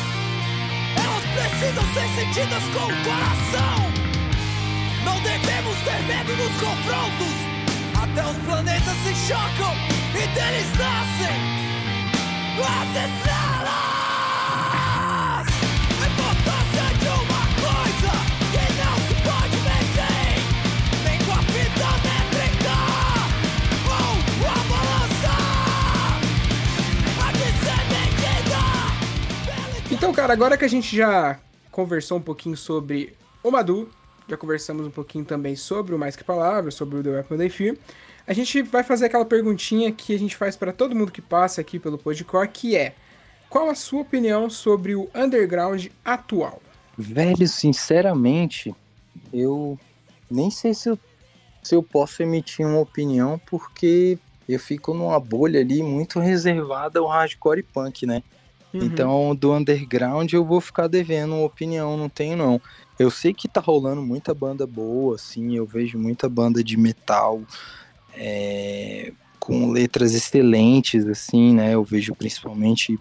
Elas 0.97 1.25
precisam 1.33 1.85
ser 1.95 2.09
sentidas 2.15 2.63
com 2.75 2.85
o 2.85 3.05
coração. 3.05 3.93
Não 5.05 5.19
devemos 5.23 5.77
ter 5.85 6.03
medo 6.03 6.37
nos 6.37 6.53
confrontos. 6.61 7.35
Até 8.03 8.27
os 8.31 8.37
planetas 8.45 8.97
se 9.05 9.15
chocam 9.27 9.75
e 10.11 10.27
deles 10.35 10.69
nascem 10.77 11.57
as 12.59 12.89
estrelas. 12.89 13.46
Então, 30.07 30.15
cara, 30.15 30.33
agora 30.33 30.57
que 30.57 30.65
a 30.65 30.69
gente 30.69 30.97
já 30.97 31.37
conversou 31.73 32.19
um 32.19 32.23
pouquinho 32.23 32.57
sobre 32.57 33.17
o 33.43 33.51
Madu, 33.51 33.91
já 34.29 34.37
conversamos 34.37 34.87
um 34.87 34.91
pouquinho 34.91 35.25
também 35.25 35.57
sobre 35.57 35.97
o 35.97 35.99
Mais 35.99 36.15
Que 36.15 36.23
Palavras, 36.23 36.75
sobre 36.75 36.99
o 36.99 37.03
The 37.03 37.11
Weapon 37.11 37.37
Day 37.37 37.49
Fear, 37.49 37.77
a 38.25 38.33
gente 38.33 38.63
vai 38.63 38.85
fazer 38.85 39.07
aquela 39.07 39.25
perguntinha 39.25 39.91
que 39.91 40.15
a 40.15 40.19
gente 40.19 40.37
faz 40.37 40.57
para 40.57 40.73
todo 40.73 40.95
mundo 40.95 41.11
que 41.11 41.21
passa 41.21 41.61
aqui 41.61 41.81
pelo 41.81 41.99
Podcore, 41.99 42.47
que 42.47 42.77
é 42.77 42.95
qual 43.51 43.69
a 43.69 43.75
sua 43.75 44.03
opinião 44.03 44.49
sobre 44.49 44.95
o 44.95 45.11
underground 45.13 45.89
atual? 46.05 46.63
Velho, 46.97 47.49
sinceramente, 47.49 48.73
eu 49.33 49.77
nem 50.31 50.53
sei 50.53 50.73
se 50.73 50.89
eu, 50.89 50.97
se 51.65 51.75
eu 51.75 51.83
posso 51.83 52.23
emitir 52.23 52.65
uma 52.65 52.79
opinião, 52.79 53.41
porque 53.45 54.21
eu 54.49 54.61
fico 54.61 54.95
numa 54.95 55.19
bolha 55.19 55.59
ali 55.59 55.83
muito 55.83 56.21
reservada 56.21 57.01
ao 57.01 57.09
hardcore 57.09 57.59
e 57.59 57.65
punk, 57.65 58.07
né? 58.07 58.23
Uhum. 58.81 58.87
Então, 58.87 59.35
do 59.35 59.53
underground 59.53 60.33
eu 60.33 60.45
vou 60.45 60.61
ficar 60.61 60.87
devendo 60.87 61.35
uma 61.35 61.45
opinião, 61.47 61.97
não 61.97 62.09
tenho 62.09 62.37
não. 62.37 62.61
Eu 62.99 63.11
sei 63.11 63.33
que 63.35 63.49
tá 63.49 63.61
rolando 63.61 64.03
muita 64.03 64.35
banda 64.35 64.67
boa, 64.67 65.17
assim, 65.17 65.57
eu 65.57 65.67
vejo 65.67 65.99
muita 65.99 66.29
banda 66.29 66.63
de 66.63 66.77
metal 66.77 67.43
é, 68.15 69.13
com 69.39 69.71
letras 69.71 70.15
excelentes, 70.15 71.07
assim, 71.07 71.55
né? 71.55 71.75
Eu 71.75 71.85
vejo 71.85 72.15
principalmente 72.15 72.99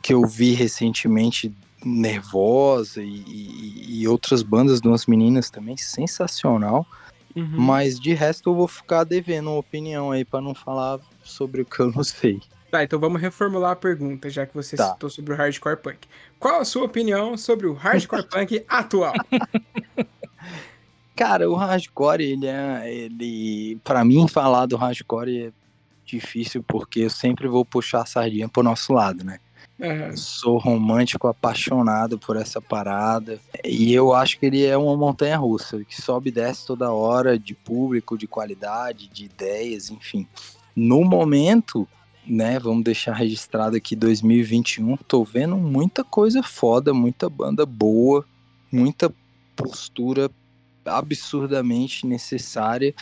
que 0.00 0.14
eu 0.14 0.26
vi 0.26 0.52
recentemente 0.52 1.52
Nervosa 1.82 3.02
e, 3.02 3.24
e- 3.26 4.02
e 4.02 4.08
outras 4.08 4.42
bandas 4.42 4.80
de 4.82 4.88
umas 4.88 5.06
meninas 5.06 5.48
também, 5.50 5.76
sensacional. 5.78 6.86
Uhum. 7.34 7.48
Mas 7.56 7.98
de 7.98 8.12
resto 8.12 8.50
eu 8.50 8.54
vou 8.54 8.68
ficar 8.68 9.04
devendo 9.04 9.48
uma 9.50 9.58
opinião 9.58 10.10
aí 10.10 10.24
pra 10.24 10.40
não 10.40 10.54
falar 10.54 11.00
sobre 11.24 11.62
o 11.62 11.64
que 11.64 11.80
eu 11.80 11.90
não 11.90 12.04
sei. 12.04 12.40
Tá, 12.70 12.84
então 12.84 12.98
vamos 13.00 13.20
reformular 13.20 13.72
a 13.72 13.76
pergunta, 13.76 14.30
já 14.30 14.46
que 14.46 14.54
você 14.54 14.76
Tá. 14.76 14.92
citou 14.92 15.10
sobre 15.10 15.32
o 15.34 15.36
hardcore 15.36 15.76
punk. 15.76 15.98
Qual 16.38 16.60
a 16.60 16.64
sua 16.64 16.84
opinião 16.84 17.36
sobre 17.36 17.66
o 17.66 17.72
hardcore 17.74 18.22
punk 18.30 18.64
atual? 18.68 19.12
Cara, 21.16 21.50
o 21.50 21.54
hardcore, 21.54 22.22
ele 22.22 22.46
é. 22.46 22.92
Ele. 22.94 23.78
Pra 23.84 24.04
mim, 24.04 24.26
falar 24.28 24.66
do 24.66 24.76
hardcore 24.76 25.46
é 25.48 25.52
difícil 26.06 26.62
porque 26.66 27.00
eu 27.00 27.10
sempre 27.10 27.46
vou 27.46 27.64
puxar 27.64 28.02
a 28.02 28.06
sardinha 28.06 28.48
pro 28.48 28.62
nosso 28.62 28.92
lado, 28.92 29.22
né? 29.24 29.38
Eu 29.78 30.14
sou 30.16 30.58
romântico, 30.58 31.26
apaixonado 31.26 32.18
por 32.18 32.36
essa 32.36 32.60
parada. 32.60 33.38
E 33.64 33.92
eu 33.94 34.12
acho 34.14 34.38
que 34.38 34.46
ele 34.46 34.64
é 34.64 34.76
uma 34.76 34.94
montanha 34.96 35.36
russa, 35.38 35.82
que 35.84 36.00
sobe 36.00 36.28
e 36.28 36.32
desce 36.32 36.66
toda 36.66 36.92
hora, 36.92 37.38
de 37.38 37.54
público, 37.54 38.16
de 38.18 38.26
qualidade, 38.26 39.08
de 39.08 39.24
ideias, 39.24 39.90
enfim. 39.90 40.26
No 40.76 41.02
momento, 41.02 41.88
né, 42.26 42.58
vamos 42.58 42.84
deixar 42.84 43.14
registrado 43.14 43.76
aqui 43.76 43.96
2021, 43.96 44.96
tô 44.96 45.24
vendo 45.24 45.56
muita 45.56 46.04
coisa 46.04 46.42
foda, 46.42 46.92
muita 46.94 47.28
banda 47.28 47.64
boa, 47.66 48.24
muita 48.70 49.12
postura 49.56 50.30
absurdamente 50.84 52.06
necessária 52.06 52.94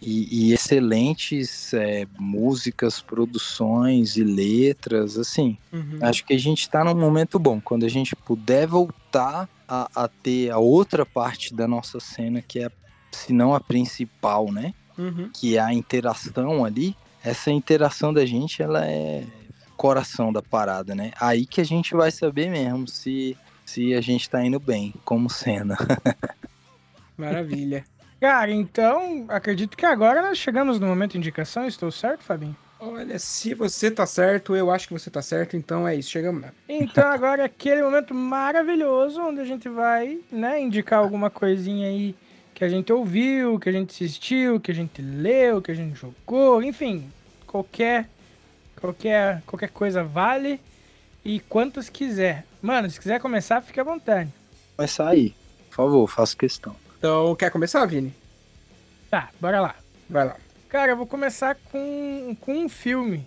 e, 0.00 0.48
e 0.50 0.52
excelentes 0.52 1.72
é, 1.72 2.06
músicas, 2.18 3.00
produções 3.00 4.16
e 4.16 4.24
letras, 4.24 5.18
assim. 5.18 5.56
Uhum. 5.72 5.98
Acho 6.02 6.24
que 6.24 6.34
a 6.34 6.38
gente 6.38 6.62
está 6.62 6.84
num 6.84 6.94
momento 6.94 7.38
bom. 7.38 7.60
Quando 7.60 7.84
a 7.84 7.88
gente 7.88 8.14
puder 8.14 8.66
voltar 8.66 9.48
a, 9.66 9.88
a 9.94 10.08
ter 10.08 10.50
a 10.50 10.58
outra 10.58 11.06
parte 11.06 11.54
da 11.54 11.66
nossa 11.66 11.98
cena, 11.98 12.42
que 12.42 12.58
é, 12.60 12.70
se 13.10 13.32
não 13.32 13.54
a 13.54 13.60
principal, 13.60 14.52
né? 14.52 14.74
Uhum. 14.98 15.30
Que 15.32 15.56
é 15.56 15.60
a 15.60 15.72
interação 15.72 16.64
ali. 16.64 16.94
Essa 17.26 17.50
interação 17.50 18.14
da 18.14 18.24
gente, 18.24 18.62
ela 18.62 18.86
é 18.86 19.24
coração 19.76 20.32
da 20.32 20.40
parada, 20.40 20.94
né? 20.94 21.10
Aí 21.20 21.44
que 21.44 21.60
a 21.60 21.64
gente 21.64 21.92
vai 21.92 22.10
saber 22.12 22.48
mesmo 22.48 22.86
se, 22.86 23.36
se 23.64 23.94
a 23.94 24.00
gente 24.00 24.30
tá 24.30 24.44
indo 24.44 24.60
bem 24.60 24.94
como 25.04 25.28
cena. 25.28 25.76
Maravilha. 27.18 27.84
Cara, 28.20 28.52
então, 28.52 29.26
acredito 29.28 29.76
que 29.76 29.84
agora 29.84 30.22
nós 30.22 30.38
chegamos 30.38 30.78
no 30.78 30.86
momento 30.86 31.12
de 31.12 31.18
indicação, 31.18 31.66
estou 31.66 31.90
certo, 31.90 32.22
Fabinho? 32.22 32.56
Olha, 32.78 33.18
se 33.18 33.54
você 33.54 33.90
tá 33.90 34.06
certo, 34.06 34.54
eu 34.54 34.70
acho 34.70 34.86
que 34.86 34.92
você 34.92 35.10
tá 35.10 35.20
certo, 35.20 35.56
então 35.56 35.88
é 35.88 35.96
isso, 35.96 36.10
chegamos 36.10 36.42
lá. 36.42 36.52
Então 36.68 37.08
agora 37.08 37.42
é 37.42 37.46
aquele 37.46 37.82
momento 37.82 38.14
maravilhoso 38.14 39.20
onde 39.20 39.40
a 39.40 39.44
gente 39.44 39.68
vai, 39.68 40.20
né, 40.30 40.60
indicar 40.60 41.00
alguma 41.00 41.28
coisinha 41.28 41.88
aí 41.88 42.14
que 42.54 42.64
a 42.64 42.68
gente 42.68 42.92
ouviu, 42.92 43.58
que 43.58 43.68
a 43.68 43.72
gente 43.72 43.90
assistiu, 43.92 44.60
que 44.60 44.70
a 44.70 44.74
gente 44.74 45.02
leu, 45.02 45.60
que 45.60 45.70
a 45.70 45.74
gente 45.74 45.98
jogou, 45.98 46.62
enfim, 46.62 47.10
qualquer 47.56 48.08
qualquer 48.80 49.42
qualquer 49.46 49.70
coisa 49.70 50.04
vale 50.04 50.60
e 51.24 51.40
quantas 51.40 51.88
quiser. 51.88 52.44
Mano, 52.60 52.88
se 52.90 52.98
quiser 53.00 53.20
começar, 53.20 53.60
fique 53.62 53.80
à 53.80 53.84
vontade. 53.84 54.30
Começar 54.76 55.08
aí, 55.08 55.34
por 55.70 55.76
favor, 55.76 56.06
faço 56.08 56.36
questão. 56.36 56.76
Então, 56.98 57.34
quer 57.36 57.50
começar, 57.50 57.84
Vini? 57.86 58.14
Tá, 59.10 59.30
bora 59.40 59.60
lá. 59.60 59.74
Vai 60.08 60.24
lá. 60.26 60.36
Cara, 60.68 60.92
eu 60.92 60.96
vou 60.96 61.06
começar 61.06 61.56
com, 61.70 62.36
com 62.40 62.52
um 62.64 62.68
filme 62.68 63.26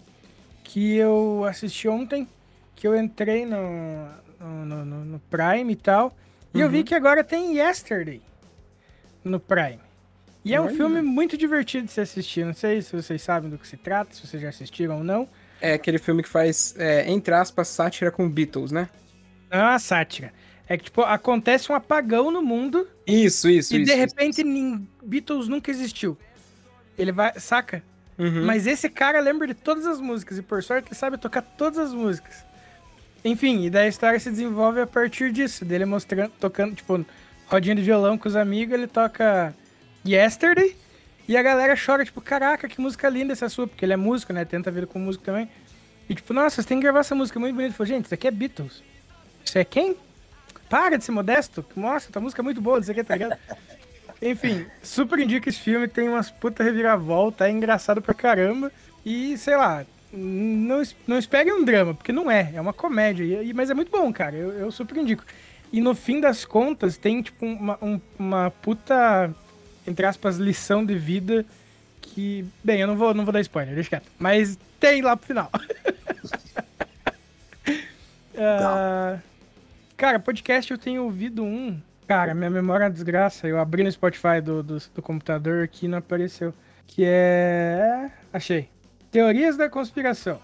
que 0.63 0.95
eu 0.95 1.43
assisti 1.47 1.87
ontem, 1.87 2.27
que 2.75 2.87
eu 2.87 2.95
entrei 2.95 3.45
no, 3.45 4.07
no, 4.39 4.65
no- 4.65 4.85
no- 4.85 5.05
no 5.05 5.19
Prime 5.19 5.71
e 5.73 5.75
tal, 5.75 6.15
e 6.53 6.59
eu 6.59 6.69
vi 6.69 6.83
que 6.83 6.93
agora 6.93 7.23
tem 7.23 7.57
Yesterday 7.57 8.21
no 9.23 9.39
Prime. 9.39 9.79
E 10.43 10.53
é 10.55 10.61
um 10.61 10.65
Olha. 10.65 10.75
filme 10.75 11.01
muito 11.01 11.37
divertido 11.37 11.85
de 11.85 11.91
se 11.91 11.99
assistir. 12.01 12.45
Não 12.45 12.53
sei 12.53 12.81
se 12.81 12.95
vocês 12.95 13.21
sabem 13.21 13.49
do 13.49 13.57
que 13.57 13.67
se 13.67 13.77
trata, 13.77 14.13
se 14.15 14.25
vocês 14.25 14.41
já 14.41 14.49
assistiram 14.49 14.97
ou 14.99 15.03
não. 15.03 15.27
É 15.61 15.73
aquele 15.73 15.97
filme 15.97 16.23
que 16.23 16.29
faz, 16.29 16.73
é, 16.77 17.09
entre 17.11 17.33
aspas, 17.33 17.67
sátira 17.67 18.09
com 18.11 18.29
Beatles, 18.29 18.71
né? 18.71 18.87
Não 19.51 19.59
é 19.59 19.63
uma 19.63 19.79
sátira. 19.79 20.31
É 20.67 20.77
que, 20.77 20.85
tipo, 20.85 21.01
acontece 21.01 21.71
um 21.71 21.75
apagão 21.75 22.29
no 22.31 22.41
mundo 22.41 22.87
Isso, 23.05 23.49
isso, 23.49 23.75
e 23.75 23.77
isso. 23.81 23.85
de 23.85 23.91
isso. 23.91 23.95
repente 23.95 24.43
nin- 24.43 24.87
Beatles 25.03 25.47
nunca 25.47 25.69
existiu. 25.71 26.17
Ele 26.97 27.11
vai, 27.11 27.33
saca? 27.39 27.83
Uhum. 28.17 28.45
Mas 28.45 28.67
esse 28.67 28.87
cara 28.89 29.19
lembra 29.19 29.47
de 29.47 29.53
todas 29.53 29.85
as 29.87 29.99
músicas 29.99 30.37
e 30.37 30.41
por 30.41 30.61
sorte 30.63 30.89
ele 30.89 30.95
sabe 30.95 31.17
tocar 31.17 31.41
todas 31.41 31.79
as 31.79 31.93
músicas. 31.93 32.45
Enfim, 33.25 33.65
e 33.65 33.69
daí 33.69 33.85
a 33.85 33.89
história 33.89 34.19
se 34.19 34.29
desenvolve 34.29 34.79
a 34.79 34.87
partir 34.87 35.31
disso, 35.31 35.65
dele 35.65 35.85
mostrando, 35.85 36.31
tocando, 36.39 36.75
tipo, 36.75 37.03
rodinha 37.47 37.75
de 37.75 37.81
violão 37.81 38.17
com 38.17 38.27
os 38.29 38.35
amigos, 38.35 38.73
ele 38.73 38.87
toca 38.87 39.53
Yesterday 40.05 40.75
e 41.27 41.37
a 41.37 41.41
galera 41.43 41.75
chora, 41.77 42.03
tipo, 42.03 42.21
caraca, 42.21 42.67
que 42.67 42.81
música 42.81 43.07
linda 43.09 43.33
essa 43.33 43.47
sua, 43.49 43.67
porque 43.67 43.85
ele 43.85 43.93
é 43.93 43.97
músico, 43.97 44.33
né? 44.33 44.45
Tenta 44.45 44.71
vir 44.71 44.87
com 44.87 44.97
música 44.99 45.25
também. 45.25 45.49
E 46.09 46.15
tipo, 46.15 46.33
nossa, 46.33 46.61
você 46.61 46.67
tem 46.67 46.77
que 46.79 46.83
gravar 46.83 47.01
essa 47.01 47.13
música 47.13 47.39
muito 47.39 47.55
bonita. 47.55 47.73
Falou, 47.75 47.87
gente, 47.87 48.05
isso 48.05 48.13
aqui 48.13 48.27
é 48.27 48.31
Beatles. 48.31 48.81
Isso 49.45 49.57
é 49.57 49.63
quem? 49.63 49.95
Para 50.69 50.97
de 50.97 51.03
ser 51.03 51.11
modesto. 51.11 51.63
Nossa, 51.75 52.11
tua 52.11 52.21
música 52.21 52.41
é 52.41 52.43
muito 52.43 52.59
boa, 52.61 52.77
não 52.77 52.83
sei 52.83 52.93
o 52.93 52.95
que, 52.95 53.03
tá 53.03 53.15
ligado? 53.15 53.37
Enfim, 54.21 54.65
super 54.83 55.17
indico 55.19 55.47
esse 55.47 55.59
filme, 55.59 55.87
tem 55.87 56.09
umas 56.09 56.29
puta 56.29 56.63
reviravolta, 56.63 57.47
é 57.47 57.51
engraçado 57.51 58.01
pra 58.01 58.13
caramba. 58.13 58.71
E, 59.05 59.37
sei 59.37 59.55
lá, 59.55 59.85
não, 60.11 60.81
não 61.07 61.17
espere 61.17 61.53
um 61.53 61.63
drama, 61.63 61.93
porque 61.93 62.11
não 62.11 62.29
é, 62.29 62.51
é 62.55 62.59
uma 62.59 62.73
comédia. 62.73 63.23
E- 63.43 63.53
mas 63.53 63.69
é 63.69 63.73
muito 63.73 63.91
bom, 63.91 64.11
cara, 64.11 64.35
eu, 64.35 64.51
eu 64.51 64.71
super 64.71 64.97
indico. 64.97 65.23
E 65.71 65.79
no 65.79 65.93
fim 65.95 66.19
das 66.19 66.43
contas, 66.43 66.97
tem, 66.97 67.21
tipo, 67.21 67.45
uma, 67.45 67.77
um- 67.81 68.01
uma 68.17 68.51
puta, 68.51 69.33
entre 69.89 70.05
aspas, 70.05 70.37
lição 70.37 70.85
de 70.85 70.95
vida 70.95 71.45
que. 72.01 72.45
Bem, 72.63 72.81
eu 72.81 72.87
não 72.87 72.95
vou, 72.95 73.13
não 73.13 73.25
vou 73.25 73.33
dar 73.33 73.41
spoiler, 73.41 73.73
deixa 73.73 73.89
quieto. 73.89 74.09
Mas 74.17 74.57
tem 74.79 75.01
lá 75.01 75.17
pro 75.17 75.27
final. 75.27 75.49
Ah, 78.41 79.19
cara, 79.97 80.17
podcast 80.17 80.71
eu 80.71 80.77
tenho 80.77 81.03
ouvido 81.03 81.43
um. 81.43 81.77
Cara, 82.07 82.33
minha 82.33 82.49
memória 82.49 82.85
é 82.85 82.87
uma 82.87 82.93
desgraça. 82.93 83.49
Eu 83.49 83.59
abri 83.59 83.83
no 83.83 83.91
Spotify 83.91 84.39
do, 84.41 84.63
do, 84.63 84.77
do 84.77 85.01
computador 85.01 85.61
aqui 85.61 85.87
e 85.87 85.89
não 85.89 85.97
apareceu. 85.97 86.53
Que 86.87 87.03
é. 87.05 88.09
Achei. 88.31 88.69
Teorias 89.11 89.57
da 89.57 89.69
Conspiração. 89.69 90.39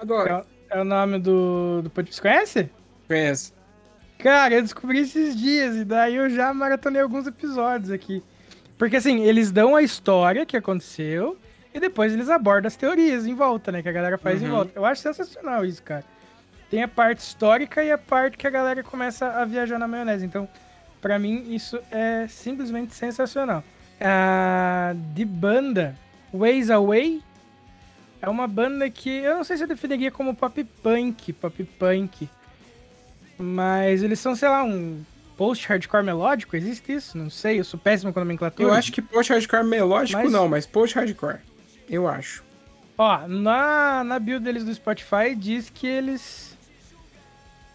Adoro. 0.00 0.44
É, 0.68 0.78
é 0.78 0.80
o 0.80 0.84
nome 0.84 1.20
do, 1.20 1.82
do 1.82 1.90
podcast. 1.90 2.16
Você 2.16 2.28
conhece? 2.28 2.70
Conheço. 3.06 3.54
Cara, 4.18 4.54
eu 4.54 4.62
descobri 4.62 4.98
esses 4.98 5.36
dias 5.36 5.76
e 5.76 5.84
daí 5.84 6.16
eu 6.16 6.28
já 6.28 6.52
maratonei 6.52 7.00
alguns 7.00 7.26
episódios 7.26 7.90
aqui. 7.90 8.22
Porque 8.82 8.96
assim, 8.96 9.20
eles 9.22 9.52
dão 9.52 9.76
a 9.76 9.82
história 9.82 10.44
que 10.44 10.56
aconteceu 10.56 11.38
e 11.72 11.78
depois 11.78 12.12
eles 12.12 12.28
abordam 12.28 12.66
as 12.66 12.74
teorias 12.74 13.28
em 13.28 13.32
volta, 13.32 13.70
né? 13.70 13.80
Que 13.80 13.88
a 13.88 13.92
galera 13.92 14.18
faz 14.18 14.42
em 14.42 14.46
Uhum. 14.46 14.50
volta. 14.50 14.72
Eu 14.74 14.84
acho 14.84 15.00
sensacional 15.00 15.64
isso, 15.64 15.80
cara. 15.84 16.04
Tem 16.68 16.82
a 16.82 16.88
parte 16.88 17.20
histórica 17.20 17.84
e 17.84 17.92
a 17.92 17.96
parte 17.96 18.36
que 18.36 18.44
a 18.44 18.50
galera 18.50 18.82
começa 18.82 19.24
a 19.40 19.44
viajar 19.44 19.78
na 19.78 19.86
maionese. 19.86 20.26
Então, 20.26 20.48
pra 21.00 21.16
mim, 21.16 21.54
isso 21.54 21.78
é 21.92 22.26
simplesmente 22.28 22.92
sensacional. 22.92 23.62
Ah, 24.00 24.94
de 25.14 25.24
banda, 25.24 25.94
Ways 26.34 26.68
Away 26.68 27.22
é 28.20 28.28
uma 28.28 28.48
banda 28.48 28.90
que 28.90 29.10
eu 29.10 29.36
não 29.36 29.44
sei 29.44 29.58
se 29.58 29.62
eu 29.62 29.68
definiria 29.68 30.10
como 30.10 30.34
pop 30.34 30.64
punk, 30.82 31.32
pop 31.34 31.62
punk. 31.78 32.28
Mas 33.38 34.02
eles 34.02 34.18
são, 34.18 34.34
sei 34.34 34.48
lá, 34.48 34.64
um 34.64 35.04
post-hardcore 35.42 36.04
melódico? 36.04 36.54
Existe 36.56 36.92
isso? 36.92 37.18
Não 37.18 37.28
sei, 37.28 37.58
eu 37.58 37.64
sou 37.64 37.78
péssimo 37.80 38.12
com 38.12 38.20
nomenclatura. 38.20 38.68
Eu 38.68 38.72
acho 38.72 38.92
que 38.92 39.02
post-hardcore 39.02 39.64
melódico 39.64 40.22
Mas- 40.22 40.30
não, 40.32 40.46
mas 40.48 40.66
post-hardcore. 40.66 41.38
Eu 41.90 42.06
acho. 42.06 42.44
Ó, 42.96 43.26
na, 43.26 44.04
na 44.04 44.18
build 44.20 44.44
deles 44.44 44.64
do 44.64 44.72
Spotify 44.72 45.34
diz 45.36 45.68
que 45.68 45.86
eles. 45.86 46.56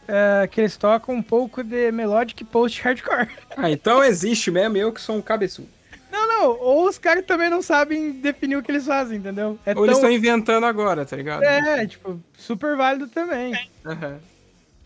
é, 0.07 0.48
que 0.48 0.61
eles 0.61 0.77
tocam 0.77 1.14
um 1.15 1.22
pouco 1.22 1.61
de 1.64 1.91
melodic 1.91 2.44
post-hardcore. 2.45 3.27
Ah, 3.57 3.69
então 3.72 4.03
existe 4.03 4.49
mesmo, 4.52 4.77
eu 4.77 4.94
que 4.94 5.02
sou 5.02 5.18
um 5.18 5.22
cabeçudo. 5.22 5.68
Não, 6.11 6.27
não, 6.27 6.49
ou 6.61 6.88
os 6.88 6.98
caras 6.99 7.26
também 7.26 7.49
não 7.49 7.61
sabem 7.61 8.11
definir 8.14 8.56
o 8.56 8.61
que 8.64 8.72
eles 8.72 8.85
fazem, 8.85 9.18
entendeu? 9.18 9.57
É 9.65 9.73
Ou 9.76 9.84
eles 9.85 9.98
tão- 9.98 10.07
estão 10.07 10.11
inventando 10.11 10.65
agora, 10.65 11.03
tá 11.06 11.15
ligado? 11.18 11.44
É, 11.44 11.85
tipo, 11.88 12.22
super 12.38 12.77
válido 12.77 13.07
também. 13.07 13.53
Aham. 13.85 14.19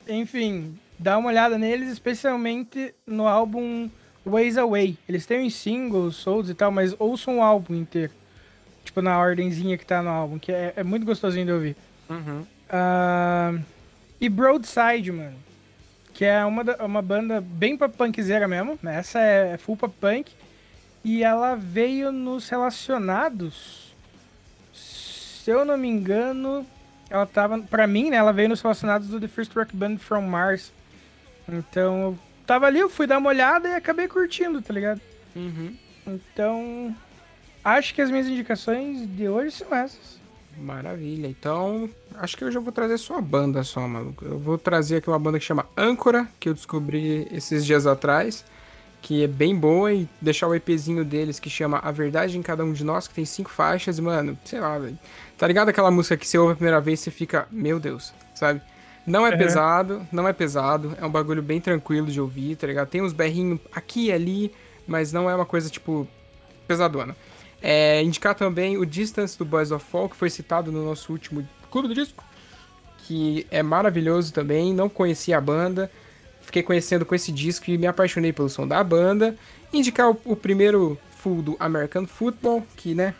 Enfim, 0.07 0.77
dá 0.97 1.17
uma 1.17 1.29
olhada 1.29 1.57
neles, 1.57 1.89
especialmente 1.91 2.93
no 3.05 3.27
álbum 3.27 3.89
Ways 4.25 4.57
Away. 4.57 4.97
Eles 5.07 5.25
têm 5.25 5.45
uns 5.45 5.55
singles, 5.55 6.15
souls 6.15 6.49
e 6.49 6.53
tal, 6.53 6.71
mas 6.71 6.95
ouçam 6.99 7.39
o 7.39 7.41
álbum 7.41 7.75
inteiro. 7.75 8.13
Tipo, 8.83 9.01
na 9.01 9.19
ordenzinha 9.19 9.77
que 9.77 9.85
tá 9.85 10.01
no 10.01 10.09
álbum, 10.09 10.39
que 10.39 10.51
é, 10.51 10.73
é 10.75 10.83
muito 10.83 11.05
gostosinho 11.05 11.45
de 11.45 11.51
ouvir. 11.51 11.75
Uhum. 12.09 12.45
Ah, 12.69 13.53
e 14.19 14.27
Broadside, 14.27 15.11
mano. 15.11 15.37
Que 16.13 16.25
é 16.25 16.43
uma, 16.43 16.63
uma 16.83 17.01
banda 17.01 17.39
bem 17.41 17.77
pop 17.77 17.95
punkzeira 17.95 18.47
mesmo. 18.47 18.77
né? 18.81 18.97
Essa 18.97 19.19
é 19.19 19.57
full 19.57 19.77
pop 19.77 19.93
punk. 19.99 20.31
E 21.03 21.23
ela 21.23 21.55
veio 21.55 22.11
nos 22.11 22.49
relacionados. 22.49 23.95
Se 24.73 25.49
eu 25.49 25.65
não 25.65 25.77
me 25.77 25.87
engano, 25.87 26.65
ela 27.11 27.25
tava. 27.25 27.59
Pra 27.59 27.85
mim, 27.85 28.09
né? 28.09 28.17
Ela 28.17 28.31
veio 28.31 28.49
nos 28.49 28.61
relacionados 28.61 29.07
do 29.07 29.19
The 29.19 29.27
First 29.27 29.53
Rock 29.53 29.75
Band 29.75 29.97
from 29.97 30.21
Mars. 30.21 30.71
Então, 31.47 32.01
eu 32.01 32.19
tava 32.47 32.65
ali, 32.65 32.79
eu 32.79 32.89
fui 32.89 33.05
dar 33.05 33.17
uma 33.17 33.29
olhada 33.29 33.67
e 33.67 33.75
acabei 33.75 34.07
curtindo, 34.07 34.61
tá 34.61 34.73
ligado? 34.73 35.01
Uhum. 35.35 35.75
Então, 36.07 36.95
acho 37.63 37.93
que 37.93 38.01
as 38.01 38.09
minhas 38.09 38.27
indicações 38.27 39.07
de 39.15 39.27
hoje 39.27 39.51
são 39.51 39.75
essas. 39.75 40.19
Maravilha. 40.57 41.27
Então, 41.27 41.89
acho 42.15 42.37
que 42.37 42.43
eu 42.43 42.51
já 42.51 42.59
vou 42.59 42.71
trazer 42.71 42.97
só 42.97 43.17
a 43.17 43.21
banda 43.21 43.63
só, 43.63 43.87
maluco. 43.87 44.25
Eu 44.25 44.39
vou 44.39 44.57
trazer 44.57 44.97
aqui 44.97 45.09
uma 45.09 45.19
banda 45.19 45.39
que 45.39 45.45
chama 45.45 45.65
Âncora, 45.77 46.27
que 46.39 46.49
eu 46.49 46.53
descobri 46.53 47.27
esses 47.31 47.65
dias 47.65 47.85
atrás, 47.87 48.45
que 49.01 49.23
é 49.23 49.27
bem 49.27 49.55
boa, 49.55 49.91
e 49.93 50.07
deixar 50.21 50.47
o 50.47 50.55
EPzinho 50.55 51.03
deles 51.03 51.39
que 51.39 51.49
chama 51.49 51.79
A 51.79 51.91
Verdade 51.91 52.37
em 52.37 52.41
Cada 52.41 52.63
Um 52.63 52.71
de 52.71 52.83
Nós, 52.83 53.07
que 53.07 53.13
tem 53.15 53.25
cinco 53.25 53.49
faixas, 53.49 53.99
mano, 53.99 54.37
sei 54.45 54.59
lá, 54.59 54.77
velho. 54.77 54.97
Tá 55.37 55.47
ligado 55.47 55.69
aquela 55.69 55.89
música 55.89 56.15
que 56.15 56.27
você 56.27 56.37
ouve 56.37 56.53
a 56.53 56.55
primeira 56.55 56.79
vez 56.79 56.99
e 56.99 57.03
você 57.03 57.11
fica, 57.11 57.47
meu 57.51 57.79
Deus, 57.79 58.13
sabe? 58.35 58.61
Não 59.07 59.25
é 59.25 59.31
Uhum. 59.31 59.37
pesado, 59.37 60.07
não 60.11 60.27
é 60.27 60.33
pesado, 60.33 60.95
é 61.01 61.05
um 61.05 61.09
bagulho 61.09 61.41
bem 61.41 61.59
tranquilo 61.59 62.07
de 62.07 62.21
ouvir, 62.21 62.55
tá 62.55 62.67
ligado? 62.67 62.87
Tem 62.89 63.01
uns 63.01 63.11
berrinhos 63.13 63.59
aqui 63.73 64.07
e 64.07 64.11
ali, 64.11 64.53
mas 64.85 65.11
não 65.11 65.27
é 65.27 65.33
uma 65.35 65.45
coisa, 65.45 65.69
tipo, 65.69 66.07
pesadona. 66.67 67.15
É, 67.59 68.01
indicar 68.03 68.35
também 68.35 68.77
o 68.77 68.85
Distance 68.85 69.37
do 69.37 69.43
Boys 69.45 69.71
of 69.71 69.83
Fall, 69.89 70.09
que 70.09 70.15
foi 70.15 70.29
citado 70.29 70.71
no 70.71 70.85
nosso 70.85 71.11
último 71.11 71.47
Clube 71.71 71.87
do 71.87 71.95
Disco, 71.95 72.23
que 72.99 73.47
é 73.49 73.63
maravilhoso 73.63 74.31
também. 74.33 74.73
Não 74.73 74.87
conhecia 74.87 75.37
a 75.37 75.41
banda, 75.41 75.91
fiquei 76.41 76.63
conhecendo 76.63 77.05
com 77.05 77.15
esse 77.15 77.31
disco 77.31 77.69
e 77.69 77.77
me 77.77 77.87
apaixonei 77.87 78.33
pelo 78.33 78.49
som 78.49 78.67
da 78.67 78.83
banda. 78.83 79.35
Indicar 79.73 80.09
o, 80.11 80.17
o 80.25 80.35
primeiro 80.35 80.97
full 81.17 81.41
do 81.41 81.55
American 81.59 82.05
Football, 82.05 82.65
que, 82.75 82.93
né, 82.95 83.13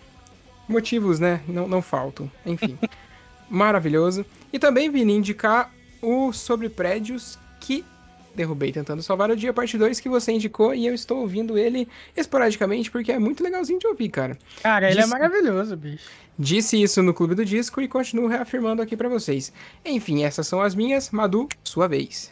motivos, 0.67 1.19
né, 1.19 1.41
não, 1.47 1.67
não 1.67 1.81
faltam. 1.81 2.29
Enfim, 2.45 2.77
maravilhoso. 3.49 4.25
E 4.51 4.59
também 4.59 4.89
vim 4.89 5.09
indicar 5.09 5.71
o 6.01 6.33
Sobre 6.33 6.67
Prédios, 6.69 7.37
que 7.59 7.85
derrubei 8.33 8.71
tentando 8.71 9.03
salvar 9.03 9.29
o 9.29 9.35
dia, 9.35 9.53
parte 9.53 9.77
2, 9.77 9.99
que 9.99 10.07
você 10.09 10.31
indicou, 10.31 10.73
e 10.73 10.87
eu 10.87 10.93
estou 10.93 11.19
ouvindo 11.19 11.57
ele 11.57 11.87
esporadicamente, 12.15 12.89
porque 12.89 13.11
é 13.11 13.19
muito 13.19 13.43
legalzinho 13.43 13.77
de 13.79 13.87
ouvir, 13.87 14.09
cara. 14.09 14.37
Cara, 14.63 14.89
ele 14.89 14.99
é 14.99 15.01
Disse- 15.03 15.09
maravilhoso, 15.13 15.75
bicho. 15.75 16.05
Disse 16.39 16.81
isso 16.81 17.03
no 17.03 17.13
Clube 17.13 17.35
do 17.35 17.45
Disco 17.45 17.81
e 17.81 17.87
continuo 17.87 18.27
reafirmando 18.27 18.81
aqui 18.81 18.95
pra 18.97 19.09
vocês. 19.09 19.51
Enfim, 19.85 20.23
essas 20.23 20.47
são 20.47 20.61
as 20.61 20.73
minhas. 20.73 21.11
Madu, 21.11 21.47
sua 21.63 21.87
vez. 21.87 22.31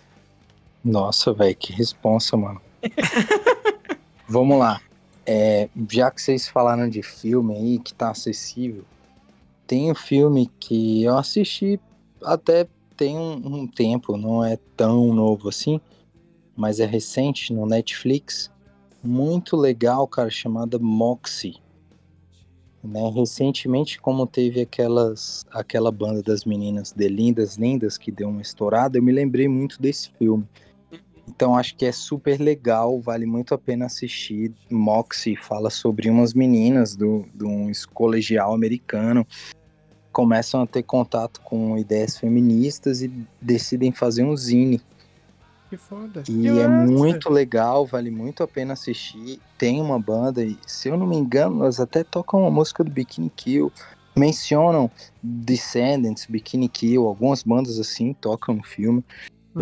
Nossa, 0.83 1.33
velho, 1.33 1.55
que 1.55 1.73
responsa, 1.73 2.37
mano. 2.37 2.61
Vamos 4.27 4.57
lá. 4.57 4.81
É, 5.25 5.69
já 5.91 6.09
que 6.09 6.21
vocês 6.21 6.47
falaram 6.47 6.89
de 6.89 7.03
filme 7.03 7.55
aí 7.55 7.79
que 7.79 7.93
tá 7.93 8.09
acessível, 8.11 8.83
tem 9.67 9.91
um 9.91 9.95
filme 9.95 10.49
que 10.59 11.03
eu 11.03 11.17
assisti 11.17 11.79
até 12.23 12.67
tem 12.97 13.17
um, 13.17 13.61
um 13.61 13.67
tempo, 13.67 14.17
não 14.17 14.43
é 14.43 14.57
tão 14.75 15.13
novo 15.13 15.47
assim, 15.47 15.79
mas 16.55 16.79
é 16.79 16.85
recente 16.85 17.53
no 17.53 17.65
Netflix. 17.65 18.51
Muito 19.01 19.55
legal, 19.55 20.05
cara, 20.05 20.29
chamada 20.29 20.77
Moxie. 20.77 21.55
Né? 22.83 23.09
Recentemente, 23.09 24.01
como 24.01 24.27
teve 24.27 24.61
aquelas, 24.61 25.45
aquela 25.51 25.91
banda 25.91 26.21
das 26.21 26.43
meninas 26.43 26.91
de 26.91 27.07
Lindas 27.07 27.55
Lindas 27.55 27.97
que 27.97 28.11
deu 28.11 28.27
uma 28.27 28.41
estourada, 28.41 28.97
eu 28.97 29.03
me 29.03 29.11
lembrei 29.11 29.47
muito 29.47 29.81
desse 29.81 30.09
filme. 30.17 30.45
Então 31.29 31.55
acho 31.55 31.75
que 31.75 31.85
é 31.85 31.91
super 31.91 32.39
legal, 32.39 32.99
vale 32.99 33.25
muito 33.25 33.53
a 33.53 33.57
pena 33.57 33.85
assistir. 33.85 34.51
Moxie 34.69 35.35
fala 35.35 35.69
sobre 35.69 36.09
umas 36.09 36.33
meninas 36.33 36.95
do, 36.95 37.25
de 37.33 37.45
um 37.45 37.71
colegial 37.93 38.53
americano 38.53 39.25
começam 40.11 40.61
a 40.61 40.67
ter 40.67 40.83
contato 40.83 41.39
com 41.41 41.77
ideias 41.77 42.17
feministas 42.17 43.01
e 43.01 43.11
decidem 43.41 43.91
fazer 43.91 44.23
um 44.23 44.35
zine. 44.35 44.81
Que 45.69 45.77
foda. 45.77 46.23
E 46.27 46.47
é 46.47 46.67
muito 46.67 47.29
legal, 47.29 47.85
vale 47.85 48.09
muito 48.09 48.41
a 48.41 48.47
pena 48.47 48.73
assistir. 48.73 49.39
Tem 49.57 49.79
uma 49.79 49.99
banda, 49.99 50.43
e 50.43 50.57
se 50.65 50.89
eu 50.89 50.97
não 50.97 51.05
me 51.05 51.15
engano, 51.15 51.61
elas 51.61 51.79
até 51.79 52.03
tocam 52.03 52.41
uma 52.41 52.51
música 52.51 52.83
do 52.83 52.89
Bikini 52.89 53.29
Kill. 53.29 53.71
Mencionam 54.13 54.89
Descendants, 55.21 56.25
Bikini 56.25 56.67
Kill, 56.67 57.05
algumas 57.05 57.43
bandas 57.43 57.79
assim 57.79 58.13
tocam 58.13 58.55
no 58.55 58.63
filme. 58.63 59.05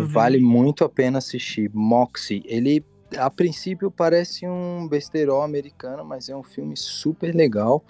Vale 0.06 0.38
muito 0.38 0.84
a 0.84 0.88
pena 0.88 1.18
assistir. 1.18 1.70
Moxie, 1.74 2.42
ele 2.44 2.84
a 3.16 3.30
princípio 3.30 3.90
parece 3.90 4.46
um 4.46 4.86
besterol 4.86 5.42
americano, 5.42 6.04
mas 6.04 6.28
é 6.28 6.36
um 6.36 6.42
filme 6.42 6.76
super 6.76 7.34
legal. 7.34 7.82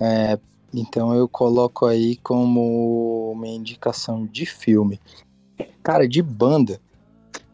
É, 0.00 0.38
então 0.72 1.14
eu 1.14 1.28
coloco 1.28 1.86
aí 1.86 2.16
como 2.16 3.32
uma 3.32 3.48
indicação 3.48 4.24
de 4.26 4.46
filme. 4.46 5.00
Cara, 5.82 6.06
de 6.06 6.22
banda, 6.22 6.80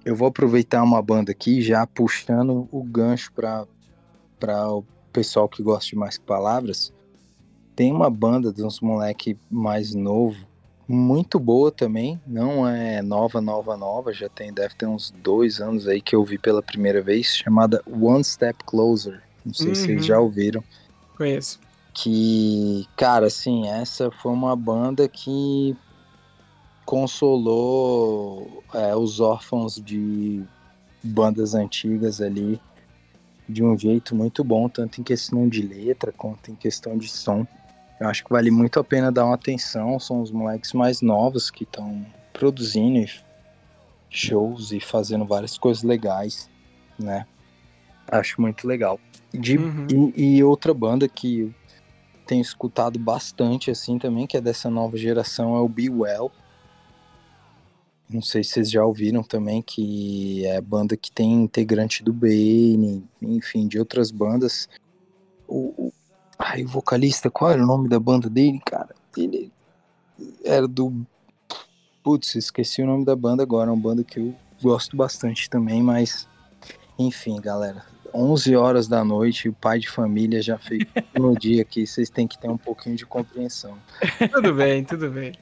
eu 0.05 0.17
vou 0.17 0.29
aproveitar 0.29 0.83
uma 0.83 1.01
banda 1.01 1.33
aqui 1.33 1.63
já 1.63 1.87
puxando 1.87 2.69
o 2.71 2.83
gancho 2.83 3.33
para 3.33 3.67
o 4.69 4.85
pessoal 5.13 5.49
que 5.49 5.63
gosta 5.63 5.91
de 5.91 5.97
mais 5.97 6.19
palavras. 6.19 6.93
Tem 7.75 7.93
uma 7.93 8.11
banda 8.11 8.53
de 8.53 8.63
uns 8.63 8.81
moleque 8.81 9.39
mais 9.51 9.95
novo, 9.95 10.47
muito 10.93 11.39
boa 11.41 11.73
também. 11.73 12.21
Não 12.27 12.69
é 12.69 13.01
nova, 13.03 13.41
nova, 13.41 13.77
nova. 13.77 14.13
Já 14.13 14.29
tem, 14.29 14.53
deve 14.53 14.75
ter 14.75 14.87
uns 14.87 15.11
dois 15.11 15.61
anos 15.61 15.89
aí 15.89 16.01
que 16.01 16.15
eu 16.15 16.25
vi 16.25 16.39
pela 16.39 16.63
primeira 16.63 17.03
vez, 17.03 17.27
chamada 17.37 17.83
One 17.91 18.23
Step 18.23 18.63
Closer. 18.65 19.23
Não 19.45 19.53
sei 19.55 19.75
se 19.75 19.81
Uhum. 19.83 19.87
vocês 19.87 20.07
já 20.07 20.21
ouviram 20.21 20.63
Conheço. 21.17 21.59
que, 21.95 22.87
cara, 22.97 23.27
assim, 23.27 23.69
essa 23.69 24.11
foi 24.11 24.33
uma 24.33 24.55
banda 24.55 25.09
que 25.09 25.77
consolou 26.85 28.63
é, 28.75 28.95
os 28.95 29.21
órfãos 29.21 29.77
de 29.77 30.43
bandas 31.03 31.55
antigas 31.55 32.21
ali 32.21 32.61
de 33.49 33.63
um 33.65 33.77
jeito 33.77 34.15
muito 34.15 34.45
bom, 34.45 34.69
tanto 34.69 35.01
em 35.01 35.05
questão 35.05 35.49
de 35.49 35.63
letra 35.63 36.13
quanto 36.13 36.51
em 36.51 36.55
questão 36.55 36.97
de 36.97 37.09
som. 37.09 37.47
Eu 38.03 38.09
acho 38.09 38.25
que 38.25 38.33
vale 38.33 38.51
muito 38.51 38.81
a 38.81 38.85
pena 38.85 39.13
dar 39.13 39.25
uma 39.25 39.37
atenção, 39.37 39.97
são 40.01 40.21
os 40.21 40.33
moleques 40.33 40.73
mais 40.73 41.01
novos 41.01 41.53
que 41.53 41.63
estão 41.63 42.05
produzindo 42.33 43.09
shows 44.11 44.73
e 44.73 44.81
fazendo 44.81 45.25
várias 45.25 45.57
coisas 45.57 45.85
legais, 45.85 46.51
né? 46.99 47.25
Acho 48.11 48.41
muito 48.41 48.67
legal. 48.67 48.99
De 49.33 49.57
Uhum. 49.57 50.13
e, 50.17 50.35
e 50.39 50.43
outra 50.43 50.75
banda 50.75 51.09
que 51.09 51.43
eu 51.43 51.55
tenho 52.27 52.43
escutado 52.43 52.99
bastante 52.99 53.71
assim 53.71 54.01
também, 54.01 54.27
que 54.27 54.37
é 54.37 54.41
dessa 54.41 54.69
nova 54.69 54.97
geração, 54.97 55.55
é 55.55 55.61
o 55.61 55.69
Be 55.69 55.89
Well. 55.89 56.33
Não 58.11 58.21
sei 58.21 58.43
se 58.43 58.51
vocês 58.51 58.69
já 58.69 58.85
ouviram 58.85 59.23
também, 59.23 59.63
que 59.63 60.45
é 60.45 60.61
banda 60.61 60.97
que 60.97 61.13
tem 61.13 61.35
integrante 61.35 62.03
do 62.03 62.13
Bane, 62.13 63.05
enfim, 63.23 63.69
de 63.69 63.79
outras 63.79 64.11
bandas. 64.11 64.69
O, 65.47 65.93
ai, 66.45 66.65
o 66.65 66.69
vocalista, 66.69 67.31
qual 67.31 67.51
era 67.51 67.63
o 67.63 67.67
nome 67.67 67.89
da 67.89 67.99
banda 68.01 68.29
dele, 68.29 68.61
cara? 68.65 68.95
Ele 69.17 69.51
era 70.45 70.67
do. 70.67 70.93
Putz, 72.03 72.35
esqueci 72.35 72.83
o 72.83 72.87
nome 72.87 73.05
da 73.05 73.15
banda 73.15 73.43
agora, 73.43 73.71
é 73.71 73.73
uma 73.73 73.81
banda 73.81 74.03
que 74.03 74.19
eu 74.19 74.35
gosto 74.63 74.97
bastante 74.97 75.49
também, 75.49 75.83
mas. 75.83 76.29
Enfim, 76.99 77.41
galera. 77.41 77.85
11 78.15 78.55
horas 78.57 78.87
da 78.89 79.03
noite, 79.03 79.49
o 79.49 79.55
pai 79.55 79.79
de 79.79 79.89
família 79.89 80.43
já 80.43 80.59
fez 80.59 80.85
no 81.19 81.35
dia 81.35 81.63
aqui, 81.63 81.87
vocês 81.87 82.11
têm 82.11 82.29
que 82.29 82.37
ter 82.39 82.49
um 82.49 82.59
pouquinho 82.59 82.95
de 82.95 83.07
compreensão. 83.07 83.79
Tudo 84.31 84.53
bem, 84.53 84.85
tudo 84.85 85.11
bem. 85.11 85.33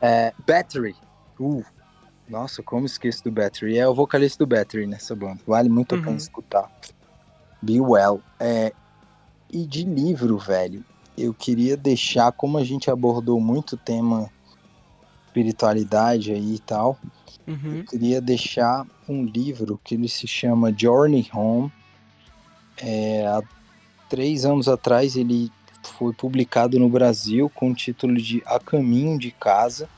É, 0.00 0.32
Battery. 0.46 0.96
Uh, 1.38 1.62
nossa, 2.26 2.62
como 2.62 2.86
esqueço 2.86 3.22
do 3.24 3.30
Battery. 3.30 3.76
É 3.76 3.86
o 3.86 3.94
vocalista 3.94 4.42
do 4.44 4.48
Battery 4.48 4.86
nessa 4.86 5.14
banda. 5.14 5.40
Vale 5.46 5.68
muito 5.68 5.94
a 5.94 5.98
Uhum. 5.98 6.04
pena 6.04 6.16
escutar. 6.16 6.70
Be 7.60 7.78
Well. 7.80 8.22
É, 8.38 8.72
e 9.52 9.66
de 9.66 9.84
livro, 9.84 10.38
velho, 10.38 10.84
eu 11.16 11.34
queria 11.34 11.76
deixar, 11.76 12.32
como 12.32 12.58
a 12.58 12.64
gente 12.64 12.90
abordou 12.90 13.40
muito 13.40 13.72
o 13.72 13.78
tema 13.78 14.30
espiritualidade 15.26 16.32
aí 16.32 16.54
e 16.54 16.58
tal, 16.58 16.98
Uhum. 17.46 17.78
eu 17.78 17.84
queria 17.84 18.20
deixar 18.20 18.86
um 19.08 19.24
livro 19.24 19.80
que 19.82 19.94
ele 19.94 20.08
se 20.08 20.26
chama 20.26 20.72
Journey 20.76 21.28
Home. 21.34 21.72
É, 22.76 23.26
há 23.26 23.42
três 24.08 24.44
anos 24.44 24.68
atrás 24.68 25.16
ele 25.16 25.50
foi 25.82 26.12
publicado 26.12 26.78
no 26.78 26.88
Brasil 26.88 27.50
com 27.54 27.70
o 27.70 27.74
título 27.74 28.16
de 28.16 28.42
A 28.46 28.60
Caminho 28.60 29.18
de 29.18 29.30
Casa. 29.30 29.88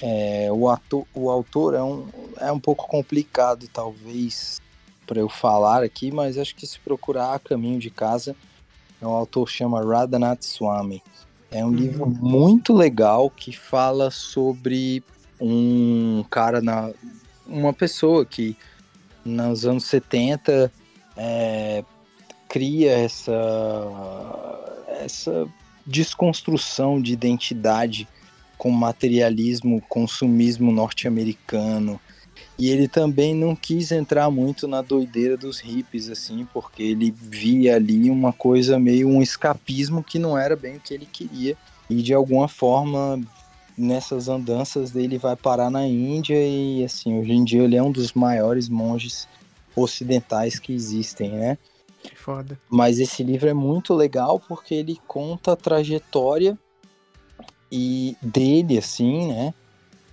É, 0.00 0.48
o, 0.50 0.68
ator, 0.68 1.06
o 1.14 1.30
autor 1.30 1.74
é 1.74 1.82
um, 1.82 2.06
é 2.38 2.50
um 2.50 2.58
pouco 2.58 2.88
complicado, 2.88 3.68
talvez, 3.72 4.60
para 5.06 5.20
eu 5.20 5.28
falar 5.28 5.82
aqui, 5.82 6.10
mas 6.10 6.38
acho 6.38 6.56
que 6.56 6.66
se 6.66 6.78
procurar 6.80 7.34
A 7.34 7.38
Caminho 7.38 7.78
de 7.78 7.90
Casa, 7.90 8.34
é 9.02 9.06
um 9.06 9.10
autor 9.10 9.46
que 9.46 9.52
chama 9.52 9.84
Radhanath 9.84 10.44
Swami. 10.44 11.02
É 11.50 11.64
um 11.64 11.68
Uhum. 11.68 11.74
livro 11.74 12.06
muito 12.06 12.72
legal 12.72 13.28
que 13.28 13.52
fala 13.52 14.10
sobre 14.10 15.02
um 15.40 16.24
cara 16.30 16.62
na 16.62 16.90
uma 17.46 17.72
pessoa 17.72 18.24
que 18.24 18.56
nos 19.24 19.66
anos 19.66 19.84
70 19.84 20.72
é, 21.16 21.84
cria 22.48 22.92
essa 22.92 23.32
essa 25.00 25.46
desconstrução 25.84 27.02
de 27.02 27.12
identidade 27.12 28.08
com 28.56 28.70
materialismo, 28.70 29.82
consumismo 29.88 30.70
norte-americano 30.70 32.00
E 32.62 32.70
ele 32.70 32.86
também 32.86 33.34
não 33.34 33.56
quis 33.56 33.90
entrar 33.90 34.30
muito 34.30 34.68
na 34.68 34.80
doideira 34.80 35.36
dos 35.36 35.58
hippies, 35.58 36.08
assim, 36.08 36.46
porque 36.52 36.80
ele 36.80 37.10
via 37.10 37.74
ali 37.74 38.08
uma 38.08 38.32
coisa 38.32 38.78
meio 38.78 39.08
um 39.08 39.20
escapismo 39.20 40.00
que 40.00 40.16
não 40.16 40.38
era 40.38 40.54
bem 40.54 40.76
o 40.76 40.80
que 40.80 40.94
ele 40.94 41.04
queria. 41.04 41.56
E 41.90 42.00
de 42.00 42.14
alguma 42.14 42.46
forma, 42.46 43.20
nessas 43.76 44.28
andanças 44.28 44.92
dele, 44.92 45.18
vai 45.18 45.34
parar 45.34 45.70
na 45.70 45.84
Índia 45.88 46.36
e, 46.36 46.84
assim, 46.84 47.18
hoje 47.18 47.32
em 47.32 47.42
dia 47.42 47.64
ele 47.64 47.74
é 47.74 47.82
um 47.82 47.90
dos 47.90 48.12
maiores 48.12 48.68
monges 48.68 49.26
ocidentais 49.74 50.60
que 50.60 50.72
existem, 50.72 51.32
né? 51.32 51.58
Que 52.00 52.14
foda. 52.14 52.56
Mas 52.70 53.00
esse 53.00 53.24
livro 53.24 53.48
é 53.48 53.54
muito 53.54 53.92
legal 53.92 54.38
porque 54.38 54.72
ele 54.72 55.00
conta 55.08 55.54
a 55.54 55.56
trajetória 55.56 56.56
e 57.72 58.16
dele, 58.22 58.78
assim, 58.78 59.32
né? 59.32 59.52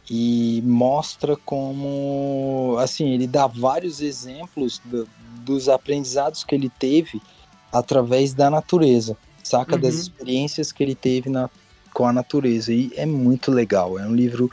E 0.10 0.62
mostra 0.66 1.38
como, 1.38 2.76
assim, 2.80 3.10
ele 3.10 3.28
dá 3.28 3.46
vários 3.46 4.02
exemplos 4.02 4.82
do, 4.84 5.08
dos 5.46 5.70
aprendizados 5.70 6.44
que 6.44 6.56
ele 6.56 6.70
teve 6.70 7.22
através 7.72 8.34
da 8.34 8.50
natureza, 8.50 9.16
saca? 9.44 9.76
Uhum. 9.76 9.82
Das 9.82 9.96
experiências 9.96 10.72
que 10.72 10.82
ele 10.82 10.96
teve 10.96 11.30
na, 11.30 11.50
com 11.94 12.08
a 12.08 12.14
natureza. 12.14 12.74
E 12.74 12.92
é 12.96 13.06
muito 13.06 13.52
legal. 13.52 14.00
É 14.00 14.08
um 14.08 14.16
livro 14.16 14.50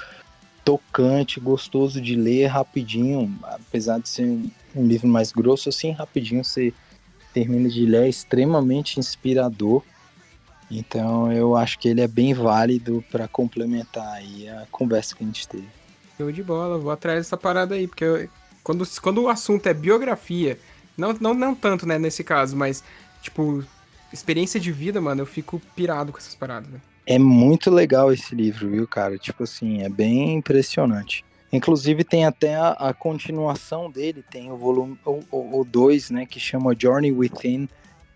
tocante, 0.65 1.41
gostoso 1.41 2.01
de 2.01 2.17
ler 2.17 2.47
rapidinho, 2.47 3.33
apesar 3.43 4.01
de 4.01 4.09
ser 4.09 4.27
um, 4.27 4.51
um 4.75 4.87
livro 4.87 5.09
mais 5.09 5.33
grosso, 5.33 5.69
assim, 5.69 5.93
rapidinho 5.93 6.45
você 6.45 6.75
termina 7.33 7.69
de 7.69 7.87
ler, 7.87 8.05
é 8.05 8.09
extremamente 8.09 8.99
inspirador. 8.99 9.83
Então 10.71 11.31
eu 11.33 11.57
acho 11.57 11.79
que 11.79 11.89
ele 11.89 12.01
é 12.01 12.09
bem 12.09 12.35
válido 12.35 13.05
para 13.11 13.29
complementar 13.29 14.07
aí 14.15 14.49
a 14.49 14.67
conversa 14.71 15.15
que 15.15 15.23
a 15.23 15.27
gente 15.27 15.47
teve. 15.47 15.69
Show 16.17 16.33
de 16.33 16.43
bola, 16.43 16.79
vou 16.79 16.91
atrás 16.91 17.19
dessa 17.21 17.37
parada 17.37 17.75
aí, 17.75 17.87
porque 17.87 18.05
eu- 18.05 18.29
quando, 18.65 18.85
quando 19.01 19.23
o 19.23 19.29
assunto 19.29 19.67
é 19.69 19.75
biografia, 19.75 20.59
não, 20.97 21.13
não, 21.21 21.35
não 21.35 21.55
tanto, 21.55 21.87
né, 21.87 21.99
nesse 21.99 22.25
caso, 22.25 22.57
mas, 22.57 22.83
tipo, 23.23 23.63
experiência 24.13 24.59
de 24.59 24.73
vida, 24.73 25.01
mano, 25.01 25.23
eu 25.23 25.27
fico 25.27 25.61
pirado 25.77 26.11
com 26.11 26.19
essas 26.19 26.35
paradas, 26.35 26.69
né? 26.71 26.81
É 27.07 27.19
muito 27.19 27.71
legal 27.71 28.13
esse 28.13 28.35
livro, 28.35 28.69
viu, 28.69 28.89
cara? 28.89 29.17
Tipo 29.19 29.45
assim, 29.45 29.83
é 29.83 29.89
bem 29.89 30.35
impressionante. 30.35 31.25
Inclusive 31.53 32.03
tem 32.03 32.25
até 32.27 32.57
a, 32.57 32.71
a 32.71 32.93
continuação 32.93 33.89
dele, 33.89 34.25
tem 34.29 34.51
o 34.51 34.57
volume 34.57 34.99
o 35.05 35.65
2, 35.65 36.11
né, 36.11 36.27
que 36.27 36.41
chama 36.41 36.75
Journey 36.77 37.13
Within, 37.13 37.69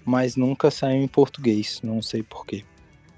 mas 0.05 0.37
nunca 0.37 0.71
saiu 0.71 1.03
em 1.03 1.09
português, 1.09 1.81
não 1.83 2.01
sei 2.03 2.23
porquê. 2.23 2.65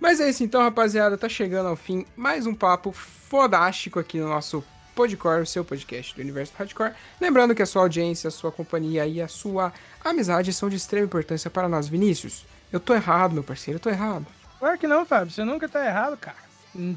Mas 0.00 0.20
é 0.20 0.28
isso 0.28 0.42
então, 0.42 0.62
rapaziada, 0.62 1.16
tá 1.16 1.28
chegando 1.28 1.68
ao 1.68 1.76
fim 1.76 2.04
mais 2.16 2.46
um 2.46 2.54
papo 2.54 2.90
fodástico 2.92 3.98
aqui 4.00 4.18
no 4.18 4.28
nosso 4.28 4.64
Podcore, 4.94 5.42
o 5.42 5.46
seu 5.46 5.64
podcast 5.64 6.14
do 6.14 6.20
Universo 6.20 6.52
Hardcore. 6.58 6.92
Lembrando 7.20 7.54
que 7.54 7.62
a 7.62 7.66
sua 7.66 7.82
audiência, 7.82 8.28
a 8.28 8.30
sua 8.30 8.52
companhia 8.52 9.06
e 9.06 9.22
a 9.22 9.28
sua 9.28 9.72
amizade 10.04 10.52
são 10.52 10.68
de 10.68 10.76
extrema 10.76 11.06
importância 11.06 11.48
para 11.48 11.68
nós, 11.68 11.88
Vinícius. 11.88 12.44
Eu 12.72 12.80
tô 12.80 12.94
errado, 12.94 13.32
meu 13.32 13.42
parceiro, 13.42 13.76
eu 13.76 13.80
tô 13.80 13.90
errado. 13.90 14.26
Claro 14.58 14.78
que 14.78 14.86
não, 14.86 15.06
Fábio. 15.06 15.32
Você 15.32 15.44
nunca 15.44 15.68
tá 15.68 15.84
errado, 15.84 16.16
cara. 16.16 16.36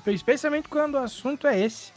Especialmente 0.08 0.68
quando 0.68 0.96
o 0.96 1.00
assunto 1.00 1.48
é 1.48 1.60
esse. 1.60 1.92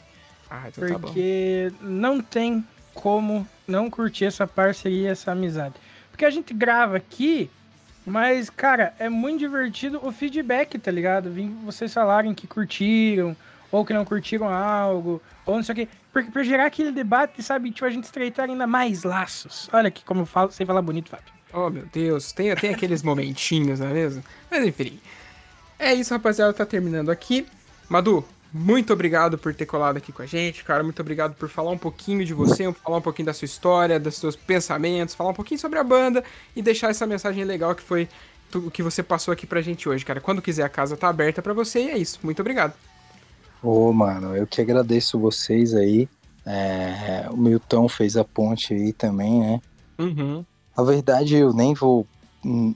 Ah, 0.49 0.65
então 0.67 0.87
tá 0.87 0.97
bom. 0.97 1.07
Porque 1.07 1.71
não 1.81 2.21
tem 2.21 2.65
como 2.93 3.47
não 3.67 3.89
curtir 3.89 4.25
essa 4.25 4.47
parceria, 4.47 5.11
essa 5.11 5.31
amizade. 5.31 5.75
Porque 6.11 6.25
a 6.25 6.29
gente 6.29 6.53
grava 6.53 6.97
aqui, 6.97 7.49
mas, 8.09 8.49
cara, 8.49 8.93
é 8.99 9.07
muito 9.07 9.39
divertido 9.39 9.99
o 10.03 10.11
feedback, 10.11 10.77
tá 10.77 10.91
ligado? 10.91 11.31
Vim 11.31 11.55
vocês 11.63 11.93
falarem 11.93 12.33
que 12.33 12.47
curtiram, 12.47 13.35
ou 13.71 13.85
que 13.85 13.93
não 13.93 14.03
curtiram 14.03 14.49
algo, 14.49 15.21
ou 15.45 15.55
não 15.55 15.63
sei 15.63 15.73
o 15.73 15.75
quê. 15.75 15.87
Porque 16.11 16.31
pra 16.31 16.43
gerar 16.43 16.65
aquele 16.65 16.91
debate, 16.91 17.41
sabe, 17.43 17.71
tipo, 17.71 17.85
a 17.85 17.89
gente 17.89 18.05
estreitar 18.05 18.49
ainda 18.49 18.65
mais 18.65 19.03
laços. 19.03 19.69
Olha 19.71 19.87
aqui 19.89 20.03
como 20.03 20.21
eu 20.21 20.25
falo, 20.25 20.51
sei 20.51 20.65
falar 20.65 20.81
bonito, 20.81 21.09
Fábio. 21.09 21.31
Oh, 21.53 21.69
meu 21.69 21.85
Deus, 21.91 22.31
tem, 22.31 22.53
tem 22.55 22.73
aqueles 22.73 23.01
momentinhos, 23.01 23.79
não 23.79 23.87
é 23.87 23.93
mesmo? 23.93 24.23
Mas 24.49 24.65
enfim. 24.65 24.99
É 25.77 25.93
isso, 25.93 26.13
rapaziada, 26.13 26.53
tá 26.53 26.65
terminando 26.65 27.09
aqui. 27.09 27.47
Madu, 27.87 28.25
muito 28.51 28.91
obrigado 28.91 29.37
por 29.37 29.53
ter 29.53 29.65
colado 29.65 29.97
aqui 29.97 30.11
com 30.11 30.21
a 30.21 30.25
gente, 30.25 30.63
cara. 30.63 30.83
Muito 30.83 30.99
obrigado 30.99 31.35
por 31.35 31.47
falar 31.47 31.71
um 31.71 31.77
pouquinho 31.77 32.25
de 32.25 32.33
você, 32.33 32.71
falar 32.73 32.97
um 32.97 33.01
pouquinho 33.01 33.27
da 33.27 33.33
sua 33.33 33.45
história, 33.45 33.99
dos 33.99 34.15
seus 34.15 34.35
pensamentos, 34.35 35.13
falar 35.13 35.29
um 35.29 35.35
pouquinho 35.35 35.59
sobre 35.59 35.77
a 35.77 35.83
banda 35.83 36.23
e 36.55 36.61
deixar 36.61 36.89
essa 36.89 37.05
mensagem 37.05 37.43
legal 37.43 37.75
que 37.75 37.83
foi 37.83 38.07
o 38.55 38.71
que 38.71 38.81
você 38.81 39.03
passou 39.03 39.31
aqui 39.31 39.45
pra 39.45 39.61
gente 39.61 39.87
hoje, 39.87 40.03
cara. 40.03 40.19
Quando 40.19 40.41
quiser, 40.41 40.63
a 40.63 40.69
casa 40.69 40.97
tá 40.97 41.07
aberta 41.07 41.41
pra 41.41 41.53
você 41.53 41.83
e 41.83 41.89
é 41.89 41.97
isso. 41.97 42.19
Muito 42.23 42.39
obrigado. 42.39 42.73
Ô, 43.61 43.93
mano, 43.93 44.35
eu 44.35 44.47
que 44.47 44.61
agradeço 44.61 45.19
vocês 45.19 45.75
aí. 45.75 46.09
É, 46.45 47.27
o 47.29 47.37
Milton 47.37 47.87
fez 47.87 48.17
a 48.17 48.23
ponte 48.23 48.73
aí 48.73 48.93
também, 48.93 49.39
né? 49.39 49.61
Uhum. 49.99 50.43
A 50.75 50.81
verdade, 50.81 51.35
eu 51.35 51.53
nem 51.53 51.75
vou 51.75 52.07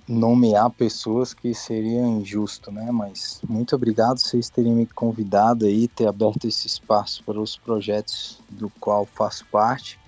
nomear 0.07 0.69
pessoas 0.72 1.34
que 1.34 1.53
seria 1.53 2.02
injusto, 2.02 2.72
né? 2.72 2.91
Mas 2.91 3.40
muito 3.48 3.76
obrigado 3.76 4.18
vocês 4.19 4.49
terem 4.49 4.73
me 4.73 4.85
convidado 4.85 5.65
aí, 5.65 5.88
ter 5.88 6.07
aberto 6.07 6.45
esse 6.45 6.68
espaço 6.68 7.23
para 7.23 7.40
os 7.40 7.57
projetos 7.57 8.40
do 8.49 8.69
qual 8.80 9.06
faço 9.06 9.45
parte. 9.52 9.99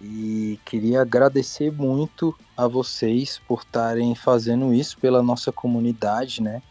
E 0.00 0.58
queria 0.64 1.00
agradecer 1.02 1.72
muito 1.72 2.34
a 2.56 2.68
vocês 2.68 3.40
por 3.48 3.60
estarem 3.62 4.14
fazendo 4.14 4.72
isso 4.72 4.98
pela 4.98 5.22
nossa 5.22 5.50
comunidade, 5.50 6.42
né? 6.42 6.62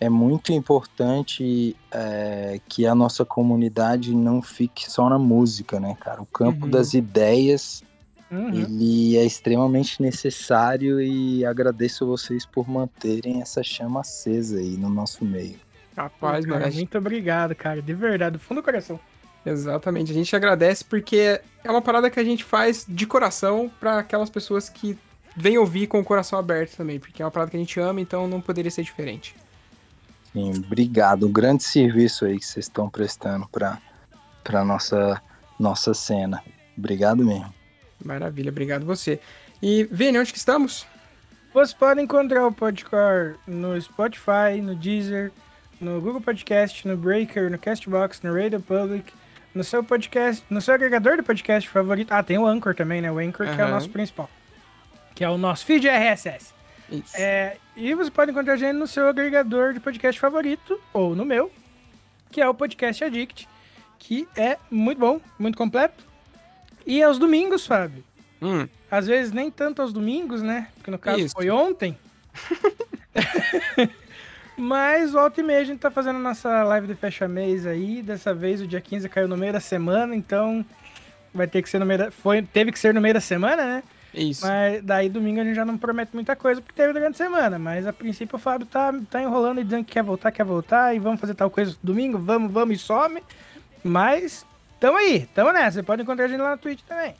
É 0.00 0.08
muito 0.08 0.52
importante 0.52 1.74
é, 1.90 2.60
que 2.68 2.86
a 2.86 2.94
nossa 2.94 3.24
comunidade 3.24 4.14
não 4.14 4.40
fique 4.40 4.90
só 4.90 5.08
na 5.08 5.18
música, 5.18 5.80
né, 5.80 5.96
cara? 5.98 6.22
O 6.22 6.26
campo 6.26 6.66
Uhum. 6.66 6.70
das 6.70 6.94
ideias 6.94 7.82
Uhum. 8.30 8.50
ele 8.52 9.16
é 9.16 9.24
extremamente 9.24 10.02
necessário 10.02 11.00
e 11.00 11.44
agradeço 11.46 12.06
vocês 12.06 12.44
por 12.44 12.68
manterem 12.68 13.40
essa 13.40 13.62
chama 13.62 14.00
acesa 14.00 14.58
aí 14.58 14.76
no 14.76 14.90
nosso 14.90 15.24
meio. 15.24 15.56
Rapaz, 15.96 16.44
Cara, 16.44 16.54
mano. 16.58 16.66
a 16.66 16.70
gente- 16.70 16.80
muito 16.80 16.98
obrigado, 16.98 17.54
cara. 17.54 17.80
De 17.80 17.94
verdade, 17.94 18.34
do 18.34 18.38
fundo 18.38 18.60
do 18.60 18.64
coração. 18.64 19.00
Exatamente. 19.46 20.10
A 20.10 20.14
gente 20.14 20.34
agradece 20.36 20.84
porque 20.84 21.40
é 21.64 21.70
uma 21.70 21.80
parada 21.80 22.10
que 22.10 22.20
a 22.20 22.24
gente 22.24 22.44
faz 22.44 22.84
de 22.86 23.06
coração 23.06 23.70
pra 23.80 23.98
aquelas 24.00 24.28
pessoas 24.28 24.68
que 24.68 24.98
vêm 25.36 25.56
ouvir 25.56 25.86
com 25.86 25.98
o 26.00 26.04
coração 26.04 26.38
aberto 26.38 26.76
também, 26.76 26.98
porque 27.00 27.22
é 27.22 27.24
uma 27.24 27.30
parada 27.30 27.50
que 27.50 27.56
a 27.56 27.60
gente 27.60 27.80
ama, 27.80 28.00
então 28.00 28.28
não 28.28 28.40
poderia 28.40 28.70
ser 28.70 28.82
diferente. 28.82 29.34
Sim, 30.32 30.52
obrigado. 30.58 31.26
Um 31.26 31.32
grande 31.32 31.62
serviço 31.64 32.26
aí 32.26 32.38
que 32.38 32.44
vocês 32.44 32.66
estão 32.66 32.90
prestando 32.90 33.48
para 33.48 33.78
para 34.44 34.64
nossa 34.64 35.20
nossa 35.58 35.92
cena. 35.94 36.42
Obrigado 36.76 37.24
mesmo. 37.24 37.52
Maravilha, 38.04 38.50
obrigado 38.50 38.84
você. 38.84 39.20
E 39.62 39.88
Vini, 39.90 40.18
onde 40.18 40.32
que 40.32 40.38
estamos? 40.38 40.86
Você 41.52 41.74
pode 41.74 42.00
encontrar 42.00 42.46
o 42.46 42.52
Podcore 42.52 43.36
no 43.46 43.80
Spotify, 43.80 44.60
no 44.62 44.74
Deezer, 44.74 45.32
no 45.80 46.00
Google 46.00 46.20
Podcast, 46.20 46.86
no 46.86 46.96
Breaker, 46.96 47.50
no 47.50 47.58
Castbox, 47.58 48.20
no 48.22 48.34
Radio 48.34 48.60
Public, 48.60 49.12
no 49.54 49.64
seu 49.64 49.82
podcast, 49.82 50.44
no 50.50 50.60
seu 50.60 50.74
agregador 50.74 51.16
de 51.16 51.22
podcast 51.22 51.68
favorito. 51.68 52.12
Ah, 52.12 52.22
tem 52.22 52.38
o 52.38 52.46
Anchor 52.46 52.74
também, 52.74 53.00
né? 53.00 53.10
O 53.10 53.18
Anchor 53.18 53.46
que 53.46 53.60
é 53.60 53.64
o 53.64 53.68
nosso 53.68 53.88
principal. 53.88 54.30
Que 55.14 55.24
é 55.24 55.28
o 55.28 55.38
nosso 55.38 55.64
feed 55.64 55.88
RSS. 55.88 56.54
Isso. 56.90 57.16
É, 57.16 57.56
e 57.76 57.94
você 57.94 58.10
pode 58.10 58.30
encontrar 58.30 58.54
a 58.54 58.56
gente 58.56 58.74
no 58.74 58.86
seu 58.86 59.08
agregador 59.08 59.72
de 59.72 59.80
podcast 59.80 60.20
favorito, 60.20 60.80
ou 60.92 61.14
no 61.14 61.24
meu, 61.24 61.50
que 62.30 62.40
é 62.40 62.48
o 62.48 62.54
Podcast 62.54 63.04
Addict, 63.04 63.48
que 63.98 64.28
é 64.36 64.58
muito 64.70 64.98
bom, 64.98 65.20
muito 65.38 65.56
completo. 65.56 66.07
E 66.88 67.02
aos 67.02 67.18
domingos, 67.18 67.66
Fábio. 67.66 68.02
Hum, 68.40 68.66
Às 68.90 69.06
vezes 69.06 69.30
nem 69.30 69.50
tanto 69.50 69.82
aos 69.82 69.92
domingos, 69.92 70.40
né? 70.40 70.68
Porque 70.76 70.90
no 70.90 70.98
caso 70.98 71.20
Isso. 71.20 71.34
foi 71.34 71.50
ontem. 71.50 71.98
Mas 74.56 75.12
volta 75.12 75.40
e 75.40 75.44
meia 75.44 75.60
a 75.60 75.64
gente 75.64 75.80
tá 75.80 75.90
fazendo 75.90 76.16
a 76.16 76.20
nossa 76.20 76.64
live 76.64 76.86
de 76.86 76.94
fecha 76.94 77.28
mês 77.28 77.66
aí. 77.66 78.00
Dessa 78.00 78.32
vez 78.32 78.62
o 78.62 78.66
dia 78.66 78.80
15 78.80 79.06
caiu 79.10 79.28
no 79.28 79.36
meio 79.36 79.52
da 79.52 79.60
semana, 79.60 80.16
então 80.16 80.64
vai 81.34 81.46
ter 81.46 81.60
que 81.60 81.68
ser 81.68 81.78
no 81.78 81.84
meio 81.84 81.98
da. 81.98 82.10
Foi, 82.10 82.40
teve 82.40 82.72
que 82.72 82.78
ser 82.78 82.94
no 82.94 83.02
meio 83.02 83.12
da 83.12 83.20
semana, 83.20 83.66
né? 83.66 83.82
isso. 84.14 84.46
Mas 84.46 84.82
daí 84.82 85.10
domingo 85.10 85.42
a 85.42 85.44
gente 85.44 85.54
já 85.54 85.66
não 85.66 85.76
promete 85.76 86.12
muita 86.14 86.34
coisa 86.34 86.62
porque 86.62 86.74
teve 86.74 86.94
durante 86.94 87.22
a 87.22 87.26
semana. 87.26 87.58
Mas 87.58 87.86
a 87.86 87.92
princípio 87.92 88.36
o 88.36 88.38
Fábio 88.38 88.66
tá, 88.66 88.94
tá 89.10 89.22
enrolando 89.22 89.60
e 89.60 89.64
dizendo 89.64 89.84
que 89.84 89.92
quer 89.92 90.02
voltar, 90.02 90.32
quer 90.32 90.44
voltar 90.44 90.96
e 90.96 90.98
vamos 90.98 91.20
fazer 91.20 91.34
tal 91.34 91.50
coisa 91.50 91.76
domingo, 91.82 92.18
vamos, 92.18 92.50
vamos 92.50 92.76
e 92.76 92.78
some. 92.78 93.22
Mas 93.84 94.46
tamo 94.80 94.96
aí, 94.96 95.26
tamo 95.34 95.52
nessa. 95.52 95.72
Você 95.78 95.82
pode 95.82 96.02
encontrar 96.02 96.24
a 96.24 96.28
gente 96.28 96.40
lá 96.40 96.50
na 96.50 96.56
Twitch 96.56 96.80
também. 96.86 97.14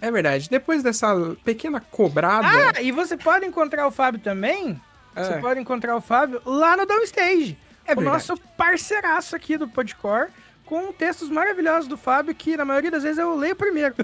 É 0.00 0.10
verdade. 0.10 0.48
Depois 0.50 0.82
dessa 0.82 1.14
pequena 1.44 1.80
cobrada. 1.80 2.46
Ah, 2.76 2.82
e 2.82 2.90
você 2.90 3.16
pode 3.16 3.46
encontrar 3.46 3.86
o 3.86 3.90
Fábio 3.90 4.20
também. 4.20 4.80
Você 5.14 5.32
É. 5.34 5.38
pode 5.38 5.60
encontrar 5.60 5.94
o 5.96 6.00
Fábio 6.00 6.40
lá 6.44 6.76
no 6.76 6.84
Downstage. 6.86 7.56
É 7.86 7.92
o 7.92 7.96
verdade. 7.96 8.04
nosso 8.04 8.36
parceiraço 8.56 9.36
aqui 9.36 9.56
do 9.56 9.68
Podcore, 9.68 10.30
com 10.64 10.92
textos 10.92 11.28
maravilhosos 11.28 11.86
do 11.88 11.96
Fábio, 11.96 12.34
que 12.34 12.56
na 12.56 12.64
maioria 12.64 12.90
das 12.90 13.02
vezes 13.02 13.18
eu 13.18 13.34
leio 13.36 13.54
primeiro. 13.56 13.94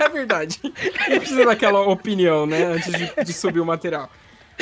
É 0.00 0.08
verdade. 0.08 0.58
Não 0.62 1.18
precisa 1.18 1.44
daquela 1.44 1.80
opinião, 1.80 2.46
né? 2.46 2.64
Antes 2.64 2.90
de, 2.92 3.24
de 3.24 3.32
subir 3.34 3.60
o 3.60 3.66
material. 3.66 4.10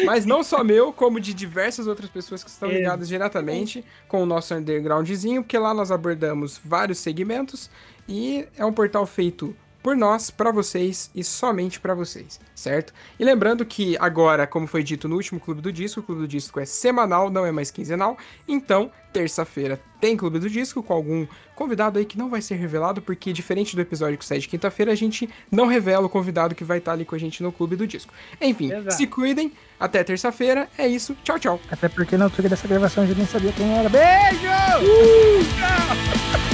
Mas 0.05 0.27
não 0.27 0.43
só 0.43 0.65
meu, 0.65 0.93
como 0.93 1.21
de 1.21 1.33
diversas 1.33 1.87
outras 1.87 2.11
pessoas 2.11 2.43
que 2.43 2.51
estão 2.51 2.69
ligadas 2.69 3.07
diretamente 3.07 3.85
com 4.09 4.23
o 4.23 4.27
nosso 4.27 4.55
undergroundzinho, 4.55 5.43
porque 5.43 5.59
lá 5.59 5.73
nós 5.73 5.93
abordamos 5.93 6.61
vários 6.65 6.99
segmentos 6.99 7.71
e 8.09 8.47
é 8.57 8.65
um 8.65 8.73
portal 8.73 9.07
feito 9.07 9.55
por 9.85 9.94
nós, 9.94 10.31
pra 10.31 10.51
vocês 10.51 11.11
e 11.15 11.23
somente 11.23 11.78
pra 11.78 11.94
vocês, 11.94 12.40
certo? 12.55 12.94
E 13.20 13.24
lembrando 13.24 13.66
que 13.66 13.98
agora, 14.01 14.47
como 14.47 14.66
foi 14.66 14.82
dito 14.82 15.06
no 15.06 15.15
último 15.15 15.39
Clube 15.39 15.61
do 15.61 15.70
Disco, 15.70 16.01
o 16.01 16.02
Clube 16.02 16.23
do 16.23 16.27
Disco 16.27 16.59
é 16.59 16.65
semanal, 16.65 17.28
não 17.28 17.44
é 17.44 17.52
mais 17.52 17.70
quinzenal. 17.70 18.16
Então, 18.48 18.90
terça-feira 19.12 19.78
tem 20.01 20.16
Clube 20.16 20.39
do 20.39 20.48
Disco 20.48 20.82
com 20.82 20.94
algum 20.94 21.27
convidado 21.55 21.98
aí 21.98 22.06
que 22.06 22.16
não 22.16 22.31
vai 22.31 22.40
ser 22.40 22.55
revelado, 22.55 23.02
porque 23.02 23.31
diferente 23.31 23.77
do 23.77 23.82
episódio 23.82 24.16
que 24.16 24.24
sai 24.24 24.39
de 24.39 24.48
quinta-feira, 24.48 24.90
a 24.90 24.94
gente 24.94 25.28
não 25.52 25.66
revela 25.66 26.06
o 26.06 26.09
convidado 26.09 26.55
que 26.55 26.65
vai 26.65 26.78
estar 26.78 26.93
ali 26.93 27.05
com 27.05 27.15
a 27.15 27.19
gente 27.19 27.43
no 27.43 27.52
Clube 27.52 27.77
do 27.77 27.86
Disco. 27.86 28.15
Enfim, 28.40 28.73
Exato. 28.73 28.94
se 28.94 29.06
cuidem, 29.06 29.52
até 29.78 30.02
terça-feira, 30.02 30.66
é 30.78 30.89
isso, 30.89 31.15
tchau, 31.23 31.39
tchau. 31.39 31.61
Até 31.70 31.90
porque 31.90 32.16
na 32.16 32.24
altura 32.24 32.48
dessa 32.48 32.66
gravação 32.66 33.05
eu 33.05 33.11
já 33.11 33.15
nem 33.16 33.27
sabia 33.27 33.52
quem 33.52 33.70
era. 33.70 33.90
Beijo! 33.90 34.48
Tudo 34.81 36.53